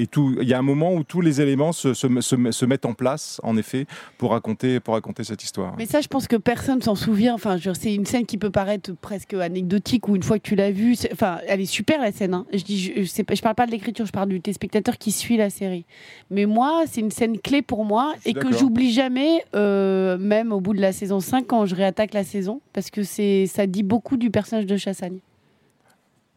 et 0.02 0.08
tout. 0.08 0.36
Il 0.48 0.52
y 0.52 0.54
a 0.54 0.60
un 0.60 0.62
moment 0.62 0.94
où 0.94 1.04
tous 1.04 1.20
les 1.20 1.42
éléments 1.42 1.74
se, 1.74 1.94
se, 1.94 2.08
se- 2.22 2.52
se 2.52 2.66
mettent 2.66 2.86
en 2.86 2.94
place, 2.94 3.42
en 3.44 3.58
effet, 3.58 3.86
pour 4.18 4.32
raconter, 4.32 4.80
pour 4.80 4.94
raconter 4.94 5.26
cette 5.26 5.44
histoire. 5.44 5.76
Mais 5.78 5.86
ça, 5.86 6.00
je 6.00 6.08
pense 6.08 6.26
que 6.26 6.38
personne 6.38 6.82
s'en 6.82 6.96
souvient. 6.96 7.34
Enfin, 7.34 7.58
c'est 7.78 7.94
une 7.94 8.06
scène 8.06 8.26
qui 8.26 8.38
peut 8.38 8.50
paraître 8.50 8.94
presque 9.02 9.34
anecdotique 9.34 10.08
ou 10.08 10.16
une 10.16 10.24
fois 10.24 10.40
que 10.40 10.44
tu 10.48 10.56
l'as 10.56 10.72
vue, 10.72 10.96
enfin, 11.12 11.40
elle 11.48 11.60
est 11.60 11.66
super 11.66 12.00
la 12.00 12.14
scène. 12.14 12.34
hein. 12.34 12.46
Je 12.54 12.64
dis, 12.64 12.80
je, 12.80 13.02
je 13.02 13.08
sais 13.08 13.26
pas- 13.26 13.36
je 13.36 13.42
parle 13.42 13.56
pas 13.56 13.66
de 13.66 13.72
l'écriture, 13.72 14.06
je 14.06 14.14
parle 14.14 14.30
du 14.30 14.40
téléspectateur 14.40 14.98
qui 14.98 15.12
suit 15.12 15.36
la 15.36 15.50
série. 15.50 15.86
Mais 16.32 16.46
moi, 16.46 16.84
c'est 16.90 17.02
une 17.02 17.12
scène 17.12 17.38
clé 17.40 17.62
pour 17.62 17.84
moi 17.84 18.14
et 18.26 18.32
que 18.34 18.48
j'oublie 18.58 18.92
jamais, 18.94 19.44
euh, 19.54 20.18
même 20.18 20.54
au 20.54 20.62
bout 20.62 20.74
de 20.74 20.80
la 20.80 20.94
saison 20.94 21.20
5 21.20 21.46
quand 21.46 21.66
je 21.66 21.76
réattaque 21.76 22.14
la 22.14 22.24
saison, 22.24 22.62
parce 22.72 22.90
que 22.90 23.04
c'est, 23.04 23.48
ça 23.48 23.68
dit 23.68 23.84
beaucoup 23.84 24.16
du 24.16 24.32
personnage 24.32 24.66
de 24.66 24.78
Chassagne. 24.78 25.20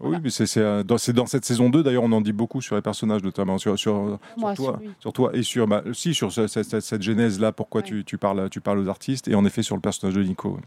Oui, 0.01 0.17
mais 0.23 0.31
c'est 0.31 0.57
euh, 0.57 0.83
dans, 0.83 0.97
c'est 0.99 1.13
dans 1.13 1.27
cette 1.27 1.45
saison 1.45 1.69
2, 1.69 1.83
d'ailleurs, 1.83 2.05
on 2.05 2.13
en 2.13 2.21
dit 2.21 2.33
beaucoup 2.33 2.61
sur 2.63 2.75
les 2.77 2.83
personnages, 2.83 3.23
notamment 3.23 3.59
sur, 3.59 3.79
sur, 3.79 4.19
Moi, 4.39 4.55
sur 4.55 4.65
toi, 4.65 4.81
sur 4.99 5.13
toi 5.13 5.31
et 5.35 5.43
sur, 5.43 5.67
bah, 5.67 5.83
si, 5.93 6.15
sur 6.15 6.33
ce- 6.33 6.47
cette, 6.47 6.65
cette- 6.65 6.81
cette 6.81 7.03
genèse-là, 7.03 7.53
pourquoi 7.53 7.83
Ouais. 7.83 7.87
tu, 7.87 8.05
tu 8.05 8.17
parles, 8.17 8.49
tu 8.51 8.61
parles 8.61 8.79
aux 8.79 8.89
artistes, 8.89 9.29
et 9.29 9.35
en 9.35 9.45
effet 9.45 9.63
sur 9.63 9.75
le 9.77 9.83
personnage 9.83 10.15
de 10.17 10.23
Nico. 10.23 10.59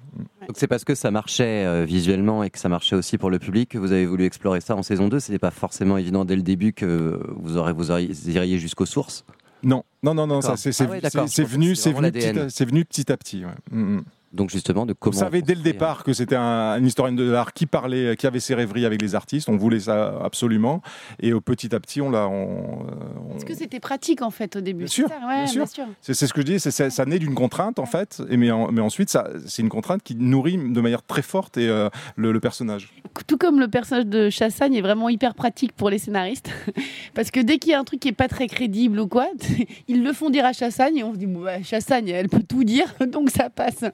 Donc 0.48 0.56
c'est 0.56 0.68
parce 0.68 0.84
que 0.84 0.94
ça 0.96 1.10
marchait 1.10 1.66
euh, 1.66 1.84
visuellement 1.86 2.44
et 2.44 2.50
que 2.50 2.60
ça 2.60 2.70
marchait 2.70 2.96
aussi 2.96 3.18
pour 3.18 3.30
le 3.32 3.40
public 3.40 3.70
que 3.70 3.78
vous 3.78 3.92
avez 3.92 4.06
voulu 4.06 4.26
explorer 4.26 4.62
ça 4.62 4.76
en 4.76 4.84
saison 4.84 5.08
2. 5.08 5.20
C'était 5.20 5.40
pas 5.40 5.52
forcément 5.52 5.98
évident 5.98 6.26
dès 6.26 6.36
le 6.36 6.42
début 6.44 6.74
que 6.74 7.20
vous 7.38 7.58
aurez 7.58 7.74
vous 7.74 7.90
auriez- 7.92 8.12
iriez 8.28 8.60
jusqu'aux 8.60 8.86
sources? 8.86 9.26
Non, 9.64 9.84
non, 10.04 10.14
non, 10.14 10.28
non, 10.28 10.42
ça 10.42 10.58
c'est 10.58 10.70
Ah 10.82 10.90
ouais, 10.90 11.00
c'est- 11.28 11.44
venu, 11.44 11.76
c'est 11.76 11.92
venu, 11.94 12.12
petit 12.12 12.28
à- 12.28 12.66
venu 12.66 12.84
petit 12.86 13.12
à 13.12 13.18
petit. 13.18 13.46
ouais. 13.46 13.52
Mm, 13.72 13.96
mm. 13.96 14.04
Donc 14.34 14.50
justement 14.50 14.86
de 14.88 14.94
On 14.94 14.96
comment. 15.00 15.16
savait 15.18 15.42
dès 15.44 15.54
le 15.56 15.62
départ 15.62 16.04
que 16.04 16.12
c'était 16.12 16.36
un, 16.36 16.78
une 16.80 16.88
historienne 16.88 17.16
de 17.16 17.30
l'art 17.30 17.54
qui 17.54 17.68
parlait, 17.68 18.16
qui 18.18 18.26
avait 18.26 18.40
ses 18.40 18.56
rêveries 18.56 18.86
avec 18.86 19.00
les 19.02 19.14
artistes. 19.14 19.48
On 19.48 19.58
voulait 19.58 19.80
ça 19.82 20.20
absolument. 20.24 20.82
Et 21.20 21.34
au 21.34 21.40
petit 21.42 21.74
à 21.76 21.80
petit, 21.80 22.02
on 22.02 22.10
l'a. 22.10 22.28
on- 22.28 22.82
on- 22.82 23.30
Parce 23.30 23.44
que 23.44 23.54
c'était 23.54 23.80
pratique 23.80 24.22
en 24.24 24.32
fait 24.32 24.56
au 24.56 24.62
début. 24.62 24.80
Bien 24.86 24.88
c'est 24.88 24.94
sûr, 24.94 25.08
ça 25.08 25.16
Ouais, 25.28 25.36
bien 25.44 25.46
sûr. 25.46 25.68
sûr. 25.68 25.86
C'est 26.02 26.14
ce 26.16 26.34
que 26.34 26.42
je 26.42 26.46
dis, 26.46 26.60
ça 26.60 27.06
naît 27.06 27.20
d'une 27.20 27.36
contrainte 27.36 27.78
en 27.80 27.86
fait, 27.86 28.22
et 28.30 28.38
mais, 28.38 28.50
en- 28.52 28.72
mais 28.72 28.82
ensuite 28.82 29.16
c'est 29.46 29.62
une 29.62 29.70
contrainte 29.70 30.02
qui 30.04 30.16
nourrit 30.16 30.58
de 30.58 30.82
manière 30.82 31.04
très 31.04 31.22
forte 31.22 31.58
et, 31.58 31.68
euh, 31.70 31.90
le, 32.16 32.32
le 32.32 32.40
personnage. 32.40 32.90
tout 33.28 33.38
comme 33.38 33.60
le 33.60 33.68
personnage 33.68 34.08
de 34.08 34.30
Chassagne 34.32 34.74
est 34.74 34.82
vraiment 34.82 35.10
hyper 35.10 35.36
pratique 35.36 35.74
pour 35.74 35.90
les 35.92 36.00
scénaristes, 36.00 36.50
parce 37.14 37.30
que 37.30 37.40
dès 37.40 37.60
qu'il 37.60 37.72
y 37.72 37.74
a 37.76 37.80
un 37.80 37.84
truc 37.84 38.00
qui 38.00 38.08
est 38.08 38.12
pas 38.14 38.28
très 38.28 38.48
crédible 38.48 39.00
ou 39.00 39.08
quoi, 39.08 39.28
ils 39.88 40.04
le 40.04 40.12
font 40.14 40.30
dire 40.32 40.46
à 40.46 40.54
Chassagne 40.54 40.98
et 40.98 41.04
on 41.04 41.14
se 41.14 41.20
dit 41.20 41.28
bah, 41.28 41.62
Chassagne, 41.64 42.10
elle 42.10 42.30
peut 42.30 42.42
tout 42.48 42.64
dire, 42.64 42.94
donc 43.08 43.30
ça 43.30 43.50
passe. 43.52 43.86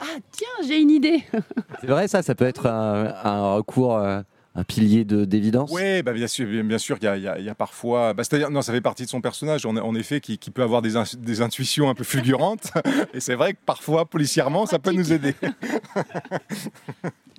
Ah 0.00 0.04
tiens, 0.30 0.66
j'ai 0.66 0.80
une 0.80 0.90
idée. 0.90 1.24
C'est 1.80 1.86
vrai 1.86 2.08
ça, 2.08 2.22
ça 2.22 2.34
peut 2.34 2.44
être 2.46 2.66
un, 2.66 3.14
un 3.24 3.54
recours, 3.54 3.96
euh, 3.96 4.20
un 4.54 4.64
pilier 4.64 5.04
de 5.04 5.24
d'évidence. 5.24 5.70
Oui, 5.72 6.02
bah 6.02 6.12
bien 6.12 6.26
sûr, 6.26 6.46
bien, 6.46 6.64
bien 6.64 6.78
sûr, 6.78 6.96
il 7.00 7.04
y 7.04 7.08
a, 7.08 7.38
y 7.38 7.44
y 7.44 7.54
parfois, 7.54 8.14
bah, 8.14 8.24
c'est-à-dire, 8.24 8.50
non, 8.50 8.62
ça 8.62 8.72
fait 8.72 8.80
partie 8.80 9.04
de 9.04 9.08
son 9.08 9.20
personnage, 9.20 9.66
en, 9.66 9.76
en 9.76 9.94
effet, 9.94 10.20
qui, 10.20 10.38
qui 10.38 10.50
peut 10.50 10.62
avoir 10.62 10.82
des, 10.82 10.94
des 11.18 11.40
intuitions 11.42 11.88
un 11.90 11.94
peu 11.94 12.04
fulgurantes, 12.04 12.72
et 13.14 13.20
c'est 13.20 13.34
vrai 13.34 13.54
que 13.54 13.58
parfois, 13.64 14.06
policièrement, 14.06 14.66
ça 14.66 14.78
peut 14.78 14.92
nous 14.92 15.12
aider. 15.12 15.34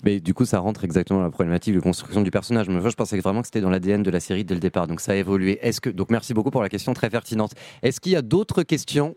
Mais 0.04 0.20
du 0.20 0.34
coup, 0.34 0.46
ça 0.46 0.60
rentre 0.60 0.84
exactement 0.84 1.20
dans 1.20 1.26
la 1.26 1.32
problématique 1.32 1.74
de 1.74 1.80
construction 1.80 2.22
du 2.22 2.30
personnage. 2.30 2.70
Mais 2.70 2.80
moi, 2.80 2.90
je 2.90 2.96
pensais 2.96 3.20
vraiment 3.20 3.42
que 3.42 3.48
c'était 3.48 3.62
dans 3.62 3.72
l'ADN 3.72 4.04
de 4.04 4.12
la 4.12 4.20
série 4.20 4.46
dès 4.46 4.54
le 4.54 4.60
départ. 4.60 4.86
Donc 4.88 5.02
ça 5.02 5.14
a 5.14 5.16
évolué. 5.16 5.58
Est-ce 5.62 5.82
que 5.82 5.90
donc 5.90 6.12
merci 6.12 6.36
beaucoup 6.36 6.52
pour 6.52 6.62
la 6.62 6.70
question 6.70 6.94
très 6.94 7.10
pertinente. 7.10 7.54
Est-ce 7.82 8.00
qu'il 8.00 8.12
y 8.12 8.16
a 8.16 8.22
d'autres 8.22 8.62
questions 8.62 9.16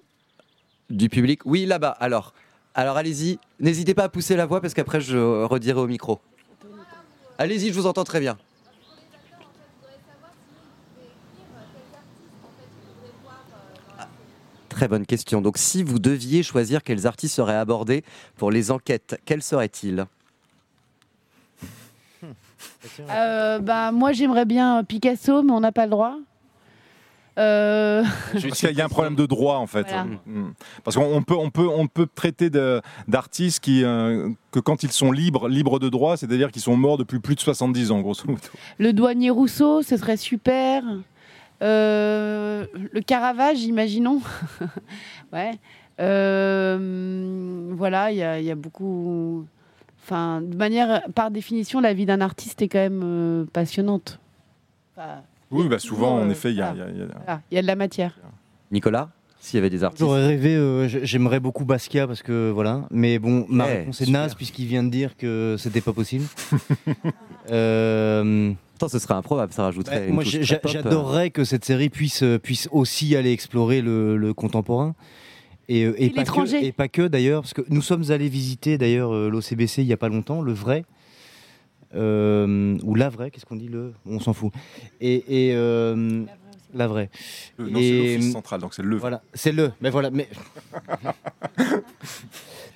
du 0.89 1.11
public? 1.11 1.43
Oui, 1.45 1.66
là-bas. 1.66 1.91
Alors, 2.01 2.33
alors 2.74 2.96
allez-y. 2.96 3.38
N'hésitez 3.58 3.94
pas 3.94 4.04
à 4.04 4.08
pousser 4.08 4.36
la 4.36 4.46
voix 4.46 4.60
parce 4.60 4.74
qu'après 4.74 5.00
je 5.00 5.44
redirai 5.44 5.80
au 5.80 5.86
micro. 5.86 6.20
Allez-y, 7.38 7.68
je 7.68 7.74
vous 7.74 7.86
entends 7.86 8.04
très 8.04 8.20
bien. 8.20 8.36
Ah, 13.98 14.08
Très 14.68 14.88
bonne 14.88 15.06
question. 15.06 15.40
Donc, 15.40 15.58
si 15.58 15.82
vous 15.82 15.98
deviez 15.98 16.42
choisir 16.42 16.82
quels 16.82 17.06
artistes 17.06 17.34
seraient 17.34 17.56
abordés 17.56 18.04
pour 18.36 18.50
les 18.50 18.70
enquêtes, 18.70 19.18
quels 19.24 19.42
seraient-ils? 19.42 20.06
Euh, 23.10 23.58
bah 23.58 23.92
moi 23.92 24.12
j'aimerais 24.12 24.44
bien 24.44 24.84
Picasso, 24.84 25.42
mais 25.42 25.52
on 25.52 25.60
n'a 25.60 25.72
pas 25.72 25.84
le 25.84 25.90
droit. 25.90 26.16
Euh, 27.41 28.03
Parce 28.32 28.61
qu'il 28.61 28.76
y 28.76 28.80
a 28.80 28.84
un 28.84 28.88
problème 28.88 29.14
de 29.16 29.24
droit 29.26 29.57
en 29.57 29.66
fait. 29.66 29.86
Voilà. 29.88 30.05
Mm. 30.26 30.53
Parce 30.84 30.97
qu'on 30.97 31.05
on 31.16 31.22
peut, 31.22 31.36
on 31.36 31.51
peut, 31.51 31.66
on 31.68 31.86
peut 31.86 32.07
traiter 32.14 32.51
d'artistes 33.09 33.61
qui, 33.61 33.82
euh, 33.82 34.28
que 34.51 34.61
quand 34.61 34.82
ils 34.82 34.93
sont 34.93 35.11
libres, 35.11 35.49
libres 35.49 35.78
de 35.78 35.88
droit, 35.88 36.16
c'est-à-dire 36.16 36.51
qu'ils 36.53 36.62
sont 36.62 36.76
morts 36.76 36.99
depuis 36.99 37.18
plus 37.18 37.34
de 37.34 37.41
70 37.41 37.91
ans, 37.93 38.01
grosso 38.01 38.24
modo. 38.26 38.41
le 38.78 38.93
douanier 38.93 39.30
Rousseau, 39.30 39.82
ce 39.82 39.97
serait 39.97 40.16
super. 40.18 40.82
Euh, 41.62 42.66
le 42.93 43.01
Caravage, 43.01 43.62
imaginons. 43.64 44.20
ouais. 45.32 45.53
Euh, 46.01 47.68
voilà, 47.72 48.11
il 48.11 48.18
y, 48.18 48.22
a- 48.22 48.38
il 48.41 48.45
y 48.47 48.51
a 48.51 48.55
beaucoup. 48.55 49.47
Enfin, 50.03 50.41
de 50.41 50.57
manière, 50.57 51.03
par 51.14 51.30
définition, 51.30 51.80
la 51.80 51.93
vie 51.93 52.07
d'un 52.07 52.20
artiste 52.20 52.62
est 52.62 52.68
quand 52.68 52.78
même 52.78 53.03
euh, 53.05 53.45
passionnante. 53.53 54.18
Enfin, 54.97 55.22
Oui, 55.51 55.68
bah 55.68 55.78
souvent, 55.78 56.16
en 56.18 56.28
Euh, 56.28 56.30
effet, 56.30 56.51
il 56.51 56.57
y 56.57 56.62
a. 56.62 56.72
il 56.74 56.78
y 56.78 56.82
a- 56.82 56.88
il 56.90 56.98
y 56.98 57.03
a- 57.03 57.07
voilà, 57.07 57.40
il 57.51 57.55
y 57.55 57.59
a 57.59 57.62
de 57.62 57.66
la 57.66 57.76
matière. 57.76 58.18
Nicolas 58.70 59.11
S'il 59.42 59.57
y 59.57 59.59
avait 59.59 59.70
des 59.70 59.82
artistes 59.84 60.01
J'aurais 60.01 60.26
rêvé, 60.26 60.55
euh, 60.55 60.86
j- 60.86 60.98
j'aimerais 61.03 61.40
beaucoup 61.40 61.64
Basquiat 61.64 62.07
parce 62.07 62.22
que 62.22 62.51
voilà, 62.51 62.82
mais 62.90 63.18
bon, 63.18 63.46
ma 63.48 63.66
Eh, 63.70 63.76
réponse 63.78 64.03
est 64.03 64.05
super. 64.05 64.20
naze 64.20 64.34
puisqu'il 64.34 64.66
vient 64.66 64.82
de 64.82 64.90
dire 64.90 65.16
que 65.16 65.57
c'était 65.59 65.80
pas 65.80 65.94
possible. 65.94 66.26
Euh, 67.51 68.53
Pourtant, 68.78 68.88
ce 68.88 68.98
serait 68.98 69.14
improbable, 69.14 69.53
ça 69.53 69.64
rajouterait 69.64 70.01
Ouais, 70.01 70.09
une 70.09 70.14
moi, 70.14 70.22
touche 70.24 70.32
j'ai- 70.32 70.38
très 70.40 70.46
j'a- 70.46 70.59
pop, 70.59 70.70
euh. 70.70 70.72
j'adorerais 70.74 71.30
que 71.30 71.44
cette 71.44 71.64
série 71.64 71.88
puisse, 71.90 72.22
euh, 72.22 72.38
puisse 72.38 72.68
aussi 72.70 73.16
aller 73.16 73.32
explorer 73.32 73.80
le, 73.82 74.16
le 74.16 74.34
contemporain. 74.34 74.94
Et, 75.68 75.84
euh, 75.84 75.94
et 75.98 76.07
Et 76.07 76.09
pas 76.11 76.14
que, 76.14 76.18
l'étranger. 76.20 76.66
et 76.66 76.72
pas 76.72 76.88
que 76.88 77.07
d'ailleurs, 77.09 77.42
parce 77.42 77.55
que 77.55 77.62
nous 77.70 77.82
sommes 77.82 78.11
allés 78.11 78.28
visiter 78.28 78.78
d'ailleurs 78.78 79.12
euh, 79.14 79.28
l'OCBC 79.30 79.82
il 79.82 79.86
n'y 79.86 79.92
a 79.92 79.96
pas 79.96 80.09
longtemps, 80.09 80.42
le 80.42 80.53
vrai. 80.53 80.84
Euh, 81.95 82.78
ou 82.84 82.95
la 82.95 83.09
vraie, 83.09 83.30
qu'est-ce 83.30 83.47
qu'on 83.47 83.57
dit 83.57 83.68
le 83.68 83.93
On 84.07 84.20
s'en 84.20 84.32
fout. 84.32 84.53
Et, 85.01 85.49
et, 85.49 85.55
euh, 85.55 86.24
La 86.72 86.86
vraie. 86.86 87.11
Le- 87.59 87.68
non, 87.70 87.80
c'est 87.80 87.99
l'office 88.14 88.32
central, 88.32 88.61
donc 88.61 88.74
c'est 88.74 88.82
le. 88.82 88.97
Voilà, 88.97 89.22
c'est 89.34 89.53
le. 89.53 89.72
Mais 89.80 89.91
voilà, 89.91 90.11
mais. 90.11 90.28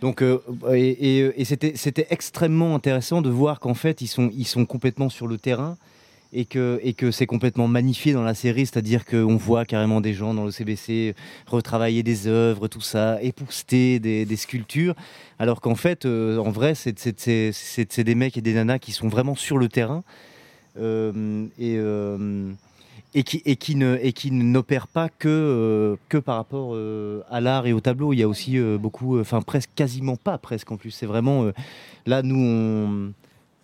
Donc, 0.00 0.22
euh, 0.22 0.38
et, 0.72 1.18
et- 1.20 1.40
et 1.40 1.44
c'était, 1.44 1.76
c'était 1.76 2.06
extrêmement 2.10 2.74
intéressant 2.74 3.22
de 3.22 3.30
voir 3.30 3.60
qu'en 3.60 3.74
fait, 3.74 4.00
ils 4.02 4.06
sont, 4.06 4.30
ils 4.34 4.46
sont 4.46 4.66
complètement 4.66 5.08
sur 5.08 5.26
le 5.26 5.38
terrain 5.38 5.76
et 6.34 6.44
que, 6.44 6.80
et 6.82 6.92
que 6.92 7.10
c'est 7.10 7.26
complètement 7.26 7.68
magnifié 7.68 8.12
dans 8.12 8.22
la 8.22 8.34
série, 8.34 8.66
c'est-à-dire 8.66 9.04
qu'on 9.04 9.36
voit 9.36 9.64
carrément 9.64 10.00
des 10.00 10.12
gens 10.12 10.34
dans 10.34 10.44
le 10.44 10.50
CBC 10.50 11.14
retravailler 11.46 12.02
des 12.02 12.26
œuvres, 12.26 12.68
tout 12.68 12.80
ça, 12.80 13.22
épousseter 13.22 14.00
des, 14.00 14.36
sculptures, 14.36 14.94
alors 15.38 15.60
qu'en 15.60 15.76
fait, 15.76 16.04
euh, 16.04 16.38
en 16.38 16.50
vrai, 16.50 16.74
c'est, 16.74 18.00
des 18.00 18.14
mecs 18.14 18.36
et 18.36 18.40
des 18.40 18.54
nanas 18.54 18.80
qui 18.80 18.92
sont 18.92 19.08
vraiment 19.08 19.36
sur 19.36 19.58
le 19.58 19.68
terrain. 19.68 20.02
Euh, 20.78 21.46
et. 21.58 21.76
euh, 21.78 22.52
et 23.16 23.22
qui, 23.22 23.42
et 23.44 23.54
qui 23.54 23.76
ne 23.76 23.96
et 24.02 24.12
qui 24.12 24.32
n'opère 24.32 24.88
pas 24.88 25.08
que 25.08 25.96
que 26.08 26.18
par 26.18 26.34
rapport 26.34 26.76
à 27.30 27.40
l'art 27.40 27.64
et 27.64 27.72
au 27.72 27.78
tableau. 27.78 28.12
Il 28.12 28.18
y 28.18 28.24
a 28.24 28.28
aussi 28.28 28.58
beaucoup, 28.58 29.20
enfin 29.20 29.40
presque 29.40 29.70
quasiment 29.76 30.16
pas 30.16 30.36
presque 30.36 30.72
en 30.72 30.76
plus. 30.76 30.90
C'est 30.90 31.06
vraiment 31.06 31.48
là 32.06 32.22
nous 32.22 32.44
on 32.44 33.12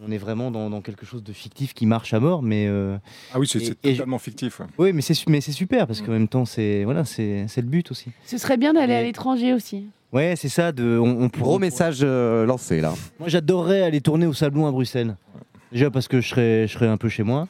on 0.03 0.11
est 0.11 0.19
vraiment 0.19 0.51
dans, 0.51 0.71
dans 0.71 0.81
quelque 0.81 1.05
chose 1.05 1.23
de 1.23 1.33
fictif 1.33 1.75
qui 1.75 1.85
marche 1.87 2.15
à 2.15 2.21
mort, 2.21 2.43
mais 2.43 2.67
euh, 2.69 2.97
Ah 3.35 3.39
oui, 3.39 3.47
c'est 3.47 3.59
je- 3.63 3.73
totalement 3.75 4.19
fictif. 4.19 4.61
ouais. 4.61 4.67
oui, 4.79 4.93
mais 4.93 5.03
c'est 5.03 5.15
su- 5.15 5.27
mais 5.29 5.41
c'est 5.41 5.53
super 5.53 5.87
parce 5.87 6.01
qu'en 6.01 6.13
même 6.13 6.29
temps 6.29 6.45
c'est 6.47 6.85
voilà 6.85 7.05
c'est 7.05 7.45
c'est 7.49 7.61
le 7.61 7.67
but 7.69 7.91
aussi. 7.91 8.11
Ce 8.25 8.39
serait 8.39 8.57
bien 8.57 8.73
d'aller 8.73 8.95
à 8.95 9.03
l'étranger 9.03 9.53
aussi. 9.53 9.87
Ouais, 10.13 10.35
c'est 10.37 10.49
ça. 10.49 10.73
De 10.73 10.99
on, 10.99 11.23
on 11.25 11.29
pourrait- 11.29 11.43
Gros 11.45 11.59
message 11.59 11.99
euh, 12.03 12.45
lancé 12.47 12.81
là. 12.81 12.95
Moi 13.19 13.29
j'adorerais 13.29 13.83
aller 13.83 14.01
tourner 14.01 14.27
au 14.27 14.33
Sablon 14.33 14.67
à 14.67 14.71
Bruxelles. 14.73 15.17
Déjà 15.73 15.91
parce 15.91 16.09
que 16.09 16.21
je 16.21 16.29
serais 16.29 16.67
je 16.67 16.73
serais 16.73 16.89
un 16.89 16.97
peu 16.97 17.09
chez 17.09 17.23
moi 17.23 17.47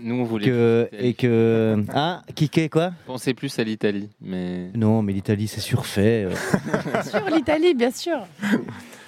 Nous, 0.00 0.14
on 0.14 0.24
voulait 0.24 0.46
que, 0.46 0.88
et 0.92 1.14
que 1.14 1.82
ah 1.92 2.22
Kike 2.34 2.70
quoi? 2.70 2.92
Penser 3.06 3.34
plus 3.34 3.58
à 3.58 3.64
l'Italie, 3.64 4.08
mais 4.20 4.70
Non, 4.76 5.02
mais 5.02 5.12
l'Italie 5.12 5.48
c'est 5.48 5.60
surfait. 5.60 6.26
euh. 6.28 6.34
Bien 6.92 7.02
sûr, 7.02 7.30
l'Italie, 7.34 7.74
bien 7.74 7.90
sûr. 7.90 8.18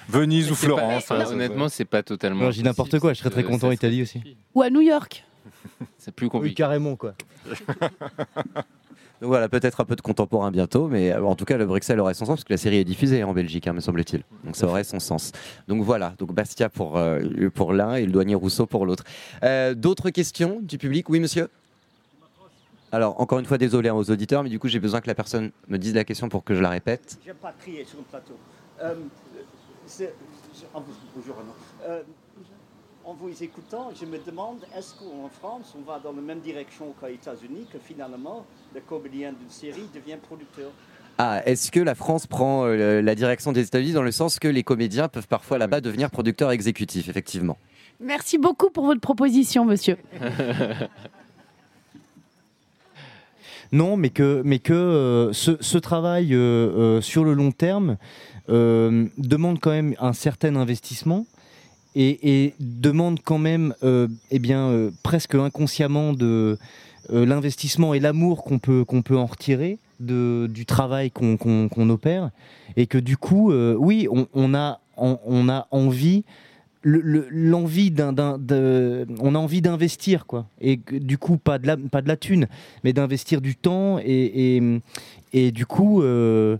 Venise 0.09 0.47
ou 0.51 0.55
pas- 0.55 0.59
Florence. 0.61 1.03
enfin, 1.03 1.19
hein, 1.21 1.31
honnêtement, 1.31 1.69
c'est 1.69 1.85
pas 1.85 2.03
totalement. 2.03 2.49
Dis 2.49 2.63
n'importe 2.63 2.99
quoi, 2.99 3.13
je 3.13 3.19
serais 3.19 3.29
très 3.29 3.43
content 3.43 3.67
ça 3.67 3.73
Italie 3.73 4.01
aussi. 4.01 4.21
Ou 4.53 4.61
à 4.61 4.69
New 4.69 4.81
York. 4.81 5.23
C'est 5.97 6.11
plus 6.13 6.25
Oui, 6.25 6.31
compliqué. 6.31 6.55
carrément 6.55 6.95
quoi. 6.95 7.13
Donc 9.21 9.29
voilà, 9.29 9.47
peut-être 9.47 9.79
un 9.79 9.85
peu 9.85 9.95
de 9.95 10.01
contemporain 10.01 10.51
bientôt, 10.51 10.87
mais 10.89 11.11
euh, 11.13 11.23
en 11.23 11.35
tout 11.35 11.45
cas, 11.45 11.55
le 11.57 11.65
Bruxelles 11.65 11.99
aurait 12.01 12.13
son 12.13 12.25
sens 12.25 12.35
parce 12.39 12.43
que 12.43 12.51
la 12.53 12.57
série 12.57 12.77
est 12.77 12.83
diffusée 12.83 13.23
en 13.23 13.33
Belgique, 13.33 13.65
hein, 13.65 13.71
me 13.73 13.79
semble-t-il. 13.79 14.23
Donc 14.43 14.57
ça 14.57 14.67
aurait 14.67 14.83
son 14.83 14.99
sens. 14.99 15.31
Donc 15.69 15.83
voilà, 15.83 16.13
donc 16.19 16.33
Bastia 16.33 16.67
pour, 16.67 16.97
euh, 16.97 17.21
pour 17.53 17.71
l'un 17.71 17.95
et 17.95 18.05
le 18.05 18.11
douanier 18.11 18.35
Rousseau 18.35 18.65
pour 18.65 18.85
l'autre. 18.85 19.05
Euh, 19.43 19.73
D'autres 19.73 20.09
questions 20.09 20.59
du 20.61 20.77
public? 20.77 21.09
Oui, 21.09 21.21
monsieur? 21.21 21.47
Alors, 22.91 23.19
encore 23.21 23.39
une 23.39 23.45
fois, 23.45 23.57
désolé 23.57 23.87
hein, 23.89 23.95
aux 23.95 24.11
auditeurs, 24.11 24.43
mais 24.43 24.49
du 24.49 24.59
coup, 24.59 24.67
j'ai 24.67 24.79
besoin 24.79 24.99
que 25.01 25.07
la 25.07 25.15
personne 25.15 25.51
me 25.69 25.77
dise 25.77 25.93
la 25.95 26.03
question 26.03 26.27
pour 26.27 26.43
que 26.43 26.53
je 26.53 26.61
la 26.61 26.69
répète. 26.69 27.17
J'aime 27.25 27.35
pas 27.35 27.53
crier 27.59 27.85
sur 27.85 27.99
le 27.99 28.03
plateau. 28.03 28.37
Euh, 28.83 28.95
en 30.73 30.79
vous- 30.81 30.93
bonjour. 31.15 31.35
Euh, 31.87 32.01
en 33.03 33.13
vous 33.13 33.43
écoutant, 33.43 33.91
je 33.99 34.05
me 34.05 34.17
demande 34.17 34.59
est-ce 34.75 34.95
qu'en 34.95 35.29
France, 35.29 35.75
on 35.77 35.81
va 35.89 35.99
dans 35.99 36.11
la 36.11 36.21
même 36.21 36.39
direction 36.39 36.93
qu'aux 36.99 37.07
États-Unis, 37.07 37.67
que 37.71 37.77
finalement, 37.77 38.45
le 38.73 38.81
comédien 38.81 39.31
d'une 39.31 39.49
série 39.49 39.87
devient 39.93 40.17
producteur? 40.21 40.71
Ah, 41.17 41.41
est-ce 41.45 41.71
que 41.71 41.79
la 41.79 41.95
France 41.95 42.27
prend 42.27 42.65
euh, 42.65 43.01
la 43.01 43.15
direction 43.15 43.51
des 43.51 43.61
États-Unis 43.61 43.93
dans 43.93 44.01
le 44.01 44.11
sens 44.11 44.39
que 44.39 44.47
les 44.47 44.63
comédiens 44.63 45.07
peuvent 45.07 45.27
parfois 45.27 45.57
là-bas 45.57 45.81
devenir 45.81 46.09
producteurs 46.09 46.51
exécutifs, 46.51 47.07
effectivement? 47.07 47.57
Merci 48.01 48.37
beaucoup 48.37 48.69
pour 48.69 48.85
votre 48.85 48.99
proposition, 48.99 49.63
monsieur. 49.65 49.97
Non, 53.71 53.97
mais 53.97 54.09
que, 54.09 54.41
mais 54.45 54.59
que 54.59 54.73
euh, 54.73 55.33
ce, 55.33 55.57
ce 55.59 55.77
travail 55.77 56.33
euh, 56.33 56.37
euh, 56.97 57.01
sur 57.01 57.23
le 57.23 57.33
long 57.33 57.51
terme 57.51 57.97
euh, 58.49 59.07
demande 59.17 59.59
quand 59.59 59.71
même 59.71 59.95
un 59.99 60.13
certain 60.13 60.55
investissement 60.55 61.25
et, 61.95 62.53
demande 62.59 63.19
quand 63.23 63.37
même, 63.37 63.73
euh, 63.83 64.07
eh 64.29 64.39
bien, 64.39 64.67
euh, 64.67 64.91
presque 65.01 65.35
inconsciemment 65.35 66.13
de 66.13 66.57
l'investissement 67.09 67.93
et 67.93 67.99
l'amour 67.99 68.43
qu'on 68.43 68.57
peut, 68.57 68.83
peut 68.83 69.17
en 69.17 69.27
retirer 69.27 69.77
de, 69.99 70.49
du 70.51 70.65
travail 70.65 71.11
qu'on 71.11 71.89
opère. 71.89 72.31
Et 72.77 72.87
que 72.87 72.97
du 72.97 73.15
coup, 73.15 73.53
oui, 73.53 74.07
on, 74.11 74.55
a, 74.55 74.79
on 74.97 75.49
a 75.49 75.67
envie 75.69 76.23
le- 76.87 77.01
le- 77.01 77.27
l'envie 77.31 77.89
d'un, 77.89 78.13
de- 78.13 79.07
on 79.19 79.33
a 79.33 79.39
envie 79.39 79.61
d'investir 79.63 80.27
quoi. 80.27 80.45
Et 80.61 80.79
du 80.91 81.17
coup 81.17 81.37
pas 81.37 81.57
de 81.57 81.65
la 81.65 81.77
pas 81.77 82.01
de 82.03 82.07
la 82.07 82.15
thune 82.15 82.47
mais 82.83 82.93
d'investir 82.93 83.41
du 83.41 83.55
temps 83.55 83.97
et, 83.99 84.57
et, 84.57 84.61
et 85.33 85.51
du 85.51 85.65
coup 85.65 86.03
euh, 86.03 86.57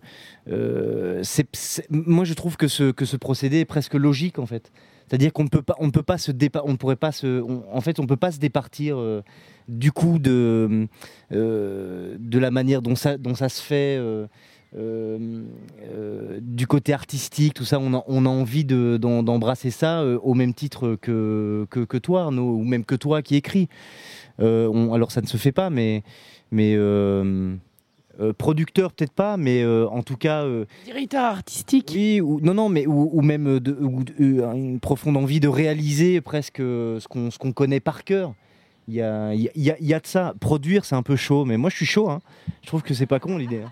euh, 0.49 1.19
c'est, 1.23 1.47
c'est- 1.53 1.86
moi 1.91 2.26
je 2.26 2.34
trouve 2.34 2.57
que 2.57 2.67
ce 2.67 2.91
que 2.91 3.05
ce 3.05 3.17
procédé 3.17 3.59
est 3.59 3.65
presque 3.65 3.93
logique 3.93 4.39
en 4.39 4.47
fait. 4.47 4.71
C'est-à-dire 5.07 5.32
qu'on 5.32 5.43
ne 5.43 5.49
peut 5.49 5.61
pas 5.61 5.76
on 5.80 5.91
peut 5.91 6.01
pas 6.01 6.17
se 6.17 6.32
dépa- 6.32 6.63
on 6.65 6.76
pourrait 6.76 6.95
pas 6.95 7.11
se 7.11 7.41
on- 7.43 7.63
en 7.71 7.82
fait 7.82 7.99
on 7.99 8.07
peut 8.07 8.15
pas 8.17 8.32
se 8.32 8.39
départir 8.39 8.97
euh, 8.97 9.21
du 9.69 9.91
coup 9.91 10.17
de 10.17 10.88
euh, 11.32 12.15
de 12.19 12.39
la 12.39 12.49
manière 12.49 12.82
dont 12.82 12.95
ça 12.95 13.17
dont 13.17 13.36
ça 13.36 13.49
se 13.49 13.61
fait 13.61 13.97
euh, 13.99 14.26
du 16.41 16.67
côté 16.67 16.93
artistique, 16.93 17.53
tout 17.53 17.65
ça, 17.65 17.80
on 17.80 17.93
a, 17.93 18.03
on 18.07 18.26
a 18.26 18.30
envie 18.30 18.65
de- 18.65 18.97
d'embrasser 18.97 19.71
ça 19.71 20.01
euh, 20.01 20.17
au 20.23 20.34
même 20.34 20.53
titre 20.53 20.95
que, 21.01 21.65
que, 21.69 21.82
que 21.86 21.97
toi, 21.97 22.23
Arnaud, 22.23 22.55
ou 22.55 22.63
même 22.63 22.84
que 22.86 22.95
toi 22.95 23.21
qui 23.21 23.36
écris. 23.36 23.69
Euh, 24.39 24.67
on- 24.73 24.93
alors 24.93 25.11
ça 25.11 25.21
ne 25.21 25.28
se 25.28 25.38
fait 25.38 25.51
pas, 25.51 25.69
mais, 25.69 26.03
mais 26.51 26.73
euh, 26.76 27.55
euh, 28.19 28.34
producteur 28.34 28.91
peut-être 28.91 29.13
pas, 29.13 29.38
mais 29.38 29.63
euh, 29.63 29.88
en 29.88 30.03
tout 30.03 30.17
cas, 30.17 30.43
euh, 30.43 30.65
Directeur 30.86 31.23
artistique. 31.23 31.91
oui, 31.95 32.21
ou, 32.21 32.39
non, 32.41 32.53
non, 32.53 32.69
mais 32.69 32.86
ou, 32.88 33.09
ou 33.13 33.21
même 33.21 33.59
de, 33.59 33.78
ou 33.82 34.03
euh, 34.19 34.51
une 34.53 34.80
profonde 34.80 35.17
envie 35.17 35.39
de 35.39 35.47
réaliser 35.47 36.21
presque 36.21 36.59
euh, 36.59 36.99
ce 36.99 37.07
qu'on 37.07 37.32
ce 37.32 37.38
qu'on 37.38 37.51
connaît 37.53 37.80
par 37.80 38.03
cœur. 38.03 38.34
Il 38.88 38.93
y 38.93 39.01
a, 39.01 39.33
y, 39.33 39.47
a, 39.47 39.51
il 39.79 39.86
y 39.88 39.93
a 39.93 39.99
de 39.99 40.05
ça. 40.07 40.33
Produire, 40.39 40.86
c'est 40.86 40.95
un 40.95 41.01
peu 41.03 41.15
chaud, 41.15 41.43
mais 41.45 41.57
moi 41.57 41.69
je 41.71 41.75
suis 41.75 41.86
chaud. 41.88 42.09
hein. 42.09 42.21
Je 42.61 42.67
trouve 42.67 42.83
que 42.83 42.93
c'est 42.93 43.07
pas 43.07 43.19
con 43.19 43.38
l'idée. 43.38 43.61
hein. 43.63 43.71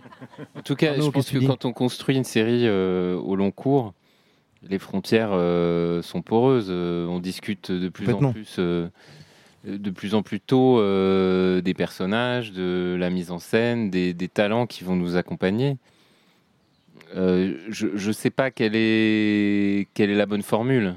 En 0.56 0.62
tout 0.62 0.76
cas, 0.76 0.92
Arnaud, 0.92 1.06
je 1.06 1.10
pense 1.12 1.30
que 1.30 1.38
quand 1.48 1.66
on 1.66 1.74
construit 1.74 2.16
une 2.18 2.24
série 2.24 2.64
euh, 2.68 3.16
au 3.16 3.36
long 3.36 3.52
cours, 3.52 3.94
les 4.68 4.80
frontières 4.80 5.30
euh, 5.34 6.02
sont 6.02 6.22
poreuses. 6.22 6.68
Euh, 6.70 7.06
on 7.08 7.20
discute 7.20 7.72
de 7.72 7.90
plus 7.90 8.06
en 8.12 8.32
plus, 8.32 8.56
euh, 8.60 8.88
de 9.66 9.90
plus 9.92 10.16
en 10.16 10.24
plus 10.24 10.40
tôt 10.40 10.78
des 10.80 11.74
personnages, 11.76 12.52
de 12.52 12.96
la 13.00 13.10
mise 13.10 13.30
en 13.30 13.40
scène, 13.40 13.92
des, 13.92 14.14
des 14.14 14.28
talents 14.30 14.66
qui 14.66 14.84
vont 14.84 14.96
nous 14.96 15.16
accompagner. 15.16 15.78
Je 17.16 18.08
ne 18.08 18.12
sais 18.14 18.32
pas 18.32 18.50
quelle 18.52 18.76
est, 18.76 19.88
quelle 19.94 20.10
est 20.10 20.16
la 20.16 20.26
bonne 20.26 20.42
formule. 20.42 20.96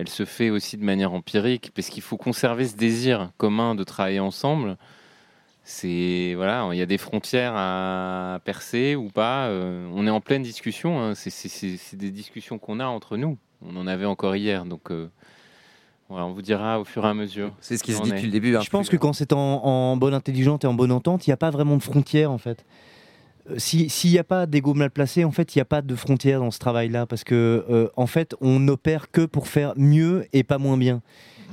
Elle 0.00 0.08
se 0.08 0.24
fait 0.24 0.48
aussi 0.50 0.76
de 0.76 0.84
manière 0.84 1.12
empirique, 1.12 1.72
parce 1.74 1.88
qu'il 1.88 2.02
faut 2.04 2.16
conserver 2.16 2.68
ce 2.68 2.76
désir 2.76 3.30
commun 3.36 3.74
de 3.74 3.82
travailler 3.82 4.20
ensemble. 4.20 4.76
C'est 5.64 6.34
voilà, 6.36 6.68
il 6.72 6.78
y 6.78 6.82
a 6.82 6.86
des 6.86 6.98
frontières 6.98 7.52
à 7.56 8.38
percer 8.44 8.94
ou 8.94 9.08
pas. 9.10 9.46
euh, 9.48 9.86
on 9.92 10.06
est 10.06 10.10
en 10.10 10.20
pleine 10.20 10.42
discussion. 10.42 11.00
hein, 11.00 11.14
c'est- 11.14 11.30
c'est 11.30 11.48
c'est- 11.48 11.76
c'est 11.76 11.96
des 11.96 12.10
discussions 12.10 12.58
qu'on 12.58 12.80
a 12.80 12.86
entre 12.86 13.16
nous. 13.16 13.36
On 13.60 13.76
en 13.76 13.86
avait 13.88 14.04
encore 14.06 14.36
hier, 14.36 14.64
donc 14.64 14.90
euh, 14.92 15.10
voilà, 16.08 16.24
on 16.26 16.32
vous 16.32 16.42
dira 16.42 16.80
au 16.80 16.84
fur 16.84 17.04
et 17.04 17.08
à 17.08 17.14
mesure. 17.14 17.52
C'est 17.60 17.76
ce 17.76 17.82
qui 17.82 17.92
se 17.92 18.00
dit 18.02 18.08
est- 18.10 18.12
depuis 18.12 18.26
le 18.26 18.32
début. 18.32 18.56
hein, 18.56 18.60
Je 18.62 18.70
pense 18.70 18.88
que 18.88 18.96
quand 18.96 19.12
c'est 19.12 19.32
en, 19.32 19.38
en 19.64 19.96
bonne 19.96 20.14
intelligente 20.14 20.64
et 20.64 20.66
en 20.68 20.74
bonne 20.74 20.92
entente, 20.92 21.26
il 21.26 21.30
n'y 21.30 21.34
a 21.34 21.36
pas 21.36 21.50
vraiment 21.50 21.76
de 21.76 21.82
frontières 21.82 22.30
en 22.30 22.38
fait. 22.38 22.64
Euh, 23.50 23.54
si- 23.58 23.88
S'il 23.88 24.10
n'y 24.10 24.18
a 24.18 24.24
pas 24.24 24.46
d'ego 24.46 24.74
mal 24.74 24.90
placé, 24.90 25.24
en 25.24 25.30
fait, 25.30 25.54
il 25.54 25.58
n'y 25.58 25.62
a 25.62 25.66
pas 25.66 25.82
de 25.82 25.94
frontières 25.94 26.40
dans 26.40 26.50
ce 26.50 26.58
travail-là, 26.58 27.06
parce 27.06 27.24
que 27.24 27.64
euh, 27.70 27.88
en 27.96 28.06
fait, 28.06 28.34
on 28.40 28.60
n'opère 28.60 29.10
que 29.10 29.24
pour 29.26 29.48
faire 29.48 29.72
mieux 29.76 30.26
et 30.32 30.42
pas 30.44 30.58
moins 30.58 30.76
bien, 30.76 31.02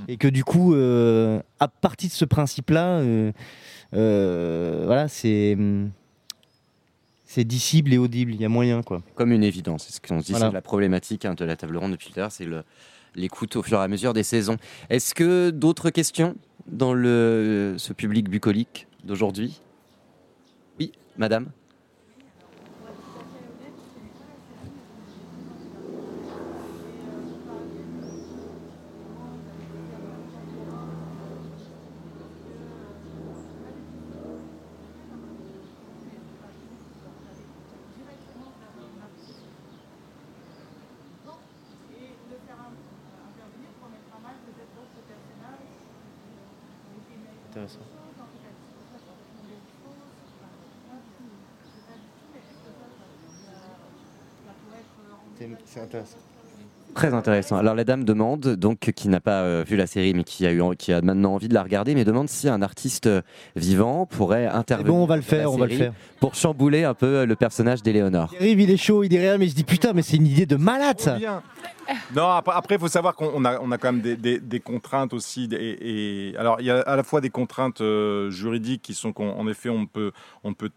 et 0.08 0.18
que 0.18 0.28
du 0.28 0.44
coup, 0.44 0.74
euh, 0.76 1.42
à 1.60 1.68
partir 1.68 2.10
de 2.10 2.14
ce 2.14 2.26
principe-là, 2.26 3.00
euh, 3.00 3.32
euh, 3.94 4.84
voilà, 4.86 5.08
c'est 5.08 5.58
c'est 7.28 7.44
dissible 7.44 7.94
et 7.94 7.98
audible. 7.98 8.34
Il 8.34 8.42
y 8.42 8.46
a 8.46 8.50
moyen, 8.50 8.82
quoi. 8.84 9.02
comme 9.16 9.32
une 9.32 9.44
évidence. 9.44 9.86
C'est 9.90 9.96
ce 9.96 10.02
qu'on 10.02 10.22
se 10.22 10.28
dit, 10.28 10.32
Voilà. 10.34 10.48
c'est 10.48 10.54
la 10.54 10.62
problématique 10.62 11.26
hein, 11.26 11.34
de 11.34 11.44
la 11.46 11.56
table 11.56 11.76
ronde 11.78 11.92
depuis 11.92 12.10
tout 12.12 12.20
à 12.20 12.24
l'heure, 12.24 12.32
c'est 12.32 12.46
le- 12.46 12.64
l'écoute 13.16 13.56
au 13.56 13.64
fur 13.64 13.80
et 13.80 13.84
à 13.84 13.88
mesure 13.88 14.14
des 14.14 14.24
saisons. 14.24 14.58
Est-ce 14.90 15.14
que 15.16 15.50
d'autres 15.50 15.90
questions 15.90 16.36
dans 16.68 16.94
le, 16.94 17.76
ce 17.78 17.94
public 17.94 18.30
bucolique 18.30 18.88
d'aujourd'hui? 19.04 19.62
Oui, 20.80 20.92
madame? 21.18 21.48
Intéressant. 55.86 56.18
Très 56.94 57.14
intéressant. 57.14 57.58
Alors 57.58 57.76
la 57.76 57.84
dame 57.84 58.06
demande, 58.06 58.56
donc 58.56 58.80
qui 58.96 59.10
n'a 59.10 59.20
pas 59.20 59.42
euh, 59.42 59.66
vu 59.68 59.76
la 59.76 59.86
série 59.86 60.14
mais 60.14 60.24
qui 60.24 60.46
a, 60.46 60.54
eu, 60.54 60.62
qui 60.78 60.94
a 60.94 61.02
maintenant 61.02 61.34
envie 61.34 61.50
de 61.50 61.54
la 61.54 61.62
regarder, 61.62 61.94
mais 61.94 62.06
demande 62.06 62.30
si 62.30 62.48
un 62.48 62.62
artiste 62.62 63.08
euh, 63.08 63.22
vivant 63.58 64.06
pourrait 64.06 64.46
intervenir. 64.48 64.94
bon, 64.94 65.04
on 65.04 65.06
va 65.06 65.18
le 65.18 65.22
faire, 65.22 65.52
on 65.52 65.58
va 65.58 65.68
le 65.68 65.76
faire. 65.76 65.92
Pour 66.22 66.36
chambouler 66.36 66.86
un 66.86 66.94
peu 66.94 67.06
euh, 67.18 67.26
le 67.26 67.36
personnage 67.36 67.84
d'Éléonore. 67.84 68.30
Il 68.34 68.38
arrive, 68.38 68.62
il 68.62 68.72
est 68.72 68.78
chaud, 68.78 69.04
il 69.04 69.10
dit 69.10 69.18
rien, 69.20 69.38
mais 69.38 69.50
je 69.50 69.56
dis 69.56 69.66
putain, 69.66 69.92
mais 69.92 70.04
c'est 70.04 70.16
une 70.16 70.26
idée 70.28 70.46
de 70.46 70.56
malade 70.56 71.02
ça. 71.02 71.18
Non, 72.16 72.30
après, 72.30 72.76
il 72.76 72.80
faut 72.80 72.88
savoir 72.88 73.14
qu'on 73.16 73.30
on 73.36 73.44
a, 73.44 73.60
on 73.60 73.72
a 73.72 73.78
quand 73.78 73.92
même 73.92 74.02
des, 74.02 74.16
des- 74.16 74.40
des 74.40 74.60
contraintes 74.62 75.14
aussi. 75.14 75.50
Et, 75.52 76.30
et- 76.30 76.38
alors, 76.38 76.62
il 76.62 76.66
y 76.66 76.72
a 76.72 76.80
à 76.80 76.96
la 76.96 77.04
fois 77.04 77.20
des 77.20 77.30
contraintes 77.30 77.82
euh, 77.82 78.32
juridiques 78.32 78.82
qui 78.82 78.94
sont 78.94 79.12
qu'en 79.12 79.46
effet, 79.50 79.70
on 79.70 79.86
peut, 79.86 80.12
on 80.46 80.54
peut. 80.54 80.70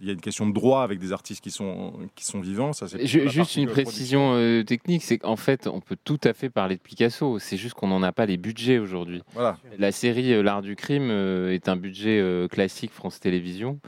Il 0.00 0.06
y 0.06 0.10
a 0.10 0.14
une 0.14 0.20
question 0.20 0.46
de 0.48 0.52
droit 0.54 0.82
avec 0.82 0.98
des 0.98 1.12
artistes 1.12 1.42
qui 1.42 1.50
sont, 1.50 1.92
qui 2.14 2.24
sont 2.24 2.40
vivants. 2.40 2.72
Ça, 2.72 2.86
Je- 2.86 3.28
juste 3.28 3.56
une 3.56 3.66
précision 3.68 4.32
euh, 4.34 4.62
technique, 4.62 5.02
c'est 5.02 5.18
qu'en 5.18 5.36
fait, 5.36 5.66
on 5.66 5.80
peut 5.80 5.96
tout 6.04 6.18
à 6.24 6.32
fait 6.32 6.48
parler 6.48 6.76
de 6.76 6.80
Picasso. 6.80 7.38
C'est 7.38 7.58
juste 7.58 7.74
qu'on 7.74 7.88
n'en 7.88 8.02
a 8.02 8.10
pas 8.12 8.24
les 8.24 8.38
budgets 8.38 8.78
aujourd'hui. 8.78 9.22
Voilà. 9.34 9.58
La 9.78 9.92
série 9.92 10.32
euh, 10.32 10.42
L'Art 10.42 10.62
du 10.62 10.74
crime 10.74 11.10
euh, 11.10 11.52
est 11.52 11.68
un 11.68 11.76
budget 11.76 12.24
classique 12.50 12.92
France 12.92 13.20
Télévisions, 13.20 13.78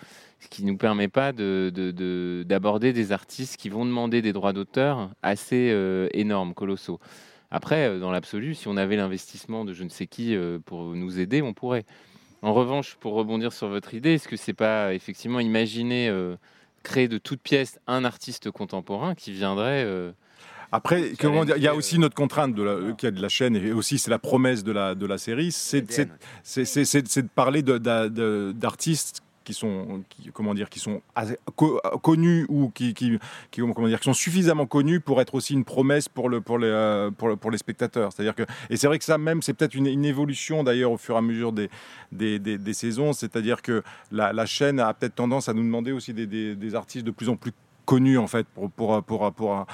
ce 0.40 0.48
qui 0.48 0.64
nous 0.64 0.76
permet 0.76 1.08
pas 1.08 1.32
de- 1.32 1.72
de- 1.74 1.90
de- 1.92 2.44
d'aborder 2.46 2.92
des 2.92 3.12
artistes 3.12 3.56
qui 3.56 3.70
vont 3.70 3.86
demander 3.86 4.20
des 4.20 4.34
droits 4.34 4.52
d'auteur 4.52 5.10
assez 5.22 5.74
énormes, 6.12 6.52
colossaux. 6.52 7.00
Après, 7.50 7.98
dans 7.98 8.10
l'absolu, 8.10 8.54
si 8.54 8.68
on 8.68 8.76
avait 8.76 8.96
l'investissement 8.96 9.64
de 9.64 9.72
je 9.72 9.84
ne 9.84 9.88
sais 9.88 10.06
qui 10.06 10.36
pour 10.66 10.94
nous 10.94 11.18
aider, 11.20 11.40
on 11.42 11.52
pourrait. 11.54 11.84
En 12.42 12.52
revanche, 12.52 12.96
pour 12.98 13.14
rebondir 13.14 13.52
sur 13.52 13.68
votre 13.68 13.94
idée, 13.94 14.14
est-ce 14.14 14.26
que 14.26 14.36
c'est 14.36 14.52
pas 14.52 14.94
effectivement 14.94 15.38
imaginer 15.38 16.08
euh, 16.08 16.34
créer 16.82 17.06
de 17.06 17.18
toutes 17.18 17.40
pièces 17.40 17.78
un 17.86 18.04
artiste 18.04 18.50
contemporain 18.50 19.14
qui 19.14 19.30
viendrait 19.30 19.84
euh, 19.84 20.10
Après, 20.72 21.12
comment 21.20 21.44
dire, 21.44 21.56
il 21.56 21.62
y 21.62 21.68
a 21.68 21.74
aussi 21.74 22.00
notre 22.00 22.16
contrainte 22.16 22.54
de 22.54 22.62
la, 22.64 22.92
qu'il 22.94 23.06
y 23.06 23.12
a 23.12 23.12
de 23.12 23.22
la 23.22 23.28
chaîne 23.28 23.54
et 23.54 23.70
aussi 23.70 23.96
c'est 23.96 24.10
la 24.10 24.18
promesse 24.18 24.64
de 24.64 24.72
la, 24.72 24.96
de 24.96 25.06
la 25.06 25.18
série, 25.18 25.52
c'est 25.52 25.82
de 25.82 27.28
parler 27.34 27.62
d'artistes 27.62 29.22
qui 29.44 29.54
sont 29.54 30.02
qui, 30.08 30.30
comment 30.32 30.54
dire 30.54 30.68
qui 30.70 30.78
sont 30.78 31.02
connus 32.02 32.46
ou 32.48 32.70
qui, 32.70 32.94
qui, 32.94 33.18
comment 33.74 33.88
dire 33.88 33.98
qui 34.00 34.04
sont 34.04 34.14
suffisamment 34.14 34.66
connus 34.66 35.00
pour 35.00 35.20
être 35.20 35.34
aussi 35.34 35.54
une 35.54 35.64
promesse 35.64 36.08
pour 36.08 36.28
le 36.28 36.40
pour 36.40 36.58
les 36.58 36.66
euh, 36.68 37.10
pour, 37.10 37.28
le- 37.28 37.36
pour 37.36 37.50
les 37.50 37.58
spectateurs. 37.58 38.12
C'est-à-dire 38.12 38.34
que 38.34 38.44
et 38.70 38.76
c'est 38.76 38.86
vrai 38.86 38.98
que 38.98 39.04
ça 39.04 39.18
même 39.18 39.42
c'est 39.42 39.54
peut-être 39.54 39.74
une, 39.74 39.86
évolution 40.04 40.64
d'ailleurs 40.64 40.92
au 40.92 40.98
fur 40.98 41.14
et 41.14 41.18
à 41.18 41.22
mesure 41.22 41.52
des 41.52 41.70
des, 42.10 42.38
des- 42.38 42.58
saisons. 42.74 43.12
C'est-à-dire 43.12 43.62
que 43.62 43.82
la, 44.10 44.32
la 44.32 44.46
chaîne 44.46 44.80
a 44.80 44.92
peut-être 44.94 45.14
tendance 45.14 45.48
à 45.48 45.54
nous 45.54 45.62
demander 45.62 45.92
aussi 45.92 46.12
des- 46.26 46.56
des 46.56 46.74
artistes 46.74 47.04
de 47.06 47.10
plus 47.10 47.28
en 47.28 47.36
plus 47.36 47.52
connus 47.92 48.18
en 48.18 48.26
fait 48.26 48.46
pour 48.54 48.70
pour 48.70 49.02
pour, 49.02 49.32
pour, 49.32 49.50
en, 49.50 49.66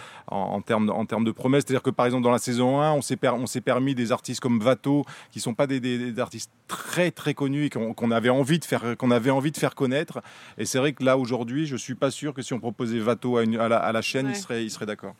en 0.56 0.60
termes 0.60 0.90
en 0.90 1.04
termes 1.06 1.24
de 1.24 1.30
promesses. 1.30 1.64
C'est-à-dire 1.66 1.82
que 1.82 1.90
par 1.90 2.06
exemple 2.06 2.24
dans 2.24 2.32
la 2.32 2.38
saison 2.48 2.80
1 2.80 2.92
on 2.92 3.02
s'est 3.02 3.16
per- 3.16 3.34
on 3.44 3.46
s'est 3.46 3.60
permis 3.60 3.94
des 3.94 4.10
artistes 4.10 4.40
comme 4.40 4.58
Vato 4.60 5.04
qui 5.32 5.40
sont 5.40 5.54
pas 5.54 5.66
des, 5.66 5.78
des- 5.80 6.10
des 6.12 6.20
artistes 6.20 6.50
très 6.66 7.10
très 7.12 7.34
connus 7.34 7.66
et 7.66 7.70
qu'on 7.70 7.94
qu'on 7.94 8.10
avait 8.10 8.28
envie 8.40 8.58
de 8.58 8.64
faire 8.64 8.96
qu'on 8.98 9.10
avait 9.12 9.30
envie 9.30 9.52
de 9.52 9.56
faire 9.56 9.74
connaître. 9.74 10.20
Et 10.58 10.64
c'est 10.64 10.78
vrai 10.78 10.92
que 10.94 11.04
là 11.04 11.16
aujourd'hui 11.16 11.66
je 11.66 11.76
suis 11.76 11.94
pas 11.94 12.10
sûr 12.10 12.34
que 12.34 12.42
si 12.42 12.52
on 12.54 12.58
proposait 12.60 12.98
Vato 12.98 13.36
à, 13.36 13.44
une- 13.44 13.58
à 13.58 13.68
la, 13.68 13.78
à 13.78 13.92
la 13.92 14.02
chaîne 14.02 14.26
Ouais. 14.26 14.32
il 14.32 14.36
serait 14.36 14.64
il 14.64 14.70
serait 14.70 14.86
d'accord 14.86 15.14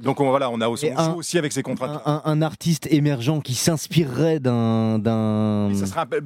donc 0.00 0.20
on, 0.20 0.28
voilà 0.28 0.50
on 0.50 0.60
a 0.60 0.68
aussi, 0.68 0.86
Et 0.86 0.92
on 0.94 0.98
un- 0.98 1.04
joue 1.12 1.18
aussi 1.18 1.38
avec 1.38 1.52
ces 1.52 1.62
contraintes 1.62 2.00
Un, 2.04 2.12
un- 2.14 2.22
un 2.24 2.42
artiste 2.42 2.88
émergent 2.90 3.40
qui 3.40 3.54
s'inspirerait 3.54 4.40
d'un. 4.40 4.98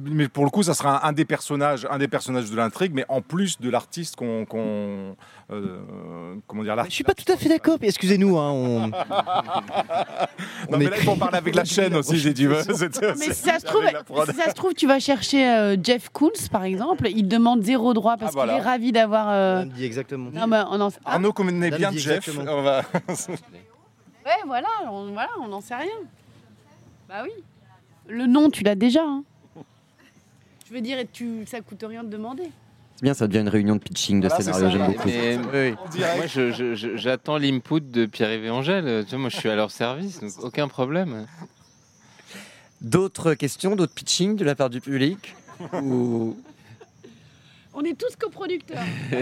mais 0.05 0.27
pour 0.27 0.43
le 0.43 0.49
coup, 0.49 0.63
ça 0.63 0.73
sera 0.73 1.05
un, 1.05 1.09
un 1.09 1.13
des 1.13 1.25
personnages, 1.25 1.87
un 1.89 1.97
des 1.99 2.07
personnages 2.07 2.49
de 2.49 2.55
l'intrigue, 2.55 2.91
mais 2.95 3.05
en 3.09 3.21
plus 3.21 3.59
de 3.61 3.69
l'artiste 3.69 4.15
qu'on, 4.15 4.45
euh, 5.51 6.35
comment 6.47 6.63
dire, 6.63 6.71
Je 6.73 6.77
l'artiste. 6.77 6.95
suis 6.95 7.03
pas 7.03 7.13
tout 7.13 7.31
à 7.31 7.37
fait 7.37 7.49
d'accord, 7.49 7.77
excusez-nous. 7.81 8.37
Hein, 8.37 8.51
on... 8.51 8.91
Non, 10.69 10.75
on 10.75 10.77
mais 10.77 10.85
là, 10.85 10.97
il 10.97 11.03
faut 11.03 11.15
parler 11.15 11.37
avec 11.37 11.55
la 11.55 11.63
chaîne 11.65 11.95
aussi, 11.95 12.19
si 12.19 12.33
tu 12.33 12.47
veux. 12.47 12.61
C'est- 12.75 13.01
Mais 13.17 13.25
si 13.33 13.33
ça, 13.35 13.59
se 13.59 13.65
trouve, 13.65 13.83
si 14.29 14.35
ça 14.35 14.49
se 14.49 14.53
trouve, 14.55 14.73
tu 14.73 14.87
vas 14.87 14.99
chercher 14.99 15.47
euh, 15.47 15.77
Jeff 15.81 16.09
Koons, 16.09 16.31
par 16.51 16.63
exemple. 16.63 17.07
Il 17.09 17.27
demande 17.27 17.63
zéro 17.63 17.93
droit 17.93 18.17
parce 18.17 18.31
Ah, 18.31 18.35
voilà. 18.35 18.53
qu'il 18.53 18.61
est 18.61 18.65
ravi 18.65 18.91
d'avoir. 18.91 19.27
euh, 19.29 19.63
On 19.63 19.65
dit 19.67 19.85
exactement. 19.85 20.29
Non, 20.33 20.47
mais 20.47 20.59
on 20.69 20.81
en... 20.81 20.89
ah, 21.05 21.13
Arnaud 21.13 21.33
connaît 21.33 21.71
bien 21.71 21.91
dit 21.91 21.99
Jeff. 21.99 22.29
Va... 24.29 24.35
ouais, 24.35 24.41
voilà, 24.45 24.67
on 24.91 25.11
voilà, 25.11 25.29
on 25.41 25.47
n'en 25.47 25.61
sait 25.61 25.75
rien. 25.75 25.87
Bah 27.07 27.21
oui. 27.23 27.31
Le 28.07 28.25
nom, 28.27 28.49
tu 28.49 28.63
l'as 28.63 28.75
déjà. 28.75 29.03
hein. 29.03 29.23
Je 30.67 30.73
veux 30.73 30.81
dire, 30.81 30.99
et 30.99 31.07
tu, 31.07 31.45
ça 31.45 31.61
coûte 31.61 31.83
rien 31.87 32.03
de 32.03 32.09
demander. 32.09 32.43
C'est 32.95 33.03
bien, 33.03 33.13
ça 33.13 33.27
devient 33.27 33.39
une 33.39 33.49
réunion 33.49 33.75
de 33.75 33.79
pitching 33.81 34.19
de 34.19 34.27
Voilà, 34.27 34.43
c'est 34.43 34.51
scénario, 34.51 34.65
ça, 34.65 34.71
j'aime 34.71 34.81
là. 34.81 34.87
beaucoup. 34.87 35.07
Mais- 35.07 35.37
Oui. 35.71 35.75
En 35.83 35.89
direct. 35.89 36.17
Moi, 36.17 36.27
je- 36.27 36.51
je- 36.51 36.75
je- 36.75 36.97
j'attends 36.97 37.37
l'input 37.37 37.79
de 37.81 38.05
Pierre-Yves 38.05 38.51
Angèle. 38.51 39.03
Tu 39.05 39.11
vois, 39.11 39.19
moi, 39.19 39.29
je 39.29 39.37
suis 39.37 39.49
à 39.49 39.55
leur 39.55 39.71
service, 39.71 40.19
donc 40.19 40.31
aucun 40.43 40.67
problème. 40.67 41.25
D'autres 42.81 43.33
questions, 43.35 43.75
d'autres 43.75 43.93
pitching 43.93 44.35
de 44.35 44.43
la 44.45 44.55
part 44.55 44.69
du 44.69 44.81
public 44.81 45.35
Ou 45.81 46.37
On 47.73 47.83
est 47.83 47.97
tous 47.97 48.15
coproducteurs. 48.17 48.79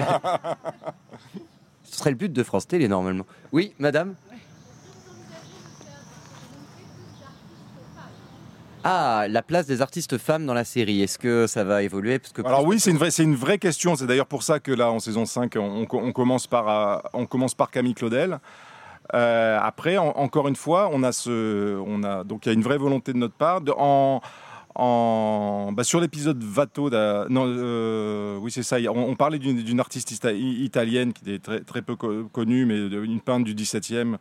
ce 1.84 1.98
serait 1.98 2.10
le 2.12 2.16
but 2.16 2.32
de 2.34 2.44
France 2.44 2.68
Télé 2.68 2.88
normalement 2.88 3.26
Oui, 3.52 3.74
madame? 3.80 4.16
Ah, 8.90 9.26
la 9.30 9.42
place 9.42 9.66
des 9.68 9.82
artistes 9.82 10.18
femmes 10.18 10.46
dans 10.46 10.54
la 10.54 10.64
série, 10.64 11.02
est-ce 11.02 11.20
que 11.20 11.46
ça 11.46 11.66
va 11.66 11.84
évoluer? 11.84 12.20
Parce 12.20 12.32
que 12.32 12.42
Alors 12.46 12.64
oui, 12.66 12.80
c'est 12.80 12.92
une 12.92 12.98
vraie, 12.98 13.12
c'est 13.12 13.24
une 13.24 13.36
vraie 13.36 13.58
question. 13.58 13.96
C'est 13.98 14.08
d'ailleurs 14.08 14.28
pour 14.28 14.44
ça 14.44 14.60
que 14.62 14.72
là, 14.72 14.92
en 14.92 15.00
saison 15.00 15.26
5, 15.26 15.56
on, 15.58 15.86
commence 16.14 16.48
par, 16.48 16.70
euh, 16.70 16.98
on 17.14 17.26
commence 17.26 17.54
par 17.54 17.70
Camille 17.70 17.96
Claudel. 17.96 18.40
Euh, 19.14 19.60
après, 19.62 19.98
en- 19.98 20.10
encore 20.16 20.48
une 20.48 20.56
fois, 20.56 20.90
on 20.94 21.04
a 21.04 21.12
ce, 21.12 21.78
on 21.86 22.04
a 22.04 22.24
donc 22.24 22.46
il 22.46 22.50
y 22.50 22.52
a 22.52 22.54
une 22.54 22.62
vraie 22.64 22.78
volonté 22.78 23.12
de 23.14 23.18
notre 23.18 23.36
part 23.36 23.60
de, 23.62 23.74
en 23.78 24.22
en, 24.80 25.72
bah, 25.74 25.84
sur 25.84 26.00
l'épisode 26.00 26.44
Vato, 26.44 26.92
d'a- 26.92 27.26
non, 27.30 27.46
euh, 27.48 28.38
oui 28.40 28.52
c'est 28.52 28.62
ça. 28.62 28.78
On, 28.90 29.10
on 29.10 29.16
parlait 29.16 29.40
d'une 29.40 29.64
d'une 29.64 29.80
artiste 29.80 30.12
italienne 30.32 31.14
qui 31.14 31.24
était 31.28 31.40
très, 31.40 31.62
très 31.62 31.82
peu 31.82 31.96
co- 31.96 32.26
connue, 32.32 32.66
mais 32.68 32.78
une 32.78 33.20
peintre 33.20 33.44
du 33.44 33.56
17e, 33.56 34.18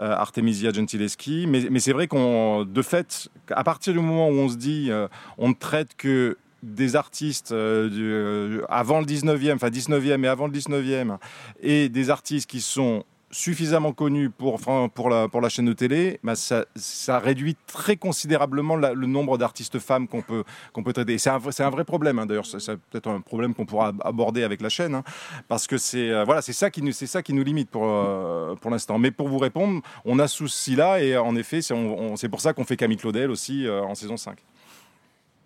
euh, 0.00 0.14
Artemisia 0.14 0.72
Gentileschi. 0.72 1.46
Mais, 1.46 1.80
c'est 1.80 1.92
vrai 1.92 2.06
qu'on, 2.06 2.64
de 2.64 2.82
fait, 2.82 3.28
à 3.50 3.64
partir 3.64 3.92
du 3.92 3.98
moment 3.98 4.28
où 4.28 4.32
on 4.32 4.48
se 4.48 4.56
dit, 4.56 4.88
euh, 4.90 5.08
on 5.38 5.48
ne 5.48 5.54
traite 5.54 5.96
que 5.96 6.36
des 6.62 6.96
artistes 6.96 7.52
euh, 7.52 8.62
avant 8.68 9.00
le 9.00 9.06
19e, 9.06 9.54
enfin 9.54 9.68
19e 9.68 10.24
et 10.24 10.28
avant 10.28 10.46
le 10.46 10.52
19e, 10.52 11.18
et 11.60 11.88
des 11.88 12.10
artistes 12.10 12.48
qui 12.48 12.60
sont 12.60 13.04
suffisamment 13.30 13.92
connus 13.92 14.30
pour, 14.30 14.58
pour, 14.94 15.10
la, 15.10 15.28
pour 15.28 15.40
la 15.40 15.48
chaîne 15.50 15.66
de 15.66 15.72
télé, 15.74 16.18
bah, 16.22 16.34
ça, 16.34 16.64
ça 16.76 17.18
réduit 17.18 17.56
très 17.66 17.96
considérablement 17.96 18.74
la- 18.76 18.94
le 18.94 19.06
nombre 19.06 19.36
d'artistes 19.36 19.78
femmes 19.78 20.08
qu'on 20.08 20.22
peut, 20.22 20.44
qu'on 20.72 20.82
peut 20.82 20.92
traiter. 20.94 21.12
Et 21.14 21.18
C'est 21.18 21.28
un, 21.30 21.36
un 21.36 21.70
vrai 21.70 21.84
problème, 21.84 22.18
hein, 22.18 22.26
d'ailleurs, 22.26 22.46
c'est 22.46 22.76
peut-être 22.90 23.08
un 23.08 23.20
problème 23.20 23.54
qu'on 23.54 23.66
pourra 23.66 23.88
ab- 23.88 24.00
aborder 24.04 24.44
avec 24.44 24.62
la 24.62 24.70
chaîne, 24.70 24.94
hein, 24.94 25.04
parce 25.46 25.66
que 25.66 25.76
c'est 25.76 26.10
euh, 26.10 26.24
voilà, 26.24 26.40
c'est 26.40 26.52
ça, 26.54 26.70
qui 26.70 26.80
nous- 26.82 26.92
ça 26.92 27.22
qui 27.22 27.34
nous 27.34 27.44
limite 27.44 27.68
pour, 27.70 27.84
euh, 27.86 28.54
pour 28.54 28.70
l'instant. 28.70 28.98
Mais 28.98 29.10
pour 29.10 29.28
vous 29.28 29.38
répondre, 29.38 29.82
on 30.06 30.18
a 30.18 30.26
ce 30.26 30.36
souci-là, 30.38 31.02
et 31.02 31.16
en 31.18 31.36
effet, 31.36 31.60
c'est 31.60 32.28
pour 32.30 32.40
ça 32.40 32.52
qu'on 32.54 32.64
fait 32.64 32.76
Camille 32.76 32.96
Claudel 32.96 33.30
aussi 33.30 33.66
euh, 33.66 33.82
en 33.82 33.94
saison 33.94 34.16
5. 34.16 34.38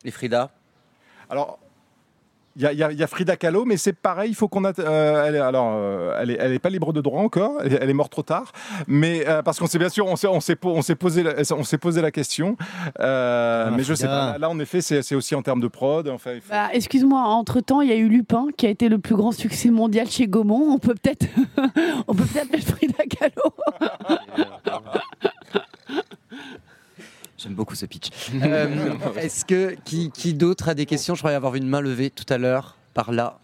les 0.04 0.10
Frida? 0.10 0.50
Alors, 1.30 1.58
il 2.56 2.62
y, 2.62 2.66
a- 2.66 2.72
y 2.92 2.94
y 3.02 3.06
Frida 3.06 3.36
Kahlo, 3.36 3.64
mais 3.64 3.76
c'est 3.76 3.92
pareil, 3.92 4.30
il 4.30 4.34
faut 4.34 4.48
qu'on 4.48 4.64
euh, 4.64 5.24
elle 5.26 5.34
est, 5.36 5.38
alors, 5.38 5.72
euh, 5.74 6.16
elle 6.20 6.30
est, 6.30 6.36
elle 6.40 6.52
est 6.52 6.58
pas 6.58 6.68
libre 6.70 6.92
de 6.92 7.00
droit 7.00 7.20
encore, 7.20 7.58
elle 7.64 7.72
est, 7.74 7.78
elle 7.80 7.90
est 7.90 7.94
morte 7.94 8.12
trop 8.12 8.22
tard, 8.22 8.52
mais 8.86 9.26
euh, 9.28 9.42
parce 9.42 9.58
qu'on 9.58 9.66
s'est 9.66 9.78
bien 9.78 9.88
sûr, 9.88 10.06
on 10.06 10.16
s'est, 10.16 10.26
on 10.28 10.40
s'est, 10.40 10.56
po- 10.56 10.72
on 10.74 10.82
s'est 10.82 10.94
posé, 10.94 11.22
la, 11.22 11.32
on 11.56 11.64
s'est 11.64 11.78
posé 11.78 12.00
la 12.02 12.10
question, 12.10 12.56
euh, 13.00 13.66
Ah, 13.68 13.70
mais 13.76 13.82
je 13.84 13.94
sais 13.94 14.06
pas. 14.06 14.36
Là, 14.38 14.50
en 14.50 14.58
effet, 14.58 14.80
c'est, 14.80 15.02
c'est 15.02 15.14
aussi 15.14 15.34
en 15.34 15.42
termes 15.42 15.60
de 15.60 15.68
prod. 15.68 16.08
Enfin, 16.08 16.32
il 16.34 16.40
faut- 16.40 16.50
Bah, 16.50 16.68
excuse-moi, 16.72 17.20
entre-temps, 17.20 17.80
il 17.80 17.88
y 17.88 17.92
a 17.92 17.96
eu 17.96 18.08
Lupin 18.08 18.46
qui 18.56 18.66
a 18.66 18.70
été 18.70 18.88
le 18.88 18.98
plus 18.98 19.16
grand 19.16 19.32
succès 19.32 19.70
mondial 19.70 20.08
chez 20.08 20.26
Gaumont. 20.26 20.72
On 20.72 20.78
peut 20.78 20.94
peut-être 20.94 21.26
on 22.08 22.14
peut 22.14 22.24
peut-être 22.24 22.50
mettre 22.52 22.66
Frida 22.66 23.04
Kahlo. 23.08 23.54
J'aime 27.42 27.54
beaucoup 27.54 27.74
ce 27.74 27.86
pitch. 27.86 28.10
Euh, 28.42 28.94
Est-ce 29.16 29.44
que 29.44 29.76
qui, 29.84 30.10
qui 30.10 30.34
d'autre 30.34 30.68
a 30.68 30.74
des 30.74 30.86
questions? 30.86 31.14
Je 31.14 31.20
croyais 31.20 31.36
avoir 31.36 31.52
vu 31.52 31.58
une 31.58 31.68
main 31.68 31.80
levée 31.80 32.10
tout 32.10 32.26
à 32.32 32.38
l'heure, 32.38 32.76
par 32.94 33.12
là. 33.12 33.38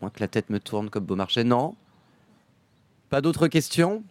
Moins 0.00 0.10
que 0.10 0.20
la 0.20 0.28
tête 0.28 0.50
me 0.50 0.58
tourne 0.60 0.90
comme 0.90 1.04
Beaumarchais. 1.04 1.44
Non 1.44 1.74
Pas 3.10 3.20
d'autres 3.20 3.48
questions? 3.48 4.02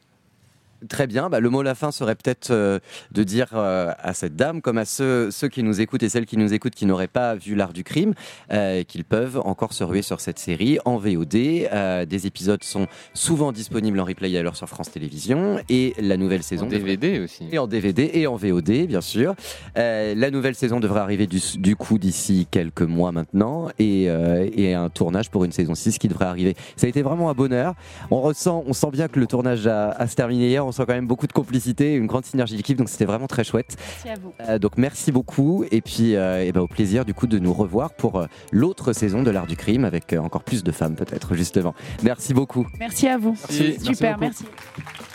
Très 0.89 1.05
bien. 1.05 1.29
Bah, 1.29 1.39
le 1.39 1.49
mot 1.49 1.61
à 1.61 1.63
la 1.63 1.75
fin 1.75 1.91
serait 1.91 2.15
peut-être 2.15 2.49
euh, 2.49 2.79
de 3.11 3.23
dire 3.23 3.49
euh, 3.53 3.91
à 3.99 4.13
cette 4.13 4.35
dame, 4.35 4.61
comme 4.61 4.77
à 4.79 4.85
ceux, 4.85 5.29
ceux 5.29 5.47
qui 5.47 5.61
nous 5.61 5.79
écoutent 5.79 6.01
et 6.01 6.09
celles 6.09 6.25
qui 6.25 6.37
nous 6.37 6.53
écoutent 6.53 6.73
qui 6.73 6.85
n'auraient 6.85 7.07
pas 7.07 7.35
vu 7.35 7.53
l'art 7.55 7.73
du 7.73 7.83
crime, 7.83 8.13
euh, 8.51 8.83
qu'ils 8.83 9.03
peuvent 9.03 9.39
encore 9.43 9.73
se 9.73 9.83
ruer 9.83 10.01
sur 10.01 10.19
cette 10.19 10.39
série 10.39 10.79
en 10.85 10.97
VOD. 10.97 11.35
Euh, 11.35 12.05
des 12.05 12.25
épisodes 12.25 12.63
sont 12.63 12.87
souvent 13.13 13.51
disponibles 13.51 13.99
en 13.99 14.05
replay 14.05 14.35
à 14.37 14.41
l'heure 14.41 14.55
sur 14.55 14.67
France 14.67 14.91
Télévisions 14.91 15.59
et 15.69 15.93
la 15.99 16.17
nouvelle 16.17 16.41
saison. 16.41 16.65
En 16.65 16.69
DVD 16.69 17.19
aussi. 17.19 17.47
Et 17.51 17.59
en 17.59 17.67
DVD 17.67 18.09
et 18.13 18.25
en 18.25 18.35
VOD, 18.35 18.87
bien 18.87 19.01
sûr. 19.01 19.35
La 19.75 20.31
nouvelle 20.31 20.55
saison 20.55 20.79
devrait 20.79 21.01
arriver 21.01 21.27
du, 21.27 21.39
du 21.57 21.75
coup 21.75 21.97
d'ici 21.97 22.47
quelques 22.49 22.81
mois 22.81 23.11
maintenant 23.11 23.69
et, 23.79 24.03
et 24.05 24.73
un 24.73 24.89
tournage 24.89 25.29
pour 25.29 25.43
une 25.45 25.51
saison 25.51 25.75
6 25.75 25.97
qui 25.97 26.07
devrait 26.07 26.25
arriver. 26.25 26.55
Ça 26.75 26.87
a 26.87 26.89
été 26.89 27.01
vraiment 27.01 27.29
un 27.29 27.33
bonheur. 27.33 27.75
On 28.09 28.21
ressent, 28.21 28.63
on 28.65 28.73
sent 28.73 28.91
bien 28.91 29.07
que 29.07 29.19
le 29.19 29.27
tournage 29.27 29.67
a, 29.67 29.89
a 29.91 30.07
se 30.07 30.15
terminé 30.15 30.47
hier. 30.47 30.65
On 30.71 30.73
sent 30.73 30.85
quand 30.87 30.93
même 30.93 31.05
beaucoup 31.05 31.27
de 31.27 31.33
complicité, 31.33 31.95
une 31.95 32.07
grande 32.07 32.23
synergie 32.23 32.55
d'équipe, 32.55 32.77
donc 32.77 32.87
c'était 32.87 33.03
vraiment 33.03 33.27
très 33.27 33.43
chouette. 33.43 33.75
Merci 33.77 34.07
à 34.07 34.21
vous. 34.23 34.33
Euh, 34.39 34.57
donc 34.57 34.77
merci 34.77 35.11
beaucoup 35.11 35.65
et 35.69 35.81
puis 35.81 36.15
euh, 36.15 36.45
et 36.45 36.53
ben, 36.53 36.61
au 36.61 36.67
plaisir 36.69 37.03
du 37.03 37.13
coup 37.13 37.27
de 37.27 37.39
nous 37.39 37.51
revoir 37.51 37.93
pour 37.93 38.21
euh, 38.21 38.27
l'autre 38.53 38.93
saison 38.93 39.21
de 39.21 39.31
l'art 39.31 39.47
du 39.47 39.57
crime 39.57 39.83
avec 39.83 40.13
euh, 40.13 40.19
encore 40.19 40.45
plus 40.45 40.63
de 40.63 40.71
femmes 40.71 40.95
peut-être 40.95 41.35
justement. 41.35 41.75
Merci 42.03 42.33
beaucoup. 42.33 42.65
Merci 42.79 43.09
à 43.09 43.17
vous. 43.17 43.35
Merci. 43.49 43.79
Super, 43.83 44.17
Merci 44.17 44.45
merci. 44.45 45.10